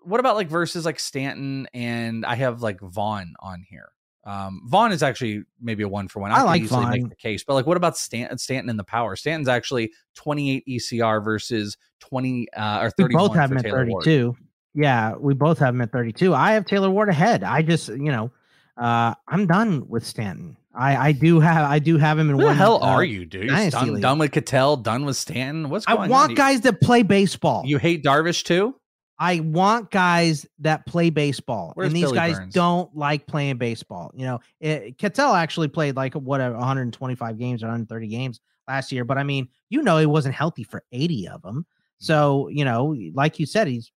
what 0.03 0.21
about 0.21 0.37
like 0.37 0.49
versus 0.49 0.85
like 0.85 1.01
Stanton 1.01 1.67
and 1.75 2.25
I 2.25 2.35
have 2.37 2.62
like 2.62 2.81
Vaughn 2.81 3.35
on 3.41 3.64
here. 3.69 3.89
Um, 4.25 4.62
Vaughn 4.64 4.91
is 4.91 5.05
actually 5.05 5.45
maybe 5.61 5.85
a 5.85 5.89
one 5.89 6.09
for 6.09 6.19
one. 6.21 6.33
I 6.33 6.39
could 6.39 6.47
like 6.47 6.62
Vaughn. 6.64 6.91
make 6.91 7.09
the 7.09 7.14
case, 7.17 7.45
but 7.45 7.55
like, 7.55 7.67
what 7.67 7.77
about 7.77 7.97
Stanton? 7.97 8.39
Stanton 8.39 8.69
in 8.69 8.77
the 8.77 8.85
power. 8.85 9.14
Stanton's 9.14 9.47
actually 9.49 9.93
28 10.17 10.64
ECR 10.67 11.23
versus 11.23 11.77
20 12.01 12.49
uh, 12.53 12.81
or 12.81 13.07
We 13.07 13.14
both 13.14 13.35
have 13.37 13.53
him 13.53 13.59
at 13.59 13.64
Taylor 13.64 13.87
Ward. 13.87 14.05
32. 14.05 14.37
Yeah, 14.75 15.14
we 15.14 15.35
both 15.35 15.59
have 15.61 15.75
him 15.75 15.81
at 15.81 15.93
32. 15.93 16.35
I 16.35 16.53
have 16.53 16.67
Taylor 16.67 16.91
Ward 16.91 17.09
ahead. 17.09 17.45
I 17.45 17.62
just, 17.62 17.89
you 17.89 18.11
know, 18.12 18.33
uh, 18.77 19.14
I'm 19.29 19.47
done 19.47 19.89
with 19.89 20.05
Stanton. 20.05 20.57
I, 20.77 21.09
I 21.09 21.12
do 21.12 21.41
have, 21.41 21.70
I 21.70 21.79
do 21.79 21.97
have 21.97 22.18
him 22.18 22.31
in 22.31 22.39
Who 22.39 22.45
the 22.45 22.55
hell 22.55 22.83
uh, 22.83 22.87
are 22.89 23.05
you, 23.05 23.24
dude? 23.24 23.45
You're 23.45 23.70
done, 23.70 23.95
league. 23.95 24.03
done 24.03 24.18
with 24.18 24.33
Ketel, 24.33 24.77
done 24.77 25.05
with 25.05 25.16
Stanton. 25.16 25.70
What's 25.70 25.87
going 25.87 25.99
on? 25.99 26.05
I 26.05 26.09
want 26.09 26.31
You- 26.31 26.37
guys 26.37 26.61
that 26.62 26.81
play 26.81 27.03
baseball. 27.03 27.62
You 27.64 27.79
hate 27.79 28.05
Darvish 28.05 28.45
too? 28.45 28.74
I 29.18 29.41
want 29.41 29.91
guys 29.91 30.47
that 30.59 30.85
play 30.85 31.09
baseball, 31.09 31.72
Where's 31.74 31.87
and 31.87 31.97
these 31.97 32.05
Billy 32.05 32.16
guys 32.16 32.37
Burns? 32.37 32.53
don't 32.53 32.95
like 32.95 33.27
playing 33.27 33.57
baseball. 33.57 34.12
You 34.14 34.27
know, 34.27 34.41
it, 34.61 34.99
Ketel 34.99 35.33
actually 35.33 35.68
played 35.68 35.97
like 35.97 36.12
what 36.14 36.41
125 36.41 37.39
games 37.39 37.62
or 37.62 37.66
130 37.66 38.09
games 38.09 38.41
last 38.68 38.93
year, 38.93 39.05
but 39.05 39.16
I 39.16 39.22
mean, 39.22 39.49
you 39.70 39.83
know, 39.83 39.97
he 39.97 40.05
wasn't 40.05 40.35
healthy 40.35 40.64
for 40.64 40.85
80 40.93 41.29
of 41.29 41.41
them. 41.41 41.64
So 41.99 42.49
you 42.49 42.66
know, 42.66 42.95
like 43.14 43.39
you 43.39 43.47
said, 43.47 43.68
he's 43.68 43.91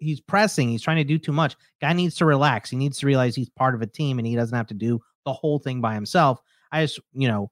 he's 0.00 0.22
pressing, 0.22 0.70
he's 0.70 0.80
trying 0.80 0.96
to 0.96 1.04
do 1.04 1.18
too 1.18 1.32
much. 1.32 1.54
Guy 1.82 1.92
needs 1.92 2.14
to 2.16 2.24
relax. 2.24 2.70
He 2.70 2.78
needs 2.78 2.98
to 3.00 3.06
realize 3.06 3.34
he's 3.34 3.50
part 3.50 3.74
of 3.74 3.82
a 3.82 3.86
team, 3.86 4.18
and 4.18 4.26
he 4.26 4.34
doesn't 4.36 4.56
have 4.56 4.68
to 4.68 4.74
do 4.74 5.02
the 5.24 5.32
whole 5.32 5.58
thing 5.58 5.80
by 5.80 5.94
himself. 5.94 6.40
I 6.70 6.82
just, 6.82 7.00
you 7.12 7.28
know, 7.28 7.50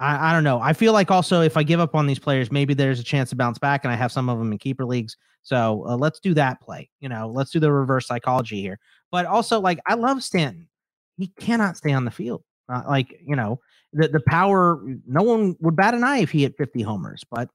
I, 0.00 0.30
I 0.30 0.32
don't 0.32 0.44
know. 0.44 0.60
I 0.60 0.72
feel 0.72 0.92
like 0.92 1.10
also 1.10 1.42
if 1.42 1.56
I 1.56 1.62
give 1.62 1.78
up 1.80 1.94
on 1.94 2.06
these 2.06 2.18
players, 2.18 2.50
maybe 2.50 2.74
there's 2.74 3.00
a 3.00 3.04
chance 3.04 3.30
to 3.30 3.36
bounce 3.36 3.58
back, 3.58 3.84
and 3.84 3.92
I 3.92 3.96
have 3.96 4.10
some 4.10 4.28
of 4.28 4.38
them 4.38 4.50
in 4.50 4.58
keeper 4.58 4.84
leagues. 4.84 5.16
So 5.42 5.84
uh, 5.86 5.96
let's 5.96 6.20
do 6.20 6.34
that 6.34 6.60
play. 6.60 6.90
You 7.00 7.08
know, 7.08 7.28
let's 7.28 7.50
do 7.50 7.60
the 7.60 7.72
reverse 7.72 8.06
psychology 8.06 8.60
here. 8.60 8.78
But 9.10 9.26
also, 9.26 9.60
like, 9.60 9.78
I 9.86 9.94
love 9.94 10.22
Stanton. 10.22 10.68
He 11.16 11.28
cannot 11.38 11.76
stay 11.76 11.92
on 11.92 12.04
the 12.04 12.10
field. 12.10 12.42
Uh, 12.68 12.82
like, 12.88 13.20
you 13.26 13.36
know, 13.36 13.60
the 13.92 14.08
the 14.08 14.20
power. 14.26 14.82
No 15.06 15.22
one 15.22 15.56
would 15.60 15.76
bat 15.76 15.94
an 15.94 16.04
eye 16.04 16.18
if 16.18 16.30
he 16.30 16.42
hit 16.42 16.56
50 16.56 16.82
homers. 16.82 17.24
But 17.30 17.50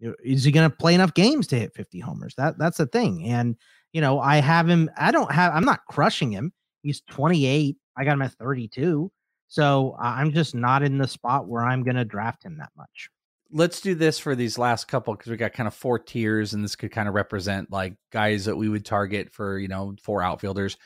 is 0.00 0.44
he 0.44 0.52
going 0.52 0.68
to 0.68 0.76
play 0.76 0.94
enough 0.94 1.14
games 1.14 1.46
to 1.48 1.58
hit 1.58 1.74
50 1.74 2.00
homers? 2.00 2.34
That 2.36 2.58
that's 2.58 2.78
the 2.78 2.86
thing. 2.86 3.24
And 3.26 3.56
you 3.92 4.00
know, 4.00 4.18
I 4.18 4.36
have 4.36 4.68
him. 4.68 4.90
I 4.96 5.10
don't 5.10 5.30
have. 5.30 5.54
I'm 5.54 5.64
not 5.64 5.86
crushing 5.88 6.32
him. 6.32 6.52
He's 6.82 7.00
28. 7.02 7.76
I 7.96 8.04
got 8.04 8.14
him 8.14 8.22
at 8.22 8.32
32. 8.32 9.10
So 9.48 9.96
I'm 10.00 10.32
just 10.32 10.54
not 10.54 10.82
in 10.82 10.98
the 10.98 11.06
spot 11.06 11.46
where 11.46 11.62
I'm 11.62 11.82
going 11.82 11.96
to 11.96 12.04
draft 12.04 12.44
him 12.44 12.58
that 12.58 12.70
much. 12.76 13.10
let's 13.52 13.80
do 13.80 13.94
this 13.94 14.18
for 14.18 14.34
these 14.34 14.58
last 14.58 14.88
couple 14.88 15.14
because 15.14 15.30
we 15.30 15.36
got 15.36 15.52
kind 15.52 15.68
of 15.68 15.74
four 15.74 15.98
tiers 15.98 16.52
and 16.52 16.64
this 16.64 16.74
could 16.74 16.90
kind 16.90 17.08
of 17.08 17.14
represent 17.14 17.70
like 17.70 17.94
guys 18.10 18.44
that 18.44 18.56
we 18.56 18.68
would 18.68 18.84
target 18.84 19.32
for 19.32 19.58
you 19.58 19.68
know 19.68 19.94
four 20.02 20.20
outfielders 20.20 20.76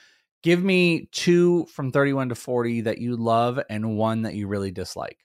give 0.42 0.62
me 0.62 1.08
two 1.10 1.64
from 1.72 1.90
31 1.90 2.28
to 2.28 2.34
40 2.34 2.82
that 2.82 2.98
you 2.98 3.16
love 3.16 3.58
and 3.70 3.96
one 3.96 4.22
that 4.22 4.34
you 4.34 4.46
really 4.46 4.70
dislike 4.70 5.16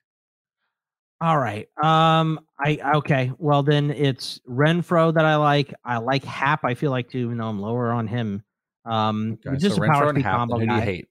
All 1.22 1.40
right. 1.40 1.68
Um. 1.82 2.40
I 2.60 2.78
okay. 2.96 3.32
Well, 3.38 3.64
then 3.64 3.92
it's 3.92 4.40
Renfroe 4.48 5.14
that 5.14 5.26
I 5.26 5.36
like. 5.38 5.74
I 5.84 5.98
like 5.98 6.24
Happ. 6.24 6.66
I 6.66 6.74
feel 6.74 6.92
like 6.92 7.10
too, 7.10 7.20
even 7.20 7.38
though 7.38 7.48
I'm 7.48 7.60
lower 7.60 7.92
on 7.92 8.08
him. 8.08 8.44
Um. 8.86 9.38
Okay, 9.48 9.58
just 9.58 9.78
so 9.78 9.84
a 9.84 9.88
Renfroe 9.88 9.94
power 9.94 10.10
speed 10.10 10.24
Happ, 10.26 10.36
combo 10.38 10.60
then 10.60 10.68
who 10.68 10.74
do 10.74 10.74
you 10.76 10.80
guy. 10.82 10.86
hate? 10.86 11.08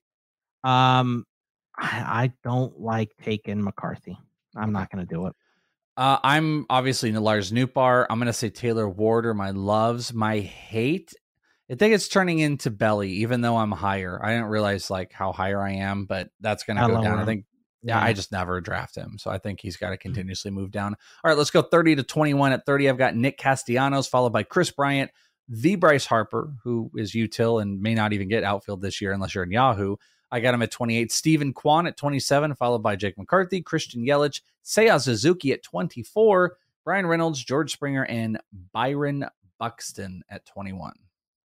Um. 0.65 1.25
I, 1.77 2.23
I 2.23 2.33
don't 2.41 2.79
like 2.79 3.11
taking 3.21 3.61
McCarthy. 3.61 4.17
I'm 4.55 4.71
not 4.71 4.89
going 4.89 5.05
to 5.05 5.13
do 5.13 5.25
it. 5.27 5.35
Uh, 5.97 6.17
I'm 6.23 6.65
obviously 6.69 7.09
in 7.09 7.15
the 7.15 7.21
Lars 7.21 7.51
Nootbaar. 7.51 8.05
I'm 8.09 8.17
going 8.17 8.27
to 8.27 8.33
say 8.33 8.49
Taylor 8.49 8.87
Ward 8.87 9.25
are 9.25 9.33
my 9.33 9.51
loves. 9.51 10.13
My 10.13 10.39
hate, 10.39 11.13
I 11.69 11.75
think 11.75 11.93
it's 11.93 12.07
turning 12.07 12.39
into 12.39 12.69
Belly, 12.69 13.09
even 13.09 13.41
though 13.41 13.57
I'm 13.57 13.71
higher. 13.71 14.19
I 14.23 14.31
didn't 14.31 14.47
realize 14.47 14.89
like 14.89 15.11
how 15.11 15.31
higher 15.33 15.61
I 15.61 15.71
am, 15.73 16.05
but 16.05 16.29
that's 16.39 16.63
going 16.63 16.77
to 16.77 16.87
go 16.87 17.01
down. 17.03 17.19
I 17.19 17.25
think, 17.25 17.45
yeah, 17.83 17.97
Yeah. 17.97 18.05
I 18.05 18.13
just 18.13 18.31
never 18.31 18.61
draft 18.61 18.95
him. 18.95 19.17
So 19.17 19.31
I 19.31 19.37
think 19.37 19.59
he's 19.59 19.77
got 19.77 19.89
to 19.89 19.97
continuously 19.97 20.51
move 20.51 20.71
down. 20.71 20.95
All 21.23 21.29
right, 21.29 21.37
let's 21.37 21.51
go 21.51 21.61
30 21.61 21.97
to 21.97 22.03
21. 22.03 22.53
At 22.53 22.65
30, 22.65 22.89
I've 22.89 22.97
got 22.97 23.15
Nick 23.15 23.37
Castellanos, 23.37 24.07
followed 24.07 24.31
by 24.33 24.43
Kris 24.43 24.71
Bryant, 24.71 25.11
the 25.47 25.75
Bryce 25.75 26.05
Harper, 26.05 26.53
who 26.63 26.89
is 26.95 27.13
util 27.13 27.61
and 27.61 27.81
may 27.81 27.95
not 27.95 28.13
even 28.13 28.29
get 28.29 28.43
outfield 28.43 28.81
this 28.81 29.01
year 29.01 29.11
unless 29.11 29.35
you're 29.35 29.43
in 29.43 29.51
Yahoo. 29.51 29.97
I 30.31 30.39
got 30.39 30.53
him 30.53 30.61
at 30.61 30.71
28. 30.71 31.11
Steven 31.11 31.53
Kwan 31.53 31.87
at 31.87 31.97
27, 31.97 32.55
followed 32.55 32.79
by 32.79 32.95
Jake 32.95 33.17
McCarthy, 33.17 33.61
Christian 33.61 34.05
Yelich, 34.05 34.41
Seiya 34.63 35.01
Suzuki 35.01 35.53
at 35.53 35.63
24, 35.63 36.57
Bryan 36.83 37.05
Reynolds, 37.07 37.43
George 37.43 37.71
Springer, 37.71 38.05
and 38.05 38.39
Byron 38.73 39.25
Buxton 39.59 40.23
at 40.29 40.45
21. 40.45 40.93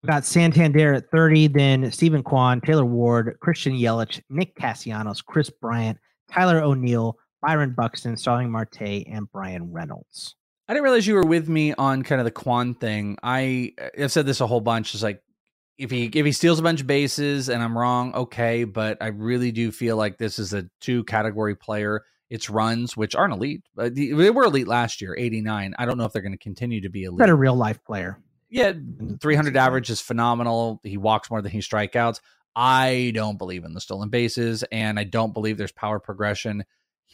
We 0.04 0.08
got 0.08 0.26
Santander 0.26 0.94
at 0.94 1.12
30, 1.12 1.48
then 1.48 1.92
Steven 1.92 2.24
Kwan, 2.24 2.62
Taylor 2.62 2.86
Ward, 2.86 3.38
Christian 3.42 3.74
Yelich, 3.74 4.22
Nick 4.30 4.56
Castellanos, 4.56 5.22
Kris 5.22 5.50
Bryant, 5.50 5.98
Tyler 6.32 6.62
O'Neill, 6.62 7.18
Byron 7.42 7.74
Buxton, 7.76 8.16
Starling 8.16 8.50
Marte, 8.50 9.04
and 9.08 9.30
Bryan 9.32 9.72
Reynolds. 9.72 10.36
I 10.68 10.74
didn't 10.74 10.84
realize 10.84 11.08
you 11.08 11.16
were 11.16 11.26
with 11.26 11.50
me 11.50 11.74
on 11.74 12.04
kind 12.04 12.22
of 12.22 12.26
the 12.26 12.32
Kwan 12.32 12.76
thing. 12.76 13.18
I 13.24 13.74
have 13.98 14.12
said 14.12 14.26
this 14.26 14.40
a 14.40 14.48
whole 14.48 14.62
bunch. 14.62 14.94
It's 14.94 15.04
like 15.04 15.22
if 15.80 15.90
he 15.90 16.06
if 16.06 16.26
he 16.26 16.32
steals 16.32 16.60
a 16.60 16.64
bunch 16.64 16.82
of 16.82 16.88
bases 16.88 17.50
and 17.50 17.64
I'm 17.64 17.78
wrong, 17.78 18.14
okay. 18.14 18.66
But 18.66 18.98
I 19.02 19.08
really 19.08 19.52
do 19.52 19.72
feel 19.72 19.96
like 19.96 20.18
this 20.18 20.38
is 20.38 20.54
a 20.54 20.70
two 20.82 21.04
category 21.06 21.56
player. 21.56 22.04
It's 22.30 22.50
runs, 22.50 22.96
which 22.96 23.16
aren't 23.16 23.34
elite. 23.34 23.64
But 23.74 23.96
they 23.96 24.30
were 24.30 24.44
elite 24.44 24.68
last 24.68 25.02
year, 25.02 25.16
89. 25.18 25.74
I 25.80 25.86
don't 25.86 25.98
know 25.98 26.04
if 26.04 26.14
they're 26.14 26.22
going 26.22 26.34
to 26.34 26.38
continue 26.38 26.82
to 26.82 26.90
be 26.90 27.06
elite. 27.06 27.18
Better 27.18 27.36
real 27.36 27.56
life 27.56 27.84
player. 27.84 28.20
Yeah, 28.50 28.74
300 29.22 29.56
average 29.58 29.90
is 29.90 30.02
phenomenal. 30.02 30.80
He 30.84 30.98
walks 30.98 31.32
more 31.32 31.42
than 31.42 31.52
he 31.52 31.60
strikeouts. 31.60 32.20
I 32.56 33.12
don't 33.16 33.38
believe 33.38 33.64
in 33.64 33.74
the 33.74 33.82
stolen 33.82 34.10
bases, 34.10 34.64
and 34.72 35.00
I 35.00 35.06
don't 35.06 35.34
believe 35.34 35.58
there's 35.58 35.72
power 35.72 36.00
progression. 36.00 36.66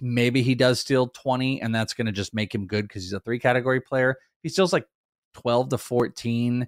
Maybe 0.01 0.41
he 0.41 0.55
does 0.55 0.79
steal 0.79 1.07
20, 1.07 1.61
and 1.61 1.75
that's 1.75 1.93
going 1.93 2.07
to 2.07 2.11
just 2.11 2.33
make 2.33 2.55
him 2.55 2.67
good 2.67 2.87
because 2.87 3.03
he's 3.03 3.13
a 3.13 3.19
three 3.19 3.39
category 3.39 3.79
player. 3.79 4.17
He 4.43 4.49
steals 4.49 4.73
like 4.73 4.87
12 5.35 5.69
to 5.69 5.77
14, 5.77 6.67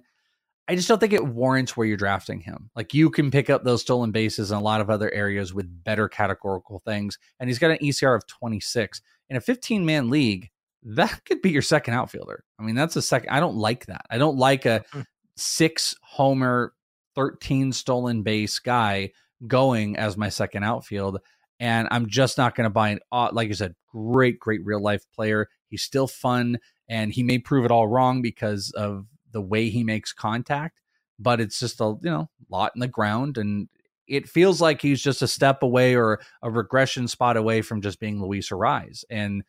I 0.68 0.74
just 0.74 0.86
don't 0.86 0.98
think 0.98 1.14
it 1.14 1.26
warrants 1.26 1.76
where 1.76 1.86
you're 1.86 1.96
drafting 1.96 2.40
him. 2.40 2.70
Like 2.76 2.92
you 2.92 3.08
can 3.08 3.30
pick 3.30 3.48
up 3.48 3.64
those 3.64 3.80
stolen 3.80 4.10
bases 4.10 4.50
in 4.50 4.58
a 4.58 4.62
lot 4.62 4.82
of 4.82 4.90
other 4.90 5.10
areas 5.12 5.54
with 5.54 5.84
better 5.84 6.08
categorical 6.08 6.80
things, 6.84 7.18
and 7.40 7.48
he's 7.48 7.58
got 7.58 7.70
an 7.70 7.78
ECR 7.78 8.14
of 8.14 8.26
26 8.26 9.00
in 9.30 9.36
a 9.36 9.40
15 9.40 9.86
man 9.86 10.10
league. 10.10 10.50
That 10.82 11.24
could 11.24 11.40
be 11.40 11.50
your 11.50 11.62
second 11.62 11.94
outfielder. 11.94 12.44
I 12.58 12.62
mean, 12.62 12.74
that's 12.74 12.96
a 12.96 13.02
second. 13.02 13.30
I 13.30 13.40
don't 13.40 13.56
like 13.56 13.86
that. 13.86 14.02
I 14.10 14.18
don't 14.18 14.36
like 14.36 14.66
a 14.66 14.84
mm-hmm. 14.92 15.00
six 15.36 15.94
homer, 16.02 16.74
13 17.14 17.72
stolen 17.72 18.22
base 18.22 18.58
guy 18.58 19.12
going 19.46 19.96
as 19.96 20.16
my 20.16 20.28
second 20.28 20.64
outfield. 20.64 21.18
And 21.60 21.88
I'm 21.90 22.06
just 22.08 22.38
not 22.38 22.54
going 22.54 22.66
to 22.66 22.70
buy 22.70 22.90
an, 22.90 23.00
like 23.10 23.48
you 23.48 23.54
said, 23.54 23.74
great, 23.92 24.38
great 24.38 24.64
real 24.64 24.80
life 24.80 25.04
player. 25.14 25.48
He's 25.68 25.82
still 25.82 26.06
fun 26.06 26.58
and 26.88 27.12
he 27.12 27.22
may 27.22 27.38
prove 27.38 27.64
it 27.64 27.70
all 27.70 27.88
wrong 27.88 28.22
because 28.22 28.70
of 28.70 29.06
the 29.38 29.42
way 29.42 29.70
he 29.70 29.84
makes 29.84 30.12
contact, 30.12 30.80
but 31.20 31.40
it's 31.40 31.60
just 31.60 31.80
a, 31.80 31.96
you 32.02 32.10
know, 32.10 32.28
lot 32.50 32.72
in 32.74 32.80
the 32.80 32.88
ground. 32.88 33.38
And 33.38 33.68
it 34.08 34.28
feels 34.28 34.60
like 34.60 34.82
he's 34.82 35.00
just 35.00 35.22
a 35.22 35.28
step 35.28 35.62
away 35.62 35.94
or 35.94 36.18
a 36.42 36.50
regression 36.50 37.06
spot 37.06 37.36
away 37.36 37.62
from 37.62 37.80
just 37.80 38.00
being 38.00 38.20
Luis 38.20 38.50
Arraez. 38.50 39.04
And 39.10 39.44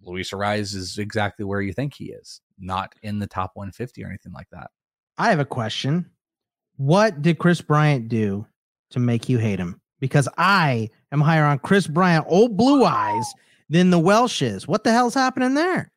Luis 0.00 0.30
Arraez 0.30 0.74
is 0.74 0.96
exactly 0.96 1.44
where 1.44 1.60
you 1.60 1.74
think 1.74 1.92
he 1.92 2.06
is, 2.06 2.40
not 2.58 2.94
in 3.02 3.18
the 3.18 3.26
top 3.26 3.50
150 3.54 4.02
or 4.02 4.08
anything 4.08 4.32
like 4.32 4.48
that. 4.52 4.70
I 5.18 5.28
have 5.28 5.40
a 5.40 5.44
question. 5.44 6.10
What 6.78 7.20
did 7.20 7.38
Kris 7.38 7.60
Bryant 7.60 8.08
do 8.08 8.46
to 8.92 8.98
make 8.98 9.28
you 9.28 9.36
hate 9.36 9.58
him? 9.58 9.82
Because 10.00 10.30
I 10.38 10.88
am 11.12 11.20
higher 11.20 11.44
on 11.44 11.58
Kris 11.58 11.86
Bryant, 11.86 12.24
old 12.26 12.56
blue 12.56 12.86
eyes, 12.86 13.30
than 13.68 13.90
the 13.90 13.98
Welsh 13.98 14.40
is. 14.40 14.66
What 14.66 14.84
the 14.84 14.92
hell's 14.92 15.14
happening 15.14 15.52
there? 15.52 15.92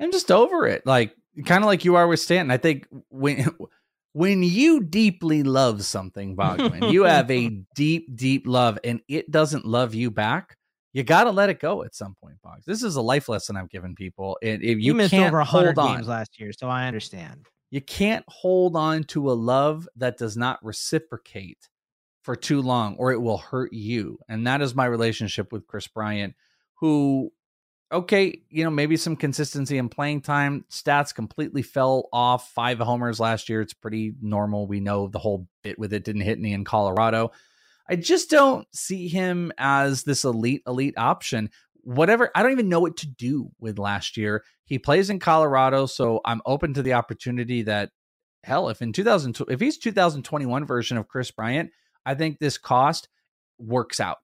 I'm 0.00 0.12
just 0.12 0.30
over 0.30 0.66
it. 0.66 0.86
Like 0.86 1.14
kind 1.44 1.64
of 1.64 1.66
like 1.68 1.84
you 1.84 1.96
are 1.96 2.06
with 2.06 2.20
Stanton. 2.20 2.50
I 2.50 2.56
think 2.56 2.86
when 3.10 3.46
when 4.12 4.42
you 4.42 4.80
deeply 4.82 5.42
love 5.42 5.84
something, 5.84 6.36
Bogman, 6.36 6.92
you 6.92 7.02
have 7.04 7.30
a 7.30 7.50
deep, 7.74 8.16
deep 8.16 8.46
love, 8.46 8.78
and 8.84 9.00
it 9.08 9.30
doesn't 9.30 9.64
love 9.64 9.94
you 9.94 10.10
back. 10.10 10.56
You 10.94 11.02
got 11.04 11.24
to 11.24 11.30
let 11.30 11.50
it 11.50 11.60
go 11.60 11.84
at 11.84 11.94
some 11.94 12.16
point, 12.20 12.36
Boggs. 12.42 12.64
This 12.64 12.82
is 12.82 12.96
a 12.96 13.02
life 13.02 13.28
lesson 13.28 13.56
I've 13.56 13.68
given 13.68 13.94
people. 13.94 14.38
And 14.42 14.62
if 14.62 14.78
you, 14.78 14.86
You 14.86 14.94
missed 14.94 15.10
can't 15.10 15.28
over 15.28 15.38
100 15.38 15.76
hold 15.76 15.86
on, 15.86 15.96
games 15.96 16.08
last 16.08 16.40
year, 16.40 16.50
so 16.52 16.68
I 16.68 16.86
understand. 16.88 17.46
you 17.70 17.80
can't 17.82 18.24
hold 18.26 18.74
on 18.74 19.04
to 19.04 19.30
a 19.30 19.34
love 19.34 19.86
that 19.96 20.16
does 20.16 20.36
not 20.36 20.58
reciprocate 20.64 21.68
for 22.22 22.34
too 22.34 22.62
long 22.62 22.96
or 22.96 23.12
it 23.12 23.20
will 23.20 23.38
hurt 23.38 23.72
you. 23.72 24.18
And 24.28 24.46
that 24.46 24.62
is 24.62 24.74
my 24.74 24.86
relationship 24.86 25.52
with 25.52 25.66
Kris 25.66 25.86
Bryant, 25.86 26.34
who, 26.76 27.30
okay, 27.90 28.42
you 28.50 28.64
know, 28.64 28.70
maybe 28.70 28.96
some 28.96 29.16
consistency 29.16 29.78
in 29.78 29.88
playing 29.88 30.20
time. 30.20 30.64
Stats 30.70 31.14
completely 31.14 31.62
fell 31.62 32.08
off. 32.12 32.52
Five 32.52 32.78
homers 32.78 33.18
last 33.18 33.48
year. 33.48 33.60
It's 33.60 33.74
pretty 33.74 34.14
normal. 34.20 34.66
We 34.66 34.80
know 34.80 35.08
the 35.08 35.18
whole 35.18 35.48
bit 35.62 35.78
with 35.78 35.92
it 35.92 36.04
didn't 36.04 36.22
hit 36.22 36.38
me 36.38 36.52
in 36.52 36.64
Colorado. 36.64 37.32
I 37.88 37.96
just 37.96 38.28
don't 38.30 38.66
see 38.74 39.08
him 39.08 39.52
as 39.56 40.04
this 40.04 40.24
elite, 40.24 40.62
elite 40.66 40.98
option. 40.98 41.50
Whatever, 41.82 42.30
I 42.34 42.42
don't 42.42 42.52
even 42.52 42.68
know 42.68 42.80
what 42.80 42.98
to 42.98 43.06
do 43.06 43.50
with 43.58 43.78
last 43.78 44.18
year. 44.18 44.44
He 44.66 44.78
plays 44.78 45.08
in 45.08 45.18
Colorado, 45.18 45.86
so 45.86 46.20
I'm 46.24 46.42
open 46.44 46.74
to 46.74 46.82
the 46.82 46.92
opportunity 46.92 47.62
that 47.62 47.90
hell, 48.44 48.68
if 48.68 48.82
in 48.82 48.92
2000, 48.92 49.38
if 49.48 49.60
he's 49.60 49.78
2021 49.78 50.66
version 50.66 50.98
of 50.98 51.08
Kris 51.08 51.30
Bryant, 51.30 51.70
I 52.04 52.14
think 52.14 52.38
this 52.38 52.58
cost 52.58 53.08
works 53.58 54.00
out. 54.00 54.18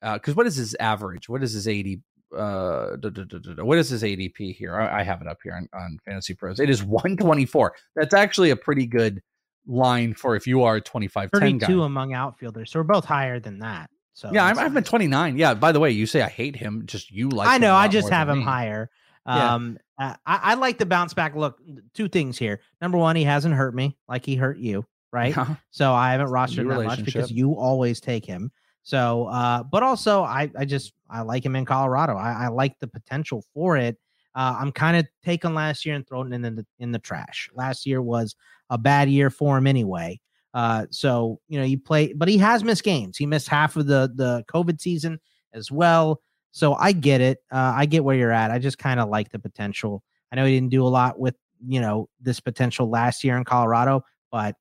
Uh, 0.00 0.14
because 0.14 0.36
what 0.36 0.46
is 0.46 0.54
his 0.54 0.76
average? 0.78 1.28
What 1.28 1.42
is 1.42 1.52
his 1.52 1.66
80? 1.66 2.02
Uh, 2.36 2.96
duh, 2.96 3.10
duh, 3.10 3.24
duh. 3.24 3.64
what 3.64 3.78
is 3.78 3.88
his 3.88 4.02
ADP 4.02 4.54
here? 4.54 4.76
I, 4.76 5.00
I 5.00 5.02
have 5.02 5.22
it 5.22 5.28
up 5.28 5.38
here 5.42 5.54
on, 5.54 5.68
on 5.72 5.98
Fantasy 6.04 6.34
Pros. 6.34 6.60
It 6.60 6.70
is 6.70 6.82
124. 6.82 7.74
That's 7.96 8.14
actually 8.14 8.50
a 8.50 8.56
pretty 8.56 8.86
good 8.86 9.22
line 9.66 10.14
for 10.14 10.36
if 10.36 10.46
you 10.46 10.62
are 10.62 10.76
a 10.76 10.80
25 10.80 11.30
10 11.30 11.58
guy. 11.58 11.66
32 11.66 11.82
among 11.82 12.12
outfielders. 12.14 12.70
So 12.70 12.80
we're 12.80 12.84
both 12.84 13.04
higher 13.04 13.40
than 13.40 13.60
that. 13.60 13.90
So 14.14 14.30
yeah, 14.32 14.44
I'm, 14.44 14.58
I'm 14.58 14.76
at 14.76 14.84
29. 14.84 15.38
Yeah. 15.38 15.54
By 15.54 15.70
the 15.72 15.80
way, 15.80 15.90
you 15.90 16.04
say 16.06 16.22
I 16.22 16.28
hate 16.28 16.56
him. 16.56 16.84
Just 16.86 17.10
you 17.10 17.28
like. 17.28 17.48
I 17.48 17.58
know. 17.58 17.74
I 17.74 17.86
just 17.86 18.08
have 18.10 18.28
him 18.28 18.38
me. 18.38 18.44
higher. 18.44 18.90
Um, 19.24 19.78
uh, 19.98 20.14
I, 20.26 20.40
I 20.42 20.54
like 20.54 20.78
the 20.78 20.86
bounce 20.86 21.14
back 21.14 21.36
look. 21.36 21.60
Two 21.94 22.08
things 22.08 22.38
here. 22.38 22.60
Number 22.80 22.98
one, 22.98 23.14
he 23.14 23.24
hasn't 23.24 23.54
hurt 23.54 23.74
me 23.74 23.96
like 24.08 24.24
he 24.24 24.34
hurt 24.36 24.58
you, 24.58 24.86
right? 25.12 25.36
Yeah. 25.36 25.54
So 25.70 25.92
I 25.92 26.12
haven't 26.12 26.28
rostered 26.28 26.68
that 26.68 26.84
much 26.84 27.04
because 27.04 27.30
you 27.30 27.52
always 27.52 28.00
take 28.00 28.24
him. 28.24 28.50
So, 28.88 29.26
uh, 29.26 29.64
but 29.64 29.82
also 29.82 30.22
I, 30.22 30.50
I 30.58 30.64
just 30.64 30.94
I 31.10 31.20
like 31.20 31.44
him 31.44 31.54
in 31.54 31.66
Colorado. 31.66 32.16
I, 32.16 32.44
I 32.44 32.48
like 32.48 32.78
the 32.78 32.86
potential 32.86 33.44
for 33.52 33.76
it. 33.76 33.98
Uh, 34.34 34.56
I'm 34.58 34.72
kind 34.72 34.96
of 34.96 35.06
taking 35.22 35.52
last 35.52 35.84
year 35.84 35.94
and 35.94 36.08
throwing 36.08 36.32
it 36.32 36.42
in 36.42 36.56
the 36.56 36.66
in 36.78 36.90
the 36.90 36.98
trash. 36.98 37.50
Last 37.52 37.84
year 37.84 38.00
was 38.00 38.34
a 38.70 38.78
bad 38.78 39.10
year 39.10 39.28
for 39.28 39.58
him 39.58 39.66
anyway. 39.66 40.18
Uh, 40.54 40.86
so 40.88 41.38
you 41.48 41.58
know, 41.58 41.66
you 41.66 41.78
play, 41.78 42.14
but 42.14 42.28
he 42.28 42.38
has 42.38 42.64
missed 42.64 42.82
games. 42.82 43.18
He 43.18 43.26
missed 43.26 43.46
half 43.46 43.76
of 43.76 43.86
the 43.86 44.10
the 44.14 44.42
COVID 44.50 44.80
season 44.80 45.20
as 45.52 45.70
well. 45.70 46.22
So 46.52 46.72
I 46.72 46.92
get 46.92 47.20
it. 47.20 47.40
Uh, 47.52 47.74
I 47.76 47.84
get 47.84 48.04
where 48.04 48.16
you're 48.16 48.32
at. 48.32 48.50
I 48.50 48.58
just 48.58 48.78
kind 48.78 49.00
of 49.00 49.10
like 49.10 49.28
the 49.28 49.38
potential. 49.38 50.02
I 50.32 50.36
know 50.36 50.46
he 50.46 50.54
didn't 50.54 50.70
do 50.70 50.86
a 50.86 50.88
lot 50.88 51.20
with 51.20 51.34
you 51.66 51.82
know 51.82 52.08
this 52.22 52.40
potential 52.40 52.88
last 52.88 53.22
year 53.22 53.36
in 53.36 53.44
Colorado, 53.44 54.02
but 54.32 54.56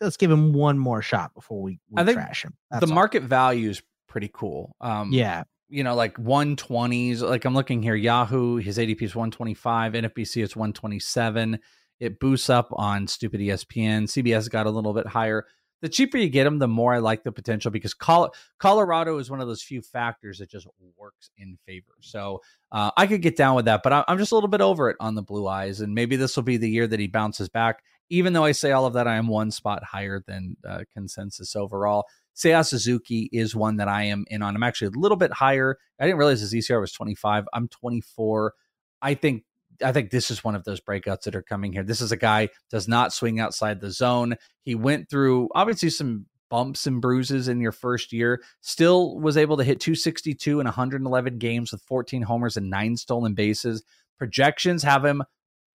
let's 0.00 0.16
give 0.16 0.30
him 0.30 0.52
one 0.52 0.78
more 0.78 1.02
shot 1.02 1.34
before 1.34 1.62
we, 1.62 1.78
we 1.90 2.00
I 2.00 2.04
think 2.04 2.16
trash 2.18 2.44
him. 2.44 2.54
the 2.70 2.86
all. 2.86 2.92
market 2.94 3.22
value 3.22 3.70
is 3.70 3.82
pretty 4.08 4.30
cool. 4.32 4.74
Um, 4.80 5.12
Yeah. 5.12 5.44
you 5.68 5.82
know, 5.84 5.94
like 5.94 6.16
120s. 6.16 7.20
Like 7.22 7.44
I'm 7.44 7.54
looking 7.54 7.82
here, 7.82 7.94
Yahoo, 7.94 8.56
his 8.56 8.78
ADP 8.78 9.02
is 9.02 9.14
125, 9.16 9.92
NFBC 9.94 10.42
is 10.42 10.56
127. 10.56 11.58
It 11.98 12.20
boosts 12.20 12.50
up 12.50 12.68
on 12.72 13.06
stupid 13.06 13.40
ESPN. 13.40 14.04
CBS 14.04 14.50
got 14.50 14.66
a 14.66 14.70
little 14.70 14.92
bit 14.92 15.06
higher. 15.06 15.46
The 15.82 15.88
cheaper 15.90 16.16
you 16.16 16.28
get 16.30 16.46
him, 16.46 16.58
the 16.58 16.68
more 16.68 16.94
I 16.94 16.98
like 16.98 17.22
the 17.22 17.32
potential 17.32 17.70
because 17.70 17.92
Col- 17.94 18.34
Colorado 18.58 19.18
is 19.18 19.30
one 19.30 19.40
of 19.42 19.46
those 19.46 19.62
few 19.62 19.82
factors 19.82 20.38
that 20.38 20.50
just 20.50 20.66
works 20.96 21.30
in 21.36 21.58
favor. 21.66 21.92
So 22.00 22.40
uh, 22.72 22.90
I 22.96 23.06
could 23.06 23.20
get 23.20 23.36
down 23.36 23.56
with 23.56 23.66
that, 23.66 23.82
but 23.82 23.92
I- 23.92 24.04
I'm 24.08 24.16
just 24.18 24.32
a 24.32 24.34
little 24.34 24.48
bit 24.48 24.62
over 24.62 24.88
it 24.90 24.96
on 25.00 25.14
the 25.14 25.22
Blue 25.22 25.46
Eyes, 25.46 25.80
and 25.80 25.94
maybe 25.94 26.16
this 26.16 26.34
will 26.34 26.42
be 26.44 26.56
the 26.56 26.68
year 26.68 26.86
that 26.86 26.98
he 26.98 27.06
bounces 27.08 27.48
back. 27.50 27.82
Even 28.08 28.32
though 28.32 28.44
I 28.44 28.52
say 28.52 28.72
all 28.72 28.86
of 28.86 28.94
that, 28.94 29.08
I 29.08 29.16
am 29.16 29.28
one 29.28 29.50
spot 29.50 29.82
higher 29.84 30.22
than 30.26 30.56
uh, 30.66 30.80
consensus 30.92 31.56
overall. 31.56 32.04
Seiya 32.36 32.66
Suzuki 32.66 33.28
is 33.32 33.56
one 33.56 33.76
that 33.76 33.88
I 33.88 34.04
am 34.04 34.24
in 34.28 34.42
on. 34.42 34.54
I'm 34.54 34.62
actually 34.62 34.88
a 34.88 35.00
little 35.00 35.16
bit 35.16 35.32
higher. 35.32 35.78
I 35.98 36.04
didn't 36.04 36.18
realize 36.18 36.40
his 36.40 36.52
ECR 36.52 36.80
was 36.80 36.92
25. 36.92 37.46
I'm 37.52 37.68
24. 37.68 38.52
I 39.00 39.14
think 39.14 39.44
I 39.82 39.92
think 39.92 40.10
this 40.10 40.30
is 40.30 40.44
one 40.44 40.54
of 40.54 40.64
those 40.64 40.80
breakouts 40.80 41.22
that 41.22 41.34
are 41.34 41.42
coming 41.42 41.72
here. 41.72 41.82
This 41.82 42.00
is 42.00 42.12
a 42.12 42.16
guy 42.16 42.48
does 42.70 42.88
not 42.88 43.12
swing 43.12 43.40
outside 43.40 43.80
the 43.80 43.90
zone. 43.90 44.36
He 44.62 44.74
went 44.74 45.10
through 45.10 45.48
obviously 45.54 45.90
some 45.90 46.26
bumps 46.48 46.86
and 46.86 47.00
bruises 47.00 47.48
in 47.48 47.60
your 47.60 47.72
first 47.72 48.12
year. 48.12 48.42
Still 48.60 49.18
was 49.18 49.36
able 49.36 49.56
to 49.56 49.64
hit 49.64 49.80
262 49.80 50.60
in 50.60 50.64
111 50.64 51.38
games 51.38 51.72
with 51.72 51.82
14 51.82 52.22
homers 52.22 52.56
and 52.56 52.70
nine 52.70 52.96
stolen 52.96 53.34
bases. 53.34 53.82
Projections 54.18 54.82
have 54.82 55.04
him 55.04 55.22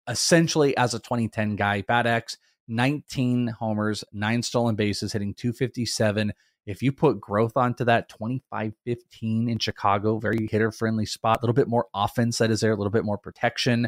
essentially 0.10 0.76
as 0.76 0.94
a 0.94 1.00
2010 1.00 1.56
guy. 1.56 1.82
Bat 1.82 2.08
X, 2.08 2.38
19 2.68 3.48
homers, 3.48 4.04
nine 4.12 4.44
stolen 4.44 4.76
bases, 4.76 5.14
hitting 5.14 5.34
257. 5.34 6.34
If 6.66 6.84
you 6.84 6.92
put 6.92 7.22
growth 7.22 7.56
onto 7.56 7.86
that 7.86 8.10
25 8.10 8.74
15 8.86 9.50
in 9.50 9.60
Chicago, 9.60 10.20
very 10.20 10.48
hitter 10.48 10.72
friendly 10.72 11.06
spot, 11.06 11.38
a 11.38 11.42
little 11.42 11.54
bit 11.54 11.68
more 11.68 11.88
offense 11.94 12.40
that 12.40 12.52
is 12.52 12.60
there, 12.60 12.72
a 12.72 12.76
little 12.76 12.92
bit 12.92 13.06
more 13.06 13.18
protection. 13.18 13.88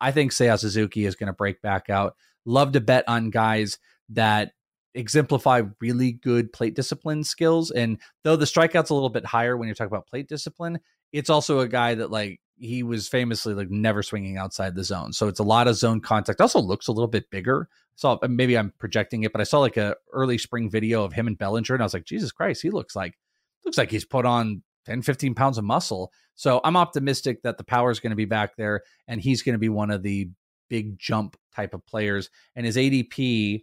I 0.00 0.10
think 0.10 0.32
Seiya 0.32 0.58
Suzuki 0.58 1.06
is 1.06 1.16
going 1.16 1.28
to 1.28 1.32
break 1.32 1.60
back 1.60 1.90
out. 1.90 2.16
Love 2.44 2.72
to 2.72 2.80
bet 2.80 3.04
on 3.08 3.30
guys 3.30 3.78
that 4.10 4.52
exemplify 4.94 5.62
really 5.80 6.12
good 6.12 6.52
plate 6.52 6.74
discipline 6.74 7.24
skills. 7.24 7.70
And 7.70 7.98
though 8.22 8.36
the 8.36 8.44
strikeout's 8.44 8.90
a 8.90 8.94
little 8.94 9.10
bit 9.10 9.26
higher 9.26 9.56
when 9.56 9.66
you're 9.66 9.74
talking 9.74 9.92
about 9.92 10.06
plate 10.06 10.28
discipline, 10.28 10.78
it's 11.12 11.30
also 11.30 11.60
a 11.60 11.68
guy 11.68 11.94
that 11.94 12.10
like 12.10 12.40
he 12.56 12.82
was 12.82 13.08
famously 13.08 13.54
like 13.54 13.70
never 13.70 14.02
swinging 14.02 14.36
outside 14.36 14.74
the 14.74 14.84
zone. 14.84 15.12
So 15.12 15.28
it's 15.28 15.40
a 15.40 15.44
lot 15.44 15.68
of 15.68 15.76
zone 15.76 16.00
contact. 16.00 16.40
Also 16.40 16.60
looks 16.60 16.86
a 16.86 16.92
little 16.92 17.08
bit 17.08 17.28
bigger. 17.30 17.68
So 17.96 18.18
uh, 18.22 18.28
maybe 18.28 18.56
I'm 18.56 18.72
projecting 18.78 19.24
it, 19.24 19.32
but 19.32 19.40
I 19.40 19.44
saw 19.44 19.58
like 19.58 19.76
a 19.76 19.96
early 20.12 20.38
spring 20.38 20.70
video 20.70 21.04
of 21.04 21.12
him 21.12 21.26
and 21.26 21.38
Bellinger, 21.38 21.74
and 21.74 21.82
I 21.82 21.86
was 21.86 21.94
like, 21.94 22.04
Jesus 22.04 22.32
Christ, 22.32 22.62
he 22.62 22.70
looks 22.70 22.96
like 22.96 23.18
looks 23.64 23.78
like 23.78 23.90
he's 23.90 24.04
put 24.04 24.26
on 24.26 24.62
10, 24.86 25.02
15 25.02 25.34
pounds 25.34 25.58
of 25.58 25.64
muscle. 25.64 26.12
So 26.34 26.60
I'm 26.64 26.76
optimistic 26.76 27.42
that 27.42 27.58
the 27.58 27.64
power 27.64 27.90
is 27.90 28.00
going 28.00 28.10
to 28.10 28.16
be 28.16 28.24
back 28.24 28.56
there, 28.56 28.82
and 29.08 29.20
he's 29.20 29.42
going 29.42 29.54
to 29.54 29.58
be 29.58 29.68
one 29.68 29.90
of 29.90 30.02
the 30.02 30.28
big 30.68 30.98
jump 30.98 31.36
type 31.54 31.74
of 31.74 31.86
players. 31.86 32.30
And 32.56 32.66
his 32.66 32.76
ADP 32.76 33.62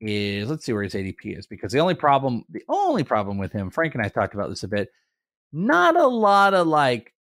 is 0.00 0.48
let's 0.50 0.64
see 0.64 0.72
where 0.72 0.82
his 0.82 0.94
ADP 0.94 1.38
is 1.38 1.46
because 1.46 1.72
the 1.72 1.80
only 1.80 1.94
problem, 1.94 2.44
the 2.50 2.64
only 2.68 3.04
problem 3.04 3.38
with 3.38 3.52
him, 3.52 3.70
Frank 3.70 3.94
and 3.94 4.04
I 4.04 4.08
talked 4.08 4.34
about 4.34 4.48
this 4.50 4.62
a 4.62 4.68
bit, 4.68 4.90
not 5.52 5.96
a 5.96 6.06
lot 6.06 6.54
of 6.54 6.66
like 6.66 7.12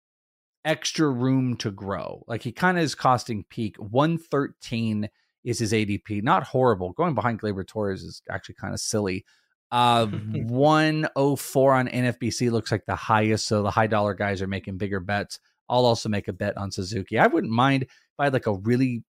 extra 0.66 1.09
room 1.09 1.55
to 1.57 1.72
grow. 1.72 2.24
Like 2.28 2.41
he 2.41 2.51
kind 2.51 2.78
of 2.78 2.84
is 2.84 2.95
costing 2.95 3.45
peak 3.49 3.78
113 3.78 5.09
is 5.43 5.59
his 5.59 5.72
ADP. 5.72 6.24
Not 6.24 6.43
horrible. 6.43 6.91
Going 6.93 7.16
behind 7.16 7.39
Gleyber 7.39 7.66
Torres 7.66 8.03
is 8.03 8.22
actually 8.30 8.55
kind 8.55 8.74
of 8.74 8.80
silly. 8.80 9.26
Uh, 9.72 10.05
104 10.05 11.74
on 11.74 11.88
NFBC 11.89 12.49
looks 12.49 12.72
like 12.72 12.86
the 12.86 12.95
highest. 12.95 13.47
So 13.47 13.61
the 13.61 13.72
high 13.72 13.88
dollar 13.88 14.13
guys 14.13 14.41
are 14.41 14.47
making 14.47 14.78
bigger 14.78 15.01
bets. 15.01 15.39
I'll 15.68 15.86
also 15.86 16.07
make 16.07 16.30
a 16.30 16.34
bet 16.34 16.55
on 16.55 16.72
Suzuki. 16.72 17.20
I 17.20 17.28
wouldn't 17.28 17.51
mind 17.51 17.84
if 17.84 17.89
I 18.18 18.26
had 18.26 18.34
like 18.34 18.45
a 18.45 18.53
really 18.53 19.03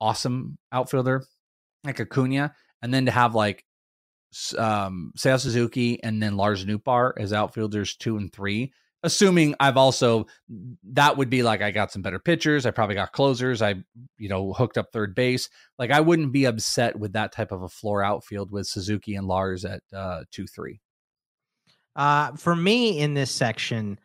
awesome 0.00 0.58
outfielder 0.70 1.24
like 1.84 2.00
Acuna, 2.00 2.54
and 2.82 2.92
then 2.92 3.06
to 3.06 3.12
have 3.12 3.34
like 3.34 3.64
um 4.58 5.12
Seiya 5.16 5.40
Suzuki 5.40 6.02
and 6.02 6.22
then 6.22 6.36
Lars 6.36 6.64
Nootbaar 6.64 7.12
as 7.18 7.32
outfielders 7.32 7.96
two 7.96 8.16
and 8.16 8.32
three. 8.32 8.72
Assuming 9.04 9.54
I've 9.58 9.76
also 9.76 10.26
that 10.92 11.16
would 11.16 11.28
be 11.28 11.42
like 11.42 11.60
I 11.60 11.72
got 11.72 11.90
some 11.90 12.02
better 12.02 12.20
pitchers. 12.20 12.66
I 12.66 12.70
probably 12.70 12.94
got 12.94 13.12
closers. 13.12 13.60
I 13.60 13.74
you 14.18 14.28
know 14.28 14.52
hooked 14.52 14.78
up 14.78 14.92
third 14.92 15.14
base. 15.14 15.48
Like 15.78 15.90
I 15.90 16.00
wouldn't 16.00 16.32
be 16.32 16.44
upset 16.44 16.98
with 16.98 17.12
that 17.14 17.32
type 17.32 17.50
of 17.50 17.62
a 17.62 17.68
floor 17.68 18.04
outfield 18.04 18.52
with 18.52 18.66
Suzuki 18.66 19.16
and 19.16 19.26
Lars 19.26 19.64
at 19.64 19.82
uh 19.92 20.22
two 20.30 20.46
three. 20.46 20.80
Uh, 21.94 22.32
for 22.36 22.56
me 22.56 22.98
in 22.98 23.14
this 23.14 23.30
section, 23.30 23.98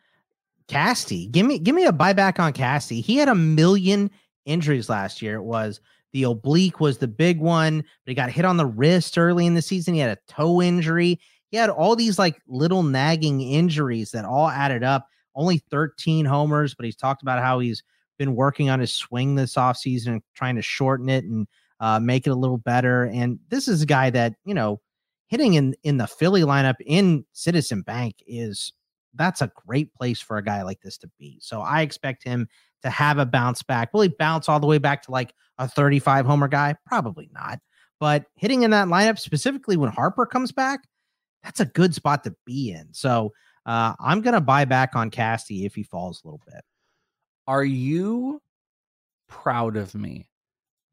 Casty, 0.68 1.30
give 1.30 1.46
me 1.46 1.58
give 1.58 1.74
me 1.74 1.86
a 1.86 1.92
buyback 1.92 2.38
on 2.38 2.52
Casty. 2.52 3.02
He 3.02 3.16
had 3.16 3.28
a 3.28 3.34
million 3.34 4.10
injuries 4.44 4.88
last 4.88 5.22
year. 5.22 5.36
It 5.36 5.44
was 5.44 5.80
the 6.12 6.24
oblique 6.24 6.80
was 6.80 6.98
the 6.98 7.08
big 7.08 7.40
one, 7.40 7.78
but 7.78 8.10
he 8.10 8.14
got 8.14 8.30
hit 8.30 8.44
on 8.44 8.56
the 8.56 8.66
wrist 8.66 9.16
early 9.16 9.46
in 9.46 9.54
the 9.54 9.62
season. 9.62 9.94
He 9.94 10.00
had 10.00 10.10
a 10.10 10.32
toe 10.32 10.60
injury. 10.60 11.20
He 11.50 11.56
had 11.56 11.70
all 11.70 11.96
these 11.96 12.18
like 12.18 12.40
little 12.46 12.82
nagging 12.82 13.40
injuries 13.40 14.10
that 14.12 14.24
all 14.24 14.48
added 14.48 14.82
up. 14.82 15.08
Only 15.34 15.58
13 15.70 16.24
homers, 16.24 16.74
but 16.74 16.84
he's 16.84 16.96
talked 16.96 17.22
about 17.22 17.40
how 17.42 17.60
he's 17.60 17.82
been 18.18 18.34
working 18.34 18.70
on 18.70 18.80
his 18.80 18.92
swing 18.92 19.36
this 19.36 19.54
offseason 19.54 20.08
and 20.08 20.22
trying 20.34 20.56
to 20.56 20.62
shorten 20.62 21.08
it 21.08 21.24
and 21.24 21.46
uh, 21.80 22.00
make 22.00 22.26
it 22.26 22.30
a 22.30 22.34
little 22.34 22.58
better. 22.58 23.04
And 23.04 23.38
this 23.48 23.68
is 23.68 23.82
a 23.82 23.86
guy 23.86 24.10
that, 24.10 24.34
you 24.44 24.54
know, 24.54 24.80
hitting 25.28 25.54
in 25.54 25.74
in 25.84 25.98
the 25.98 26.06
Philly 26.06 26.42
lineup 26.42 26.74
in 26.84 27.24
Citizen 27.32 27.82
Bank 27.82 28.16
is 28.26 28.72
that's 29.14 29.42
a 29.42 29.52
great 29.66 29.94
place 29.94 30.20
for 30.20 30.36
a 30.36 30.44
guy 30.44 30.62
like 30.62 30.80
this 30.80 30.98
to 30.98 31.10
be. 31.18 31.38
So 31.40 31.60
I 31.60 31.82
expect 31.82 32.24
him 32.24 32.48
to 32.82 32.90
have 32.90 33.18
a 33.18 33.26
bounce 33.26 33.62
back. 33.62 33.92
Will 33.92 34.02
he 34.02 34.08
bounce 34.08 34.48
all 34.48 34.60
the 34.60 34.66
way 34.66 34.78
back 34.78 35.02
to 35.04 35.10
like 35.10 35.34
a 35.58 35.68
35 35.68 36.26
homer 36.26 36.48
guy? 36.48 36.74
Probably 36.86 37.28
not. 37.32 37.58
But 38.00 38.26
hitting 38.36 38.62
in 38.62 38.70
that 38.70 38.88
lineup, 38.88 39.18
specifically 39.18 39.76
when 39.76 39.90
Harper 39.90 40.24
comes 40.24 40.52
back, 40.52 40.80
that's 41.42 41.60
a 41.60 41.66
good 41.66 41.94
spot 41.94 42.24
to 42.24 42.34
be 42.44 42.72
in. 42.72 42.88
So 42.92 43.32
uh, 43.66 43.94
I'm 44.00 44.20
going 44.22 44.34
to 44.34 44.40
buy 44.40 44.64
back 44.64 44.96
on 44.96 45.10
Casty 45.10 45.66
if 45.66 45.74
he 45.74 45.82
falls 45.82 46.22
a 46.22 46.26
little 46.26 46.40
bit. 46.46 46.62
Are 47.46 47.64
you 47.64 48.40
proud 49.28 49.76
of 49.76 49.94
me 49.94 50.28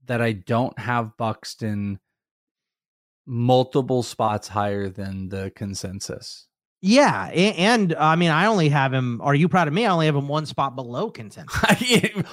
that 0.06 0.22
I 0.22 0.34
don't 0.34 0.78
have 0.78 1.18
Buxton 1.18 2.00
multiple 3.26 4.04
spots 4.04 4.48
higher 4.48 4.90
than 4.90 5.30
the 5.30 5.52
consensus? 5.56 6.48
Yeah, 6.82 7.28
and, 7.34 7.96
I 7.96 8.16
mean, 8.16 8.30
I 8.30 8.46
only 8.46 8.70
have 8.70 8.94
him. 8.94 9.20
Are 9.22 9.34
you 9.34 9.50
proud 9.50 9.68
of 9.68 9.74
me? 9.74 9.86
I 9.86 9.92
only 9.92 10.06
have 10.06 10.16
him 10.16 10.28
one 10.28 10.46
spot 10.46 10.76
below 10.76 11.10
consensus. 11.12 11.60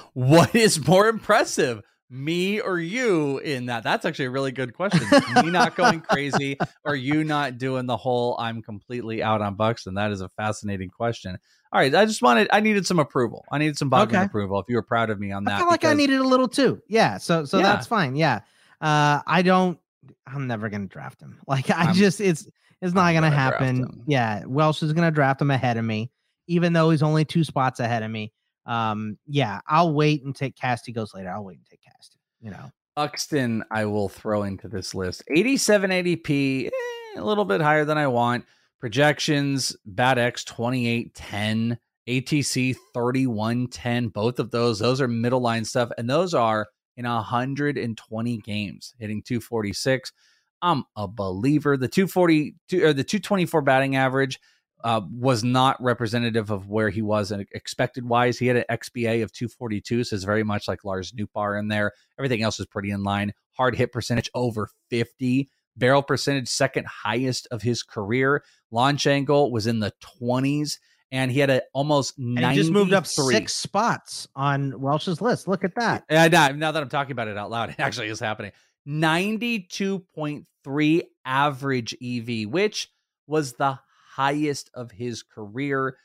what 0.12 0.54
is 0.54 0.86
more 0.86 1.08
impressive, 1.08 1.80
me 2.12 2.60
or 2.60 2.78
you? 2.78 3.38
In 3.38 3.66
that, 3.66 3.82
that's 3.82 4.04
actually 4.04 4.26
a 4.26 4.30
really 4.30 4.52
good 4.52 4.74
question. 4.74 5.00
me 5.42 5.50
not 5.50 5.74
going 5.74 6.00
crazy, 6.00 6.58
or 6.84 6.94
you 6.94 7.24
not 7.24 7.58
doing 7.58 7.86
the 7.86 7.96
whole 7.96 8.36
"I'm 8.38 8.62
completely 8.62 9.22
out 9.22 9.40
on 9.40 9.54
Buxton"? 9.54 9.94
That 9.94 10.12
is 10.12 10.20
a 10.20 10.28
fascinating 10.28 10.90
question. 10.90 11.38
All 11.72 11.80
right, 11.80 11.94
I 11.94 12.04
just 12.04 12.20
wanted, 12.20 12.48
I 12.52 12.60
needed 12.60 12.86
some 12.86 12.98
approval. 12.98 13.46
I 13.50 13.56
needed 13.56 13.78
some 13.78 13.90
Bogman 13.90 14.08
okay. 14.08 14.24
approval. 14.24 14.60
If 14.60 14.66
you 14.68 14.76
were 14.76 14.82
proud 14.82 15.08
of 15.08 15.18
me 15.18 15.32
on 15.32 15.44
that, 15.44 15.54
I 15.54 15.58
feel 15.58 15.66
like 15.68 15.80
because, 15.80 15.92
I 15.92 15.94
needed 15.94 16.20
a 16.20 16.26
little 16.26 16.48
too. 16.48 16.82
Yeah, 16.86 17.16
so 17.16 17.44
so 17.46 17.56
yeah. 17.56 17.64
that's 17.64 17.86
fine. 17.86 18.14
Yeah, 18.14 18.40
uh, 18.80 19.20
I 19.26 19.42
don't. 19.42 19.78
I'm 20.26 20.46
never 20.46 20.68
gonna 20.68 20.86
draft 20.86 21.20
him. 21.20 21.38
Like 21.46 21.70
I 21.70 21.84
I'm, 21.84 21.94
just, 21.94 22.20
it's 22.20 22.46
it's 22.82 22.94
not 22.94 23.12
going 23.12 23.22
to 23.22 23.30
happen. 23.30 24.02
Yeah, 24.06 24.44
Welsh 24.44 24.82
is 24.82 24.92
going 24.92 25.06
to 25.06 25.12
draft 25.12 25.40
him 25.40 25.52
ahead 25.52 25.76
of 25.76 25.84
me, 25.84 26.10
even 26.48 26.72
though 26.72 26.90
he's 26.90 27.02
only 27.02 27.24
two 27.24 27.44
spots 27.44 27.78
ahead 27.78 28.02
of 28.02 28.10
me. 28.10 28.32
Um, 28.66 29.18
yeah, 29.26 29.60
I'll 29.66 29.92
wait 29.92 30.24
and 30.24 30.34
take 30.34 30.56
Casty 30.56 30.94
goes 30.94 31.14
later. 31.14 31.30
I'll 31.30 31.44
wait 31.44 31.58
and 31.58 31.66
take 31.66 31.80
Casty. 31.80 32.16
You 32.40 32.50
know, 32.50 32.70
Buxton, 32.96 33.64
I 33.70 33.84
will 33.86 34.08
throw 34.08 34.42
into 34.42 34.68
this 34.68 34.94
list. 34.94 35.22
8780p, 35.30 36.66
eh, 36.66 36.70
a 37.16 37.24
little 37.24 37.44
bit 37.44 37.60
higher 37.60 37.84
than 37.84 37.98
I 37.98 38.06
want. 38.06 38.44
Projections, 38.80 39.76
Bat 39.86 40.18
X 40.18 40.44
2810, 40.44 41.78
ATC 42.08 42.76
3110. 42.92 44.08
Both 44.08 44.38
of 44.38 44.50
those, 44.50 44.78
those 44.78 45.00
are 45.00 45.08
middle 45.08 45.40
line 45.40 45.64
stuff, 45.64 45.90
and 45.98 46.10
those 46.10 46.34
are 46.34 46.66
in 46.96 47.06
120 47.06 48.36
games, 48.38 48.94
hitting 48.98 49.22
246. 49.22 50.12
I'm 50.60 50.84
a 50.96 51.08
believer. 51.08 51.76
The 51.76 51.88
242 51.88 52.84
or 52.84 52.92
the 52.92 53.04
224 53.04 53.62
batting 53.62 53.96
average 53.96 54.38
uh, 54.84 55.00
was 55.10 55.44
not 55.44 55.82
representative 55.82 56.50
of 56.50 56.68
where 56.68 56.90
he 56.90 57.02
was 57.02 57.30
expected 57.30 58.08
wise. 58.08 58.38
He 58.38 58.46
had 58.46 58.56
an 58.56 58.64
XBA 58.70 59.22
of 59.22 59.32
242, 59.32 60.04
so 60.04 60.16
it's 60.16 60.24
very 60.24 60.44
much 60.44 60.68
like 60.68 60.84
Lars 60.84 61.12
Nootbaar 61.12 61.58
in 61.58 61.68
there. 61.68 61.92
Everything 62.18 62.42
else 62.42 62.58
was 62.58 62.66
pretty 62.66 62.90
in 62.90 63.02
line. 63.02 63.32
Hard 63.56 63.76
hit 63.76 63.92
percentage 63.92 64.30
over 64.34 64.68
50. 64.90 65.48
Barrel 65.76 66.02
percentage 66.02 66.48
second 66.48 66.86
highest 66.86 67.48
of 67.50 67.62
his 67.62 67.82
career. 67.82 68.44
Launch 68.70 69.06
angle 69.06 69.50
was 69.50 69.66
in 69.66 69.80
the 69.80 69.92
20s 70.20 70.76
and 71.12 71.30
he 71.30 71.38
had 71.40 71.50
a 71.50 71.60
almost 71.74 72.18
nine. 72.18 72.52
He 72.52 72.56
just 72.56 72.72
moved 72.72 72.94
up 72.94 73.06
six 73.06 73.54
spots 73.54 74.26
on 74.34 74.80
Welsh's 74.80 75.20
list. 75.20 75.46
Look 75.46 75.62
at 75.62 75.74
that. 75.76 76.04
Yeah, 76.10 76.26
now, 76.28 76.48
now 76.48 76.72
that 76.72 76.82
I'm 76.82 76.88
talking 76.88 77.12
about 77.12 77.28
it 77.28 77.38
out 77.38 77.50
loud, 77.50 77.70
it 77.70 77.76
actually 77.78 78.08
is 78.08 78.18
happening. 78.18 78.50
92.3 78.88 81.02
average 81.24 81.94
EV, 82.02 82.48
which 82.48 82.88
was 83.26 83.52
the 83.52 83.78
highest 84.14 84.70
of 84.74 84.90
his 84.90 85.22
career. 85.22 85.96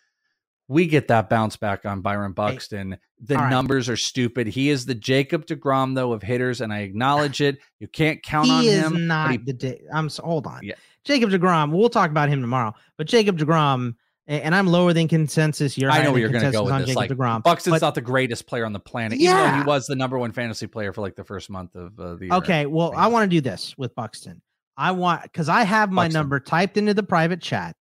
We 0.68 0.86
get 0.88 1.08
that 1.08 1.30
bounce 1.30 1.56
back 1.56 1.86
on 1.86 2.02
Byron 2.02 2.34
Buxton. 2.34 2.98
The 3.22 3.36
right. 3.36 3.50
numbers 3.50 3.88
are 3.88 3.96
stupid. 3.96 4.48
He 4.48 4.70
is 4.70 4.86
the 4.86 4.96
Jacob 4.96 5.46
DeGrom 5.46 5.96
though 5.96 6.12
of 6.12 6.22
hitters, 6.22 6.62
and 6.62 6.74
I 6.74 6.80
acknowledge 6.80 7.42
it. 7.42 7.60
You 7.80 7.88
can't 7.88 8.22
count 8.22 8.48
he 8.48 8.54
on 8.54 8.64
is 8.66 8.86
him. 8.86 9.08
Not 9.08 9.32
he, 9.32 9.38
the 9.38 9.54
day. 9.54 9.82
I'm 9.94 10.10
so, 10.10 10.24
hold 10.24 10.46
on. 10.46 10.64
Yeah. 10.64 10.76
Jacob 11.04 11.30
DeGrom. 11.30 11.72
We'll 11.72 11.90
talk 11.90 12.10
about 12.10 12.28
him 12.30 12.42
tomorrow. 12.42 12.74
But 12.98 13.08
Jacob 13.08 13.38
DeGrom 13.38 13.96
and 14.28 14.54
I'm 14.54 14.68
lower 14.68 14.94
than 14.94 15.08
consensus. 15.08 15.78
You're 15.78 15.90
I 15.90 16.04
know 16.04 16.12
where 16.12 16.20
you're 16.20 16.30
going 16.30 16.44
to 16.44 16.52
go 16.52 16.64
with 16.64 16.86
this. 16.86 16.96
Like 16.96 17.10
DeGrom, 17.10 17.44
Buxton's 17.44 17.76
but, 17.76 17.82
not 17.82 17.96
the 17.96 18.02
greatest 18.02 18.46
player 18.46 18.66
on 18.66 18.74
the 18.74 18.80
planet, 18.80 19.20
yeah. 19.20 19.48
even 19.48 19.62
he 19.62 19.66
was 19.66 19.88
the 19.88 19.96
number 19.96 20.18
one 20.18 20.32
fantasy 20.32 20.68
player 20.68 20.92
for 20.92 21.02
like 21.02 21.16
the 21.16 21.24
first 21.24 21.50
month 21.50 21.76
of 21.76 21.98
uh, 22.00 22.16
the 22.16 22.26
year. 22.26 22.34
Okay, 22.34 22.66
well, 22.66 22.94
I 22.96 23.08
want 23.08 23.24
to 23.24 23.36
do 23.36 23.42
this 23.42 23.78
with 23.78 23.96
Buxton. 23.96 24.42
I 24.76 24.92
want 24.92 25.24
because 25.24 25.50
I 25.50 25.64
have 25.64 25.92
my 25.92 26.04
Buxton. 26.04 26.20
number 26.20 26.40
typed 26.40 26.78
into 26.78 26.94
the 26.94 27.04
private 27.04 27.42
chat, 27.42 27.76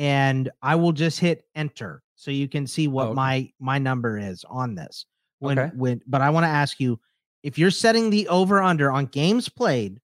and 0.00 0.50
I 0.62 0.76
will 0.76 0.92
just 0.92 1.20
hit 1.20 1.44
enter 1.54 2.02
so 2.16 2.30
you 2.30 2.48
can 2.48 2.66
see 2.66 2.88
what 2.88 3.08
oh, 3.08 3.10
okay. 3.10 3.14
my 3.14 3.52
my 3.60 3.78
number 3.78 4.18
is 4.18 4.44
on 4.48 4.74
this. 4.74 5.04
When 5.38 5.58
okay. 5.58 5.70
when, 5.76 6.00
but 6.06 6.22
I 6.22 6.30
want 6.30 6.44
to 6.44 6.48
ask 6.48 6.80
you 6.80 6.98
if 7.42 7.58
you're 7.58 7.70
setting 7.70 8.08
the 8.08 8.26
over 8.28 8.62
under 8.62 8.90
on 8.90 9.06
games 9.06 9.50
played 9.50 10.00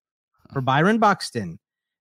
for 0.52 0.60
Byron 0.60 0.98
Buxton 0.98 1.58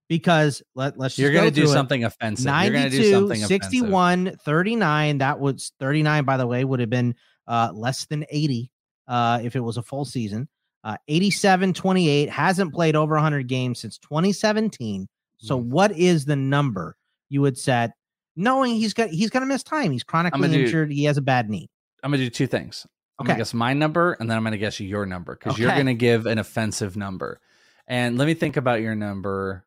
because 0.10 0.62
let, 0.76 1.00
let's 1.00 1.18
you're 1.18 1.32
going 1.32 1.46
to 1.46 1.52
do 1.52 1.68
something 1.68 2.04
offensive 2.04 2.46
92 2.46 3.12
something 3.12 3.42
61 3.42 4.28
offensive. 4.28 4.42
39 4.42 5.18
that 5.18 5.40
was 5.40 5.72
39 5.80 6.24
by 6.26 6.38
the 6.38 6.46
way 6.46 6.64
would 6.64 6.80
have 6.80 6.92
been 6.92 7.16
uh, 7.48 7.72
less 7.74 8.06
than 8.06 8.24
80 8.30 8.70
uh, 9.08 9.40
if 9.42 9.56
it 9.56 9.62
was 9.62 9.78
a 9.78 9.82
full 9.82 10.06
season 10.06 10.48
uh, 10.84 10.98
87 11.08 11.74
28 11.74 12.30
hasn't 12.30 12.74
played 12.74 12.96
over 12.96 13.16
100 13.16 13.48
games 13.48 13.80
since 13.80 13.98
2017 13.98 15.08
so 15.38 15.60
mm. 15.60 15.64
what 15.64 15.92
is 15.92 16.26
the 16.26 16.36
number 16.36 16.96
you 17.30 17.42
would 17.42 17.58
set 17.58 17.92
knowing 18.36 18.76
he's 18.76 18.94
got 18.94 19.10
he's 19.10 19.30
going 19.30 19.42
to 19.42 19.48
miss 19.48 19.64
time 19.64 19.92
he's 19.92 20.04
chronically 20.04 20.54
injured 20.54 20.90
do, 20.90 20.96
he 20.96 21.06
has 21.06 21.18
a 21.18 21.22
bad 21.22 21.50
knee 21.50 21.70
i'm 22.04 22.12
going 22.12 22.20
to 22.20 22.26
do 22.26 22.30
two 22.30 22.48
things 22.48 22.86
i'm 23.18 23.24
okay. 23.24 23.30
going 23.30 23.38
to 23.38 23.42
guess 23.42 23.54
my 23.54 23.74
number 23.74 24.14
and 24.20 24.30
then 24.30 24.38
i'm 24.38 24.44
going 24.44 24.52
to 24.52 24.58
guess 24.58 24.80
your 24.80 25.06
number 25.06 25.36
because 25.36 25.54
okay. 25.54 25.64
you're 25.64 25.72
going 25.72 25.86
to 25.86 25.94
give 25.94 26.26
an 26.26 26.38
offensive 26.38 26.98
number 26.98 27.40
and 27.88 28.18
let 28.18 28.26
me 28.26 28.34
think 28.34 28.58
about 28.58 28.82
your 28.82 28.96
number 28.96 29.66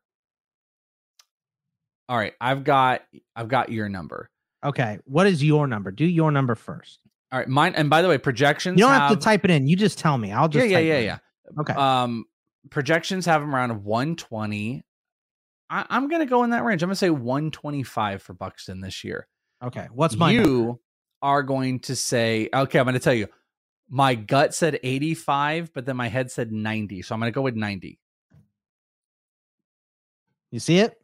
all 2.09 2.17
right, 2.17 2.33
I've 2.41 2.63
got 2.63 3.03
I've 3.35 3.47
got 3.47 3.71
your 3.71 3.87
number. 3.87 4.31
Okay, 4.65 4.97
what 5.05 5.27
is 5.27 5.43
your 5.43 5.67
number? 5.67 5.91
Do 5.91 6.05
your 6.05 6.31
number 6.31 6.55
first. 6.55 6.99
All 7.31 7.37
right, 7.37 7.47
mine. 7.47 7.75
And 7.75 7.87
by 7.87 8.01
the 8.01 8.09
way, 8.09 8.17
projections. 8.17 8.79
You 8.79 8.85
don't 8.85 8.93
have, 8.93 9.09
have 9.09 9.19
to 9.19 9.23
type 9.23 9.45
it 9.45 9.51
in. 9.51 9.67
You 9.67 9.75
just 9.75 9.99
tell 9.99 10.17
me. 10.17 10.31
I'll 10.31 10.49
just 10.49 10.67
yeah 10.67 10.79
yeah 10.79 10.95
yeah 10.95 10.99
yeah. 10.99 11.17
Okay. 11.61 11.73
Um, 11.73 12.25
projections 12.71 13.27
have 13.27 13.41
them 13.41 13.53
around 13.53 13.83
120. 13.83 14.83
I, 15.69 15.85
I'm 15.89 16.07
gonna 16.07 16.25
go 16.25 16.43
in 16.43 16.49
that 16.51 16.63
range. 16.63 16.83
I'm 16.83 16.89
gonna 16.89 16.95
say 16.95 17.09
125 17.09 18.21
for 18.21 18.33
Buxton 18.33 18.81
this 18.81 19.03
year. 19.03 19.27
Okay, 19.63 19.87
what's 19.91 20.15
my 20.15 20.31
you 20.31 20.43
number? 20.43 20.79
are 21.21 21.43
going 21.43 21.79
to 21.81 21.95
say 21.95 22.49
okay. 22.53 22.79
I'm 22.79 22.85
gonna 22.85 22.99
tell 22.99 23.13
you. 23.13 23.27
My 23.91 24.13
gut 24.13 24.53
said 24.53 24.79
85, 24.83 25.73
but 25.73 25.83
then 25.87 25.97
my 25.97 26.09
head 26.09 26.29
said 26.29 26.51
90. 26.51 27.01
So 27.01 27.15
I'm 27.15 27.19
gonna 27.19 27.31
go 27.31 27.41
with 27.41 27.55
90. 27.55 27.99
You 30.51 30.59
see 30.59 30.79
it? 30.79 30.99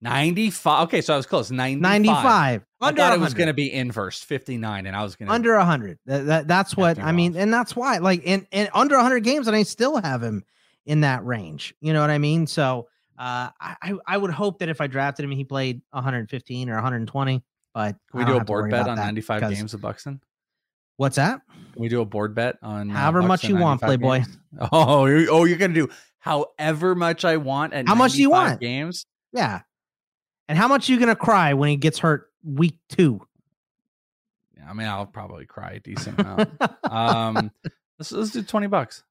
95. 0.00 0.84
Okay, 0.84 1.00
so 1.00 1.14
I 1.14 1.16
was 1.16 1.26
close. 1.26 1.50
95. 1.50 1.80
95. 1.80 2.64
Under 2.80 3.02
I 3.02 3.04
thought 3.04 3.10
100. 3.10 3.14
it 3.14 3.20
was 3.20 3.34
going 3.34 3.46
to 3.48 3.54
be 3.54 3.72
inverse 3.72 4.22
59 4.22 4.86
and 4.86 4.94
I 4.94 5.02
was 5.02 5.16
going 5.16 5.26
to 5.26 5.34
Under 5.34 5.56
100. 5.56 5.98
That, 6.06 6.26
that 6.26 6.48
that's 6.48 6.76
what 6.76 7.00
I 7.00 7.10
mean 7.10 7.36
and 7.36 7.52
that's 7.52 7.74
why 7.74 7.98
like 7.98 8.22
in, 8.22 8.46
in 8.52 8.68
under 8.72 8.94
100 8.94 9.20
games 9.20 9.48
and 9.48 9.56
I 9.56 9.64
still 9.64 10.00
have 10.00 10.22
him 10.22 10.44
in 10.86 11.00
that 11.00 11.24
range. 11.24 11.74
You 11.80 11.92
know 11.92 12.00
what 12.00 12.10
I 12.10 12.18
mean? 12.18 12.46
So 12.46 12.88
uh 13.18 13.50
I 13.60 13.94
I 14.06 14.16
would 14.16 14.30
hope 14.30 14.60
that 14.60 14.68
if 14.68 14.80
I 14.80 14.86
drafted 14.86 15.24
him 15.24 15.30
he 15.30 15.44
played 15.44 15.82
115 15.90 16.70
or 16.70 16.74
120, 16.74 17.42
but 17.74 17.96
Can 18.10 18.20
we 18.20 18.24
do 18.24 18.36
a 18.36 18.44
board 18.44 18.70
bet 18.70 18.88
on 18.88 18.96
95 18.96 19.50
games 19.50 19.74
of 19.74 19.80
Buxton? 19.80 20.20
What's 20.96 21.16
that? 21.16 21.40
Can 21.72 21.82
we 21.82 21.88
do 21.88 22.00
a 22.00 22.04
board 22.04 22.34
bet 22.34 22.58
on 22.62 22.90
uh, 22.90 22.94
however 22.94 23.22
much 23.22 23.44
you 23.44 23.56
want, 23.56 23.80
Playboy? 23.80 24.18
Games? 24.18 24.38
Oh, 24.72 25.06
you're, 25.06 25.30
oh, 25.30 25.44
you're 25.44 25.58
going 25.58 25.74
to 25.74 25.86
do 25.86 25.92
however 26.18 26.94
much 26.94 27.24
I 27.24 27.36
want 27.36 27.72
at 27.74 27.86
How 27.86 27.94
much 27.94 28.14
do 28.14 28.22
you 28.22 28.30
want? 28.30 28.60
games? 28.60 29.06
Yeah. 29.32 29.60
And 30.48 30.56
how 30.56 30.66
much 30.66 30.88
are 30.88 30.92
you 30.92 30.98
gonna 30.98 31.14
cry 31.14 31.52
when 31.52 31.68
he 31.68 31.76
gets 31.76 31.98
hurt 31.98 32.30
week 32.42 32.76
two? 32.88 33.20
Yeah, 34.56 34.70
I 34.70 34.72
mean, 34.72 34.86
I'll 34.88 35.06
probably 35.06 35.44
cry 35.44 35.72
a 35.72 35.80
decent 35.80 36.18
amount. 36.18 36.50
um, 36.90 37.50
let's 37.98 38.10
let's 38.12 38.30
do 38.30 38.42
twenty 38.42 38.66
bucks. 38.66 39.04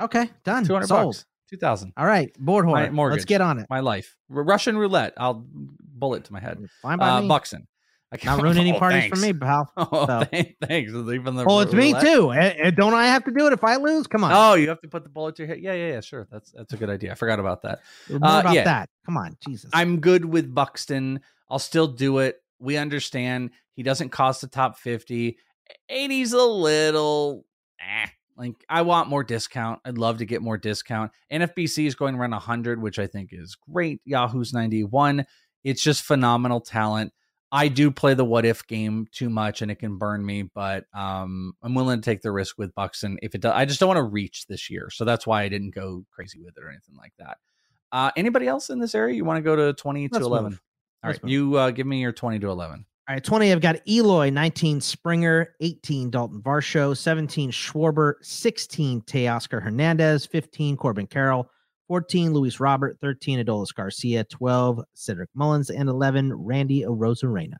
Okay, 0.00 0.30
done. 0.44 0.64
Two 0.64 0.74
hundred 0.74 0.88
bucks. 0.88 1.26
Two 1.48 1.56
thousand. 1.56 1.92
All 1.96 2.06
right, 2.06 2.32
board 2.38 2.64
horn. 2.64 2.92
Mortgage. 2.94 3.18
Let's 3.18 3.24
get 3.26 3.40
on 3.40 3.58
it. 3.58 3.66
My 3.68 3.80
life. 3.80 4.16
Russian 4.28 4.78
roulette. 4.78 5.14
I'll 5.16 5.44
bullet 5.48 6.24
to 6.24 6.32
my 6.32 6.40
head. 6.40 6.58
Fine 6.82 6.98
by 6.98 7.08
uh, 7.08 7.20
me. 7.22 7.28
Buxton. 7.28 7.66
I 8.14 8.16
can't 8.16 8.40
ruin 8.40 8.56
any 8.58 8.72
oh, 8.76 8.78
parties 8.78 9.02
thanks. 9.02 9.20
for 9.20 9.26
me, 9.26 9.32
pal. 9.32 9.70
Oh, 9.76 10.06
so. 10.06 10.24
thanks. 10.66 10.92
Even 10.92 11.34
the 11.34 11.44
well, 11.44 11.60
it's 11.60 11.74
roulette. 11.74 12.02
me 12.02 12.12
too. 12.12 12.32
Eh, 12.32 12.54
eh, 12.58 12.70
don't 12.70 12.94
I 12.94 13.06
have 13.06 13.24
to 13.24 13.32
do 13.32 13.46
it 13.48 13.52
if 13.52 13.64
I 13.64 13.76
lose? 13.76 14.06
Come 14.06 14.22
on. 14.22 14.32
Oh, 14.32 14.54
you 14.54 14.68
have 14.68 14.80
to 14.82 14.88
put 14.88 15.02
the 15.02 15.10
bullet 15.10 15.34
to 15.36 15.42
your 15.42 15.48
head. 15.48 15.60
Yeah, 15.60 15.72
yeah, 15.72 15.88
yeah. 15.94 16.00
Sure. 16.00 16.28
That's 16.30 16.52
that's 16.52 16.72
a 16.72 16.76
good 16.76 16.90
idea. 16.90 17.12
I 17.12 17.14
forgot 17.16 17.40
about 17.40 17.62
that. 17.62 17.80
More 18.08 18.24
uh, 18.24 18.40
about 18.40 18.54
yeah. 18.54 18.64
that. 18.64 18.88
Come 19.04 19.16
on, 19.16 19.36
Jesus. 19.46 19.70
I'm 19.74 20.00
good 20.00 20.24
with 20.24 20.54
Buxton. 20.54 21.20
I'll 21.50 21.58
still 21.58 21.88
do 21.88 22.18
it. 22.18 22.36
We 22.60 22.76
understand 22.76 23.50
he 23.74 23.82
doesn't 23.82 24.10
cost 24.10 24.40
the 24.40 24.46
top 24.46 24.78
50. 24.78 25.36
80's 25.90 26.32
a 26.32 26.42
little 26.42 27.44
eh. 27.80 28.06
Like 28.36 28.64
I 28.68 28.82
want 28.82 29.08
more 29.08 29.24
discount. 29.24 29.80
I'd 29.84 29.98
love 29.98 30.18
to 30.18 30.26
get 30.26 30.42
more 30.42 30.58
discount. 30.58 31.12
NFBC 31.32 31.86
is 31.86 31.94
going 31.94 32.14
around 32.16 32.32
100, 32.32 32.82
which 32.82 32.98
I 32.98 33.06
think 33.06 33.30
is 33.32 33.56
great. 33.70 34.00
Yahoo's 34.04 34.52
91. 34.52 35.24
It's 35.62 35.82
just 35.82 36.02
phenomenal 36.02 36.60
talent. 36.60 37.12
I 37.52 37.68
do 37.68 37.92
play 37.92 38.14
the 38.14 38.24
what 38.24 38.44
if 38.44 38.66
game 38.66 39.06
too 39.12 39.30
much 39.30 39.62
and 39.62 39.70
it 39.70 39.76
can 39.76 39.96
burn 39.96 40.26
me, 40.26 40.42
but 40.42 40.86
um, 40.92 41.52
I'm 41.62 41.74
willing 41.74 42.00
to 42.00 42.04
take 42.04 42.20
the 42.20 42.32
risk 42.32 42.58
with 42.58 42.74
Buxton 42.74 43.16
if 43.22 43.36
it 43.36 43.42
does. 43.42 43.52
I 43.54 43.64
just 43.64 43.78
don't 43.78 43.86
want 43.86 43.98
to 43.98 44.02
reach 44.02 44.46
this 44.48 44.68
year, 44.68 44.88
so 44.90 45.04
that's 45.04 45.24
why 45.24 45.42
I 45.42 45.48
didn't 45.48 45.72
go 45.72 46.04
crazy 46.10 46.40
with 46.40 46.56
it 46.56 46.64
or 46.64 46.68
anything 46.68 46.96
like 46.96 47.12
that. 47.20 47.38
Uh, 47.92 48.10
anybody 48.16 48.48
else 48.48 48.70
in 48.70 48.80
this 48.80 48.92
area? 48.92 49.14
You 49.14 49.24
want 49.24 49.36
to 49.36 49.42
go 49.42 49.54
to 49.54 49.72
20 49.72 50.08
to 50.08 50.14
Let's 50.14 50.26
11? 50.26 50.50
move. 50.50 50.62
All 51.04 51.10
right, 51.10 51.20
you 51.22 51.56
uh, 51.56 51.70
give 51.70 51.86
me 51.86 52.00
your 52.00 52.10
20 52.10 52.40
to 52.40 52.48
11. 52.48 52.86
All 53.06 53.14
right, 53.14 53.22
20, 53.22 53.52
I've 53.52 53.60
got 53.60 53.86
Eloy, 53.86 54.30
19, 54.30 54.80
Springer, 54.80 55.54
18, 55.60 56.08
Dalton 56.08 56.40
Varsho, 56.40 56.96
17, 56.96 57.50
Schwarber, 57.50 58.14
16, 58.22 59.02
Teoscar 59.02 59.62
Hernandez, 59.62 60.24
15, 60.24 60.78
Corbin 60.78 61.06
Carroll, 61.06 61.50
14, 61.88 62.32
Luis 62.32 62.60
Robert, 62.60 62.96
13, 63.02 63.44
Adolis 63.44 63.74
Garcia, 63.74 64.24
12, 64.24 64.80
Cedric 64.94 65.28
Mullins, 65.34 65.68
and 65.68 65.90
11, 65.90 66.32
Randy 66.32 66.84
Arozarena. 66.84 67.58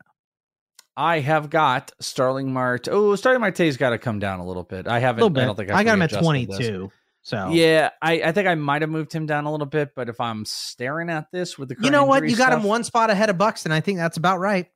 I 0.97 1.19
have 1.19 1.51
got 1.51 1.91
Starling 1.99 2.51
Marte. 2.51 2.87
Oh, 2.89 3.15
Starling 3.15 3.41
Marte's 3.41 3.77
got 3.77 3.91
to 3.91 3.99
come 3.99 4.17
down 4.17 4.39
a 4.39 4.47
little 4.47 4.63
bit. 4.63 4.87
I 4.87 4.97
haven't. 4.97 5.31
bit. 5.31 5.43
I 5.43 5.45
don't 5.45 5.55
think 5.55 5.69
I, 5.69 5.77
I've 5.77 5.85
got 5.85 5.93
him 5.93 6.01
at 6.01 6.11
readjusted 6.11 6.49
this. 6.49 6.57
22. 6.57 6.91
So, 7.21 7.49
Yeah, 7.51 7.89
I, 8.01 8.21
I 8.21 8.31
think 8.31 8.47
I 8.47 8.55
might 8.55 8.81
have 8.81 8.91
moved 8.91 9.11
him 9.11 9.25
down 9.25 9.45
a 9.45 9.51
little 9.51 9.65
bit, 9.65 9.93
but 9.95 10.09
if 10.09 10.21
I'm 10.21 10.45
staring 10.45 11.09
at 11.09 11.31
this 11.31 11.57
with 11.57 11.69
the 11.69 11.75
you 11.81 11.89
know 11.89 12.05
what? 12.05 12.27
You 12.27 12.35
got 12.35 12.53
him 12.53 12.63
one 12.63 12.83
spot 12.83 13.09
ahead 13.09 13.29
of 13.29 13.37
Buxton. 13.37 13.71
And 13.71 13.77
I 13.77 13.81
think 13.81 13.97
that's 13.97 14.17
about 14.17 14.39
right. 14.39 14.67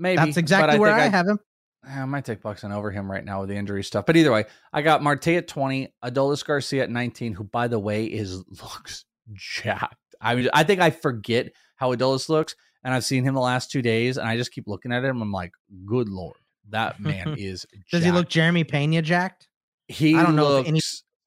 Maybe 0.00 0.16
That's 0.16 0.34
but 0.34 0.40
exactly 0.40 0.78
where 0.78 0.90
think 0.90 1.14
I, 1.14 1.16
have 1.16 1.28
him. 1.28 1.38
Ah, 1.86 2.02
I 2.02 2.04
might 2.04 2.24
take 2.24 2.42
Buxton 2.42 2.72
over 2.72 2.90
him 2.90 3.10
right 3.10 3.24
now 3.24 3.40
with 3.40 3.48
the 3.48 3.56
injury 3.56 3.84
stuff. 3.84 4.06
But 4.06 4.16
either 4.16 4.32
way, 4.32 4.44
I 4.72 4.82
got 4.82 5.02
Marte 5.02 5.28
at 5.28 5.48
20, 5.48 5.94
Adolis 6.04 6.44
Garcia 6.44 6.82
at 6.82 6.90
19, 6.90 7.34
who 7.34 7.44
by 7.44 7.68
the 7.68 7.78
way 7.78 8.04
is 8.04 8.42
looks 8.62 9.04
jacked. 9.32 9.96
I 10.20 10.34
mean, 10.34 10.48
I 10.52 10.64
think 10.64 10.80
I 10.80 10.90
forget 10.90 11.52
how 11.76 11.94
Adolis 11.94 12.28
looks, 12.28 12.54
and 12.84 12.92
I've 12.92 13.04
seen 13.04 13.24
him 13.24 13.34
the 13.34 13.40
last 13.40 13.70
two 13.70 13.82
days, 13.82 14.18
and 14.18 14.28
I 14.28 14.36
just 14.36 14.52
keep 14.52 14.66
looking 14.66 14.92
at 14.92 15.04
him. 15.04 15.22
I'm 15.22 15.32
like, 15.32 15.52
good 15.86 16.08
lord, 16.08 16.36
that 16.70 17.00
man 17.00 17.34
is. 17.38 17.66
Does 17.90 18.04
he 18.04 18.10
look 18.10 18.28
Jeremy 18.28 18.64
Pena 18.64 19.02
jacked? 19.02 19.48
He 19.88 20.16
I 20.16 20.22
don't 20.22 20.36
know 20.36 20.48
looks, 20.48 20.68
any 20.68 20.80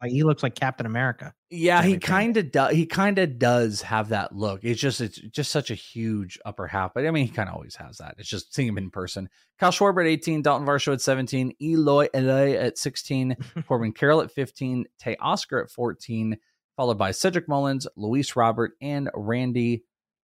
like 0.03 0.11
he 0.11 0.23
looks 0.23 0.43
like 0.43 0.53
Captain 0.55 0.85
America. 0.85 1.33
Yeah, 1.49 1.81
he 1.81 1.97
kind 1.97 2.37
of 2.37 2.51
does. 2.51 2.73
He 2.75 2.85
kind 2.85 3.17
of 3.17 3.39
does 3.39 3.81
have 3.81 4.09
that 4.09 4.35
look. 4.35 4.63
It's 4.63 4.79
just 4.79 5.01
it's 5.01 5.17
just 5.17 5.51
such 5.51 5.71
a 5.71 5.75
huge 5.75 6.37
upper 6.45 6.67
half. 6.67 6.93
But 6.93 7.05
I 7.07 7.11
mean, 7.11 7.25
he 7.25 7.31
kind 7.31 7.49
of 7.49 7.55
always 7.55 7.75
has 7.77 7.97
that. 7.97 8.15
It's 8.17 8.29
just 8.29 8.53
seeing 8.53 8.67
him 8.67 8.77
in 8.77 8.91
person. 8.91 9.29
Kyle 9.59 9.71
Schwarber 9.71 10.01
at 10.01 10.07
18, 10.07 10.41
Dalton 10.41 10.67
Varsho 10.67 10.93
at 10.93 11.01
17, 11.01 11.53
Eloy 11.61 12.07
Eloy 12.13 12.53
at 12.57 12.77
16, 12.77 13.35
Corbin 13.67 13.93
Carroll 13.93 14.21
at 14.21 14.31
15, 14.31 14.85
Teoscar 15.01 15.63
at 15.63 15.71
14, 15.71 16.37
followed 16.75 16.97
by 16.97 17.11
Cedric 17.11 17.47
Mullins, 17.47 17.87
Luis 17.95 18.35
Robert, 18.35 18.73
and 18.81 19.09
Randy 19.15 19.83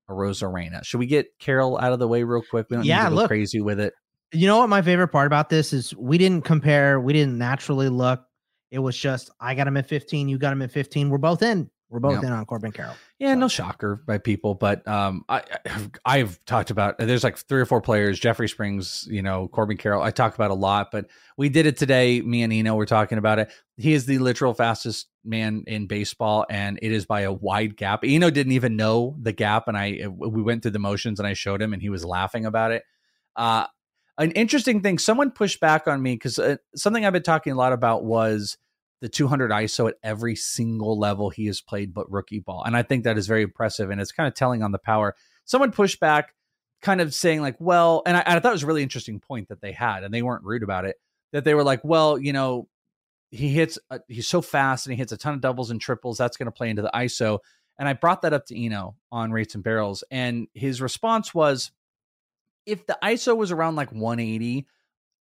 Arozarena. 0.10 0.84
Should 0.84 0.98
we 1.00 1.06
get 1.08 1.28
Carroll 1.40 1.78
out 1.80 1.94
of 1.94 2.00
the 2.00 2.08
way 2.08 2.24
real 2.24 2.42
quick? 2.50 2.68
We 2.70 2.78
don't 2.78 2.86
Yeah, 2.86 2.98
need 3.04 3.04
to 3.04 3.10
go 3.12 3.16
look. 3.18 3.28
crazy 3.30 3.62
with 3.62 3.80
it. 3.80 3.94
You 4.32 4.48
know 4.48 4.60
what 4.60 4.70
my 4.70 4.82
favorite 4.82 5.08
part 5.10 5.28
about 5.28 5.50
this 5.50 5.74
is 5.74 5.96
we 5.96 6.18
didn't 6.18 6.44
compare, 6.46 7.00
we 7.00 7.14
didn't 7.14 7.38
naturally 7.38 7.90
look. 7.90 8.22
It 8.72 8.80
was 8.80 8.98
just 8.98 9.30
I 9.40 9.56
got 9.56 9.68
him 9.68 9.78
at 9.78 9.88
15, 9.88 10.30
you 10.30 10.38
got 10.38 10.54
him 10.54 10.62
at 10.62 10.72
15. 10.72 11.10
We're 11.10 11.18
both 11.18 11.42
in. 11.42 11.70
We're 11.92 12.00
both 12.00 12.14
Yep. 12.18 12.24
in 12.26 12.32
on 12.32 12.46
Corbin 12.46 12.72
Carroll. 12.72 12.94
Yeah, 13.18 13.34
no 13.34 13.48
shocker 13.48 14.04
by 14.06 14.20
people, 14.20 14.54
but 14.54 14.88
um, 14.88 15.26
I 15.28 15.42
I- 15.66 15.90
I've 16.06 16.46
talked 16.46 16.70
about 16.70 17.00
there's 17.00 17.24
like 17.24 17.36
three 17.40 17.60
or 17.60 17.66
four 17.66 17.82
players, 17.82 18.20
Jeffrey 18.20 18.48
Springs, 18.48 19.08
you 19.10 19.24
know, 19.24 19.48
Corbin 19.48 19.76
Carroll. 19.78 20.04
I 20.04 20.12
talk 20.12 20.36
about 20.36 20.52
a 20.52 20.56
lot, 20.56 20.92
but 20.92 21.08
we 21.36 21.50
did 21.50 21.66
it 21.66 21.78
today. 21.78 22.22
Me 22.22 22.44
and 22.44 22.54
Eno 22.54 22.76
were 22.76 22.86
talking 22.86 23.18
about 23.18 23.40
it. 23.40 23.52
He 23.76 23.94
is 23.94 24.06
the 24.06 24.20
literal 24.20 24.54
fastest 24.54 25.08
man 25.26 25.64
in 25.66 25.88
baseball, 25.88 26.46
and 26.48 26.78
it 26.84 26.92
is 26.92 27.08
by 27.08 27.22
a 27.22 27.34
wide 27.34 27.76
gap. 27.76 28.02
Eno 28.04 28.30
didn't 28.30 28.54
even 28.54 28.76
know 28.76 29.16
the 29.20 29.34
gap, 29.34 29.68
and 29.68 29.76
I 29.76 30.06
we 30.16 30.44
went 30.44 30.62
through 30.62 30.72
the 30.72 30.80
motions, 30.80 31.20
and 31.20 31.26
I 31.26 31.34
showed 31.34 31.60
him, 31.60 31.74
and 31.74 31.82
he 31.82 31.90
was 31.90 32.06
laughing 32.06 32.46
about 32.46 32.70
it. 32.72 32.84
Uh, 33.36 33.66
an 34.20 34.32
interesting 34.32 34.82
thing, 34.82 35.00
someone 35.00 35.32
pushed 35.32 35.60
back 35.60 35.88
on 35.88 36.02
me 36.02 36.14
because 36.14 36.38
uh, 36.38 36.58
something 36.76 37.06
I've 37.06 37.14
been 37.14 37.24
talking 37.24 37.54
a 37.54 37.56
lot 37.58 37.74
about 37.74 38.04
was 38.04 38.58
the 39.02 39.08
200 39.10 39.50
ISO 39.50 39.88
at 39.88 39.96
every 40.04 40.36
single 40.36 41.00
level 41.00 41.30
he 41.30 41.46
has 41.46 41.62
played, 41.62 41.94
but 41.94 42.12
rookie 42.12 42.40
ball. 42.40 42.64
And 42.66 42.76
I 42.76 42.84
think 42.84 43.06
that 43.06 43.18
is 43.18 43.28
very 43.28 43.44
impressive. 43.44 43.90
And 43.90 44.02
it's 44.02 44.12
kind 44.12 44.28
of 44.28 44.34
telling 44.34 44.62
on 44.62 44.74
the 44.74 44.78
power. 44.78 45.16
Someone 45.46 45.72
pushed 45.72 46.02
back, 46.02 46.36
kind 46.82 47.00
of 47.00 47.14
saying, 47.14 47.42
like, 47.42 47.56
well, 47.60 48.04
and 48.06 48.18
I, 48.18 48.24
I 48.26 48.40
thought 48.40 48.50
it 48.50 48.52
was 48.52 48.64
a 48.64 48.68
really 48.68 48.84
interesting 48.84 49.22
point 49.22 49.48
that 49.48 49.62
they 49.62 49.72
had, 49.72 50.04
and 50.04 50.14
they 50.14 50.22
weren't 50.22 50.44
rude 50.44 50.64
about 50.64 50.86
it, 50.86 50.98
that 51.32 51.46
they 51.46 51.54
were 51.54 51.64
like, 51.64 51.82
well, 51.84 52.18
you 52.18 52.34
know, 52.34 52.68
he 53.32 53.50
hits, 53.50 53.80
uh, 53.90 54.00
he's 54.10 54.28
so 54.28 54.42
fast 54.42 54.86
and 54.86 54.94
he 54.94 54.98
hits 54.98 55.12
a 55.12 55.18
ton 55.18 55.34
of 55.34 55.42
doubles 55.42 55.72
and 55.72 55.80
triples. 55.80 56.18
That's 56.18 56.36
going 56.36 56.48
to 56.48 56.52
play 56.52 56.70
into 56.70 56.82
the 56.82 56.92
ISO. 56.94 57.40
And 57.78 57.88
I 57.88 57.94
brought 57.94 58.24
that 58.24 58.34
up 58.34 58.46
to 58.48 58.62
Eno 58.62 58.98
on 59.12 59.32
Rates 59.32 59.56
and 59.56 59.64
Barrels. 59.64 60.04
And 60.12 60.48
his 60.54 60.82
response 60.82 61.34
was, 61.34 61.72
if 62.66 62.86
the 62.86 62.98
ISO 63.04 63.36
was 63.36 63.52
around 63.52 63.76
like 63.76 63.92
180, 63.92 64.68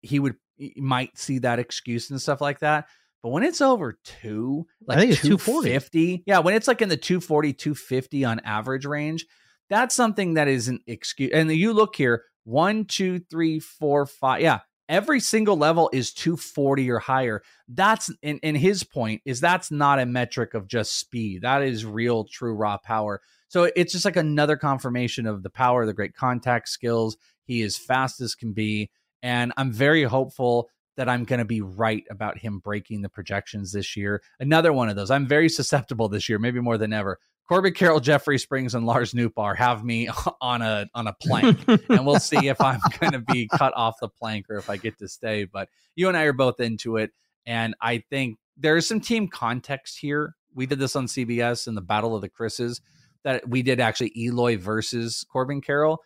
he 0.01 0.19
would 0.19 0.35
he 0.57 0.73
might 0.77 1.17
see 1.17 1.39
that 1.39 1.59
excuse 1.59 2.09
and 2.09 2.21
stuff 2.21 2.41
like 2.41 2.59
that. 2.59 2.87
But 3.21 3.29
when 3.29 3.43
it's 3.43 3.61
over 3.61 3.97
two, 4.03 4.65
I 4.87 4.93
like 4.93 4.99
think 4.99 5.11
it's 5.13 5.21
240. 5.21 5.67
250, 5.67 6.23
yeah, 6.25 6.39
when 6.39 6.53
it's 6.53 6.67
like 6.67 6.81
in 6.81 6.89
the 6.89 6.97
240, 6.97 7.53
250 7.53 8.25
on 8.25 8.39
average 8.41 8.85
range, 8.85 9.25
that's 9.69 9.93
something 9.93 10.35
that 10.35 10.47
is 10.47 10.67
an 10.67 10.79
excuse. 10.87 11.31
And 11.33 11.51
you 11.51 11.73
look 11.73 11.95
here, 11.95 12.23
one, 12.45 12.85
two, 12.85 13.19
three, 13.29 13.59
four, 13.59 14.05
five. 14.05 14.41
Yeah, 14.41 14.59
every 14.87 15.19
single 15.19 15.57
level 15.57 15.89
is 15.93 16.13
240 16.13 16.89
or 16.89 16.99
higher. 16.99 17.43
That's 17.67 18.11
in, 18.21 18.39
in 18.39 18.55
his 18.55 18.83
point 18.83 19.21
is 19.25 19.39
that's 19.39 19.69
not 19.69 19.99
a 19.99 20.05
metric 20.05 20.53
of 20.53 20.67
just 20.67 20.97
speed. 20.97 21.43
That 21.43 21.61
is 21.61 21.85
real, 21.85 22.23
true, 22.25 22.53
raw 22.53 22.77
power. 22.77 23.21
So 23.49 23.69
it's 23.75 23.91
just 23.91 24.05
like 24.05 24.15
another 24.15 24.55
confirmation 24.55 25.25
of 25.25 25.43
the 25.43 25.49
power, 25.49 25.85
the 25.85 25.93
great 25.93 26.15
contact 26.15 26.69
skills. 26.69 27.17
He 27.43 27.61
is 27.61 27.77
fast 27.77 28.21
as 28.21 28.35
can 28.35 28.53
be. 28.53 28.91
And 29.21 29.51
I'm 29.57 29.73
very 29.73 30.03
hopeful 30.03 30.69
that 30.95 31.09
I'm 31.09 31.23
going 31.23 31.39
to 31.39 31.45
be 31.45 31.61
right 31.61 32.03
about 32.09 32.37
him 32.37 32.59
breaking 32.59 33.01
the 33.01 33.09
projections 33.09 33.71
this 33.71 33.97
year. 33.97 34.21
Another 34.39 34.71
one 34.71 34.89
of 34.89 34.95
those. 34.95 35.09
I'm 35.11 35.27
very 35.27 35.49
susceptible 35.49 36.09
this 36.09 36.29
year, 36.29 36.39
maybe 36.39 36.59
more 36.59 36.77
than 36.77 36.93
ever. 36.93 37.19
Corbin 37.47 37.73
Carroll, 37.73 37.99
Jeffrey 37.99 38.37
Springs, 38.37 38.75
and 38.75 38.85
Lars 38.85 39.13
Nootbaar 39.13 39.55
have 39.55 39.83
me 39.83 40.07
on 40.41 40.61
a 40.61 40.87
on 40.93 41.07
a 41.07 41.13
plank, 41.13 41.57
and 41.67 42.05
we'll 42.05 42.19
see 42.19 42.47
if 42.47 42.61
I'm 42.61 42.79
going 42.99 43.13
to 43.13 43.19
be 43.19 43.47
cut 43.47 43.73
off 43.75 43.95
the 43.99 44.07
plank 44.07 44.45
or 44.49 44.57
if 44.57 44.69
I 44.69 44.77
get 44.77 44.99
to 44.99 45.07
stay. 45.07 45.45
But 45.45 45.69
you 45.95 46.07
and 46.09 46.15
I 46.15 46.23
are 46.23 46.33
both 46.33 46.59
into 46.59 46.97
it, 46.97 47.11
and 47.47 47.73
I 47.81 48.03
think 48.11 48.37
there 48.55 48.77
is 48.77 48.87
some 48.87 48.99
team 48.99 49.27
context 49.27 49.97
here. 49.97 50.35
We 50.53 50.67
did 50.67 50.77
this 50.77 50.95
on 50.95 51.07
CBS 51.07 51.67
in 51.67 51.73
the 51.73 51.81
Battle 51.81 52.15
of 52.15 52.21
the 52.21 52.29
Chris's 52.29 52.81
that 53.23 53.47
we 53.47 53.61
did 53.61 53.79
actually 53.79 54.11
Eloy 54.17 54.57
versus 54.57 55.25
Corbin 55.31 55.61
Carroll. 55.61 55.99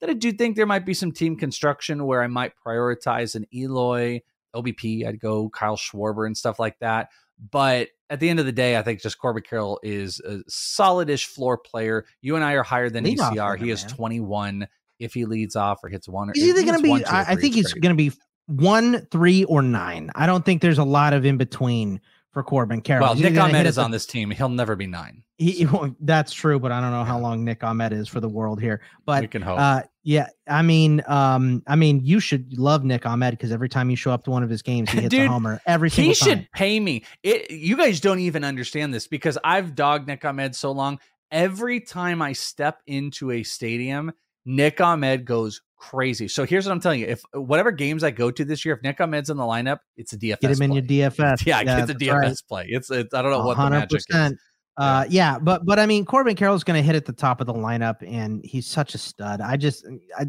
That 0.00 0.10
I 0.10 0.14
do 0.14 0.32
think 0.32 0.56
there 0.56 0.66
might 0.66 0.86
be 0.86 0.94
some 0.94 1.12
team 1.12 1.36
construction 1.36 2.06
where 2.06 2.22
I 2.22 2.28
might 2.28 2.52
prioritize 2.64 3.34
an 3.34 3.46
Eloy, 3.52 4.20
OBP. 4.54 5.06
I'd 5.06 5.20
go 5.20 5.48
Kyle 5.48 5.76
Schwarber 5.76 6.26
and 6.26 6.36
stuff 6.36 6.58
like 6.58 6.78
that. 6.78 7.08
But 7.50 7.88
at 8.10 8.20
the 8.20 8.28
end 8.28 8.40
of 8.40 8.46
the 8.46 8.52
day, 8.52 8.76
I 8.76 8.82
think 8.82 9.00
just 9.00 9.18
Corbin 9.18 9.42
Carroll 9.42 9.80
is 9.82 10.20
a 10.20 10.38
solidish 10.50 11.26
floor 11.26 11.58
player. 11.58 12.04
You 12.20 12.36
and 12.36 12.44
I 12.44 12.54
are 12.54 12.62
higher 12.62 12.90
than 12.90 13.04
Lead 13.04 13.18
ACR. 13.18 13.58
He 13.58 13.70
is 13.70 13.84
man. 13.84 13.94
21 13.94 14.68
if 14.98 15.14
he 15.14 15.24
leads 15.24 15.56
off 15.56 15.82
or 15.84 15.88
hits 15.88 16.08
one. 16.08 16.30
Or, 16.30 16.32
He's 16.34 16.44
either 16.48 16.60
he 16.60 16.66
going 16.66 16.76
to 16.76 16.82
be, 16.82 16.88
one, 16.90 17.00
two, 17.00 17.06
I, 17.06 17.32
I 17.32 17.36
think 17.36 17.54
he's 17.54 17.72
going 17.72 17.96
to 17.96 18.10
be 18.10 18.12
one, 18.46 19.06
three, 19.10 19.44
or 19.44 19.62
nine. 19.62 20.10
I 20.14 20.26
don't 20.26 20.44
think 20.44 20.62
there's 20.62 20.78
a 20.78 20.84
lot 20.84 21.12
of 21.12 21.24
in 21.24 21.36
between 21.36 22.00
for 22.38 22.44
Corbin 22.44 22.80
Carroll. 22.80 23.04
Well, 23.06 23.14
He's 23.14 23.24
Nick 23.24 23.36
Ahmed 23.36 23.66
is 23.66 23.74
the- 23.74 23.82
on 23.82 23.90
this 23.90 24.06
team. 24.06 24.30
He'll 24.30 24.48
never 24.48 24.76
be 24.76 24.86
nine. 24.86 25.24
He, 25.38 25.50
he 25.50 25.66
won't- 25.66 25.96
that's 26.06 26.32
true, 26.32 26.60
but 26.60 26.70
I 26.70 26.80
don't 26.80 26.92
know 26.92 27.02
how 27.02 27.18
long 27.18 27.44
Nick 27.44 27.64
Ahmed 27.64 27.92
is 27.92 28.06
for 28.06 28.20
the 28.20 28.28
world 28.28 28.60
here. 28.60 28.80
But 29.04 29.22
We 29.22 29.26
can 29.26 29.42
hope. 29.42 29.58
Uh, 29.58 29.82
yeah, 30.04 30.28
I 30.46 30.62
mean, 30.62 31.02
um, 31.08 31.64
I 31.66 31.74
mean, 31.74 32.00
you 32.04 32.20
should 32.20 32.56
love 32.56 32.84
Nick 32.84 33.06
Ahmed 33.06 33.32
because 33.32 33.50
every 33.50 33.68
time 33.68 33.90
you 33.90 33.96
show 33.96 34.12
up 34.12 34.22
to 34.24 34.30
one 34.30 34.44
of 34.44 34.50
his 34.50 34.62
games, 34.62 34.88
he 34.90 35.00
hits 35.00 35.12
a 35.14 35.26
homer 35.26 35.60
every 35.66 35.90
single 35.90 36.10
he 36.10 36.14
should 36.14 36.48
pay 36.52 36.78
me. 36.78 37.02
It, 37.24 37.50
you 37.50 37.76
guys 37.76 37.98
don't 37.98 38.20
even 38.20 38.44
understand 38.44 38.94
this 38.94 39.08
because 39.08 39.36
I've 39.42 39.74
dogged 39.74 40.06
Nick 40.06 40.24
Ahmed 40.24 40.54
so 40.54 40.70
long. 40.70 41.00
Every 41.32 41.80
time 41.80 42.22
I 42.22 42.34
step 42.34 42.80
into 42.86 43.32
a 43.32 43.42
stadium, 43.42 44.12
Nick 44.46 44.80
Ahmed 44.80 45.24
goes 45.24 45.60
crazy. 45.78 46.28
So 46.28 46.44
here's 46.44 46.66
what 46.66 46.72
I'm 46.72 46.80
telling 46.80 47.00
you: 47.00 47.06
if 47.06 47.22
whatever 47.32 47.70
games 47.70 48.04
I 48.04 48.10
go 48.10 48.30
to 48.30 48.44
this 48.44 48.64
year, 48.64 48.74
if 48.74 48.82
Nick 48.82 49.00
Ahmed's 49.00 49.30
in 49.30 49.36
the 49.36 49.44
lineup, 49.44 49.78
it's 49.96 50.12
a 50.12 50.18
DFS. 50.18 50.40
Get 50.40 50.50
him 50.50 50.62
in 50.62 50.70
play. 50.70 50.80
your 50.96 51.10
DFS. 51.10 51.46
Yeah, 51.46 51.64
get 51.64 51.86
the 51.86 51.94
DFS 51.94 52.12
right. 52.12 52.42
play. 52.48 52.66
It's, 52.68 52.90
it's 52.90 53.14
I 53.14 53.22
don't 53.22 53.30
know 53.30 53.44
what 53.44 53.56
the 53.56 53.70
magic 53.70 54.02
is. 54.08 54.34
Uh, 54.78 55.04
yeah, 55.08 55.38
but 55.40 55.66
but 55.66 55.78
I 55.80 55.86
mean, 55.86 56.04
Corbin 56.04 56.36
Carroll's 56.36 56.62
going 56.62 56.80
to 56.80 56.86
hit 56.86 56.94
at 56.94 57.04
the 57.04 57.12
top 57.12 57.40
of 57.40 57.46
the 57.48 57.54
lineup, 57.54 57.96
and 58.06 58.44
he's 58.44 58.66
such 58.66 58.94
a 58.94 58.98
stud. 58.98 59.40
I 59.40 59.56
just, 59.56 59.84
I, 60.16 60.26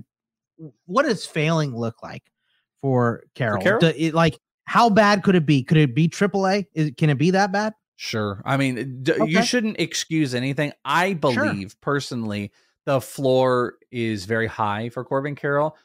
what 0.85 1.03
does 1.03 1.23
failing 1.25 1.75
look 1.75 2.01
like 2.01 2.23
for 2.81 3.23
Carroll? 3.35 3.61
Carroll? 3.61 3.79
Do- 3.79 3.93
it- 3.95 4.15
like, 4.15 4.39
how 4.63 4.89
bad 4.89 5.23
could 5.23 5.35
it 5.35 5.45
be? 5.45 5.63
Could 5.63 5.77
it 5.77 5.93
be 5.93 6.09
AAA? 6.09 6.65
Is 6.73 6.91
can 6.97 7.11
it 7.11 7.19
be 7.19 7.31
that 7.31 7.51
bad? 7.51 7.73
Sure. 7.95 8.41
I 8.45 8.57
mean, 8.57 9.03
d- 9.03 9.13
you 9.27 9.43
shouldn't 9.43 9.79
excuse 9.79 10.33
anything. 10.33 10.71
I 10.83 11.13
believe 11.13 11.75
personally 11.81 12.51
the 12.85 13.01
floor 13.01 13.75
is 13.91 14.25
very 14.25 14.47
high 14.47 14.89
for 14.89 15.03
Corbin 15.03 15.35
Carroll. 15.35 15.75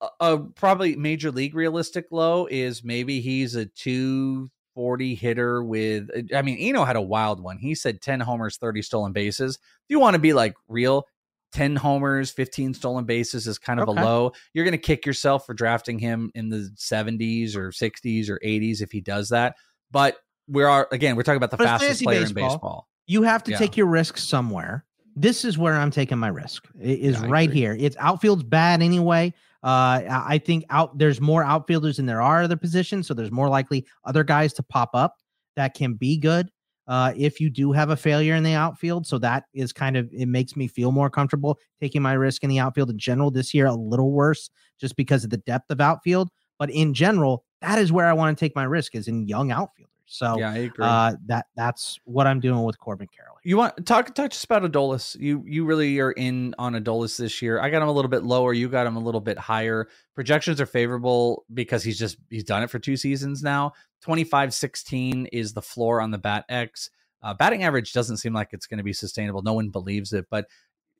A, 0.00 0.08
a 0.20 0.38
probably 0.38 0.96
major 0.96 1.30
league 1.30 1.54
realistic 1.54 2.06
low 2.10 2.46
is 2.50 2.84
maybe 2.84 3.20
he's 3.20 3.54
a 3.54 3.66
240 3.66 5.14
hitter 5.14 5.62
with 5.62 6.10
uh, 6.14 6.36
I 6.36 6.42
mean, 6.42 6.58
Eno 6.58 6.84
had 6.84 6.96
a 6.96 7.00
wild 7.00 7.40
one. 7.42 7.58
He 7.58 7.74
said 7.74 8.00
10 8.02 8.20
homers, 8.20 8.56
30 8.58 8.82
stolen 8.82 9.12
bases. 9.12 9.56
If 9.56 9.62
you 9.88 9.98
want 10.00 10.14
to 10.14 10.20
be 10.20 10.32
like 10.32 10.54
real, 10.68 11.06
10 11.52 11.76
homers, 11.76 12.30
15 12.30 12.74
stolen 12.74 13.04
bases 13.04 13.46
is 13.46 13.58
kind 13.58 13.80
of 13.80 13.88
Okay. 13.88 14.00
a 14.00 14.04
low. 14.04 14.32
You're 14.54 14.64
going 14.64 14.72
to 14.72 14.78
kick 14.78 15.04
yourself 15.06 15.46
for 15.46 15.54
drafting 15.54 15.98
him 15.98 16.30
in 16.34 16.48
the 16.48 16.70
70s 16.76 17.56
or 17.56 17.70
60s 17.70 18.28
or 18.28 18.38
80s 18.44 18.80
if 18.82 18.92
he 18.92 19.00
does 19.00 19.30
that. 19.30 19.56
But 19.90 20.16
we 20.48 20.62
are 20.64 20.88
again, 20.92 21.16
we're 21.16 21.22
talking 21.22 21.38
about 21.38 21.50
the 21.50 21.56
But 21.56 21.64
fastest 21.66 22.02
player 22.02 22.18
in 22.18 22.24
baseball. 22.34 22.48
baseball. 22.50 22.88
You 23.06 23.22
have 23.22 23.42
to 23.44 23.50
Yeah. 23.52 23.56
take 23.58 23.76
your 23.76 23.86
risks 23.86 24.22
somewhere. 24.22 24.84
This 25.16 25.44
is 25.44 25.58
where 25.58 25.74
I'm 25.74 25.90
taking 25.90 26.18
my 26.18 26.28
risk. 26.28 26.68
Is 26.80 27.20
Yeah, 27.20 27.28
right 27.28 27.50
here. 27.50 27.76
It's 27.78 27.96
outfield's 27.98 28.42
bad 28.42 28.82
anyway. 28.82 29.34
Uh, 29.62 30.00
I 30.08 30.40
think 30.44 30.64
out 30.70 30.96
there's 30.96 31.20
more 31.20 31.44
outfielders 31.44 31.96
than 31.96 32.06
there 32.06 32.22
are 32.22 32.42
other 32.42 32.56
positions, 32.56 33.06
so 33.06 33.14
there's 33.14 33.30
more 33.30 33.48
likely 33.48 33.86
other 34.04 34.24
guys 34.24 34.52
to 34.54 34.62
pop 34.62 34.90
up 34.94 35.16
that 35.56 35.74
can 35.74 35.94
be 35.94 36.16
good. 36.16 36.50
Uh, 36.88 37.12
if 37.16 37.40
you 37.40 37.50
do 37.50 37.70
have 37.70 37.90
a 37.90 37.96
failure 37.96 38.34
in 38.34 38.42
the 38.42 38.54
outfield, 38.54 39.06
so 39.06 39.18
that 39.18 39.44
is 39.54 39.72
kind 39.72 39.96
of 39.96 40.08
it 40.12 40.26
makes 40.26 40.56
me 40.56 40.66
feel 40.66 40.90
more 40.90 41.10
comfortable 41.10 41.58
taking 41.80 42.02
my 42.02 42.14
risk 42.14 42.42
in 42.42 42.50
the 42.50 42.58
outfield 42.58 42.90
in 42.90 42.98
general 42.98 43.30
this 43.30 43.52
year. 43.52 43.66
A 43.66 43.74
little 43.74 44.10
worse 44.10 44.50
just 44.80 44.96
because 44.96 45.22
of 45.22 45.30
the 45.30 45.36
depth 45.36 45.70
of 45.70 45.80
outfield, 45.80 46.30
but 46.58 46.70
in 46.70 46.94
general, 46.94 47.44
that 47.60 47.78
is 47.78 47.92
where 47.92 48.06
I 48.06 48.12
want 48.12 48.36
to 48.36 48.44
take 48.44 48.56
my 48.56 48.64
risk 48.64 48.94
is 48.94 49.08
in 49.08 49.28
young 49.28 49.52
outfielders. 49.52 49.89
So 50.12 50.38
Yeah, 50.40 50.50
I 50.50 50.56
agree. 50.56 50.84
uh, 50.84 51.14
that 51.26 51.46
that's 51.54 52.00
what 52.04 52.26
I'm 52.26 52.40
doing 52.40 52.64
with 52.64 52.76
Corbin 52.80 53.06
Carroll. 53.16 53.36
You 53.44 53.56
want 53.56 53.86
talk 53.86 54.12
talk 54.12 54.30
to 54.30 54.36
us 54.36 54.42
about 54.42 54.64
Adolis. 54.64 55.18
You 55.18 55.44
you 55.46 55.64
really 55.64 56.00
are 56.00 56.10
in 56.10 56.52
on 56.58 56.72
Adolis 56.72 57.16
this 57.16 57.40
year. 57.40 57.60
I 57.60 57.70
got 57.70 57.80
him 57.80 57.86
a 57.88 57.92
little 57.92 58.08
bit 58.08 58.24
lower. 58.24 58.52
You 58.52 58.68
got 58.68 58.88
him 58.88 58.96
a 58.96 59.00
little 59.00 59.20
bit 59.20 59.38
higher. 59.38 59.88
Projections 60.16 60.60
are 60.60 60.66
favorable 60.66 61.44
because 61.54 61.84
he's 61.84 61.96
just 61.96 62.18
he's 62.28 62.42
done 62.42 62.64
it 62.64 62.70
for 62.70 62.80
two 62.80 62.96
seasons 62.96 63.44
now. 63.44 63.72
25-16 64.04 65.28
is 65.32 65.52
the 65.52 65.62
floor 65.62 66.00
on 66.00 66.10
the 66.10 66.18
bat 66.18 66.44
X. 66.48 66.90
Uh, 67.22 67.32
batting 67.32 67.62
average 67.62 67.92
doesn't 67.92 68.16
seem 68.16 68.32
like 68.32 68.48
it's 68.50 68.66
going 68.66 68.78
to 68.78 68.84
be 68.84 68.92
sustainable. 68.92 69.42
No 69.42 69.52
one 69.52 69.68
believes 69.68 70.12
it, 70.12 70.26
but 70.28 70.48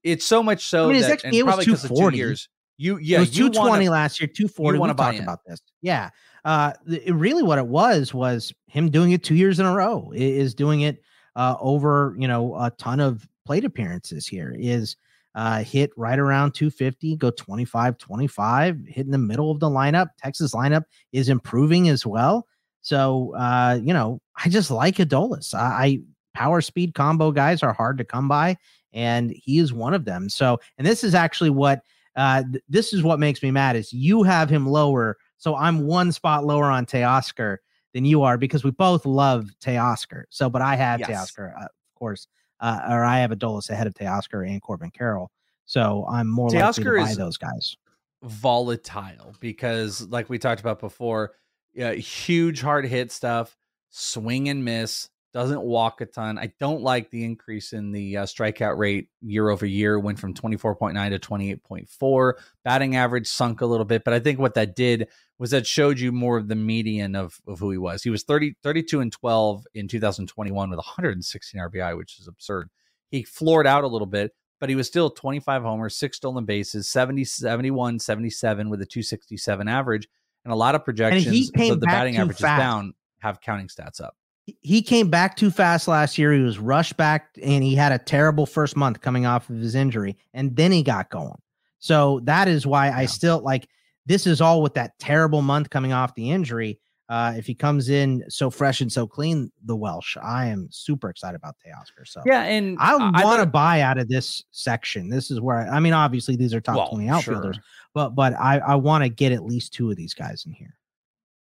it's 0.04 0.24
so 0.24 0.40
much 0.40 0.66
so 0.66 0.88
I 0.88 0.92
mean, 0.92 1.02
that 1.02 1.24
and 1.24 1.34
XBA 1.34 1.42
was 1.42 1.42
probably 1.42 1.64
because 1.64 1.84
of 1.84 1.90
two 1.90 1.96
240. 1.96 2.16
years. 2.16 2.48
You 2.80 2.96
yeah, 2.96 3.18
it 3.18 3.20
was 3.20 3.30
220 3.30 3.90
last 3.90 4.20
year, 4.20 4.26
240. 4.26 4.78
wanna 4.78 4.94
We 4.94 4.96
talked 4.96 5.18
in. 5.18 5.22
about 5.22 5.40
this. 5.46 5.60
Yeah. 5.82 6.08
Uh, 6.46 6.72
really 7.08 7.42
what 7.42 7.58
it 7.58 7.66
was 7.66 8.14
was 8.14 8.54
him 8.68 8.90
doing 8.90 9.12
it 9.12 9.22
two 9.22 9.34
years 9.34 9.60
in 9.60 9.66
a 9.66 9.74
row. 9.74 10.10
Is 10.14 10.54
doing 10.54 10.80
it 10.80 11.02
uh, 11.36 11.56
over 11.60 12.16
you 12.18 12.26
know 12.26 12.56
a 12.56 12.70
ton 12.70 12.98
of 12.98 13.28
plate 13.44 13.66
appearances 13.66 14.26
here. 14.26 14.56
Is 14.58 14.96
uh, 15.34 15.62
hit 15.62 15.90
right 15.98 16.18
around 16.18 16.52
250, 16.52 17.16
go 17.16 17.30
25, 17.30 17.98
25, 17.98 18.80
hit 18.88 19.04
in 19.04 19.12
the 19.12 19.18
middle 19.18 19.50
of 19.50 19.60
the 19.60 19.68
lineup. 19.68 20.08
Texas 20.18 20.54
lineup 20.54 20.84
is 21.12 21.28
improving 21.28 21.90
as 21.90 22.06
well. 22.06 22.46
So 22.80 23.36
uh, 23.36 23.78
you 23.82 23.92
know, 23.92 24.22
I 24.42 24.48
just 24.48 24.70
like 24.70 24.96
Adolis. 24.96 25.52
I, 25.52 25.58
I 25.58 26.00
power 26.32 26.62
speed 26.62 26.94
combo 26.94 27.30
guys 27.30 27.62
are 27.62 27.74
hard 27.74 27.98
to 27.98 28.04
come 28.04 28.26
by, 28.26 28.56
and 28.94 29.34
he 29.36 29.58
is 29.58 29.70
one 29.70 29.92
of 29.92 30.06
them. 30.06 30.30
So, 30.30 30.58
and 30.78 30.86
this 30.86 31.04
is 31.04 31.14
actually 31.14 31.50
what 31.50 31.82
uh, 32.16 32.42
th- 32.50 32.64
this 32.68 32.92
is 32.92 33.02
what 33.02 33.18
makes 33.18 33.42
me 33.42 33.50
mad 33.50 33.76
is 33.76 33.92
you 33.92 34.22
have 34.22 34.50
him 34.50 34.66
lower, 34.66 35.16
so 35.36 35.56
I'm 35.56 35.86
one 35.86 36.12
spot 36.12 36.44
lower 36.44 36.66
on 36.66 36.86
Teoscar 36.86 37.58
than 37.94 38.04
you 38.04 38.22
are 38.22 38.36
because 38.38 38.62
we 38.64 38.70
both 38.70 39.06
love 39.06 39.50
Teoscar. 39.60 40.24
So, 40.30 40.48
but 40.50 40.62
I 40.62 40.76
have 40.76 41.00
Yes. 41.00 41.08
Teoscar, 41.32 41.52
uh, 41.56 41.64
of 41.64 41.94
course, 41.98 42.26
uh, 42.60 42.80
or 42.88 43.04
I 43.04 43.18
have 43.18 43.30
Adolis 43.30 43.70
ahead 43.70 43.86
of 43.86 43.94
Teoscar 43.94 44.48
and 44.48 44.60
Corbin 44.62 44.90
Carroll. 44.90 45.30
So 45.66 46.06
I'm 46.10 46.28
more 46.28 46.50
likely 46.50 46.84
to 46.84 46.90
Teoscar 46.90 47.02
buy 47.04 47.10
is- 47.10 47.16
those 47.16 47.36
guys. 47.36 47.76
volatile 48.22 49.34
because 49.40 50.06
like 50.08 50.28
we 50.28 50.38
talked 50.38 50.60
about 50.60 50.78
before 50.80 51.32
yeah, 51.72 51.92
huge 51.92 52.60
hard 52.60 52.84
hit 52.84 53.12
stuff 53.12 53.56
swing 53.90 54.48
and 54.48 54.64
miss 54.64 55.08
doesn't 55.32 55.62
walk 55.62 56.00
a 56.00 56.06
ton 56.06 56.38
i 56.38 56.52
don't 56.58 56.82
like 56.82 57.10
the 57.10 57.24
increase 57.24 57.72
in 57.72 57.92
the 57.92 58.16
uh, 58.16 58.24
strikeout 58.24 58.76
rate 58.76 59.08
year 59.20 59.48
over 59.48 59.66
year 59.66 59.98
went 59.98 60.18
from 60.18 60.34
24.9 60.34 61.10
to 61.10 61.18
28.4 61.18 62.32
batting 62.64 62.96
average 62.96 63.26
sunk 63.26 63.60
a 63.60 63.66
little 63.66 63.84
bit 63.84 64.04
but 64.04 64.14
i 64.14 64.18
think 64.18 64.38
what 64.38 64.54
that 64.54 64.74
did 64.74 65.08
was 65.38 65.50
that 65.50 65.66
showed 65.66 65.98
you 65.98 66.12
more 66.12 66.36
of 66.36 66.48
the 66.48 66.54
median 66.54 67.14
of, 67.14 67.40
of 67.46 67.58
who 67.58 67.70
he 67.70 67.78
was 67.78 68.02
he 68.02 68.10
was 68.10 68.22
30 68.24 68.56
32 68.62 69.00
and 69.00 69.12
12 69.12 69.66
in 69.74 69.88
2021 69.88 70.70
with 70.70 70.76
116 70.76 71.60
rbi 71.60 71.96
which 71.96 72.18
is 72.18 72.28
absurd 72.28 72.68
he 73.10 73.22
floored 73.22 73.66
out 73.66 73.84
a 73.84 73.88
little 73.88 74.06
bit 74.06 74.32
but 74.60 74.68
he 74.68 74.74
was 74.76 74.86
still 74.86 75.10
25 75.10 75.62
homers, 75.62 75.96
six 75.96 76.18
stolen 76.18 76.44
bases, 76.44 76.88
70, 76.88 77.24
71, 77.24 77.98
77 77.98 78.68
with 78.68 78.82
a 78.82 78.86
267 78.86 79.68
average. 79.68 80.06
And 80.44 80.52
a 80.52 80.56
lot 80.56 80.74
of 80.74 80.84
projections, 80.84 81.50
so 81.56 81.74
the 81.74 81.86
batting 81.86 82.16
average 82.16 82.36
is 82.36 82.42
down, 82.42 82.94
have 83.18 83.40
counting 83.40 83.68
stats 83.68 84.00
up. 84.00 84.14
He- 84.60 84.82
came 84.82 85.08
back 85.10 85.36
too 85.36 85.50
fast 85.50 85.86
last 85.88 86.18
year. 86.18 86.32
He 86.32 86.40
was 86.40 86.58
rushed 86.58 86.96
back 86.96 87.28
and 87.42 87.62
he 87.62 87.74
had 87.74 87.92
a 87.92 87.98
terrible 87.98 88.46
first 88.46 88.76
month 88.76 89.00
coming 89.00 89.26
off 89.26 89.48
of 89.50 89.56
his 89.56 89.74
injury, 89.74 90.16
and 90.34 90.54
then 90.56 90.72
he 90.72 90.82
got 90.82 91.10
going. 91.10 91.40
So 91.78 92.20
that 92.24 92.48
is 92.48 92.66
why 92.66 92.90
I 92.90 93.06
still 93.06 93.40
like 93.40 93.68
this 94.06 94.26
is 94.26 94.40
all 94.40 94.62
with 94.62 94.74
that 94.74 94.98
terrible 94.98 95.42
month 95.42 95.70
coming 95.70 95.92
off 95.92 96.14
the 96.14 96.30
injury. 96.30 96.78
Uh, 97.08 97.34
if 97.36 97.44
he 97.44 97.54
comes 97.54 97.88
in 97.88 98.22
so 98.28 98.50
fresh 98.50 98.80
and 98.80 98.92
so 98.92 99.04
clean, 99.04 99.50
the 99.64 99.74
Welsh, 99.74 100.16
I 100.22 100.46
am 100.46 100.68
super 100.70 101.10
excited 101.10 101.34
about 101.36 101.56
Teoscar. 101.58 102.06
So 102.06 102.22
Yeah, 102.24 102.42
and 102.44 102.76
I 102.78 102.94
I 103.14 103.24
want 103.24 103.40
to 103.40 103.46
buy 103.46 103.80
out 103.80 103.98
of 103.98 104.08
this 104.08 104.44
section. 104.52 105.08
This 105.08 105.30
is 105.30 105.40
where 105.40 105.58
I, 105.58 105.76
I 105.76 105.80
mean, 105.80 105.92
obviously 105.92 106.36
these 106.36 106.54
are 106.54 106.60
top 106.60 106.76
Well, 106.76 106.88
twenty 106.88 107.08
outfielders, 107.08 107.56
sure. 107.56 107.64
but 107.94 108.10
but 108.10 108.34
I 108.34 108.58
I 108.58 108.74
want 108.76 109.02
to 109.02 109.08
get 109.08 109.32
at 109.32 109.44
least 109.44 109.72
two 109.72 109.90
of 109.90 109.96
these 109.96 110.14
guys 110.14 110.44
in 110.46 110.52
here. 110.52 110.76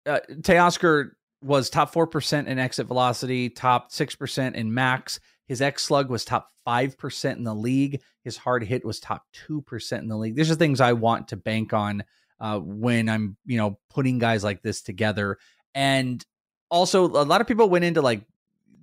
uh, 0.06 0.18
Teoscar 0.40 1.10
was 1.42 1.70
top 1.70 1.92
4% 1.92 2.46
in 2.46 2.58
exit 2.58 2.86
velocity, 2.86 3.48
top 3.48 3.90
6% 3.90 4.54
in 4.54 4.74
max. 4.74 5.20
His 5.46 5.62
X 5.62 5.82
slug 5.84 6.10
was 6.10 6.24
top 6.24 6.48
5% 6.66 7.36
in 7.36 7.44
the 7.44 7.54
league. 7.54 8.02
His 8.22 8.36
hard 8.36 8.62
hit 8.62 8.84
was 8.84 9.00
top 9.00 9.24
2% 9.48 9.98
in 9.98 10.08
the 10.08 10.16
league. 10.16 10.36
These 10.36 10.50
are 10.50 10.54
things 10.54 10.80
I 10.80 10.92
want 10.92 11.28
to 11.28 11.36
bank 11.36 11.72
on 11.72 12.04
uh, 12.40 12.58
when 12.58 13.08
I'm, 13.08 13.36
you 13.46 13.56
know, 13.56 13.78
putting 13.90 14.18
guys 14.18 14.44
like 14.44 14.62
this 14.62 14.82
together. 14.82 15.38
And 15.74 16.24
also, 16.70 17.06
a 17.06 17.24
lot 17.24 17.40
of 17.40 17.46
people 17.46 17.68
went 17.68 17.84
into 17.84 18.02
like 18.02 18.24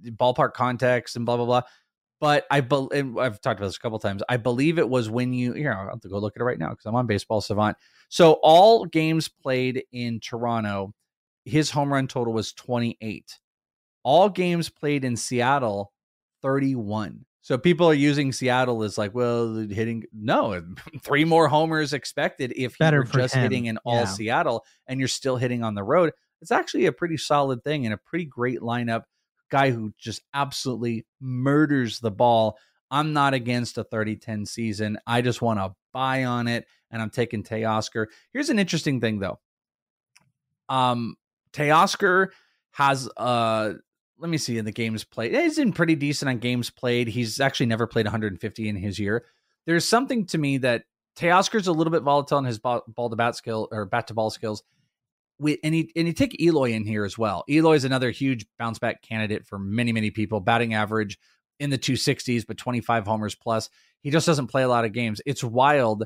ballpark 0.03 0.53
context 0.53 1.15
and 1.15 1.25
blah, 1.25 1.37
blah, 1.37 1.45
blah. 1.45 1.61
But 2.19 2.45
I 2.49 2.61
believe 2.61 3.17
I've 3.17 3.39
talked 3.41 3.59
about 3.59 3.67
this 3.67 3.77
a 3.77 3.79
couple 3.79 3.99
times. 3.99 4.23
I 4.27 4.37
believe 4.37 4.79
it 4.79 4.89
was 4.89 5.09
when 5.09 5.33
you 5.33 5.53
here. 5.53 5.71
I'll 5.71 5.89
have 5.89 6.01
to 6.01 6.09
go 6.09 6.17
look 6.17 6.35
at 6.35 6.41
it 6.41 6.45
right 6.45 6.57
now 6.57 6.69
because 6.69 6.85
I'm 6.85 6.95
on 6.95 7.05
Baseball 7.05 7.41
Savant. 7.41 7.77
So 8.09 8.39
all 8.41 8.85
games 8.85 9.27
played 9.27 9.83
in 9.91 10.19
Toronto, 10.19 10.93
his 11.47 11.71
home 11.71 11.91
run 11.91 12.07
total 12.07 12.33
was 12.33 12.53
28. 12.53 13.39
All 14.03 14.29
games 14.29 14.69
played 14.69 15.03
in 15.03 15.15
Seattle, 15.15 15.93
31. 16.41 17.25
So 17.41 17.57
people 17.57 17.87
are 17.87 17.93
using 17.93 18.33
Seattle 18.33 18.83
as 18.83 18.97
like, 18.97 19.15
well, 19.15 19.55
hitting 19.55 20.03
no, 20.13 20.61
three 21.01 21.23
more 21.23 21.47
homers 21.47 21.93
expected 21.93 22.51
if 22.51 22.73
you 22.73 22.77
Better 22.79 22.99
were 22.99 23.05
just 23.05 23.35
him, 23.35 23.43
hitting 23.43 23.65
in 23.65 23.77
all 23.85 24.01
yeah. 24.01 24.05
Seattle 24.05 24.65
and 24.85 24.99
you're 24.99 25.07
still 25.07 25.37
hitting 25.37 25.63
on 25.63 25.73
the 25.73 25.83
road. 25.83 26.11
It's 26.41 26.51
actually 26.51 26.85
a 26.85 26.91
pretty 26.91 27.17
solid 27.17 27.63
thing 27.63 27.85
and 27.85 27.93
a 27.93 27.97
pretty 27.97 28.25
great 28.25 28.59
lineup. 28.59 29.03
Guy 29.49 29.71
who 29.71 29.93
just 29.97 30.21
absolutely 30.33 31.05
murders 31.21 32.01
the 32.01 32.11
ball. 32.11 32.57
I'm 32.91 33.13
not 33.13 33.33
against 33.33 33.77
a 33.77 33.85
30-10 33.85 34.45
season. 34.45 34.97
I 35.07 35.21
just 35.21 35.41
want 35.41 35.59
to 35.59 35.73
buy 35.93 36.25
on 36.25 36.47
it, 36.47 36.65
and 36.91 37.01
I'm 37.01 37.09
taking 37.09 37.43
Teoscar. 37.43 38.07
Here's 38.33 38.49
an 38.49 38.59
interesting 38.59 38.99
thing 38.99 39.19
though. 39.19 39.39
Um, 40.69 41.15
Teoscar 41.57 42.29
has 42.71 43.09
uh 43.17 43.73
let 44.19 44.29
me 44.29 44.37
see 44.37 44.57
in 44.57 44.65
the 44.65 44.71
games 44.71 45.03
played. 45.03 45.33
He's 45.33 45.59
in 45.59 45.73
pretty 45.73 45.95
decent 45.95 46.29
on 46.29 46.39
games 46.39 46.69
played. 46.69 47.07
He's 47.07 47.39
actually 47.39 47.67
never 47.67 47.85
played 47.85 48.05
150 48.05 48.69
in 48.69 48.75
his 48.75 48.97
year. 48.97 49.25
There's 49.65 49.87
something 49.87 50.25
to 50.27 50.37
me 50.37 50.57
that 50.59 50.83
Teoscar's 51.17 51.67
a 51.67 51.71
little 51.71 51.91
bit 51.91 52.03
volatile 52.03 52.37
in 52.39 52.45
his 52.45 52.59
ball, 52.59 52.83
ball 52.87 53.09
to 53.09 53.15
bat 53.15 53.35
skill 53.35 53.67
or 53.71 53.85
bat 53.85 54.07
to 54.07 54.13
ball 54.13 54.29
skills. 54.29 54.63
We, 55.39 55.59
and 55.63 55.73
he 55.73 55.91
and 55.95 56.07
you 56.07 56.13
take 56.13 56.39
Eloy 56.41 56.71
in 56.71 56.85
here 56.85 57.05
as 57.05 57.17
well. 57.17 57.43
Eloy 57.47 57.75
is 57.75 57.85
another 57.85 58.09
huge 58.09 58.45
bounce 58.57 58.79
back 58.79 59.03
candidate 59.03 59.45
for 59.45 59.59
many 59.59 59.93
many 59.93 60.09
people. 60.09 60.39
Batting 60.39 60.73
average 60.73 61.19
in 61.59 61.69
the 61.69 61.77
260s, 61.77 62.45
but 62.47 62.57
25 62.57 63.05
homers 63.05 63.35
plus. 63.35 63.69
He 64.01 64.11
just 64.11 64.25
doesn't 64.25 64.47
play 64.47 64.63
a 64.63 64.67
lot 64.67 64.85
of 64.85 64.93
games. 64.93 65.21
It's 65.25 65.43
wild. 65.43 66.05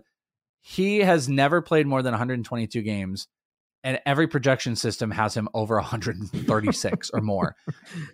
He 0.62 1.00
has 1.00 1.28
never 1.28 1.62
played 1.62 1.88
more 1.88 2.02
than 2.02 2.12
122 2.12 2.82
games, 2.82 3.28
and 3.84 4.00
every 4.06 4.28
projection 4.28 4.76
system 4.76 5.12
has 5.12 5.36
him 5.36 5.50
over 5.54 5.76
136 5.76 7.12
or 7.14 7.22
more. 7.22 7.56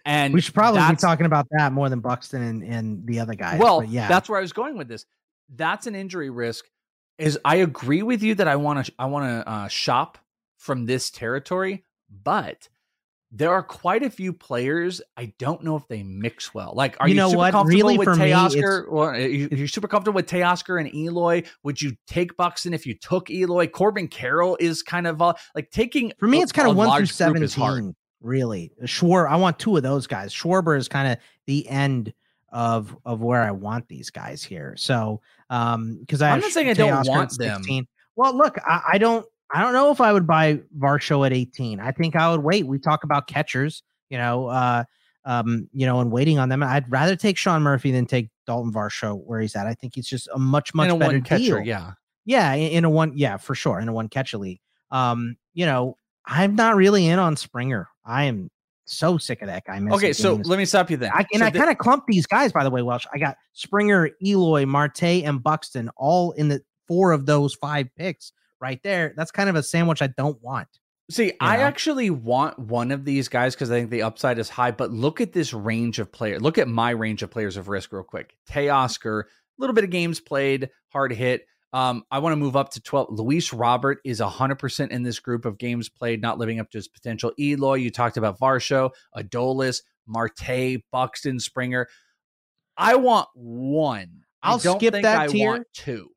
And 0.05 0.33
we 0.33 0.41
should 0.41 0.53
probably 0.53 0.81
be 0.89 0.95
talking 0.95 1.25
about 1.25 1.47
that 1.51 1.73
more 1.73 1.89
than 1.89 1.99
Buxton 1.99 2.41
and, 2.41 2.63
and 2.63 3.05
the 3.05 3.19
other 3.19 3.33
guys. 3.33 3.59
well, 3.59 3.81
but 3.81 3.89
yeah, 3.89 4.07
that's 4.07 4.29
where 4.29 4.37
I 4.37 4.41
was 4.41 4.53
going 4.53 4.77
with 4.77 4.87
this. 4.87 5.05
That's 5.53 5.85
an 5.87 5.95
injury 5.95 6.29
risk. 6.29 6.65
Is 7.17 7.37
I 7.43 7.57
agree 7.57 8.03
with 8.03 8.23
you 8.23 8.35
that 8.35 8.47
I 8.47 8.55
want 8.55 8.85
to 8.85 8.93
I 8.97 9.07
want 9.07 9.25
to 9.25 9.49
uh, 9.49 9.67
shop 9.67 10.17
from 10.57 10.85
this 10.85 11.09
territory, 11.09 11.83
but 12.09 12.69
there 13.31 13.51
are 13.51 13.61
quite 13.61 14.03
a 14.03 14.09
few 14.09 14.31
players 14.31 15.01
I 15.17 15.33
don't 15.37 15.61
know 15.63 15.75
if 15.75 15.87
they 15.89 16.01
mix 16.03 16.53
well. 16.53 16.71
Like, 16.75 16.95
are 16.99 17.07
You 17.09 17.15
you, 17.15 17.19
know 17.21 17.27
super 17.29 17.37
what? 17.39 17.51
comfortable 17.51 17.77
Really, 17.77 17.97
with 17.97 18.05
for 18.07 18.15
me, 18.15 18.29
Teoscar? 18.31 18.57
it's- 18.79 18.85
Well, 18.89 19.07
are 19.09 19.19
you, 19.19 19.49
are 19.63 19.67
super 19.67 19.87
comfortable 19.89 20.15
with 20.15 20.27
Teoscar 20.27 20.79
and 20.79 20.93
Eloy? 20.95 21.43
Would 21.63 21.81
you 21.81 21.91
take 22.07 22.37
Buxton 22.37 22.73
if 22.73 22.85
you 22.85 22.93
took 22.93 23.29
Eloy? 23.29 23.67
Corbin 23.67 24.07
Carroll 24.07 24.55
is 24.59 24.81
kind 24.81 25.07
of 25.07 25.21
uh, 25.21 25.33
like 25.55 25.69
taking 25.71 26.13
for 26.17 26.27
me, 26.27 26.41
it's 26.41 26.51
kind 26.53 26.69
of 26.69 26.75
one 26.77 26.85
through 26.87 26.91
large 26.91 27.17
group 27.17 27.43
is 27.43 27.53
hard. 27.53 27.73
seventeen. 27.75 27.95
Really, 28.21 28.71
Schwar. 28.83 29.29
I 29.29 29.35
want 29.35 29.59
two 29.59 29.77
of 29.77 29.83
those 29.83 30.07
guys. 30.07 30.33
Schwarber 30.33 30.77
is 30.77 30.87
kind 30.87 31.11
of 31.11 31.17
the 31.45 31.67
end 31.69 32.13
of 32.49 32.97
of 33.05 33.21
where 33.21 33.43
I 33.43 33.51
want 33.51 33.87
these 33.89 34.09
guys 34.09 34.41
here. 34.43 34.73
So 34.77 35.21
Um, 35.49 35.97
because 35.99 36.21
I'm 36.21 36.39
not 36.39 36.51
saying 36.51 36.69
I 36.69 36.73
don't 36.73 36.89
Teoscar 36.93 36.99
at 37.01 37.07
want 37.07 37.37
them. 37.37 37.57
16. 37.57 37.87
Well, 38.15 38.35
look, 38.35 38.57
I, 38.65 38.81
I 38.93 38.97
don't 38.97 39.25
I 39.51 39.61
don't 39.61 39.73
know 39.73 39.91
if 39.91 40.01
I 40.01 40.11
would 40.11 40.27
buy 40.27 40.61
Varsho 40.77 41.25
at 41.25 41.33
18. 41.33 41.79
I 41.79 41.91
think 41.91 42.15
I 42.15 42.31
would 42.31 42.43
wait. 42.43 42.67
We 42.67 42.79
talk 42.79 43.03
about 43.03 43.27
catchers, 43.27 43.83
you 44.09 44.17
know, 44.17 44.47
uh, 44.47 44.83
um, 45.25 45.69
you 45.73 45.85
know, 45.85 45.99
and 45.99 46.11
waiting 46.11 46.39
on 46.39 46.49
them. 46.49 46.63
I'd 46.63 46.89
rather 46.91 47.15
take 47.15 47.37
Sean 47.37 47.61
Murphy 47.61 47.91
than 47.91 48.05
take 48.05 48.29
Dalton 48.45 48.73
Varsho 48.73 49.21
where 49.25 49.39
he's 49.39 49.55
at. 49.55 49.67
I 49.67 49.73
think 49.73 49.95
he's 49.95 50.07
just 50.07 50.27
a 50.33 50.39
much 50.39 50.73
much 50.73 50.89
a 50.89 50.95
better 50.95 51.21
catcher, 51.21 51.57
deal. 51.59 51.61
yeah. 51.61 51.91
Yeah, 52.25 52.53
in, 52.55 52.83
a 52.83 52.89
one, 52.89 53.13
yeah, 53.15 53.37
for 53.37 53.55
sure, 53.55 53.79
in 53.79 53.87
a 53.87 53.93
one 53.93 54.09
catcher 54.09 54.37
league. 54.37 54.59
Um, 54.91 55.37
you 55.53 55.65
know, 55.65 55.97
I'm 56.25 56.55
not 56.55 56.75
really 56.75 57.07
in 57.07 57.19
on 57.19 57.37
Springer. 57.37 57.87
I 58.05 58.25
am 58.25 58.51
so 58.83 59.17
sick 59.17 59.41
of 59.41 59.47
that 59.47 59.63
guy. 59.65 59.79
Okay, 59.91 60.11
so 60.11 60.35
games. 60.35 60.47
let 60.47 60.57
me 60.57 60.65
stop 60.65 60.91
you 60.91 60.97
then. 60.97 61.11
I, 61.13 61.25
and 61.31 61.39
So 61.39 61.45
I 61.45 61.51
kind 61.51 61.69
of 61.69 61.77
clumped 61.77 62.07
these 62.07 62.25
guys, 62.25 62.51
by 62.51 62.65
the 62.65 62.69
way, 62.69 62.81
Welsh. 62.81 63.05
I 63.13 63.17
got 63.17 63.37
Springer, 63.53 64.09
Eloy, 64.21 64.65
Marte, 64.65 65.03
and 65.03 65.41
Buxton 65.41 65.89
all 65.95 66.31
in 66.33 66.49
the 66.49 66.61
four 66.85 67.13
of 67.13 67.25
those 67.25 67.55
five 67.55 67.87
picks 67.97 68.33
right 68.59 68.81
there. 68.83 69.13
That's 69.15 69.31
kind 69.31 69.49
of 69.49 69.55
a 69.55 69.63
sandwich 69.63 70.01
I 70.01 70.07
don't 70.07 70.41
want. 70.41 70.67
See, 71.09 71.33
I 71.39 71.57
know? 71.57 71.63
actually 71.63 72.09
want 72.09 72.59
one 72.59 72.91
of 72.91 73.05
these 73.05 73.29
guys 73.29 73.55
because 73.55 73.71
I 73.71 73.79
think 73.79 73.91
the 73.91 74.01
upside 74.01 74.39
is 74.39 74.49
high. 74.49 74.71
But 74.71 74.91
look 74.91 75.21
at 75.21 75.31
this 75.31 75.53
range 75.53 75.99
of 75.99 76.11
players. 76.11 76.41
Look 76.41 76.57
at 76.57 76.67
my 76.67 76.89
range 76.89 77.23
of 77.23 77.31
players 77.31 77.55
of 77.55 77.69
risk 77.69 77.93
real 77.93 78.03
quick. 78.03 78.35
Teoscar, 78.49 79.21
a 79.21 79.25
little 79.57 79.73
bit 79.73 79.85
of 79.85 79.89
games 79.89 80.19
played, 80.19 80.69
hard 80.89 81.13
hit. 81.13 81.45
Um, 81.71 82.03
I 82.11 82.19
want 82.19 82.33
to 82.33 82.37
move 82.37 82.55
up 82.55 82.71
to 82.71 82.81
12. 82.81 83.07
Luis 83.11 83.53
Robert 83.53 83.99
is 84.03 84.19
100% 84.19 84.89
in 84.89 85.03
this 85.03 85.19
group 85.19 85.45
of 85.45 85.57
games 85.57 85.89
played, 85.89 86.21
not 86.21 86.39
living 86.39 86.59
up 86.59 86.69
to 86.71 86.77
his 86.77 86.87
potential. 86.87 87.31
Eloy, 87.39 87.75
you 87.75 87.89
talked 87.89 88.17
about 88.17 88.39
Varsho, 88.39 88.91
Adolis, 89.15 89.81
Marte, 90.05 90.81
Buxton, 90.91 91.39
Springer. 91.39 91.87
I 92.77 92.95
want 92.95 93.27
one. 93.33 94.23
I'll 94.41 94.59
skip 94.59 94.93
that 94.93 95.05
I 95.05 95.27
tier. 95.27 95.47
want 95.47 95.67
two. 95.73 96.09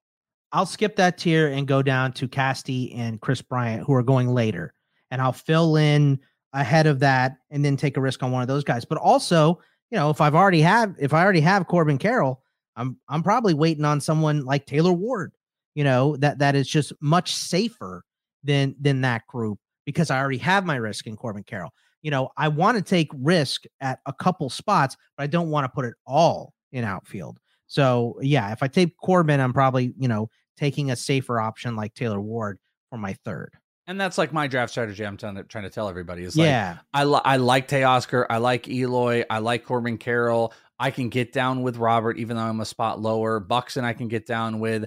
I'll 0.53 0.67
skip 0.67 0.97
that 0.97 1.19
tier 1.19 1.49
and 1.49 1.67
go 1.67 1.83
down 1.83 2.13
to 2.15 2.29
Casty 2.29 2.97
and 2.97 3.21
Kris 3.21 3.43
Bryant, 3.43 3.85
who 3.85 3.95
are 3.95 4.03
going 4.03 4.29
later. 4.29 4.75
And 5.11 5.21
I'll 5.21 5.33
fill 5.33 5.77
in 5.77 6.19
ahead 6.53 6.87
of 6.87 6.99
that 7.01 7.37
and 7.51 7.65
then 7.65 7.77
take 7.77 7.97
a 7.97 8.01
risk 8.01 8.23
on 8.23 8.33
one 8.33 8.43
of 8.43 8.49
those 8.49 8.65
guys. 8.65 8.85
But 8.85 8.99
also, 8.99 9.61
you 9.91 9.97
know, 9.97 10.11
if 10.11 10.21
I've 10.21 10.35
already 10.35 10.63
have 10.63 10.95
if 10.99 11.13
I 11.15 11.23
already 11.23 11.41
have 11.41 11.67
Corbin 11.67 11.99
Carroll, 11.99 12.43
I'm 12.77 12.99
I'm 13.09 13.23
probably 13.23 13.55
waiting 13.55 13.85
on 13.85 14.01
someone 14.01 14.45
like 14.45 14.67
Taylor 14.67 14.93
Ward, 14.93 15.33
you 15.75 15.85
know, 15.85 16.17
that 16.17 16.39
that 16.39 16.55
is 16.55 16.69
just 16.69 16.93
much 17.01 17.35
safer 17.35 18.05
than 18.43 18.75
than 18.81 19.01
that 19.03 19.27
group 19.27 19.59
because 19.85 20.11
I 20.11 20.19
already 20.19 20.39
have 20.39 20.65
my 20.65 20.77
risk 20.77 21.07
in 21.07 21.17
Corbin 21.17 21.45
Carroll. 21.45 21.73
You 22.03 22.11
know, 22.11 22.31
I 22.37 22.49
want 22.49 22.79
to 22.79 22.83
take 22.83 23.11
risk 23.15 23.65
at 23.81 24.01
a 24.07 24.13
couple 24.13 24.49
spots, 24.49 24.97
but 25.17 25.25
I 25.25 25.27
don't 25.27 25.51
want 25.51 25.65
to 25.65 25.69
put 25.69 25.85
it 25.85 25.95
all 26.07 26.55
in 26.73 26.85
outfield. 26.85 27.39
So 27.71 28.19
yeah, 28.21 28.51
if 28.51 28.65
I 28.65 28.67
take 28.67 28.97
Corbin, 28.97 29.39
I'm 29.39 29.53
probably, 29.53 29.95
you 29.97 30.09
know, 30.09 30.29
taking 30.57 30.91
a 30.91 30.97
safer 30.97 31.39
option 31.39 31.77
like 31.77 31.95
Taylor 31.95 32.21
Ward 32.21 32.59
for 32.91 32.99
my 32.99 33.13
third. 33.25 33.53
And 33.87 33.99
that's 34.01 34.19
like 34.19 34.33
my 34.33 34.49
draft 34.49 34.73
strategy. 34.73 35.07
I'm 35.07 35.17
trying 35.17 35.37
to, 35.37 35.45
trying 35.45 35.63
to 35.65 35.71
tell 35.71 35.89
everybody 35.89 36.25
is 36.25 36.37
like, 36.37 36.47
Yeah. 36.47 36.79
I 36.93 37.05
li- 37.05 37.21
I 37.25 37.37
like 37.37 37.69
Teoscar, 37.69 38.27
I 38.29 38.39
like 38.39 38.67
Eloy, 38.69 39.25
I 39.31 39.39
like 39.39 39.65
Corbin 39.65 39.99
Carroll. 39.99 40.53
I 40.81 40.91
can 40.91 41.11
get 41.11 41.33
down 41.33 41.63
with 41.63 41.77
Robert, 41.77 42.19
even 42.19 42.37
though 42.37 42.43
I'm 42.43 42.59
a 42.59 42.65
spot 42.65 43.01
lower. 43.01 43.39
Buxton, 43.39 43.85
I 43.85 43.93
can 43.93 44.09
get 44.09 44.27
down 44.27 44.59
with, 44.59 44.87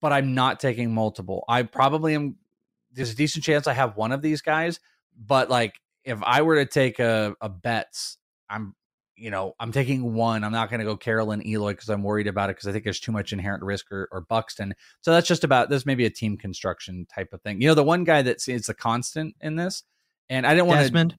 but 0.00 0.12
I'm 0.12 0.34
not 0.34 0.58
taking 0.58 0.92
multiple. 0.92 1.44
I 1.48 1.62
probably 1.62 2.16
am. 2.16 2.34
There's 2.90 3.12
a 3.12 3.16
decent 3.16 3.44
chance 3.44 3.68
I 3.68 3.72
have 3.72 3.96
one 3.96 4.10
of 4.10 4.20
these 4.20 4.40
guys, 4.42 4.80
but 5.16 5.48
like 5.48 5.74
if 6.04 6.20
I 6.24 6.42
were 6.42 6.56
to 6.56 6.66
take 6.66 6.98
a, 6.98 7.36
a 7.40 7.48
bets, 7.48 8.18
I'm 8.50 8.74
you 9.16 9.30
know 9.30 9.54
I'm 9.58 9.72
taking 9.72 10.14
one. 10.14 10.44
I'm 10.44 10.52
not 10.52 10.70
going 10.70 10.80
to 10.80 10.86
go 10.86 10.96
Carolyn 10.96 11.46
Eloy 11.46 11.72
because 11.72 11.88
I'm 11.88 12.02
worried 12.02 12.26
about 12.26 12.50
it 12.50 12.56
because 12.56 12.68
I 12.68 12.72
think 12.72 12.84
there's 12.84 13.00
too 13.00 13.12
much 13.12 13.32
inherent 13.32 13.62
risk 13.62 13.90
or, 13.90 14.08
or 14.12 14.22
Buxton. 14.22 14.74
So 15.00 15.12
that's 15.12 15.26
just 15.26 15.44
about 15.44 15.70
this. 15.70 15.86
Maybe 15.86 16.04
a 16.04 16.10
team 16.10 16.36
construction 16.36 17.06
type 17.12 17.32
of 17.32 17.42
thing. 17.42 17.60
You 17.60 17.68
know, 17.68 17.74
the 17.74 17.84
one 17.84 18.04
guy 18.04 18.22
that's 18.22 18.48
it's 18.48 18.68
a 18.68 18.74
constant 18.74 19.34
in 19.40 19.56
this, 19.56 19.82
and 20.28 20.46
I 20.46 20.54
didn't 20.54 20.66
want 20.66 20.78
to. 20.78 20.84
Desmond. 20.84 21.16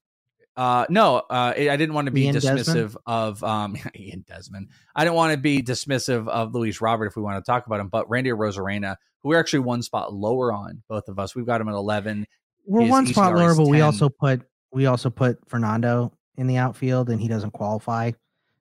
Uh, 0.56 0.84
no, 0.90 1.18
uh, 1.30 1.52
I 1.56 1.76
didn't 1.76 1.94
want 1.94 2.06
to 2.06 2.10
be 2.10 2.24
Ian 2.24 2.34
dismissive 2.34 2.64
Desmond? 2.66 2.96
of 3.06 3.44
um, 3.44 3.76
Ian 3.96 4.24
Desmond. 4.26 4.70
I 4.96 5.04
didn't 5.04 5.14
want 5.14 5.32
to 5.32 5.38
be 5.38 5.62
dismissive 5.62 6.26
of 6.26 6.52
Luis 6.52 6.80
Robert 6.80 7.06
if 7.06 7.16
we 7.16 7.22
want 7.22 7.42
to 7.44 7.48
talk 7.48 7.66
about 7.66 7.78
him, 7.78 7.86
but 7.88 8.10
Randy 8.10 8.30
Arozarena, 8.30 8.96
who 9.22 9.28
we're 9.28 9.38
actually 9.38 9.60
one 9.60 9.82
spot 9.82 10.12
lower 10.12 10.52
on, 10.52 10.82
both 10.88 11.08
of 11.08 11.20
us. 11.20 11.36
We've 11.36 11.46
got 11.46 11.60
him 11.60 11.68
at 11.68 11.74
11. 11.74 12.26
We're 12.66 12.80
His 12.80 12.90
one 12.90 13.06
spot 13.06 13.36
lower, 13.36 13.54
but 13.54 13.68
we 13.68 13.82
also 13.82 14.08
put 14.08 14.42
we 14.72 14.86
also 14.86 15.10
put 15.10 15.38
Fernando 15.48 16.12
in 16.38 16.46
the 16.46 16.56
outfield 16.56 17.10
and 17.10 17.20
he 17.20 17.28
doesn't 17.28 17.50
qualify. 17.50 18.12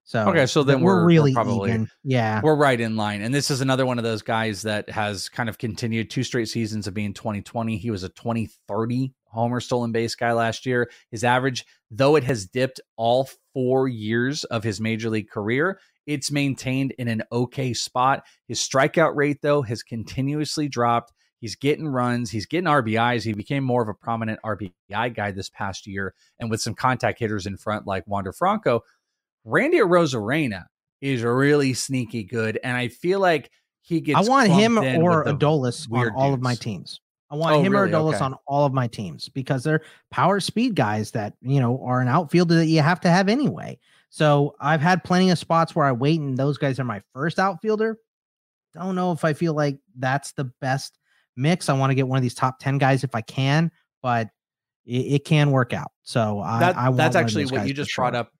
So 0.04 0.30
Okay, 0.30 0.46
so 0.46 0.64
then 0.64 0.82
we're, 0.82 0.94
we're- 0.94 1.02
we're 1.02 1.08
really 1.08 1.34
probably- 1.34 1.70
even. 1.70 1.90
Yeah. 2.04 2.40
We're 2.44 2.56
right 2.56 2.80
in 2.80 2.96
line. 2.96 3.22
And 3.22 3.34
this 3.34 3.52
is 3.52 3.60
another 3.62 3.86
one 3.86 3.98
of 3.98 4.04
those 4.06 4.22
guys 4.22 4.62
that 4.64 4.90
has 4.90 5.28
kind 5.30 5.50
of 5.50 5.58
continued 5.58 6.10
two 6.10 6.24
straight 6.24 6.48
seasons 6.48 6.88
of 6.88 6.94
being 6.94 7.14
2020. 7.14 7.78
He 7.78 7.92
was 7.92 8.04
a 8.04 8.10
2030 8.10 9.14
homer 9.26 9.60
stolen 9.60 9.92
base 9.92 10.16
guy 10.16 10.32
last 10.32 10.66
year. 10.66 10.90
His 11.12 11.24
average, 11.26 11.66
though 11.92 12.16
it 12.16 12.24
has 12.24 12.46
dipped 12.46 12.80
all 12.96 13.30
four 13.54 13.88
years 13.90 14.46
of 14.46 14.64
his 14.64 14.80
major 14.80 15.10
league 15.10 15.30
career, 15.30 15.80
it's 16.06 16.32
maintained 16.32 16.94
in 16.98 17.10
an 17.10 17.24
okay 17.34 17.74
spot. 17.74 18.24
His 18.48 18.60
strikeout 18.62 19.16
rate, 19.18 19.42
though, 19.42 19.62
has 19.62 19.84
continuously 19.84 20.70
dropped. 20.70 21.12
He's 21.40 21.56
getting 21.56 21.88
runs, 21.88 22.32
he's 22.32 22.46
getting 22.46 22.68
RBIs. 22.68 23.24
He 23.24 23.34
became 23.34 23.64
more 23.64 23.82
of 23.82 23.90
a 23.90 23.94
prominent 23.94 24.40
RBI 24.44 25.14
guy 25.14 25.32
this 25.32 25.50
past 25.50 25.86
year. 25.86 26.14
And 26.40 26.50
with 26.50 26.62
some 26.62 26.74
contact 26.74 27.20
hitters 27.20 27.46
in 27.46 27.58
front 27.58 27.86
like 27.86 28.06
Wander 28.08 28.34
Franco, 28.34 28.82
Randy 29.46 29.78
Arozarena 29.78 30.66
is 31.02 31.22
really 31.22 31.74
sneaky 31.74 32.24
good. 32.24 32.60
And 32.64 32.76
I 32.76 32.88
feel 32.88 33.20
like 33.20 33.52
he 33.82 34.02
gets 34.02 34.18
I 34.18 34.30
want 34.30 34.50
him 34.50 34.78
or 34.78 35.24
Adolis 35.26 35.88
on 35.92 36.12
all 36.16 36.34
of 36.34 36.42
my 36.42 36.56
teams. 36.56 37.00
I 37.30 37.36
want 37.36 37.56
Oh, 37.56 37.62
him 37.62 37.74
really? 37.74 37.90
or 37.90 37.94
Adolis 37.94 38.16
Okay. 38.16 38.26
on 38.26 38.36
all 38.48 38.66
of 38.66 38.74
my 38.74 38.88
teams 38.88 39.30
because 39.30 39.64
they're 39.64 39.82
power 40.12 40.40
speed 40.40 40.76
guys 40.76 41.12
that, 41.12 41.34
you 41.42 41.60
know, 41.60 41.82
are 41.84 42.02
an 42.02 42.08
outfielder 42.08 42.56
that 42.56 42.68
you 42.68 42.82
have 42.82 43.00
to 43.02 43.10
have 43.10 43.30
anyway. 43.30 43.78
So 44.10 44.56
I've 44.60 44.82
had 44.82 45.04
plenty 45.04 45.30
of 45.30 45.38
spots 45.38 45.76
where 45.76 45.86
I 45.86 45.92
wait 45.92 46.20
and 46.20 46.38
those 46.38 46.58
guys 46.58 46.80
are 46.80 46.86
my 46.86 47.02
first 47.14 47.38
outfielder. 47.38 47.98
Don't 48.74 48.96
know 48.96 49.12
if 49.12 49.24
I 49.26 49.34
feel 49.34 49.54
like 49.54 49.80
that's 49.98 50.32
the 50.34 50.46
best 50.62 50.98
mix. 51.38 51.70
I 51.70 51.74
want 51.74 51.92
to 51.92 51.96
get 51.96 52.08
one 52.08 52.18
of 52.18 52.24
these 52.24 52.34
top 52.34 52.60
10 52.60 52.78
guys 52.78 53.04
if 53.04 53.14
I 53.16 53.22
can, 53.22 53.72
but 54.02 54.30
it, 54.86 54.98
it 55.16 55.26
can 55.26 55.52
work 55.52 55.74
out. 55.74 55.92
So 56.04 56.40
I, 56.40 56.60
That- 56.60 56.78
I 56.78 56.90
want 56.90 56.98
that's 56.98 57.16
actually 57.16 57.46
what 57.46 57.68
you 57.68 57.74
just 57.74 57.92
sure. 57.92 58.04
brought 58.04 58.16
up 58.16 58.32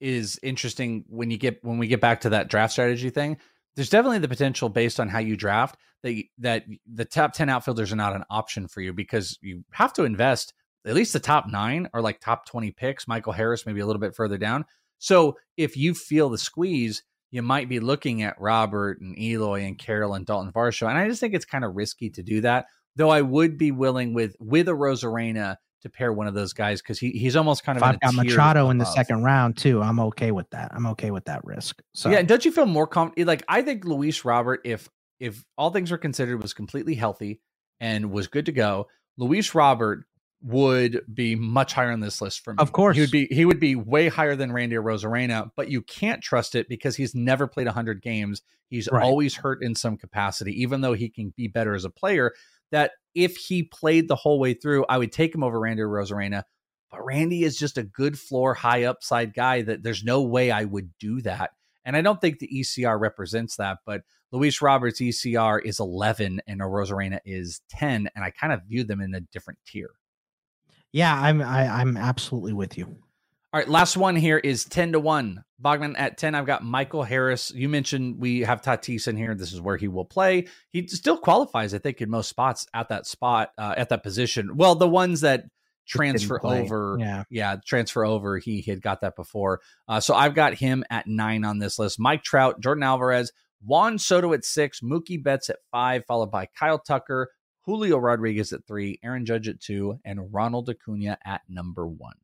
is 0.00 0.38
interesting 0.42 1.04
when 1.08 1.30
you 1.30 1.38
get 1.38 1.58
when 1.64 1.78
we 1.78 1.86
get 1.86 2.00
back 2.00 2.20
to 2.22 2.30
that 2.30 2.48
draft 2.48 2.72
strategy 2.72 3.10
thing. 3.10 3.36
There's 3.76 3.90
definitely 3.90 4.18
the 4.18 4.28
potential 4.28 4.68
based 4.68 4.98
on 5.00 5.08
how 5.08 5.18
you 5.18 5.36
draft 5.36 5.76
that 6.02 6.12
you- 6.14 6.24
that 6.38 6.64
the 6.86 7.04
top 7.04 7.32
10 7.32 7.48
outfielders 7.48 7.92
are 7.92 7.96
not 7.96 8.14
an 8.14 8.24
option 8.30 8.68
for 8.68 8.80
you 8.80 8.92
because 8.92 9.38
you 9.40 9.64
have 9.72 9.92
to 9.94 10.04
invest 10.04 10.52
at 10.86 10.94
least 10.94 11.12
the 11.12 11.20
top 11.20 11.46
9 11.48 11.88
or 11.92 12.00
like 12.00 12.20
top 12.20 12.46
20 12.46 12.70
picks, 12.72 13.08
Michael 13.08 13.32
Harris 13.32 13.66
maybe 13.66 13.80
a 13.80 13.86
little 13.86 14.00
bit 14.00 14.14
further 14.14 14.38
down. 14.38 14.64
So 14.98 15.36
if 15.56 15.76
you 15.76 15.94
feel 15.94 16.28
the 16.30 16.38
squeeze, 16.38 17.02
you 17.30 17.42
might 17.42 17.68
be 17.68 17.80
looking 17.80 18.22
at 18.22 18.40
Robert 18.40 19.00
and 19.00 19.18
Eloy 19.18 19.62
and 19.62 19.78
Carroll 19.78 20.14
and 20.14 20.24
Dalton 20.24 20.52
Varsho. 20.52 20.88
And 20.88 20.96
I 20.96 21.08
just 21.08 21.20
think 21.20 21.34
it's 21.34 21.44
kind 21.44 21.64
of 21.64 21.74
risky 21.74 22.10
to 22.10 22.22
do 22.22 22.40
that. 22.42 22.66
Though 22.94 23.10
I 23.10 23.22
would 23.22 23.58
be 23.58 23.72
willing 23.72 24.14
with 24.14 24.36
with 24.40 24.68
a 24.68 24.72
Arozarena 24.72 25.56
to 25.82 25.90
pair 25.90 26.12
one 26.12 26.26
of 26.26 26.34
those 26.34 26.52
guys 26.52 26.80
because 26.80 26.98
he, 26.98 27.10
he's 27.10 27.36
almost 27.36 27.62
kind 27.62 27.76
of 27.76 27.82
in 27.82 27.88
I've 27.88 28.00
got 28.00 28.14
Machado 28.14 28.70
in 28.70 28.78
the 28.78 28.84
second 28.84 29.22
round 29.22 29.56
too, 29.56 29.82
I'm 29.82 30.00
okay 30.00 30.30
with 30.30 30.48
that. 30.50 30.72
I'm 30.74 30.86
okay 30.86 31.10
with 31.10 31.26
that 31.26 31.44
risk. 31.44 31.82
So 31.94 32.08
Yeah, 32.08 32.22
don't 32.22 32.44
you 32.44 32.52
feel 32.52 32.66
more 32.66 32.86
confident? 32.86 33.26
Like 33.26 33.44
I 33.48 33.62
think 33.62 33.84
Luis 33.84 34.24
Robert, 34.24 34.62
if 34.64 34.88
if 35.20 35.44
all 35.56 35.70
things 35.70 35.90
were 35.90 35.98
considered, 35.98 36.42
was 36.42 36.54
completely 36.54 36.94
healthy 36.94 37.40
and 37.80 38.10
was 38.10 38.26
good 38.26 38.46
to 38.46 38.52
go, 38.52 38.88
Luis 39.18 39.54
Robert 39.54 40.06
would 40.42 41.00
be 41.12 41.34
much 41.34 41.72
higher 41.72 41.90
on 41.90 42.00
this 42.00 42.20
list 42.20 42.44
for 42.44 42.52
me. 42.52 42.58
Of 42.58 42.72
course. 42.72 42.96
he 42.96 43.00
would 43.00 43.10
be 43.10 43.26
he 43.30 43.44
would 43.44 43.60
be 43.60 43.74
way 43.74 44.08
higher 44.08 44.36
than 44.36 44.52
Randy 44.52 44.76
Arozarena, 44.76 45.50
but 45.56 45.70
you 45.70 45.82
can't 45.82 46.22
trust 46.22 46.54
it 46.54 46.68
because 46.68 46.96
he's 46.96 47.14
never 47.14 47.46
played 47.46 47.66
hundred 47.68 48.02
games. 48.02 48.42
He's 48.68 48.88
Right. 48.90 49.02
always 49.04 49.34
hurt 49.34 49.62
in 49.62 49.74
some 49.74 49.96
capacity, 49.96 50.60
even 50.62 50.80
though 50.80 50.92
he 50.92 51.08
can 51.08 51.32
be 51.36 51.48
better 51.48 51.74
as 51.74 51.84
a 51.84 51.90
player. 51.90 52.32
That 52.72 52.92
if 53.14 53.36
he 53.36 53.62
played 53.62 54.08
the 54.08 54.16
whole 54.16 54.38
way 54.40 54.52
through, 54.54 54.84
I 54.88 54.98
would 54.98 55.12
take 55.12 55.34
him 55.34 55.42
over 55.42 55.58
Randy 55.60 55.82
Arozarena. 55.82 56.42
But 56.90 57.04
Randy 57.04 57.44
is 57.44 57.56
just 57.56 57.78
a 57.78 57.82
good 57.82 58.18
floor, 58.18 58.54
high 58.54 58.84
upside 58.84 59.34
guy 59.34 59.62
that 59.62 59.82
there's 59.82 60.04
no 60.04 60.22
way 60.22 60.50
I 60.50 60.64
would 60.64 60.96
do 60.98 61.20
that. 61.22 61.50
And 61.84 61.96
I 61.96 62.02
don't 62.02 62.20
think 62.20 62.38
the 62.40 62.48
ECR 62.48 62.98
represents 62.98 63.56
that, 63.56 63.78
but 63.86 64.02
Luis 64.32 64.60
Roberts' 64.60 65.00
ECR 65.00 65.60
is 65.64 65.78
11 65.78 66.40
and 66.48 66.60
Arozarena 66.60 67.20
is 67.24 67.60
10. 67.70 68.08
And 68.14 68.24
I 68.24 68.30
kind 68.30 68.52
of 68.52 68.62
view 68.64 68.82
them 68.84 69.00
in 69.00 69.14
a 69.14 69.20
different 69.20 69.60
tier. 69.66 69.90
Yeah, 70.92 71.14
I'm 71.14 71.42
I, 71.42 71.68
I'm 71.68 71.96
absolutely 71.96 72.52
with 72.52 72.78
you. 72.78 72.96
All 73.52 73.60
right, 73.60 73.68
last 73.68 73.96
one 73.96 74.16
here 74.16 74.38
is 74.38 74.64
10 74.64 74.92
to 74.92 75.00
1. 75.00 75.42
Bogman 75.62 75.94
at 75.96 76.18
10. 76.18 76.34
I've 76.34 76.46
got 76.46 76.62
Michael 76.62 77.04
Harris. 77.04 77.50
You 77.54 77.68
mentioned 77.68 78.18
we 78.18 78.40
have 78.40 78.60
Tatis 78.60 79.08
in 79.08 79.16
here. 79.16 79.34
This 79.34 79.52
is 79.52 79.60
where 79.60 79.78
he 79.78 79.88
will 79.88 80.04
play. 80.04 80.46
He 80.72 80.86
still 80.88 81.16
qualifies, 81.16 81.72
I 81.72 81.78
think, 81.78 82.02
in 82.02 82.10
most 82.10 82.28
spots 82.28 82.66
at 82.74 82.90
that 82.90 83.06
spot, 83.06 83.50
uh, 83.56 83.74
at 83.76 83.88
that 83.88 84.02
position. 84.02 84.56
Well, 84.56 84.74
the 84.74 84.88
ones 84.88 85.22
that 85.22 85.44
transfer 85.86 86.44
over. 86.44 86.96
Yeah. 87.00 87.24
Yeah, 87.30 87.56
transfer 87.64 88.04
over. 88.04 88.38
He 88.38 88.60
had 88.60 88.82
got 88.82 89.00
that 89.00 89.16
before. 89.16 89.60
Uh, 89.88 90.00
so 90.00 90.14
I've 90.14 90.34
got 90.34 90.54
him 90.54 90.84
at 90.90 91.06
nine 91.06 91.44
on 91.44 91.58
this 91.58 91.78
list. 91.78 91.98
Mike 91.98 92.24
Trout, 92.24 92.60
Yordan 92.60 92.84
Alvarez, 92.84 93.32
Juan 93.64 93.98
Soto 93.98 94.32
at 94.32 94.44
six, 94.44 94.80
Mookie 94.80 95.22
Betts 95.22 95.48
at 95.48 95.60
five, 95.70 96.04
followed 96.06 96.30
by 96.30 96.46
Kyle 96.58 96.78
Tucker, 96.78 97.30
Julio 97.66 97.98
Rodriguez 97.98 98.52
at 98.52 98.66
three, 98.66 98.98
Aaron 99.02 99.26
Judge 99.26 99.48
at 99.48 99.60
two, 99.60 99.98
and 100.04 100.32
Ronald 100.32 100.70
Acuna 100.70 101.18
at 101.24 101.42
number 101.48 101.86
one. 101.86 102.14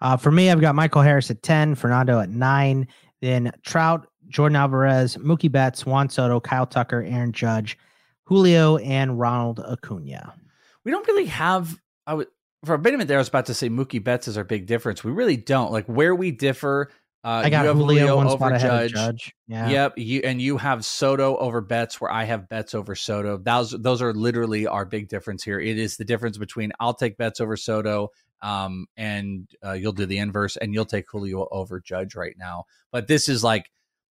Uh, 0.00 0.16
for 0.16 0.30
me, 0.30 0.50
I've 0.50 0.62
got 0.62 0.74
Michael 0.74 1.02
Harris 1.02 1.30
at 1.30 1.42
10, 1.42 1.74
Fernando 1.74 2.20
at 2.20 2.30
nine, 2.30 2.88
then 3.20 3.52
Trout, 3.62 4.06
Yordan 4.30 4.56
Alvarez, 4.56 5.16
Mookie 5.18 5.52
Betts, 5.52 5.84
Juan 5.84 6.08
Soto, 6.08 6.40
Kyle 6.40 6.66
Tucker, 6.66 7.02
Aaron 7.02 7.32
Judge, 7.32 7.76
Julio, 8.24 8.78
and 8.78 9.18
Ronald 9.20 9.60
Acuna. 9.60 10.32
We 10.84 10.90
don't 10.90 11.06
really 11.06 11.26
have. 11.26 11.78
I 12.06 12.14
would 12.14 12.28
for 12.64 12.74
a 12.74 12.78
minute 12.78 13.08
there. 13.08 13.18
I 13.18 13.20
was 13.20 13.28
about 13.28 13.46
to 13.46 13.54
say 13.54 13.68
Mookie 13.68 14.02
Betts 14.02 14.28
is 14.28 14.36
our 14.36 14.44
big 14.44 14.66
difference. 14.66 15.04
We 15.04 15.12
really 15.12 15.36
don't. 15.36 15.72
Like 15.72 15.86
where 15.86 16.14
we 16.14 16.30
differ. 16.30 16.90
Uh, 17.22 17.42
I 17.44 17.50
got 17.50 17.62
you 17.62 17.68
have 17.68 17.76
Julio, 17.76 18.06
Julio 18.06 18.20
over 18.20 18.36
spot 18.36 18.52
ahead 18.52 18.90
Judge. 18.90 18.92
Judge. 18.92 19.34
Yeah. 19.46 19.68
Yep. 19.68 19.98
You 19.98 20.20
and 20.24 20.40
you 20.40 20.56
have 20.56 20.84
Soto 20.86 21.36
over 21.36 21.60
Betts, 21.60 22.00
where 22.00 22.10
I 22.10 22.24
have 22.24 22.48
Betts 22.48 22.74
over 22.74 22.94
Soto. 22.94 23.36
Those 23.36 23.72
those 23.72 24.00
are 24.00 24.14
literally 24.14 24.66
our 24.66 24.86
big 24.86 25.08
difference 25.08 25.44
here. 25.44 25.60
It 25.60 25.78
is 25.78 25.98
the 25.98 26.04
difference 26.04 26.38
between 26.38 26.72
I'll 26.80 26.94
take 26.94 27.18
Betts 27.18 27.40
over 27.40 27.58
Soto, 27.58 28.08
um, 28.40 28.86
and 28.96 29.46
uh, 29.64 29.72
you'll 29.72 29.92
do 29.92 30.06
the 30.06 30.16
inverse, 30.16 30.56
and 30.56 30.72
you'll 30.72 30.86
take 30.86 31.10
Julio 31.10 31.46
over 31.50 31.78
Judge 31.78 32.14
right 32.14 32.34
now. 32.38 32.64
But 32.90 33.06
this 33.06 33.28
is 33.28 33.44
like 33.44 33.70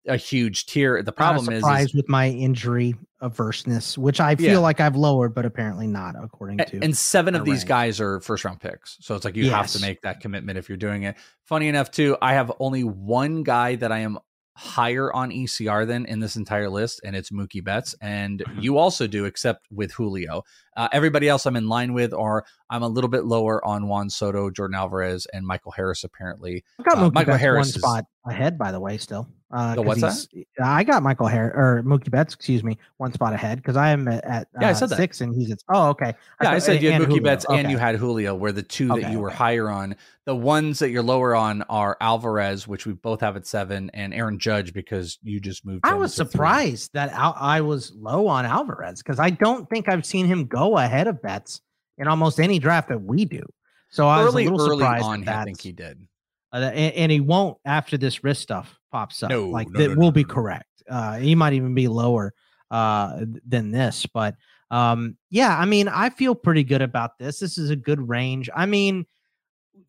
a 0.07 0.17
huge 0.17 0.67
tier. 0.67 1.03
The 1.03 1.13
problem 1.13 1.53
is, 1.53 1.65
is 1.65 1.95
with 1.95 2.09
my 2.09 2.29
injury 2.29 2.95
averseness, 3.23 3.97
which 3.97 4.21
I 4.21 4.35
feel 4.37 4.53
Yeah. 4.53 4.59
like 4.59 4.81
I've 4.81 4.97
lowered, 4.97 5.35
but 5.35 5.47
apparently 5.47 5.87
not, 5.87 6.15
according 6.23 6.59
to. 6.59 6.81
And 6.83 6.97
seven 6.97 7.35
of 7.35 7.43
my 7.43 7.45
these 7.47 7.61
rank. 7.61 7.69
guys 7.69 8.01
are 8.01 8.21
first 8.21 8.45
round 8.45 8.61
picks. 8.61 8.99
So 9.01 9.15
it's 9.15 9.25
like 9.25 9.37
you 9.37 9.51
have 9.51 9.69
to 9.69 9.81
make 9.81 10.03
that 10.03 10.21
commitment 10.21 10.59
if 10.59 10.69
you're 10.69 10.77
doing 10.77 11.05
it. 11.05 11.17
Funny 11.45 11.69
enough, 11.69 11.91
too, 11.91 12.17
I 12.21 12.35
have 12.35 12.53
only 12.61 12.83
one 12.83 13.43
guy 13.45 13.77
that 13.77 13.91
I 13.93 14.01
am 14.01 14.19
higher 14.55 15.11
on 15.15 15.31
ECR 15.31 15.87
than 15.87 16.05
in 16.05 16.21
this 16.21 16.37
entire 16.37 16.69
list, 16.69 17.01
and 17.05 17.17
it's 17.17 17.31
Mookie 17.31 17.65
Betts. 17.65 17.95
And 18.03 18.43
you 18.59 18.77
also 18.77 19.07
do, 19.07 19.25
except 19.25 19.67
with 19.71 19.93
Julio. 19.93 20.43
Uh, 20.77 20.89
everybody 20.93 21.27
else 21.29 21.47
I'm 21.47 21.57
in 21.57 21.69
line 21.69 21.95
with, 21.95 22.13
or 22.13 22.45
I'm 22.69 22.83
a 22.83 22.89
little 22.89 23.09
bit 23.09 23.25
lower 23.25 23.65
on 23.65 23.87
Juan 23.89 24.11
Soto, 24.11 24.51
Yordan 24.51 24.77
Alvarez, 24.77 25.27
and 25.33 25.47
Michael 25.47 25.73
Harris, 25.73 26.05
apparently. 26.05 26.65
Uh, 26.81 27.09
Michael 27.15 27.33
Betts 27.33 27.41
Harris 27.41 27.59
one 27.59 27.67
is- 27.69 27.75
spot 27.75 28.05
ahead, 28.27 28.59
by 28.59 28.73
the 28.73 28.81
way, 28.81 28.99
still. 28.99 29.27
Uh, 29.53 29.75
The 29.75 29.83
what's 29.83 30.01
he's- 30.01 30.29
I 30.63 30.83
got 30.83 31.03
Michael 31.03 31.27
Harris 31.27 31.53
or 31.55 31.83
Mookie 31.83 32.11
Betts, 32.11 32.33
excuse 32.33 32.65
me, 32.65 32.79
one 32.97 33.13
spot 33.13 33.35
ahead 33.35 33.59
because 33.59 33.77
I 33.77 33.91
am 33.91 34.09
at, 34.09 34.25
at 34.25 34.49
Yeah, 34.59 34.69
I 34.69 34.71
uh, 34.71 34.75
said 34.75 34.89
that. 34.89 34.97
six 34.97 35.21
and 35.21 35.35
he's 35.35 35.51
at. 35.51 35.59
Oh, 35.69 35.91
okay. 35.91 36.15
Yeah, 36.43 36.53
I 36.53 36.59
said 36.59 36.83
you 36.83 36.91
had 36.91 37.03
Mookie 37.03 37.07
Julio. 37.07 37.23
Betts 37.23 37.45
and 37.51 37.71
you 37.71 37.77
had 37.77 37.97
Julio, 37.97 38.35
where 38.35 38.53
the 38.53 38.63
two 38.63 38.89
that 38.89 38.95
Okay, 38.99 39.13
you 39.13 39.19
were 39.21 39.29
higher 39.29 39.69
on. 39.69 39.97
The 40.25 40.35
ones 40.35 40.79
that 40.79 40.89
you're 40.91 41.03
lower 41.03 41.35
on 41.35 41.63
are 41.69 41.99
Alvarez, 42.01 42.67
which 42.67 42.87
we 42.87 42.95
both 42.95 43.21
have 43.21 43.37
at 43.37 43.47
seven, 43.47 43.91
and 43.93 44.15
Aaron 44.15 44.39
Judge 44.39 44.73
because 44.73 45.19
you 45.23 45.39
just 45.39 45.67
moved. 45.67 45.81
I 45.85 45.95
was 45.95 46.15
to 46.15 46.25
three. 46.25 46.31
surprised 46.33 46.91
that 46.95 47.13
Al- 47.13 47.37
I 47.39 47.61
was 47.61 47.93
low 47.95 48.29
on 48.29 48.47
Alvarez 48.47 49.03
because 49.03 49.19
I 49.21 49.31
don't 49.31 49.69
think 49.69 49.87
I've 49.89 50.07
seen 50.07 50.25
him 50.27 50.47
go 50.47 50.79
ahead 50.79 51.09
of 51.09 51.21
Betts 51.21 51.61
in 51.99 52.09
almost 52.09 52.41
any 52.41 52.59
draft 52.59 52.89
that 52.89 53.03
we 53.03 53.27
do. 53.27 53.43
So 53.91 54.09
I 54.09 54.25
was 54.25 54.33
a 54.33 54.39
little 54.39 54.59
early 54.63 54.79
surprised. 54.79 55.05
on, 55.05 55.25
that 55.25 55.41
I 55.41 55.45
think 55.45 55.61
he 55.61 55.73
did. 55.73 56.07
uh, 56.55 56.57
and, 56.57 56.95
and 56.95 57.13
he 57.13 57.21
won't 57.21 57.59
after 57.67 57.99
this 57.99 58.25
wrist 58.25 58.41
stuff 58.41 58.79
pops 58.93 59.23
up. 59.23 59.31
No, 59.31 59.49
like 59.49 59.69
no, 59.71 59.81
that 59.81 59.89
no, 59.89 59.95
will 59.97 60.09
no, 60.09 60.13
be 60.13 60.25
correct. 60.25 60.83
Uh, 60.89 61.17
he 61.17 61.35
might 61.35 61.55
even 61.55 61.75
be 61.75 61.89
lower 61.89 62.35
uh, 62.71 63.25
than 63.47 63.71
this, 63.73 64.07
but 64.07 64.37
um, 64.71 65.17
yeah, 65.31 65.59
I 65.59 65.65
mean, 65.65 65.89
I 65.89 66.11
feel 66.11 66.35
pretty 66.35 66.65
good 66.65 66.83
about 66.83 67.19
this. 67.19 67.41
This 67.41 67.59
is 67.59 67.71
a 67.71 67.77
good 67.77 68.09
range. 68.09 68.49
I 68.55 68.67
mean, 68.67 69.07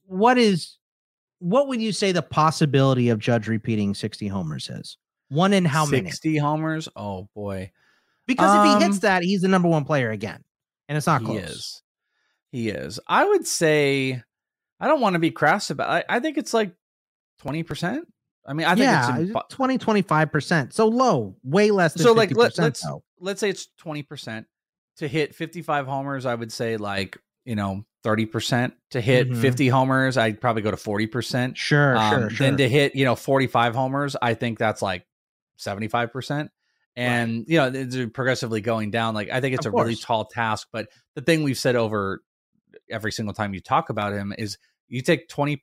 what 0.05 0.37
is 0.37 0.77
what 1.39 1.67
would 1.67 1.81
you 1.81 1.91
say 1.91 2.11
the 2.11 2.21
possibility 2.21 3.09
of 3.09 3.19
Judge 3.19 3.47
repeating 3.47 3.93
sixty 3.93 4.27
homers 4.27 4.69
is? 4.69 4.97
One 5.29 5.53
in 5.53 5.65
how 5.65 5.85
many? 5.85 6.09
Sixty 6.09 6.37
homers? 6.37 6.89
Oh 6.95 7.29
boy, 7.33 7.71
Because 8.27 8.55
if 8.55 8.79
he 8.79 8.85
hits 8.85 8.97
Um, 8.97 8.99
that, 9.01 9.23
he's 9.23 9.41
the 9.41 9.47
number 9.47 9.67
one 9.67 9.85
player 9.85 10.11
again, 10.11 10.43
and 10.87 10.97
it's 10.97 11.07
not 11.07 11.21
he 11.21 11.27
close. 11.27 11.37
He 11.39 11.43
is. 11.43 11.81
He 12.51 12.69
is. 12.69 12.99
I 13.07 13.25
would 13.25 13.47
say. 13.47 14.21
I 14.79 14.87
don't 14.87 14.99
want 14.99 15.13
to 15.13 15.19
be 15.19 15.31
crass 15.31 15.69
about. 15.69 15.89
I, 15.89 16.03
I 16.09 16.19
think 16.19 16.37
it's 16.37 16.53
like 16.53 16.73
twenty 17.39 17.63
percent. 17.63 18.05
I 18.45 18.53
mean, 18.53 18.67
I 18.67 18.71
think 18.75 18.83
yeah, 18.83 19.17
it's. 19.19 19.31
impo- 19.31 19.49
20, 19.49 19.77
25 19.77 20.31
percent. 20.31 20.73
So 20.73 20.87
low, 20.87 21.35
way 21.43 21.71
less 21.71 21.93
than 21.93 22.03
so 22.03 22.11
like 22.13 22.29
50%, 22.29 22.35
let, 22.37 22.57
let's 22.59 22.85
let's 23.19 23.39
say 23.39 23.49
it's 23.49 23.67
20% 23.83 24.45
to 24.97 25.07
hit 25.07 25.33
55 25.33 25.87
homers 25.87 26.25
i 26.27 26.35
would 26.35 26.51
say 26.51 26.77
like 26.77 27.17
you 27.45 27.55
know 27.55 27.83
30% 28.05 28.73
to 28.91 29.01
hit 29.01 29.29
Mhm. 29.29 29.37
50 29.41 29.67
homers 29.69 30.17
i'd 30.17 30.39
probably 30.39 30.61
go 30.61 30.69
to 30.71 30.77
40% 30.77 31.55
Sure, 31.55 31.97
Um, 31.97 32.11
sure, 32.11 32.29
sure. 32.29 32.47
then 32.47 32.57
to 32.57 32.69
hit 32.69 32.93
you 32.95 33.03
know 33.05 33.15
45 33.15 33.73
homers 33.73 34.15
i 34.21 34.33
think 34.35 34.59
that's 34.59 34.81
like 34.83 35.07
75% 35.57 36.49
and 36.95 37.45
you 37.47 37.57
know 37.57 37.71
it's 37.73 37.95
progressively 38.13 38.61
going 38.61 38.91
down 38.91 39.15
like 39.15 39.29
i 39.31 39.41
think 39.41 39.55
it's 39.55 39.65
Of 39.65 39.73
a 39.73 39.77
really 39.77 39.95
tall 39.95 40.25
task 40.25 40.67
but 40.71 40.89
the 41.15 41.21
thing 41.21 41.41
we've 41.43 41.57
said 41.57 41.75
over 41.75 42.21
every 42.89 43.11
single 43.11 43.33
time 43.33 43.53
you 43.55 43.61
talk 43.61 43.89
about 43.89 44.13
him 44.13 44.33
is 44.37 44.57
you 44.89 45.01
take 45.01 45.27
20% 45.27 45.57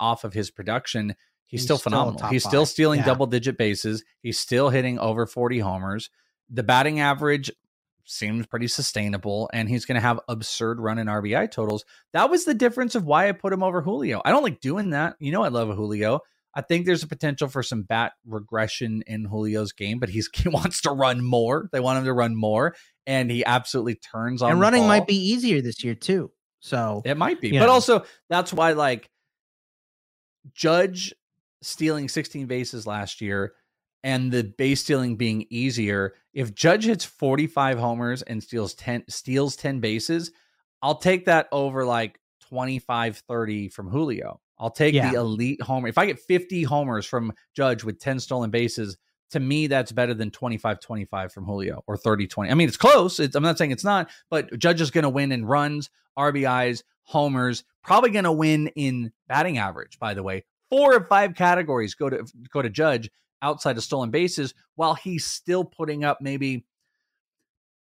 off 0.00 0.24
of 0.24 0.32
his 0.32 0.50
production 0.50 1.14
he's, 1.46 1.60
He's 1.60 1.64
still 1.64 1.78
still 1.78 1.90
phenomenal 1.90 2.18
top 2.18 2.32
he's 2.32 2.44
still 2.44 2.66
stealing 2.66 3.00
Yeah. 3.00 3.06
double 3.06 3.26
digit 3.26 3.56
bases 3.56 4.04
he's 4.22 4.38
still 4.38 4.70
hitting 4.70 4.98
over 4.98 5.26
40 5.26 5.60
homers 5.60 6.10
the 6.50 6.62
batting 6.62 7.00
average 7.00 7.50
seems 8.06 8.46
pretty 8.46 8.68
sustainable 8.68 9.50
and 9.52 9.68
he's 9.68 9.84
going 9.84 9.96
to 9.96 10.00
have 10.00 10.20
absurd 10.28 10.80
run 10.80 10.98
and 10.98 11.08
RBI 11.08 11.50
totals. 11.50 11.84
That 12.12 12.30
was 12.30 12.44
the 12.44 12.54
difference 12.54 12.94
of 12.94 13.04
why 13.04 13.28
I 13.28 13.32
put 13.32 13.52
him 13.52 13.62
over 13.62 13.82
Julio. 13.82 14.22
I 14.24 14.30
don't 14.30 14.44
like 14.44 14.60
doing 14.60 14.90
that. 14.90 15.16
You 15.18 15.32
know 15.32 15.42
I 15.42 15.48
love 15.48 15.68
a 15.68 15.74
Julio. 15.74 16.20
I 16.54 16.62
think 16.62 16.86
there's 16.86 17.02
a 17.02 17.08
potential 17.08 17.48
for 17.48 17.62
some 17.62 17.82
bat 17.82 18.12
regression 18.24 19.02
in 19.06 19.28
Julio's 19.28 19.72
game, 19.72 19.98
but 19.98 20.08
he's, 20.08 20.30
he 20.34 20.48
wants 20.48 20.80
to 20.82 20.90
run 20.92 21.22
more. 21.22 21.68
They 21.72 21.80
want 21.80 21.98
him 21.98 22.04
to 22.04 22.12
run 22.12 22.36
more 22.36 22.74
and 23.06 23.30
he 23.30 23.44
absolutely 23.44 23.96
turns 23.96 24.42
on 24.42 24.52
and 24.52 24.60
running 24.60 24.86
might 24.86 25.06
be 25.06 25.16
easier 25.16 25.60
this 25.60 25.84
year 25.84 25.94
too. 25.94 26.30
So 26.60 27.02
It 27.04 27.16
might 27.16 27.40
be. 27.40 27.52
But 27.52 27.66
know. 27.66 27.72
also, 27.72 28.04
that's 28.28 28.52
why, 28.52 28.72
like, 28.72 29.10
Judge 30.54 31.12
stealing 31.62 32.08
16 32.08 32.46
bases 32.46 32.86
last 32.86 33.20
year 33.20 33.52
and 34.04 34.30
the 34.30 34.44
base 34.44 34.82
stealing 34.82 35.16
being 35.16 35.46
easier. 35.50 36.14
If 36.32 36.54
Judge 36.54 36.84
hits 36.84 37.04
45 37.04 37.78
homers 37.78 38.22
and 38.22 38.42
steals 38.42 38.74
10 38.74 39.04
steals 39.08 39.56
10 39.56 39.80
bases, 39.80 40.30
I'll 40.82 40.98
take 40.98 41.26
that 41.26 41.48
over 41.52 41.84
like 41.84 42.18
25 42.48 43.18
30 43.26 43.68
from 43.68 43.88
Julio. 43.90 44.40
I'll 44.58 44.70
take 44.70 44.94
Yeah. 44.94 45.10
the 45.10 45.18
elite 45.18 45.60
homer. 45.62 45.88
If 45.88 45.98
I 45.98 46.06
get 46.06 46.18
50 46.20 46.62
homers 46.62 47.04
from 47.06 47.32
Judge 47.54 47.84
with 47.84 47.98
10 47.98 48.20
stolen 48.20 48.50
bases, 48.50 48.96
to 49.30 49.40
me 49.40 49.66
that's 49.66 49.90
better 49.92 50.14
than 50.14 50.30
25 50.30 50.78
25 50.80 51.32
from 51.32 51.44
Julio 51.44 51.82
or 51.86 51.96
30 51.96 52.26
20. 52.28 52.50
I 52.50 52.54
mean, 52.54 52.68
it's 52.68 52.76
close. 52.76 53.18
It's, 53.18 53.34
I'm 53.34 53.42
not 53.42 53.58
saying 53.58 53.72
it's 53.72 53.84
not, 53.84 54.08
but 54.30 54.56
Judge 54.58 54.80
is 54.80 54.90
going 54.92 55.02
to 55.02 55.08
win 55.10 55.32
in 55.32 55.44
runs, 55.44 55.90
RBIs, 56.16 56.82
homers, 57.02 57.64
probably 57.82 58.10
going 58.10 58.24
to 58.24 58.32
win 58.32 58.68
in 58.76 59.12
batting 59.28 59.58
average, 59.58 59.98
by 59.98 60.14
the 60.14 60.22
way. 60.22 60.44
Four 60.70 60.96
of 60.96 61.08
five 61.08 61.34
categories 61.34 61.94
go 61.94 62.10
to 62.10 62.26
go 62.52 62.62
to 62.62 62.70
Judge 62.70 63.10
outside 63.42 63.76
of 63.76 63.84
stolen 63.84 64.10
bases 64.10 64.54
while 64.74 64.94
he's 64.94 65.24
still 65.24 65.64
putting 65.64 66.04
up 66.04 66.18
maybe 66.20 66.64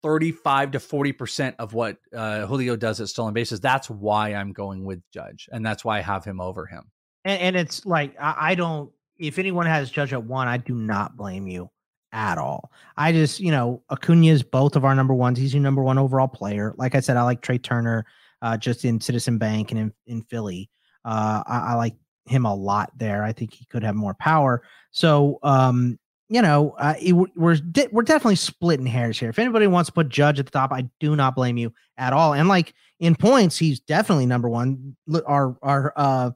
35 0.04 0.72
to 0.72 0.80
40% 0.80 1.56
of 1.60 1.74
what 1.74 1.98
uh, 2.16 2.46
Julio 2.46 2.76
does 2.76 3.02
at 3.02 3.10
stolen 3.10 3.34
bases. 3.34 3.60
That's 3.60 3.90
why 3.90 4.34
I'm 4.34 4.52
going 4.54 4.84
with 4.84 5.02
Judge 5.12 5.50
and 5.52 5.66
that's 5.66 5.84
why 5.84 5.98
I 5.98 6.02
have 6.02 6.24
him 6.24 6.40
over 6.40 6.66
him. 6.66 6.84
and, 7.26 7.42
and 7.42 7.56
it's 7.56 7.86
like 7.86 8.16
I, 8.20 8.36
I 8.40 8.56
don't 8.56 8.92
if 9.22 9.38
anyone 9.38 9.68
has 9.68 9.92
Judge 9.92 10.14
at 10.14 10.24
one, 10.24 10.48
I 10.48 10.58
do 10.58 10.74
not 10.74 11.16
blame 11.16 11.48
you 11.48 11.70
at 12.12 12.38
all. 12.38 12.72
I 12.98 13.12
just, 13.12 13.40
you 13.40 13.52
know, 13.52 13.84
Acuna 13.92 14.28
is 14.28 14.44
both 14.44 14.76
of 14.76 14.84
our 14.84 14.96
number 14.96 15.14
ones. 15.14 15.38
He's 15.38 15.54
your 15.54 15.62
number 15.62 15.84
one 15.84 16.00
overall 16.00 16.28
player. 16.28 16.74
Like 16.78 16.96
I 16.96 17.00
said, 17.00 17.18
I 17.18 17.24
like 17.24 17.42
Trea 17.42 17.60
Turner 17.60 18.06
uh, 18.42 18.58
just 18.58 18.84
in 18.84 19.00
Citizen 19.00 19.38
Bank 19.38 19.72
and 19.72 19.80
in, 19.80 19.94
in 20.08 20.22
Philly. 20.24 20.70
Uh, 21.06 21.44
I, 21.46 21.58
I 21.70 21.74
like 21.76 21.96
him 22.26 22.46
a 22.46 22.54
lot 22.54 22.92
there. 22.98 23.24
I 23.24 23.34
think 23.34 23.54
he 23.54 23.66
could 23.66 23.84
have 23.84 23.96
more 23.96 24.14
power. 24.14 24.64
So, 24.92 25.40
um, 25.44 25.98
you 26.30 26.42
know, 26.42 26.72
uh, 26.78 26.94
it- 27.02 27.14
we're 27.14 27.56
de- 27.56 27.90
we're 27.92 28.04
definitely 28.04 28.36
splitting 28.38 28.86
hairs 28.86 29.20
here. 29.20 29.30
If 29.30 29.40
anybody 29.40 29.68
wants 29.68 29.90
to 29.90 29.94
put 29.94 30.08
Judge 30.10 30.40
at 30.40 30.46
the 30.46 30.52
top, 30.52 30.72
I 30.72 30.88
do 31.00 31.16
not 31.16 31.36
blame 31.36 31.58
you 31.58 31.74
at 31.98 32.14
all. 32.14 32.34
And 32.34 32.48
like 32.48 32.74
in 33.00 33.16
points, 33.16 33.58
he's 33.58 33.80
definitely 33.82 34.26
number 34.28 34.48
one. 34.50 34.96
Look, 35.08 35.26
Our 35.28 35.58
our 35.62 35.94
uh, 35.96 36.32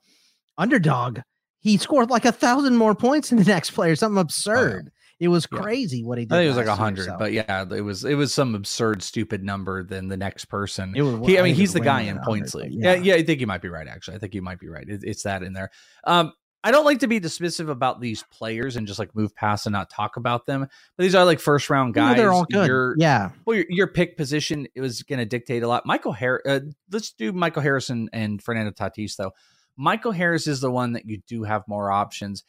underdog, 0.58 1.20
he 1.60 1.78
scored 1.78 2.10
like 2.10 2.26
a 2.26 2.32
thousand 2.32 2.76
more 2.76 2.94
points 2.96 3.30
than 3.30 3.40
the 3.40 3.46
next 3.46 3.72
player. 3.72 3.96
Something 3.96 4.20
absurd. 4.20 4.92
It 5.20 5.30
was 5.30 5.48
Yeah. 5.52 5.60
crazy 5.60 6.04
what 6.04 6.18
he 6.18 6.26
did. 6.26 6.34
I 6.34 6.38
think 6.40 6.46
it 6.46 6.50
was 6.50 6.58
like 6.58 6.68
a 6.68 6.76
hundred, 6.76 7.10
but 7.18 7.32
yeah, 7.32 7.66
it 7.72 7.82
was 7.82 8.04
it 8.04 8.16
was 8.16 8.34
some 8.34 8.54
absurd, 8.56 9.02
stupid 9.02 9.44
number 9.44 9.84
than 9.84 10.08
the 10.10 10.18
next 10.18 10.46
person. 10.46 10.94
It 10.96 11.02
was- 11.04 11.26
he, 11.28 11.40
I 11.40 11.42
mean, 11.42 11.56
he's 11.56 11.74
the 11.74 11.80
guy 11.80 12.02
in 12.02 12.20
points 12.20 12.54
league. 12.54 12.74
yeah. 12.74 12.96
Yeah. 12.96 13.02
yeah, 13.02 13.16
I 13.16 13.24
think 13.24 13.40
you 13.40 13.48
might 13.48 13.62
be 13.62 13.70
right. 13.70 13.88
Actually, 13.88 14.18
I 14.18 14.20
think 14.20 14.36
you 14.36 14.42
might 14.42 14.60
be 14.60 14.68
right. 14.68 14.88
It, 14.88 15.02
it's 15.04 15.24
that 15.24 15.42
in 15.44 15.54
there. 15.54 15.72
Um, 16.06 16.34
I 16.66 16.72
don't 16.72 16.84
like 16.84 17.00
to 17.02 17.08
be 17.08 17.20
dismissive 17.20 17.70
about 17.70 18.02
these 18.02 18.24
players 18.32 18.76
and 18.76 18.88
just 18.88 18.98
like 18.98 19.16
move 19.16 19.36
past 19.36 19.68
and 19.68 19.74
not 19.74 19.92
talk 19.92 20.18
about 20.18 20.48
them. 20.48 20.62
But 20.62 21.04
these 21.04 21.14
are 21.14 21.24
like 21.24 21.40
first 21.40 21.70
round 21.70 21.94
guys. 21.94 22.18
they're 22.18 22.32
all 22.34 22.46
good. 22.52 22.66
Your, 22.68 22.96
yeah. 22.98 23.30
well, 23.46 23.56
your, 23.56 23.66
your 23.70 23.88
pick 23.88 24.18
position 24.18 24.66
it 24.74 24.82
was 24.82 25.04
going 25.04 25.20
to 25.20 25.26
dictate 25.26 25.62
a 25.62 25.68
lot. 25.68 25.86
Michael 25.86 26.14
Harris. 26.14 26.42
Uh, 26.48 26.60
let's 26.92 27.12
do 27.12 27.32
Michael 27.32 27.62
Harrison 27.62 28.10
and 28.14 28.42
Fernando 28.42 28.72
Tatis 28.72 29.16
though. 29.16 29.32
Michael 29.78 30.12
Harris 30.12 30.48
is 30.48 30.60
the 30.60 30.72
one 30.72 30.94
that 30.94 31.06
you 31.06 31.22
do 31.28 31.44
have 31.44 31.62
more 31.68 31.92
options. 31.92 32.44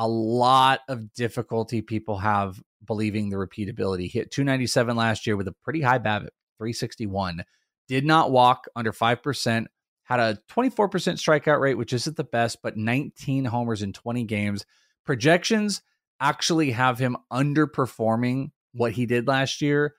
A 0.00 0.08
lot 0.08 0.80
of 0.88 1.12
difficulty 1.12 1.82
people 1.82 2.16
have 2.18 2.60
believing 2.86 3.28
the 3.28 3.36
repeatability. 3.36 4.10
Hit 4.10 4.30
297 4.30 4.96
last 4.96 5.26
year 5.26 5.36
with 5.36 5.46
a 5.46 5.54
pretty 5.62 5.82
high 5.82 5.98
BABIP, 5.98 6.30
361. 6.56 7.44
Did 7.86 8.06
not 8.06 8.30
walk 8.30 8.64
under 8.74 8.92
5%, 8.92 9.66
had 10.04 10.20
a 10.20 10.38
24% 10.50 10.88
strikeout 10.88 11.60
rate, 11.60 11.76
which 11.76 11.92
isn't 11.92 12.16
the 12.16 12.24
best, 12.24 12.62
but 12.62 12.78
19 12.78 13.44
homers 13.44 13.82
in 13.82 13.92
20 13.92 14.24
games. 14.24 14.64
Projections 15.04 15.82
actually 16.18 16.70
have 16.70 16.98
him 16.98 17.18
underperforming 17.30 18.52
what 18.72 18.92
he 18.92 19.04
did 19.04 19.28
last 19.28 19.60
year, 19.60 19.96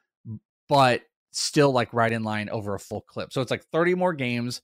but 0.67 1.03
still 1.31 1.71
like 1.71 1.93
right 1.93 2.11
in 2.11 2.23
line 2.23 2.49
over 2.49 2.73
a 2.73 2.79
full 2.79 3.01
clip. 3.01 3.31
So 3.31 3.39
it's 3.39 3.51
like 3.51 3.65
30 3.71 3.93
more 3.93 4.13
games, 4.13 4.63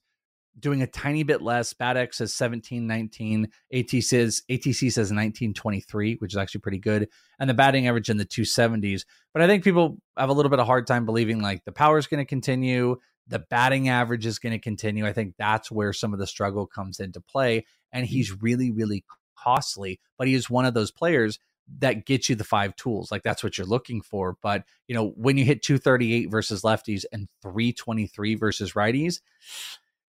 doing 0.58 0.82
a 0.82 0.86
tiny 0.86 1.22
bit 1.22 1.42
less. 1.42 1.72
Bat 1.72 1.96
X 1.96 2.18
says 2.18 2.34
17 2.34 2.86
19. 2.86 3.48
AT 3.72 3.90
says 4.02 4.42
ATC 4.50 4.92
says 4.92 5.12
19 5.12 5.54
23, 5.54 6.16
which 6.16 6.32
is 6.32 6.36
actually 6.36 6.60
pretty 6.60 6.78
good. 6.78 7.08
And 7.38 7.48
the 7.48 7.54
batting 7.54 7.86
average 7.86 8.10
in 8.10 8.16
the 8.16 8.26
270s. 8.26 9.04
But 9.32 9.42
I 9.42 9.46
think 9.46 9.64
people 9.64 9.98
have 10.16 10.28
a 10.28 10.32
little 10.32 10.50
bit 10.50 10.60
of 10.60 10.66
hard 10.66 10.86
time 10.86 11.06
believing 11.06 11.40
like 11.40 11.64
the 11.64 11.72
power 11.72 11.98
is 11.98 12.06
going 12.06 12.24
to 12.24 12.28
continue. 12.28 12.96
The 13.26 13.40
batting 13.50 13.88
average 13.88 14.26
is 14.26 14.38
going 14.38 14.52
to 14.52 14.58
continue. 14.58 15.06
I 15.06 15.12
think 15.12 15.34
that's 15.38 15.70
where 15.70 15.92
some 15.92 16.12
of 16.12 16.18
the 16.18 16.26
struggle 16.26 16.66
comes 16.66 16.98
into 16.98 17.20
play. 17.20 17.66
And 17.92 18.04
mm-hmm. 18.04 18.12
he's 18.12 18.42
really, 18.42 18.70
really 18.70 19.04
costly, 19.36 20.00
but 20.16 20.26
he 20.26 20.34
is 20.34 20.50
one 20.50 20.64
of 20.64 20.74
those 20.74 20.90
players 20.90 21.38
that 21.80 22.06
gets 22.06 22.28
you 22.28 22.34
the 22.34 22.44
five 22.44 22.74
tools. 22.76 23.12
Like 23.12 23.22
that's 23.22 23.44
what 23.44 23.58
you're 23.58 23.66
looking 23.66 24.00
for. 24.00 24.36
But, 24.42 24.64
you 24.86 24.94
know, 24.94 25.10
when 25.16 25.36
you 25.36 25.44
hit 25.44 25.62
238 25.62 26.30
versus 26.30 26.62
lefties 26.62 27.04
and 27.12 27.28
323 27.42 28.34
versus 28.36 28.72
righties, 28.72 29.20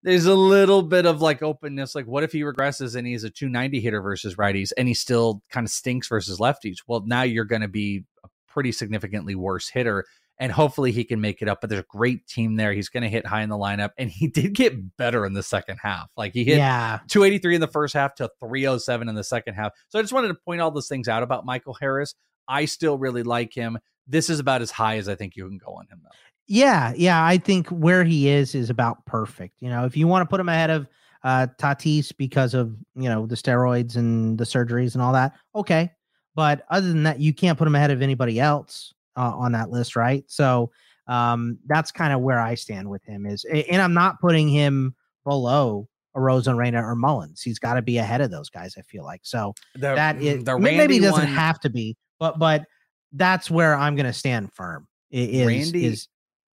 there's 0.05 0.27
a 0.27 0.35
little 0.35 0.83
bit 0.83 1.07
of 1.07 1.19
like 1.19 1.41
openness. 1.41 1.95
Like, 1.95 2.05
what 2.05 2.23
if 2.23 2.31
he 2.31 2.41
regresses 2.41 2.95
and 2.95 3.07
he's 3.07 3.23
a 3.23 3.29
290 3.31 3.79
hitter 3.81 4.01
versus 4.01 4.35
righties 4.35 4.71
and 4.77 4.87
he 4.87 4.93
still 4.93 5.41
kind 5.49 5.65
of 5.65 5.71
stinks 5.71 6.07
versus 6.07 6.37
lefties? 6.37 6.77
Well, 6.85 7.03
now 7.07 7.23
you're 7.23 7.43
going 7.43 7.63
to 7.63 7.67
be 7.67 8.03
a 8.23 8.27
pretty 8.47 8.71
significantly 8.71 9.33
worse 9.33 9.67
hitter. 9.67 10.05
And 10.37 10.51
hopefully 10.51 10.91
he 10.91 11.05
can 11.05 11.21
make 11.21 11.41
it 11.41 11.47
up. 11.47 11.59
But 11.59 11.71
there's 11.71 11.81
a 11.81 11.85
great 11.89 12.27
team 12.27 12.55
there. 12.55 12.71
He's 12.71 12.89
going 12.89 13.01
to 13.01 13.09
hit 13.09 13.25
high 13.25 13.41
in 13.41 13.49
the 13.49 13.57
lineup. 13.57 13.91
And 13.97 14.09
he 14.11 14.27
did 14.33 14.53
get 14.53 14.95
better 14.95 15.25
in 15.25 15.33
the 15.33 15.41
second 15.41 15.79
half. 15.81 16.11
Like 16.15 16.33
he 16.33 16.43
hit 16.43 16.57
Yeah. 16.57 16.99
283 17.07 17.55
in 17.55 17.61
the 17.61 17.67
first 17.67 17.95
half 17.95 18.13
to 18.15 18.29
307 18.39 19.09
in 19.09 19.15
the 19.15 19.23
second 19.23 19.55
half. 19.55 19.71
So 19.89 19.97
I 19.97 20.03
just 20.03 20.13
wanted 20.13 20.27
to 20.27 20.35
point 20.35 20.61
all 20.61 20.69
those 20.69 20.87
things 20.87 21.07
out 21.07 21.23
about 21.23 21.45
Michael 21.45 21.73
Harris. 21.73 22.13
I 22.47 22.65
still 22.65 22.99
really 22.99 23.23
like 23.23 23.53
him. 23.55 23.79
This 24.07 24.29
is 24.29 24.39
about 24.39 24.61
as 24.61 24.69
high 24.69 24.97
as 24.97 25.09
I 25.09 25.15
think 25.15 25.35
you 25.35 25.47
can 25.47 25.57
go 25.57 25.71
on 25.73 25.87
him, 25.87 26.01
though. 26.03 26.09
Yeah, 26.47 26.93
yeah. 26.95 27.23
I 27.25 27.37
think 27.37 27.67
where 27.69 28.03
he 28.03 28.29
is 28.29 28.53
is 28.55 28.69
about 28.69 29.05
perfect. 29.05 29.61
You 29.61 29.69
know, 29.69 29.85
if 29.85 29.97
you 29.97 30.07
want 30.07 30.21
to 30.21 30.29
put 30.29 30.39
him 30.39 30.49
ahead 30.49 30.69
of 30.69 30.87
uh 31.23 31.47
Tatis 31.59 32.11
because 32.15 32.53
of 32.53 32.75
you 32.95 33.09
know 33.09 33.25
the 33.25 33.35
steroids 33.35 33.95
and 33.95 34.37
the 34.37 34.43
surgeries 34.43 34.93
and 34.93 35.01
all 35.01 35.13
that, 35.13 35.33
okay. 35.55 35.91
But 36.35 36.65
other 36.69 36.87
than 36.87 37.03
that, 37.03 37.19
you 37.19 37.33
can't 37.33 37.57
put 37.57 37.67
him 37.67 37.75
ahead 37.75 37.91
of 37.91 38.01
anybody 38.01 38.39
else 38.39 38.93
uh, 39.15 39.31
on 39.35 39.53
that 39.53 39.69
list, 39.69 39.95
right? 39.95 40.23
So 40.27 40.71
um 41.07 41.57
that's 41.67 41.91
kind 41.91 42.13
of 42.13 42.21
where 42.21 42.39
I 42.39 42.55
stand 42.55 42.89
with 42.89 43.03
him. 43.05 43.25
Is 43.25 43.43
and 43.45 43.81
I'm 43.81 43.93
not 43.93 44.19
putting 44.19 44.47
him 44.49 44.95
below 45.23 45.87
Arozarena 46.15 46.81
or 46.83 46.95
Mullins. 46.95 47.41
He's 47.41 47.59
got 47.59 47.73
to 47.75 47.81
be 47.81 47.97
ahead 47.97 48.21
of 48.21 48.31
those 48.31 48.49
guys. 48.49 48.75
I 48.77 48.81
feel 48.81 49.03
like 49.03 49.21
so 49.23 49.53
The- 49.75 49.95
that 49.95 50.21
is 50.21 50.43
the 50.43 50.57
may- 50.59 50.77
maybe 50.77 50.93
Randy 50.95 50.99
doesn't 50.99 51.25
one- 51.25 51.33
have 51.33 51.59
to 51.61 51.69
be, 51.69 51.97
but 52.19 52.37
but 52.39 52.65
that's 53.13 53.49
where 53.49 53.75
I'm 53.75 53.95
going 53.95 54.05
to 54.05 54.13
stand 54.13 54.51
firm. 54.53 54.87
Is 55.11 55.47
Randy- 55.47 55.85
is 55.85 56.07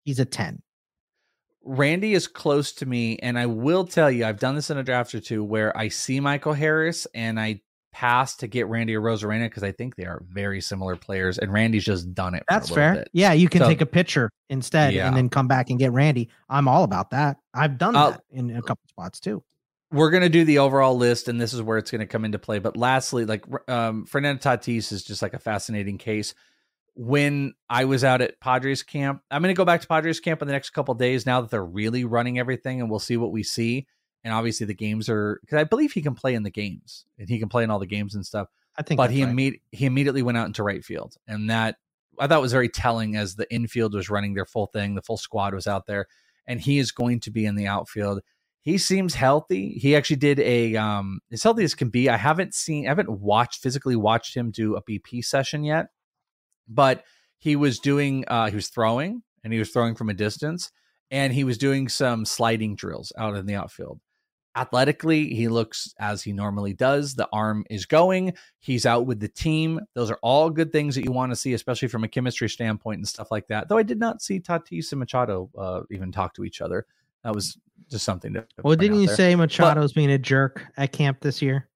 he's 0.04 0.18
a 0.18 0.24
ten. 0.24 0.62
Randy 1.62 2.14
is 2.14 2.26
close 2.26 2.72
to 2.74 2.86
me, 2.86 3.18
and 3.18 3.38
I 3.38 3.46
will 3.46 3.84
tell 3.84 4.10
you, 4.10 4.24
I've 4.24 4.40
done 4.40 4.54
this 4.54 4.70
in 4.70 4.78
a 4.78 4.82
draft 4.82 5.14
or 5.14 5.20
two 5.20 5.44
where 5.44 5.76
I 5.76 5.88
see 5.88 6.18
Michael 6.18 6.54
Harris 6.54 7.06
and 7.14 7.38
I 7.38 7.60
pass 7.92 8.36
to 8.36 8.46
get 8.46 8.66
Randy 8.68 8.94
or 8.96 9.02
Arozarena 9.02 9.46
because 9.46 9.62
I 9.62 9.72
think 9.72 9.96
they 9.96 10.04
are 10.06 10.22
very 10.26 10.60
similar 10.62 10.96
players, 10.96 11.36
and 11.38 11.52
Randy's 11.52 11.84
just 11.84 12.14
done 12.14 12.34
it. 12.34 12.44
That's 12.48 12.70
fair. 12.70 12.94
bit. 12.94 13.10
Yeah, 13.12 13.32
you 13.34 13.48
can 13.48 13.60
So- 13.60 13.68
take 13.68 13.82
a 13.82 13.86
pitcher 13.86 14.30
instead 14.48 14.94
Yeah. 14.94 15.06
and 15.08 15.16
then 15.16 15.28
come 15.28 15.48
back 15.48 15.68
and 15.70 15.78
get 15.78 15.92
Randy. 15.92 16.30
I'm 16.48 16.66
all 16.66 16.84
about 16.84 17.10
that. 17.10 17.36
I've 17.52 17.76
done 17.76 17.94
Uh, 17.94 18.10
that 18.12 18.22
in 18.30 18.50
a 18.56 18.62
couple 18.62 18.88
spots 18.88 19.20
too. 19.20 19.42
we're 19.92 20.10
going 20.10 20.22
to 20.22 20.28
do 20.28 20.44
the 20.44 20.58
overall 20.58 20.96
list 20.96 21.26
and 21.26 21.40
this 21.40 21.52
is 21.52 21.60
where 21.60 21.76
it's 21.76 21.90
going 21.90 21.98
to 21.98 22.06
come 22.06 22.24
into 22.24 22.38
play 22.38 22.60
but 22.60 22.76
lastly 22.76 23.24
like 23.26 23.44
um 23.68 24.06
fernando 24.06 24.40
tatis 24.40 24.92
is 24.92 25.02
just 25.02 25.20
like 25.20 25.34
a 25.34 25.38
fascinating 25.40 25.98
case 25.98 26.32
when 26.94 27.54
i 27.68 27.84
was 27.84 28.04
out 28.04 28.20
at 28.20 28.38
padres 28.40 28.82
camp 28.82 29.22
i'm 29.30 29.42
going 29.42 29.54
to 29.54 29.58
go 29.58 29.64
back 29.64 29.80
to 29.80 29.86
padres 29.86 30.20
camp 30.20 30.42
in 30.42 30.48
the 30.48 30.52
next 30.52 30.70
couple 30.70 30.94
days 30.94 31.26
now 31.26 31.40
that 31.40 31.50
they're 31.50 31.64
really 31.64 32.04
running 32.04 32.38
everything 32.38 32.80
and 32.80 32.90
we'll 32.90 32.98
see 32.98 33.16
what 33.16 33.32
we 33.32 33.42
see 33.42 33.86
and 34.24 34.34
obviously 34.34 34.66
the 34.66 34.74
games 34.74 35.08
are 35.08 35.38
because 35.42 35.58
i 35.58 35.64
believe 35.64 35.92
he 35.92 36.02
can 36.02 36.14
play 36.14 36.34
in 36.34 36.42
the 36.42 36.50
games 36.50 37.04
and 37.18 37.28
he 37.28 37.38
can 37.38 37.48
play 37.48 37.64
in 37.64 37.70
all 37.70 37.78
the 37.78 37.86
games 37.86 38.14
and 38.14 38.26
stuff 38.26 38.48
I 38.76 38.82
think 38.82 38.98
but 38.98 39.10
he 39.10 39.24
right. 39.24 39.34
imme- 39.34 39.60
he 39.72 39.86
immediately 39.86 40.22
went 40.22 40.38
out 40.38 40.46
into 40.46 40.62
right 40.62 40.84
field 40.84 41.16
and 41.26 41.50
that 41.50 41.76
i 42.18 42.26
thought 42.26 42.42
was 42.42 42.52
very 42.52 42.68
telling 42.68 43.16
as 43.16 43.36
the 43.36 43.52
infield 43.52 43.94
was 43.94 44.10
running 44.10 44.34
their 44.34 44.46
full 44.46 44.66
thing 44.66 44.94
the 44.94 45.02
full 45.02 45.16
squad 45.16 45.54
was 45.54 45.66
out 45.66 45.86
there 45.86 46.06
and 46.46 46.60
he 46.60 46.78
is 46.78 46.92
going 46.92 47.20
to 47.20 47.30
be 47.30 47.46
in 47.46 47.54
the 47.54 47.66
outfield 47.66 48.20
he 48.62 48.76
seems 48.76 49.14
healthy. 49.14 49.78
He 49.80 49.96
actually 49.96 50.16
did 50.16 50.38
a 50.40 50.76
um 50.76 51.20
as 51.32 51.42
healthy 51.42 51.64
as 51.64 51.74
can 51.74 51.88
be. 51.88 52.08
I 52.08 52.16
haven't 52.16 52.54
seen 52.54 52.86
I 52.86 52.90
haven't 52.90 53.10
watched 53.10 53.62
physically 53.62 53.96
watched 53.96 54.36
him 54.36 54.50
do 54.50 54.76
a 54.76 54.82
BP 54.82 55.24
session 55.24 55.64
yet, 55.64 55.86
but 56.70 57.04
he 57.38 57.56
was 57.56 57.78
doing 57.80 58.24
uh 58.28 58.48
he 58.48 58.54
was 58.56 58.68
throwing 58.68 59.22
and 59.44 59.52
he 59.52 59.58
was 59.58 59.70
throwing 59.70 59.94
from 59.94 60.08
a 60.08 60.14
distance 60.14 60.70
and 61.10 61.32
he 61.32 61.44
was 61.44 61.58
doing 61.58 61.88
some 61.88 62.24
sliding 62.24 62.76
drills 62.76 63.12
out 63.18 63.34
in 63.36 63.44
the 63.46 63.54
outfield. 63.56 64.00
Athletically, 64.56 65.32
he 65.32 65.46
looks 65.46 65.94
as 66.00 66.22
he 66.22 66.32
normally 66.32 66.72
does. 66.72 67.14
The 67.14 67.28
arm 67.32 67.64
is 67.70 67.86
going. 67.86 68.34
He's 68.58 68.84
out 68.84 69.06
with 69.06 69.20
the 69.20 69.28
team. 69.28 69.80
Those 69.94 70.10
are 70.10 70.18
all 70.22 70.50
good 70.50 70.72
things 70.72 70.96
that 70.96 71.04
you 71.04 71.12
want 71.12 71.30
to 71.30 71.36
see, 71.36 71.54
especially 71.54 71.86
from 71.86 72.02
a 72.02 72.08
chemistry 72.08 72.48
standpoint 72.48 72.98
and 72.98 73.06
stuff 73.08 73.30
like 73.30 73.46
that. 73.46 73.68
Though 73.68 73.78
I 73.78 73.84
did 73.84 74.00
not 74.00 74.22
see 74.22 74.40
Tatis 74.40 74.90
and 74.90 74.98
Machado 74.98 75.48
uh, 75.56 75.82
even 75.92 76.10
talk 76.10 76.34
to 76.34 76.44
each 76.44 76.60
other. 76.60 76.86
That 77.22 77.32
was 77.34 77.58
just 77.88 78.04
something 78.04 78.36
Well, 78.62 78.76
didn't 78.76 79.00
you 79.00 79.06
there. 79.06 79.16
say 79.16 79.34
But- 79.36 79.50
Machado's 79.50 79.92
being 79.92 80.10
a 80.10 80.18
jerk 80.18 80.64
at 80.76 80.90
camp 80.92 81.20
this 81.20 81.40
year? 81.40 81.68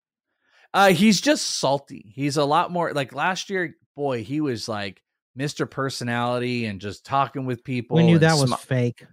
Uh, 0.72 0.88
he's 0.88 1.20
just 1.20 1.58
salty. 1.60 2.12
He's 2.12 2.36
a 2.36 2.44
lot 2.44 2.72
more 2.72 2.92
like 2.92 3.14
last 3.14 3.50
year. 3.50 3.76
Boy, 3.96 4.22
he 4.24 4.40
was 4.40 4.68
like 4.68 5.02
Mr. 5.38 5.68
Personality 5.70 6.66
and 6.66 6.80
just 6.80 7.04
talking 7.04 7.46
with 7.46 7.64
people. 7.64 7.96
We 7.96 8.04
knew 8.04 8.18
that 8.18 8.38
was 8.38 8.54
fake. 8.62 9.04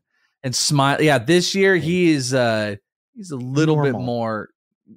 and 0.44 0.56
smile. 0.56 1.02
Yeah, 1.02 1.18
this 1.18 1.53
year 1.56 1.76
he 1.76 2.12
is. 2.12 2.34
uh 2.34 2.76
He's 3.16 3.32
a 3.32 3.36
little 3.36 3.76
bit 3.82 3.94
more. 3.94 4.49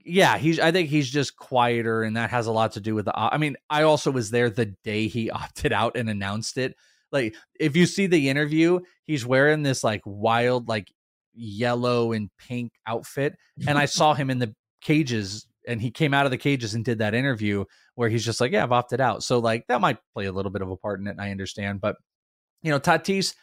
Yeah, 0.05 0.39
he's. 0.39 0.61
I 0.61 0.71
think 0.73 0.89
he's 0.89 1.11
just 1.11 1.37
quieter, 1.37 2.03
and 2.05 2.17
that 2.17 2.31
has 2.31 2.47
a 2.47 2.53
lot 2.53 2.73
to 2.73 2.81
do 2.81 2.95
with 2.95 3.07
the. 3.07 3.13
I 3.19 3.39
mean, 3.39 3.57
I 3.69 3.83
also 3.83 4.11
was 4.11 4.31
there 4.31 4.51
the 4.51 4.67
day 4.85 5.09
he 5.09 5.31
opted 5.43 5.73
out 5.73 5.97
and 5.97 6.09
announced 6.09 6.57
it. 6.57 6.75
Like, 7.13 7.35
if 7.61 7.77
you 7.77 7.87
see 7.87 8.07
the 8.07 8.29
interview, 8.29 8.81
he's 9.05 9.27
wearing 9.27 9.63
this 9.63 9.83
like 9.85 10.03
wild, 10.05 10.69
like 10.69 10.91
yellow 11.35 12.13
and 12.13 12.31
pink 12.39 12.73
outfit, 12.87 13.37
and 13.67 13.79
I 13.79 13.87
saw 13.87 14.15
him 14.15 14.31
in 14.31 14.39
the 14.39 14.55
cages, 14.81 15.47
and 15.67 15.81
he 15.81 15.91
came 15.91 16.15
out 16.15 16.25
of 16.27 16.31
the 16.31 16.39
cages 16.39 16.75
and 16.75 16.85
did 16.85 16.99
that 16.99 17.15
interview 17.15 17.65
where 17.95 18.09
he's 18.09 18.25
just 18.25 18.41
like, 18.41 18.53
"Yeah, 18.53 18.63
I've 18.63 18.73
opted 18.73 19.01
out." 19.01 19.23
So 19.23 19.39
like 19.39 19.67
that 19.69 19.81
might 19.81 19.99
play 20.15 20.27
a 20.27 20.33
little 20.33 20.51
bit 20.51 20.63
of 20.63 20.71
a 20.71 20.77
part 20.77 21.01
in 21.01 21.07
it. 21.07 21.13
And 21.13 21.21
I 21.21 21.31
understand, 21.31 21.81
but 21.81 21.97
you 22.63 22.71
know, 22.71 22.81
Tatis, 22.81 23.35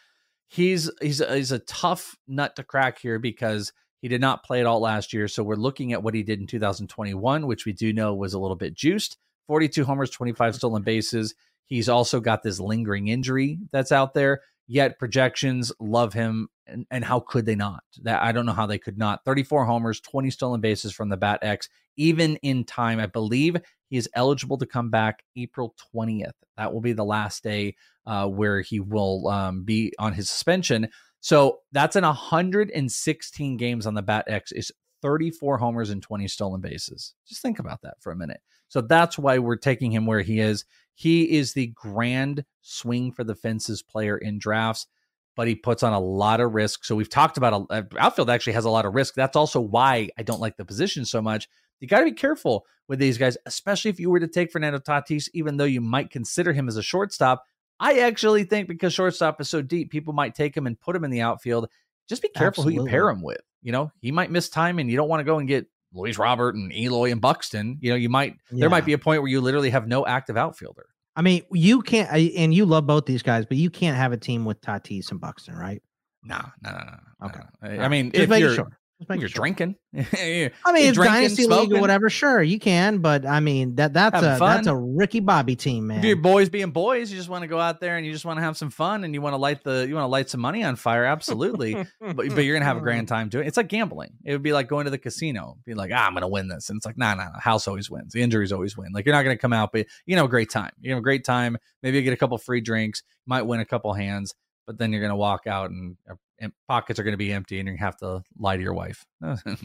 he's 0.48 0.90
he's 1.00 1.22
he's 1.30 1.52
a 1.52 1.58
tough 1.60 2.16
nut 2.28 2.56
to 2.56 2.64
crack 2.64 2.98
here 2.98 3.18
because 3.18 3.72
he 4.02 4.08
did 4.08 4.20
not 4.20 4.44
play 4.44 4.60
at 4.60 4.66
all 4.66 4.80
last 4.80 5.12
year. 5.12 5.28
So 5.28 5.44
we're 5.44 5.54
looking 5.54 5.92
at 5.92 6.02
what 6.02 6.14
he 6.14 6.22
did 6.24 6.40
in 6.40 6.46
2021, 6.46 7.46
which 7.46 7.64
we 7.64 7.72
do 7.72 7.92
know 7.92 8.14
was 8.14 8.34
a 8.34 8.38
little 8.38 8.56
bit 8.56 8.74
juiced. 8.74 9.16
42 9.46 9.84
homers, 9.84 10.10
25 10.10 10.56
stolen 10.56 10.82
bases. 10.82 11.34
He's 11.66 11.88
also 11.88 12.20
got 12.20 12.42
this 12.42 12.60
lingering 12.60 13.08
injury 13.08 13.58
that's 13.70 13.92
out 13.92 14.12
there. 14.12 14.40
Yet 14.72 14.98
projections 14.98 15.70
love 15.80 16.14
him, 16.14 16.48
and, 16.66 16.86
and 16.90 17.04
how 17.04 17.20
could 17.20 17.44
they 17.44 17.54
not? 17.54 17.82
That 18.04 18.22
I 18.22 18.32
don't 18.32 18.46
know 18.46 18.54
how 18.54 18.64
they 18.64 18.78
could 18.78 18.96
not. 18.96 19.22
34 19.26 19.66
homers, 19.66 20.00
20 20.00 20.30
stolen 20.30 20.62
bases 20.62 20.94
from 20.94 21.10
the 21.10 21.18
Bat 21.18 21.40
X, 21.42 21.68
even 21.98 22.36
in 22.36 22.64
time. 22.64 22.98
I 22.98 23.04
believe 23.04 23.56
he 23.90 23.98
is 23.98 24.08
eligible 24.14 24.56
to 24.56 24.64
come 24.64 24.88
back 24.88 25.24
April 25.36 25.74
20th. 25.94 26.32
That 26.56 26.72
will 26.72 26.80
be 26.80 26.94
the 26.94 27.04
last 27.04 27.42
day 27.44 27.76
uh, 28.06 28.26
where 28.28 28.62
he 28.62 28.80
will 28.80 29.28
um, 29.28 29.64
be 29.64 29.92
on 29.98 30.14
his 30.14 30.30
suspension. 30.30 30.88
So 31.20 31.58
that's 31.72 31.94
in 31.94 32.04
116 32.04 33.56
games 33.58 33.86
on 33.86 33.92
the 33.92 34.00
Bat 34.00 34.24
X 34.28 34.52
is 34.52 34.72
34 35.02 35.58
homers 35.58 35.90
and 35.90 36.00
20 36.02 36.26
stolen 36.28 36.62
bases. 36.62 37.12
Just 37.28 37.42
think 37.42 37.58
about 37.58 37.82
that 37.82 37.96
for 38.00 38.10
a 38.10 38.16
minute. 38.16 38.40
So 38.68 38.80
that's 38.80 39.18
why 39.18 39.36
we're 39.36 39.56
taking 39.56 39.92
him 39.92 40.06
where 40.06 40.22
he 40.22 40.40
is. 40.40 40.64
He 40.94 41.36
is 41.38 41.52
the 41.52 41.68
grand 41.68 42.44
swing 42.60 43.12
for 43.12 43.24
the 43.24 43.34
fences 43.34 43.82
player 43.82 44.16
in 44.16 44.38
drafts, 44.38 44.86
but 45.34 45.48
he 45.48 45.54
puts 45.54 45.82
on 45.82 45.92
a 45.92 46.00
lot 46.00 46.40
of 46.40 46.54
risk. 46.54 46.84
So 46.84 46.94
we've 46.94 47.08
talked 47.08 47.36
about 47.36 47.66
a, 47.70 47.72
uh, 47.72 47.82
outfield 47.98 48.30
actually 48.30 48.52
has 48.54 48.64
a 48.64 48.70
lot 48.70 48.84
of 48.84 48.94
risk. 48.94 49.14
That's 49.14 49.36
also 49.36 49.60
why 49.60 50.10
I 50.18 50.22
don't 50.22 50.40
like 50.40 50.56
the 50.56 50.64
position 50.64 51.04
so 51.04 51.22
much. 51.22 51.48
You 51.80 51.88
got 51.88 52.00
to 52.00 52.04
be 52.04 52.12
careful 52.12 52.66
with 52.86 52.98
these 52.98 53.18
guys, 53.18 53.36
especially 53.46 53.90
if 53.90 53.98
you 53.98 54.10
were 54.10 54.20
to 54.20 54.28
take 54.28 54.52
Fernando 54.52 54.78
Tatis, 54.78 55.28
even 55.34 55.56
though 55.56 55.64
you 55.64 55.80
might 55.80 56.10
consider 56.10 56.52
him 56.52 56.68
as 56.68 56.76
a 56.76 56.82
shortstop. 56.82 57.44
I 57.80 58.00
actually 58.00 58.44
think 58.44 58.68
because 58.68 58.92
shortstop 58.92 59.40
is 59.40 59.50
so 59.50 59.62
deep, 59.62 59.90
people 59.90 60.12
might 60.12 60.36
take 60.36 60.56
him 60.56 60.68
and 60.68 60.78
put 60.78 60.94
him 60.94 61.02
in 61.02 61.10
the 61.10 61.22
outfield. 61.22 61.68
Just 62.08 62.22
be 62.22 62.28
careful 62.28 62.62
who 62.62 62.70
you 62.70 62.86
pair 62.86 63.08
him 63.08 63.22
with. 63.22 63.40
You 63.62 63.72
know, 63.72 63.90
he 64.00 64.12
might 64.12 64.30
miss 64.30 64.48
time 64.48 64.78
and 64.78 64.90
you 64.90 64.96
don't 64.96 65.08
want 65.08 65.20
to 65.20 65.24
go 65.24 65.38
and 65.38 65.48
get 65.48 65.66
Luis 65.94 66.18
Robert 66.18 66.54
and 66.54 66.72
Eloy 66.72 67.10
and 67.12 67.20
Buxton, 67.20 67.78
you 67.80 67.90
know, 67.90 67.96
you 67.96 68.08
might 68.08 68.36
Yeah. 68.50 68.60
there 68.60 68.70
might 68.70 68.84
be 68.84 68.92
a 68.92 68.98
point 68.98 69.22
where 69.22 69.30
you 69.30 69.40
literally 69.40 69.70
have 69.70 69.86
no 69.86 70.06
active 70.06 70.36
outfielder. 70.36 70.86
I 71.14 71.22
mean, 71.22 71.42
you 71.52 71.82
can't, 71.82 72.10
and 72.10 72.54
you 72.54 72.64
love 72.64 72.86
both 72.86 73.04
these 73.04 73.22
guys, 73.22 73.44
but 73.44 73.58
you 73.58 73.68
can't 73.68 73.96
have 73.96 74.12
a 74.12 74.16
team 74.16 74.46
with 74.46 74.60
Tatis 74.62 75.10
and 75.10 75.20
Buxton, 75.20 75.54
right? 75.54 75.82
No, 76.24 76.40
no, 76.62 76.70
no, 76.70 76.78
no. 76.78 77.26
Okay. 77.26 77.40
I, 77.62 77.84
I 77.84 77.88
mean, 77.88 78.12
Just 78.12 78.30
if 78.30 78.38
you're, 78.38 78.54
sure. 78.54 78.78
You're 79.10 79.28
sure. 79.28 79.40
drinking, 79.40 79.76
I 79.94 80.50
mean, 80.72 80.88
it's 80.88 80.96
dynasty 80.96 81.46
league 81.46 81.72
or 81.72 81.80
whatever. 81.80 82.08
Sure, 82.08 82.42
you 82.42 82.58
can, 82.58 82.98
but 82.98 83.26
I 83.26 83.40
mean 83.40 83.74
that 83.74 83.92
that's 83.92 84.14
Having 84.14 84.30
a 84.30 84.38
that's 84.38 84.66
a 84.66 84.74
Ricky 84.74 85.20
Bobby 85.20 85.54
team, 85.54 85.88
man. 85.88 85.98
If 85.98 86.04
you're 86.04 86.16
boys 86.16 86.48
being 86.48 86.70
boys, 86.70 87.10
you 87.10 87.18
just 87.18 87.28
want 87.28 87.42
to 87.42 87.48
go 87.48 87.60
out 87.60 87.80
there 87.80 87.98
and 87.98 88.06
you 88.06 88.12
just 88.12 88.24
want 88.24 88.38
to 88.38 88.42
have 88.42 88.56
some 88.56 88.70
fun 88.70 89.04
and 89.04 89.12
you 89.12 89.20
want 89.20 89.34
to 89.34 89.36
light 89.36 89.62
the 89.64 89.86
you 89.86 89.94
want 89.94 90.04
to 90.04 90.08
light 90.08 90.30
some 90.30 90.40
money 90.40 90.64
on 90.64 90.76
fire. 90.76 91.04
Absolutely, 91.04 91.74
but 92.00 92.16
but 92.16 92.44
you're 92.44 92.56
gonna 92.56 92.64
have 92.64 92.78
a 92.78 92.80
grand 92.80 93.06
time 93.06 93.28
doing 93.28 93.44
it. 93.44 93.48
It's 93.48 93.58
like 93.58 93.68
gambling. 93.68 94.14
It 94.24 94.32
would 94.32 94.42
be 94.42 94.54
like 94.54 94.66
going 94.66 94.86
to 94.86 94.90
the 94.90 94.98
casino, 94.98 95.58
be 95.66 95.74
like, 95.74 95.90
ah, 95.94 96.06
I'm 96.06 96.14
gonna 96.14 96.28
win 96.28 96.48
this, 96.48 96.70
and 96.70 96.78
it's 96.78 96.86
like, 96.86 96.96
nah, 96.96 97.14
nah, 97.14 97.24
nah. 97.24 97.40
House 97.40 97.68
always 97.68 97.90
wins. 97.90 98.14
The 98.14 98.22
injuries 98.22 98.50
always 98.50 98.76
win. 98.76 98.92
Like 98.92 99.04
you're 99.04 99.14
not 99.14 99.24
gonna 99.24 99.36
come 99.36 99.52
out, 99.52 99.72
but 99.72 99.86
you 100.06 100.16
know, 100.16 100.26
great 100.26 100.48
time. 100.48 100.72
You 100.80 100.92
have 100.92 100.98
a 100.98 101.02
great 101.02 101.24
time. 101.24 101.58
Maybe 101.82 101.98
you 101.98 102.02
get 102.02 102.14
a 102.14 102.16
couple 102.16 102.38
free 102.38 102.62
drinks. 102.62 103.02
Might 103.26 103.42
win 103.42 103.60
a 103.60 103.66
couple 103.66 103.92
hands, 103.92 104.34
but 104.66 104.78
then 104.78 104.90
you're 104.90 105.02
gonna 105.02 105.16
walk 105.16 105.46
out 105.46 105.70
and. 105.70 105.96
And 106.42 106.52
pockets 106.68 106.98
are 106.98 107.04
going 107.04 107.12
to 107.12 107.18
be 107.18 107.32
empty, 107.32 107.58
and 107.60 107.68
you 107.68 107.76
have 107.78 107.96
to 107.98 108.22
lie 108.38 108.56
to 108.56 108.62
your 108.62 108.74
wife. 108.74 109.06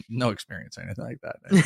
no 0.08 0.28
experience 0.30 0.78
or 0.78 0.82
anything 0.82 1.04
like 1.04 1.20
that 1.20 1.64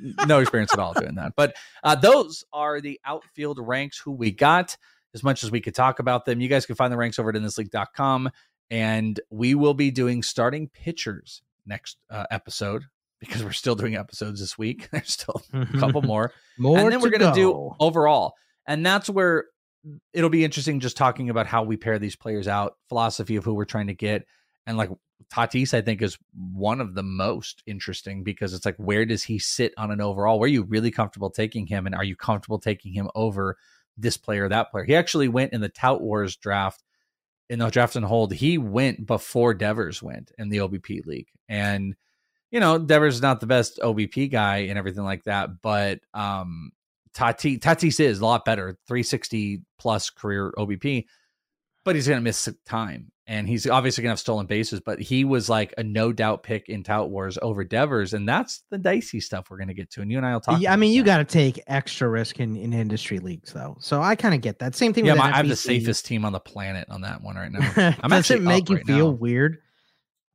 no 0.26 0.40
experience 0.40 0.72
at 0.72 0.78
all 0.78 0.94
doing 0.94 1.14
that. 1.14 1.34
But 1.36 1.54
uh, 1.84 1.94
those 1.94 2.44
are 2.52 2.80
the 2.80 3.00
outfield 3.04 3.58
ranks 3.60 3.98
who 3.98 4.12
we 4.12 4.30
got. 4.30 4.76
As 5.14 5.22
much 5.22 5.44
as 5.44 5.50
we 5.50 5.60
could 5.60 5.74
talk 5.74 5.98
about 5.98 6.24
them, 6.24 6.40
you 6.40 6.48
guys 6.48 6.64
can 6.64 6.74
find 6.74 6.90
the 6.92 6.96
ranks 6.96 7.18
over 7.18 7.30
at 7.30 7.36
inthisleague.com. 7.36 8.30
And 8.70 9.20
we 9.28 9.54
will 9.54 9.74
be 9.74 9.90
doing 9.90 10.22
starting 10.22 10.68
pitchers 10.68 11.42
next 11.66 11.98
uh, 12.08 12.24
episode 12.30 12.84
because 13.20 13.44
we're 13.44 13.52
still 13.52 13.74
doing 13.74 13.94
episodes 13.94 14.40
this 14.40 14.56
week. 14.56 14.88
There's 14.92 15.12
still 15.12 15.42
a 15.52 15.66
couple 15.78 16.00
more. 16.00 16.32
More 16.56 16.78
and 16.78 16.90
then 16.90 17.00
we're 17.00 17.10
going 17.10 17.30
to 17.30 17.38
do 17.38 17.74
overall. 17.78 18.34
And 18.66 18.86
that's 18.86 19.10
where 19.10 19.46
it'll 20.12 20.30
be 20.30 20.44
interesting 20.44 20.80
just 20.80 20.96
talking 20.96 21.30
about 21.30 21.46
how 21.46 21.62
we 21.62 21.76
pair 21.76 21.98
these 21.98 22.16
players 22.16 22.48
out, 22.48 22.76
philosophy 22.88 23.36
of 23.36 23.44
who 23.44 23.54
we're 23.54 23.64
trying 23.64 23.88
to 23.88 23.94
get. 23.94 24.26
And 24.66 24.76
like 24.76 24.90
Tatis, 25.32 25.74
I 25.74 25.80
think, 25.80 26.02
is 26.02 26.18
one 26.32 26.80
of 26.80 26.94
the 26.94 27.02
most 27.02 27.62
interesting 27.66 28.22
because 28.22 28.54
it's 28.54 28.66
like, 28.66 28.76
where 28.76 29.04
does 29.04 29.22
he 29.22 29.38
sit 29.38 29.72
on 29.76 29.90
an 29.90 30.00
overall? 30.00 30.38
Where 30.38 30.46
are 30.46 30.48
you 30.48 30.62
really 30.64 30.90
comfortable 30.90 31.30
taking 31.30 31.66
him? 31.66 31.86
And 31.86 31.94
are 31.94 32.04
you 32.04 32.16
comfortable 32.16 32.58
taking 32.58 32.92
him 32.92 33.08
over 33.14 33.56
this 33.96 34.16
player, 34.16 34.44
or 34.44 34.48
that 34.50 34.70
player? 34.70 34.84
He 34.84 34.94
actually 34.94 35.28
went 35.28 35.52
in 35.52 35.60
the 35.60 35.68
Tout 35.68 36.00
Wars 36.00 36.36
draft, 36.36 36.82
in 37.50 37.58
the 37.58 37.70
draft 37.70 37.96
and 37.96 38.04
hold. 38.04 38.32
He 38.32 38.56
went 38.56 39.06
before 39.06 39.52
Devers 39.54 40.02
went 40.02 40.32
in 40.38 40.48
the 40.48 40.58
OBP 40.58 41.04
league. 41.06 41.28
And, 41.48 41.96
you 42.50 42.60
know, 42.60 42.78
Devers 42.78 43.16
is 43.16 43.22
not 43.22 43.40
the 43.40 43.46
best 43.46 43.78
OBP 43.82 44.30
guy 44.30 44.58
and 44.58 44.78
everything 44.78 45.04
like 45.04 45.24
that, 45.24 45.60
but 45.60 46.00
um, 46.14 46.70
Tatis, 47.14 47.58
Tatis 47.58 48.00
is 48.00 48.20
a 48.20 48.24
lot 48.24 48.44
better, 48.44 48.78
360 48.86 49.62
plus 49.78 50.10
career 50.10 50.52
OBP, 50.56 51.06
but 51.84 51.94
he's 51.94 52.06
going 52.08 52.18
to 52.18 52.24
miss 52.24 52.48
time. 52.66 53.08
And 53.24 53.48
he's 53.48 53.68
obviously 53.68 54.02
going 54.02 54.08
to 54.10 54.12
have 54.12 54.20
stolen 54.20 54.46
bases, 54.46 54.80
but 54.80 55.00
he 55.00 55.24
was 55.24 55.48
like 55.48 55.72
a 55.78 55.84
no 55.84 56.12
doubt 56.12 56.42
pick 56.42 56.68
in 56.68 56.82
Tout 56.82 57.08
Wars 57.08 57.38
over 57.40 57.62
Devers. 57.62 58.14
And 58.14 58.28
that's 58.28 58.64
the 58.70 58.78
dicey 58.78 59.20
stuff 59.20 59.46
we're 59.48 59.58
going 59.58 59.68
to 59.68 59.74
get 59.74 59.90
to. 59.92 60.02
And 60.02 60.10
you 60.10 60.16
and 60.16 60.26
I 60.26 60.32
will 60.32 60.40
talk. 60.40 60.60
Yeah, 60.60 60.72
I 60.72 60.76
mean, 60.76 60.92
you 60.92 61.04
got 61.04 61.18
to 61.18 61.24
take 61.24 61.62
extra 61.68 62.08
risk 62.08 62.40
in, 62.40 62.56
in 62.56 62.72
industry 62.72 63.20
leagues, 63.20 63.52
though. 63.52 63.76
So 63.78 64.02
I 64.02 64.16
kind 64.16 64.34
of 64.34 64.40
get 64.40 64.58
that. 64.58 64.74
Same 64.74 64.92
thing. 64.92 65.06
yeah, 65.06 65.12
with 65.12 65.20
my, 65.20 65.32
I 65.32 65.36
have 65.36 65.48
the 65.48 65.54
safest 65.54 66.04
team 66.04 66.24
on 66.24 66.32
the 66.32 66.40
planet 66.40 66.88
on 66.90 67.02
that 67.02 67.22
one 67.22 67.36
right 67.36 67.50
now. 67.50 67.60
I'm 68.02 68.10
Does 68.10 68.18
actually 68.18 68.40
it 68.40 68.42
make 68.42 68.68
you 68.68 68.76
right 68.76 68.86
feel 68.86 69.12
now. 69.12 69.16
weird? 69.16 69.58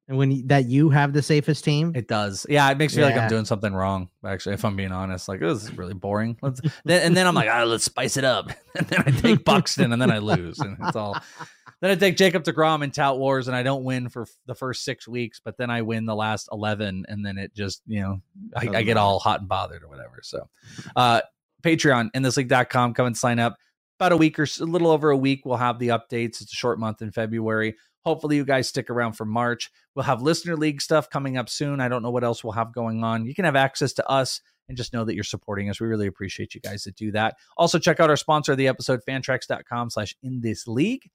And 0.07 0.17
when 0.17 0.31
you, 0.31 0.47
that 0.47 0.65
you 0.67 0.89
have 0.89 1.11
the 1.11 1.21
safest 1.21 1.65
team, 1.65 1.91
It 1.93 2.07
does. 2.07 2.45
Yeah, 2.49 2.69
it 2.71 2.77
makes 2.77 2.95
me 2.95 3.01
feel 3.01 3.09
like 3.09 3.19
I'm 3.19 3.27
doing 3.27 3.43
something 3.43 3.73
wrong. 3.73 4.09
Actually, 4.25 4.53
if 4.53 4.63
I'm 4.63 4.77
being 4.77 4.93
honest, 4.93 5.27
like 5.27 5.41
this 5.41 5.63
is 5.63 5.77
really 5.77 5.93
boring. 5.93 6.37
Let's 6.41 6.61
then, 6.85 7.07
and 7.07 7.17
then 7.17 7.27
I'm 7.27 7.35
like, 7.35 7.49
ah, 7.51 7.63
let's 7.63 7.83
spice 7.83 8.17
it 8.17 8.23
up. 8.23 8.51
And 8.77 8.85
then 8.89 9.03
I 9.07 9.09
take 9.09 9.43
Buxton, 9.43 9.91
and 9.91 9.99
then 9.99 10.11
I 10.11 10.19
lose, 10.19 10.59
and 10.59 10.77
it's 10.79 10.95
all. 10.95 11.17
Then 11.79 11.91
I 11.91 11.95
take 11.95 12.17
Jacob 12.17 12.43
deGrom 12.43 12.83
and 12.83 12.91
Tout 12.91 13.19
Wars, 13.19 13.47
and 13.47 13.55
I 13.55 13.61
don't 13.61 13.83
win 13.83 14.09
for 14.09 14.25
the 14.47 14.55
first 14.55 14.83
six 14.83 15.07
weeks, 15.07 15.39
but 15.43 15.57
then 15.57 15.69
I 15.69 15.83
win 15.83 16.05
the 16.05 16.15
last 16.15 16.49
eleven, 16.51 17.05
and 17.07 17.23
then 17.23 17.37
it 17.37 17.53
just 17.55 17.83
you 17.85 18.01
know 18.01 18.21
I, 18.55 18.77
I 18.77 18.81
get 18.83 18.97
all 18.97 19.19
hot 19.19 19.41
and 19.41 19.49
bothered 19.49 19.83
or 19.83 19.87
whatever. 19.87 20.19
So, 20.23 20.47
uh, 20.95 21.21
Patreon 21.61 22.09
in 22.15 22.23
thisleague.com. 22.23 22.93
Come 22.95 23.05
and 23.05 23.17
sign 23.17 23.37
up. 23.37 23.57
About 23.99 24.11
a 24.11 24.17
week 24.17 24.39
or 24.39 24.47
a 24.59 24.63
little 24.63 24.89
over 24.89 25.09
a 25.11 25.17
week, 25.17 25.43
we'll 25.45 25.57
have 25.57 25.77
the 25.77 25.89
updates. 25.89 26.41
It's 26.41 26.53
a 26.53 26.55
short 26.55 26.79
month 26.79 27.01
in 27.03 27.11
February. 27.11 27.75
Hopefully, 28.07 28.37
you 28.37 28.45
guys 28.45 28.69
stick 28.69 28.89
around 28.89 29.13
for 29.17 29.25
March. 29.25 29.69
We'll 29.93 30.05
have 30.05 30.21
listener 30.21 30.55
league 30.55 30.81
stuff 30.81 31.09
coming 31.09 31.35
up 31.35 31.49
soon. 31.49 31.81
I 31.81 31.89
don't 31.89 32.01
know 32.01 32.09
what 32.09 32.23
else 32.23 32.41
we'll 32.41 32.53
have 32.53 32.73
going 32.73 33.03
on. 33.03 33.25
You 33.25 33.35
can 33.35 33.43
have 33.43 33.57
access 33.57 33.91
to 33.95 34.09
us 34.09 34.39
and 34.69 34.77
just 34.77 34.93
know 34.93 35.03
that 35.03 35.13
you're 35.13 35.25
supporting 35.25 35.69
us. 35.69 35.81
We 35.81 35.87
really 35.87 36.07
appreciate 36.07 36.55
you 36.55 36.61
guys 36.61 36.83
that 36.83 36.95
do 36.95 37.11
that. 37.11 37.35
Also, 37.57 37.77
check 37.77 37.99
out 37.99 38.09
our 38.09 38.15
sponsor 38.15 38.53
of 38.53 38.57
the 38.57 38.69
episode, 38.69 39.01
fantrax.com 39.05 39.89
slash 39.89 40.15
in 40.23 40.39
this 40.39 40.69
league. 40.69 41.09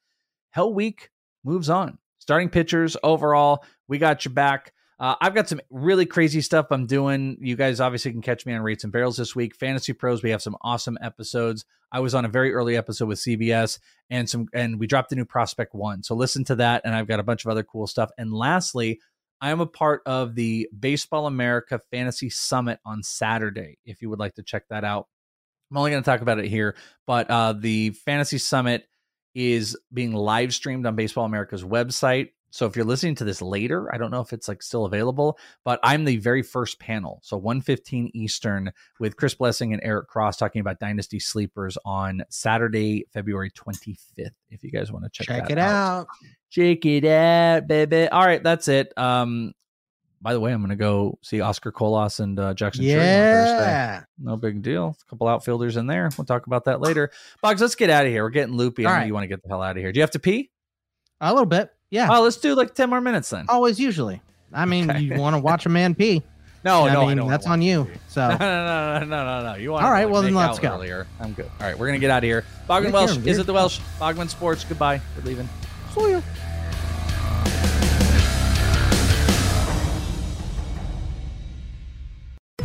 Hell 0.50 0.74
Week 0.74 1.08
moves 1.42 1.70
on. 1.70 1.96
Starting 2.18 2.50
pitchers 2.50 2.94
overall, 3.02 3.64
we 3.88 3.96
got 3.96 4.26
your 4.26 4.34
back. 4.34 4.74
Uh, 5.02 5.16
I've 5.20 5.34
got 5.34 5.48
some 5.48 5.60
really 5.68 6.06
crazy 6.06 6.40
stuff 6.40 6.68
I'm 6.70 6.86
doing. 6.86 7.36
You 7.40 7.56
guys 7.56 7.80
obviously 7.80 8.12
can 8.12 8.22
catch 8.22 8.46
me 8.46 8.54
on 8.54 8.62
Rates 8.62 8.84
and 8.84 8.92
Barrels 8.92 9.16
this 9.16 9.34
week. 9.34 9.56
Fantasy 9.56 9.92
Pros, 9.92 10.22
we 10.22 10.30
have 10.30 10.40
some 10.40 10.56
awesome 10.62 10.96
episodes. 11.02 11.64
I 11.90 11.98
was 11.98 12.14
on 12.14 12.24
a 12.24 12.28
very 12.28 12.54
early 12.54 12.76
episode 12.76 13.08
with 13.08 13.18
CBS 13.18 13.80
and 14.10 14.30
some 14.30 14.46
and 14.54 14.78
we 14.78 14.86
dropped 14.86 15.10
the 15.10 15.16
new 15.16 15.24
Prospect 15.24 15.74
One. 15.74 16.04
So 16.04 16.14
listen 16.14 16.44
to 16.44 16.54
that, 16.54 16.82
and 16.84 16.94
I've 16.94 17.08
got 17.08 17.18
a 17.18 17.24
bunch 17.24 17.44
of 17.44 17.50
other 17.50 17.64
cool 17.64 17.88
stuff. 17.88 18.10
And 18.16 18.32
lastly, 18.32 19.00
I 19.40 19.50
am 19.50 19.58
a 19.58 19.66
part 19.66 20.02
of 20.06 20.36
the 20.36 20.68
Baseball 20.78 21.26
America 21.26 21.80
Fantasy 21.90 22.30
Summit 22.30 22.78
on 22.84 23.02
Saturday. 23.02 23.78
If 23.84 24.02
you 24.02 24.10
would 24.10 24.20
like 24.20 24.34
to 24.34 24.44
check 24.44 24.68
that 24.70 24.84
out, 24.84 25.08
I'm 25.72 25.78
only 25.78 25.90
going 25.90 26.04
to 26.04 26.08
talk 26.08 26.20
about 26.20 26.38
it 26.38 26.46
here, 26.46 26.76
but 27.08 27.28
uh, 27.28 27.54
the 27.54 27.90
Fantasy 27.90 28.38
Summit 28.38 28.86
is 29.34 29.76
being 29.92 30.12
live 30.12 30.54
streamed 30.54 30.86
on 30.86 30.94
Baseball 30.94 31.24
America's 31.24 31.64
website. 31.64 32.28
So 32.52 32.66
if 32.66 32.76
you're 32.76 32.84
listening 32.84 33.14
to 33.16 33.24
this 33.24 33.40
later, 33.40 33.92
I 33.94 33.96
don't 33.96 34.10
know 34.10 34.20
if 34.20 34.34
it's 34.34 34.46
like 34.46 34.62
still 34.62 34.84
available, 34.84 35.38
but 35.64 35.80
I'm 35.82 36.04
the 36.04 36.18
very 36.18 36.42
first 36.42 36.78
panel. 36.78 37.18
So 37.22 37.38
115 37.38 38.10
Eastern 38.12 38.70
with 39.00 39.16
Chris 39.16 39.34
Blessing 39.34 39.72
and 39.72 39.80
Eric 39.82 40.08
Cross 40.08 40.36
talking 40.36 40.60
about 40.60 40.78
Dynasty 40.78 41.18
Sleepers 41.18 41.78
on 41.86 42.22
Saturday, 42.28 43.06
February 43.10 43.50
25th. 43.50 44.32
If 44.50 44.62
you 44.62 44.70
guys 44.70 44.92
want 44.92 45.04
to 45.04 45.10
check, 45.10 45.26
check 45.26 45.50
it 45.50 45.56
out. 45.56 46.08
Check 46.50 46.84
it 46.84 47.06
out, 47.06 47.66
baby. 47.66 48.06
All 48.08 48.26
right, 48.26 48.42
that's 48.42 48.68
it. 48.68 48.92
Um, 48.98 49.54
by 50.20 50.34
the 50.34 50.40
way, 50.40 50.52
I'm 50.52 50.60
going 50.60 50.68
to 50.68 50.76
go 50.76 51.18
see 51.22 51.40
Oscar 51.40 51.72
Colas 51.72 52.20
and 52.20 52.38
uh, 52.38 52.52
Jackson 52.52 52.84
on 52.84 52.90
Thursday. 52.90 53.00
Yeah. 53.00 54.02
No 54.18 54.36
big 54.36 54.60
deal. 54.60 54.94
A 55.00 55.10
couple 55.10 55.26
outfielders 55.26 55.78
in 55.78 55.86
there. 55.86 56.10
We'll 56.18 56.26
talk 56.26 56.46
about 56.46 56.66
that 56.66 56.82
later. 56.82 57.10
Boggs, 57.40 57.62
let's 57.62 57.76
get 57.76 57.88
out 57.88 58.04
of 58.04 58.12
here. 58.12 58.22
We're 58.22 58.30
getting 58.30 58.54
loopy. 58.54 58.86
I 58.86 58.90
know 58.90 58.96
right. 58.98 59.06
you 59.06 59.14
want 59.14 59.24
to 59.24 59.28
get 59.28 59.42
the 59.42 59.48
hell 59.48 59.62
out 59.62 59.78
of 59.78 59.82
here. 59.82 59.90
Do 59.90 59.98
you 59.98 60.02
have 60.02 60.10
to 60.10 60.18
pee? 60.18 60.50
A 61.22 61.32
little 61.32 61.46
bit. 61.46 61.70
Yeah. 61.92 62.08
Oh, 62.10 62.22
let's 62.22 62.36
do 62.38 62.54
like 62.54 62.74
10 62.74 62.88
more 62.88 63.02
minutes 63.02 63.28
then. 63.28 63.44
Always, 63.50 63.78
usually. 63.78 64.22
I 64.50 64.64
mean, 64.64 64.90
Okay. 64.90 65.00
you 65.00 65.14
want 65.20 65.36
to 65.36 65.40
watch 65.40 65.66
a 65.66 65.68
man 65.68 65.94
pee. 66.00 66.22
No, 66.64 66.86
I 66.86 66.92
no, 66.94 67.02
I 67.02 67.06
mean, 67.08 67.16
don't 67.18 67.28
that's 67.28 67.46
on 67.46 67.60
you. 67.60 67.84
No, 67.92 67.98
So, 68.08 68.28
no, 68.28 68.36
no, 68.38 68.98
no, 69.00 69.04
no, 69.04 69.24
no, 69.42 69.52
no. 69.52 69.54
You 69.58 69.72
want 69.72 69.84
All 69.84 69.90
right, 69.90 70.02
to, 70.02 70.06
like, 70.06 70.12
well, 70.12 70.22
then 70.22 70.32
make 70.32 70.40
let's 70.46 70.58
out 70.58 70.62
go. 70.62 70.74
Earlier. 70.76 71.06
I'm 71.20 71.32
good. 71.34 71.50
All 71.60 71.66
right, 71.66 71.78
we're 71.78 71.86
going 71.88 71.98
to 71.98 72.00
get 72.00 72.10
out 72.10 72.18
of 72.18 72.24
here. 72.24 72.44
Bogman 72.68 72.84
Yeah, 72.84 72.90
Welsh. 72.92 73.12
Karen, 73.12 73.28
Is 73.28 73.38
it 73.38 73.46
the 73.46 73.52
Welsh? 73.52 73.78
Bogman 74.00 74.28
Sports. 74.30 74.64
Goodbye. 74.64 75.00
We're 75.18 75.24
leaving. 75.24 75.48
see 75.94 76.10
ya. 76.12 76.20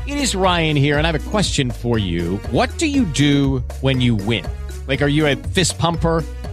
It 0.06 0.18
is 0.18 0.36
Ryan 0.36 0.78
here, 0.78 0.98
and 0.98 1.06
I 1.06 1.12
have 1.12 1.22
a 1.22 1.30
question 1.30 1.70
for 1.70 1.98
you. 1.98 2.38
What 2.52 2.76
do 2.78 2.88
you 2.88 3.06
do 3.06 3.60
when 3.82 4.00
you 4.00 4.16
win? 4.16 4.46
Like, 4.88 5.02
are 5.02 5.08
you 5.08 5.28
a 5.28 5.36
fist 5.36 5.78
pumper? 5.78 6.24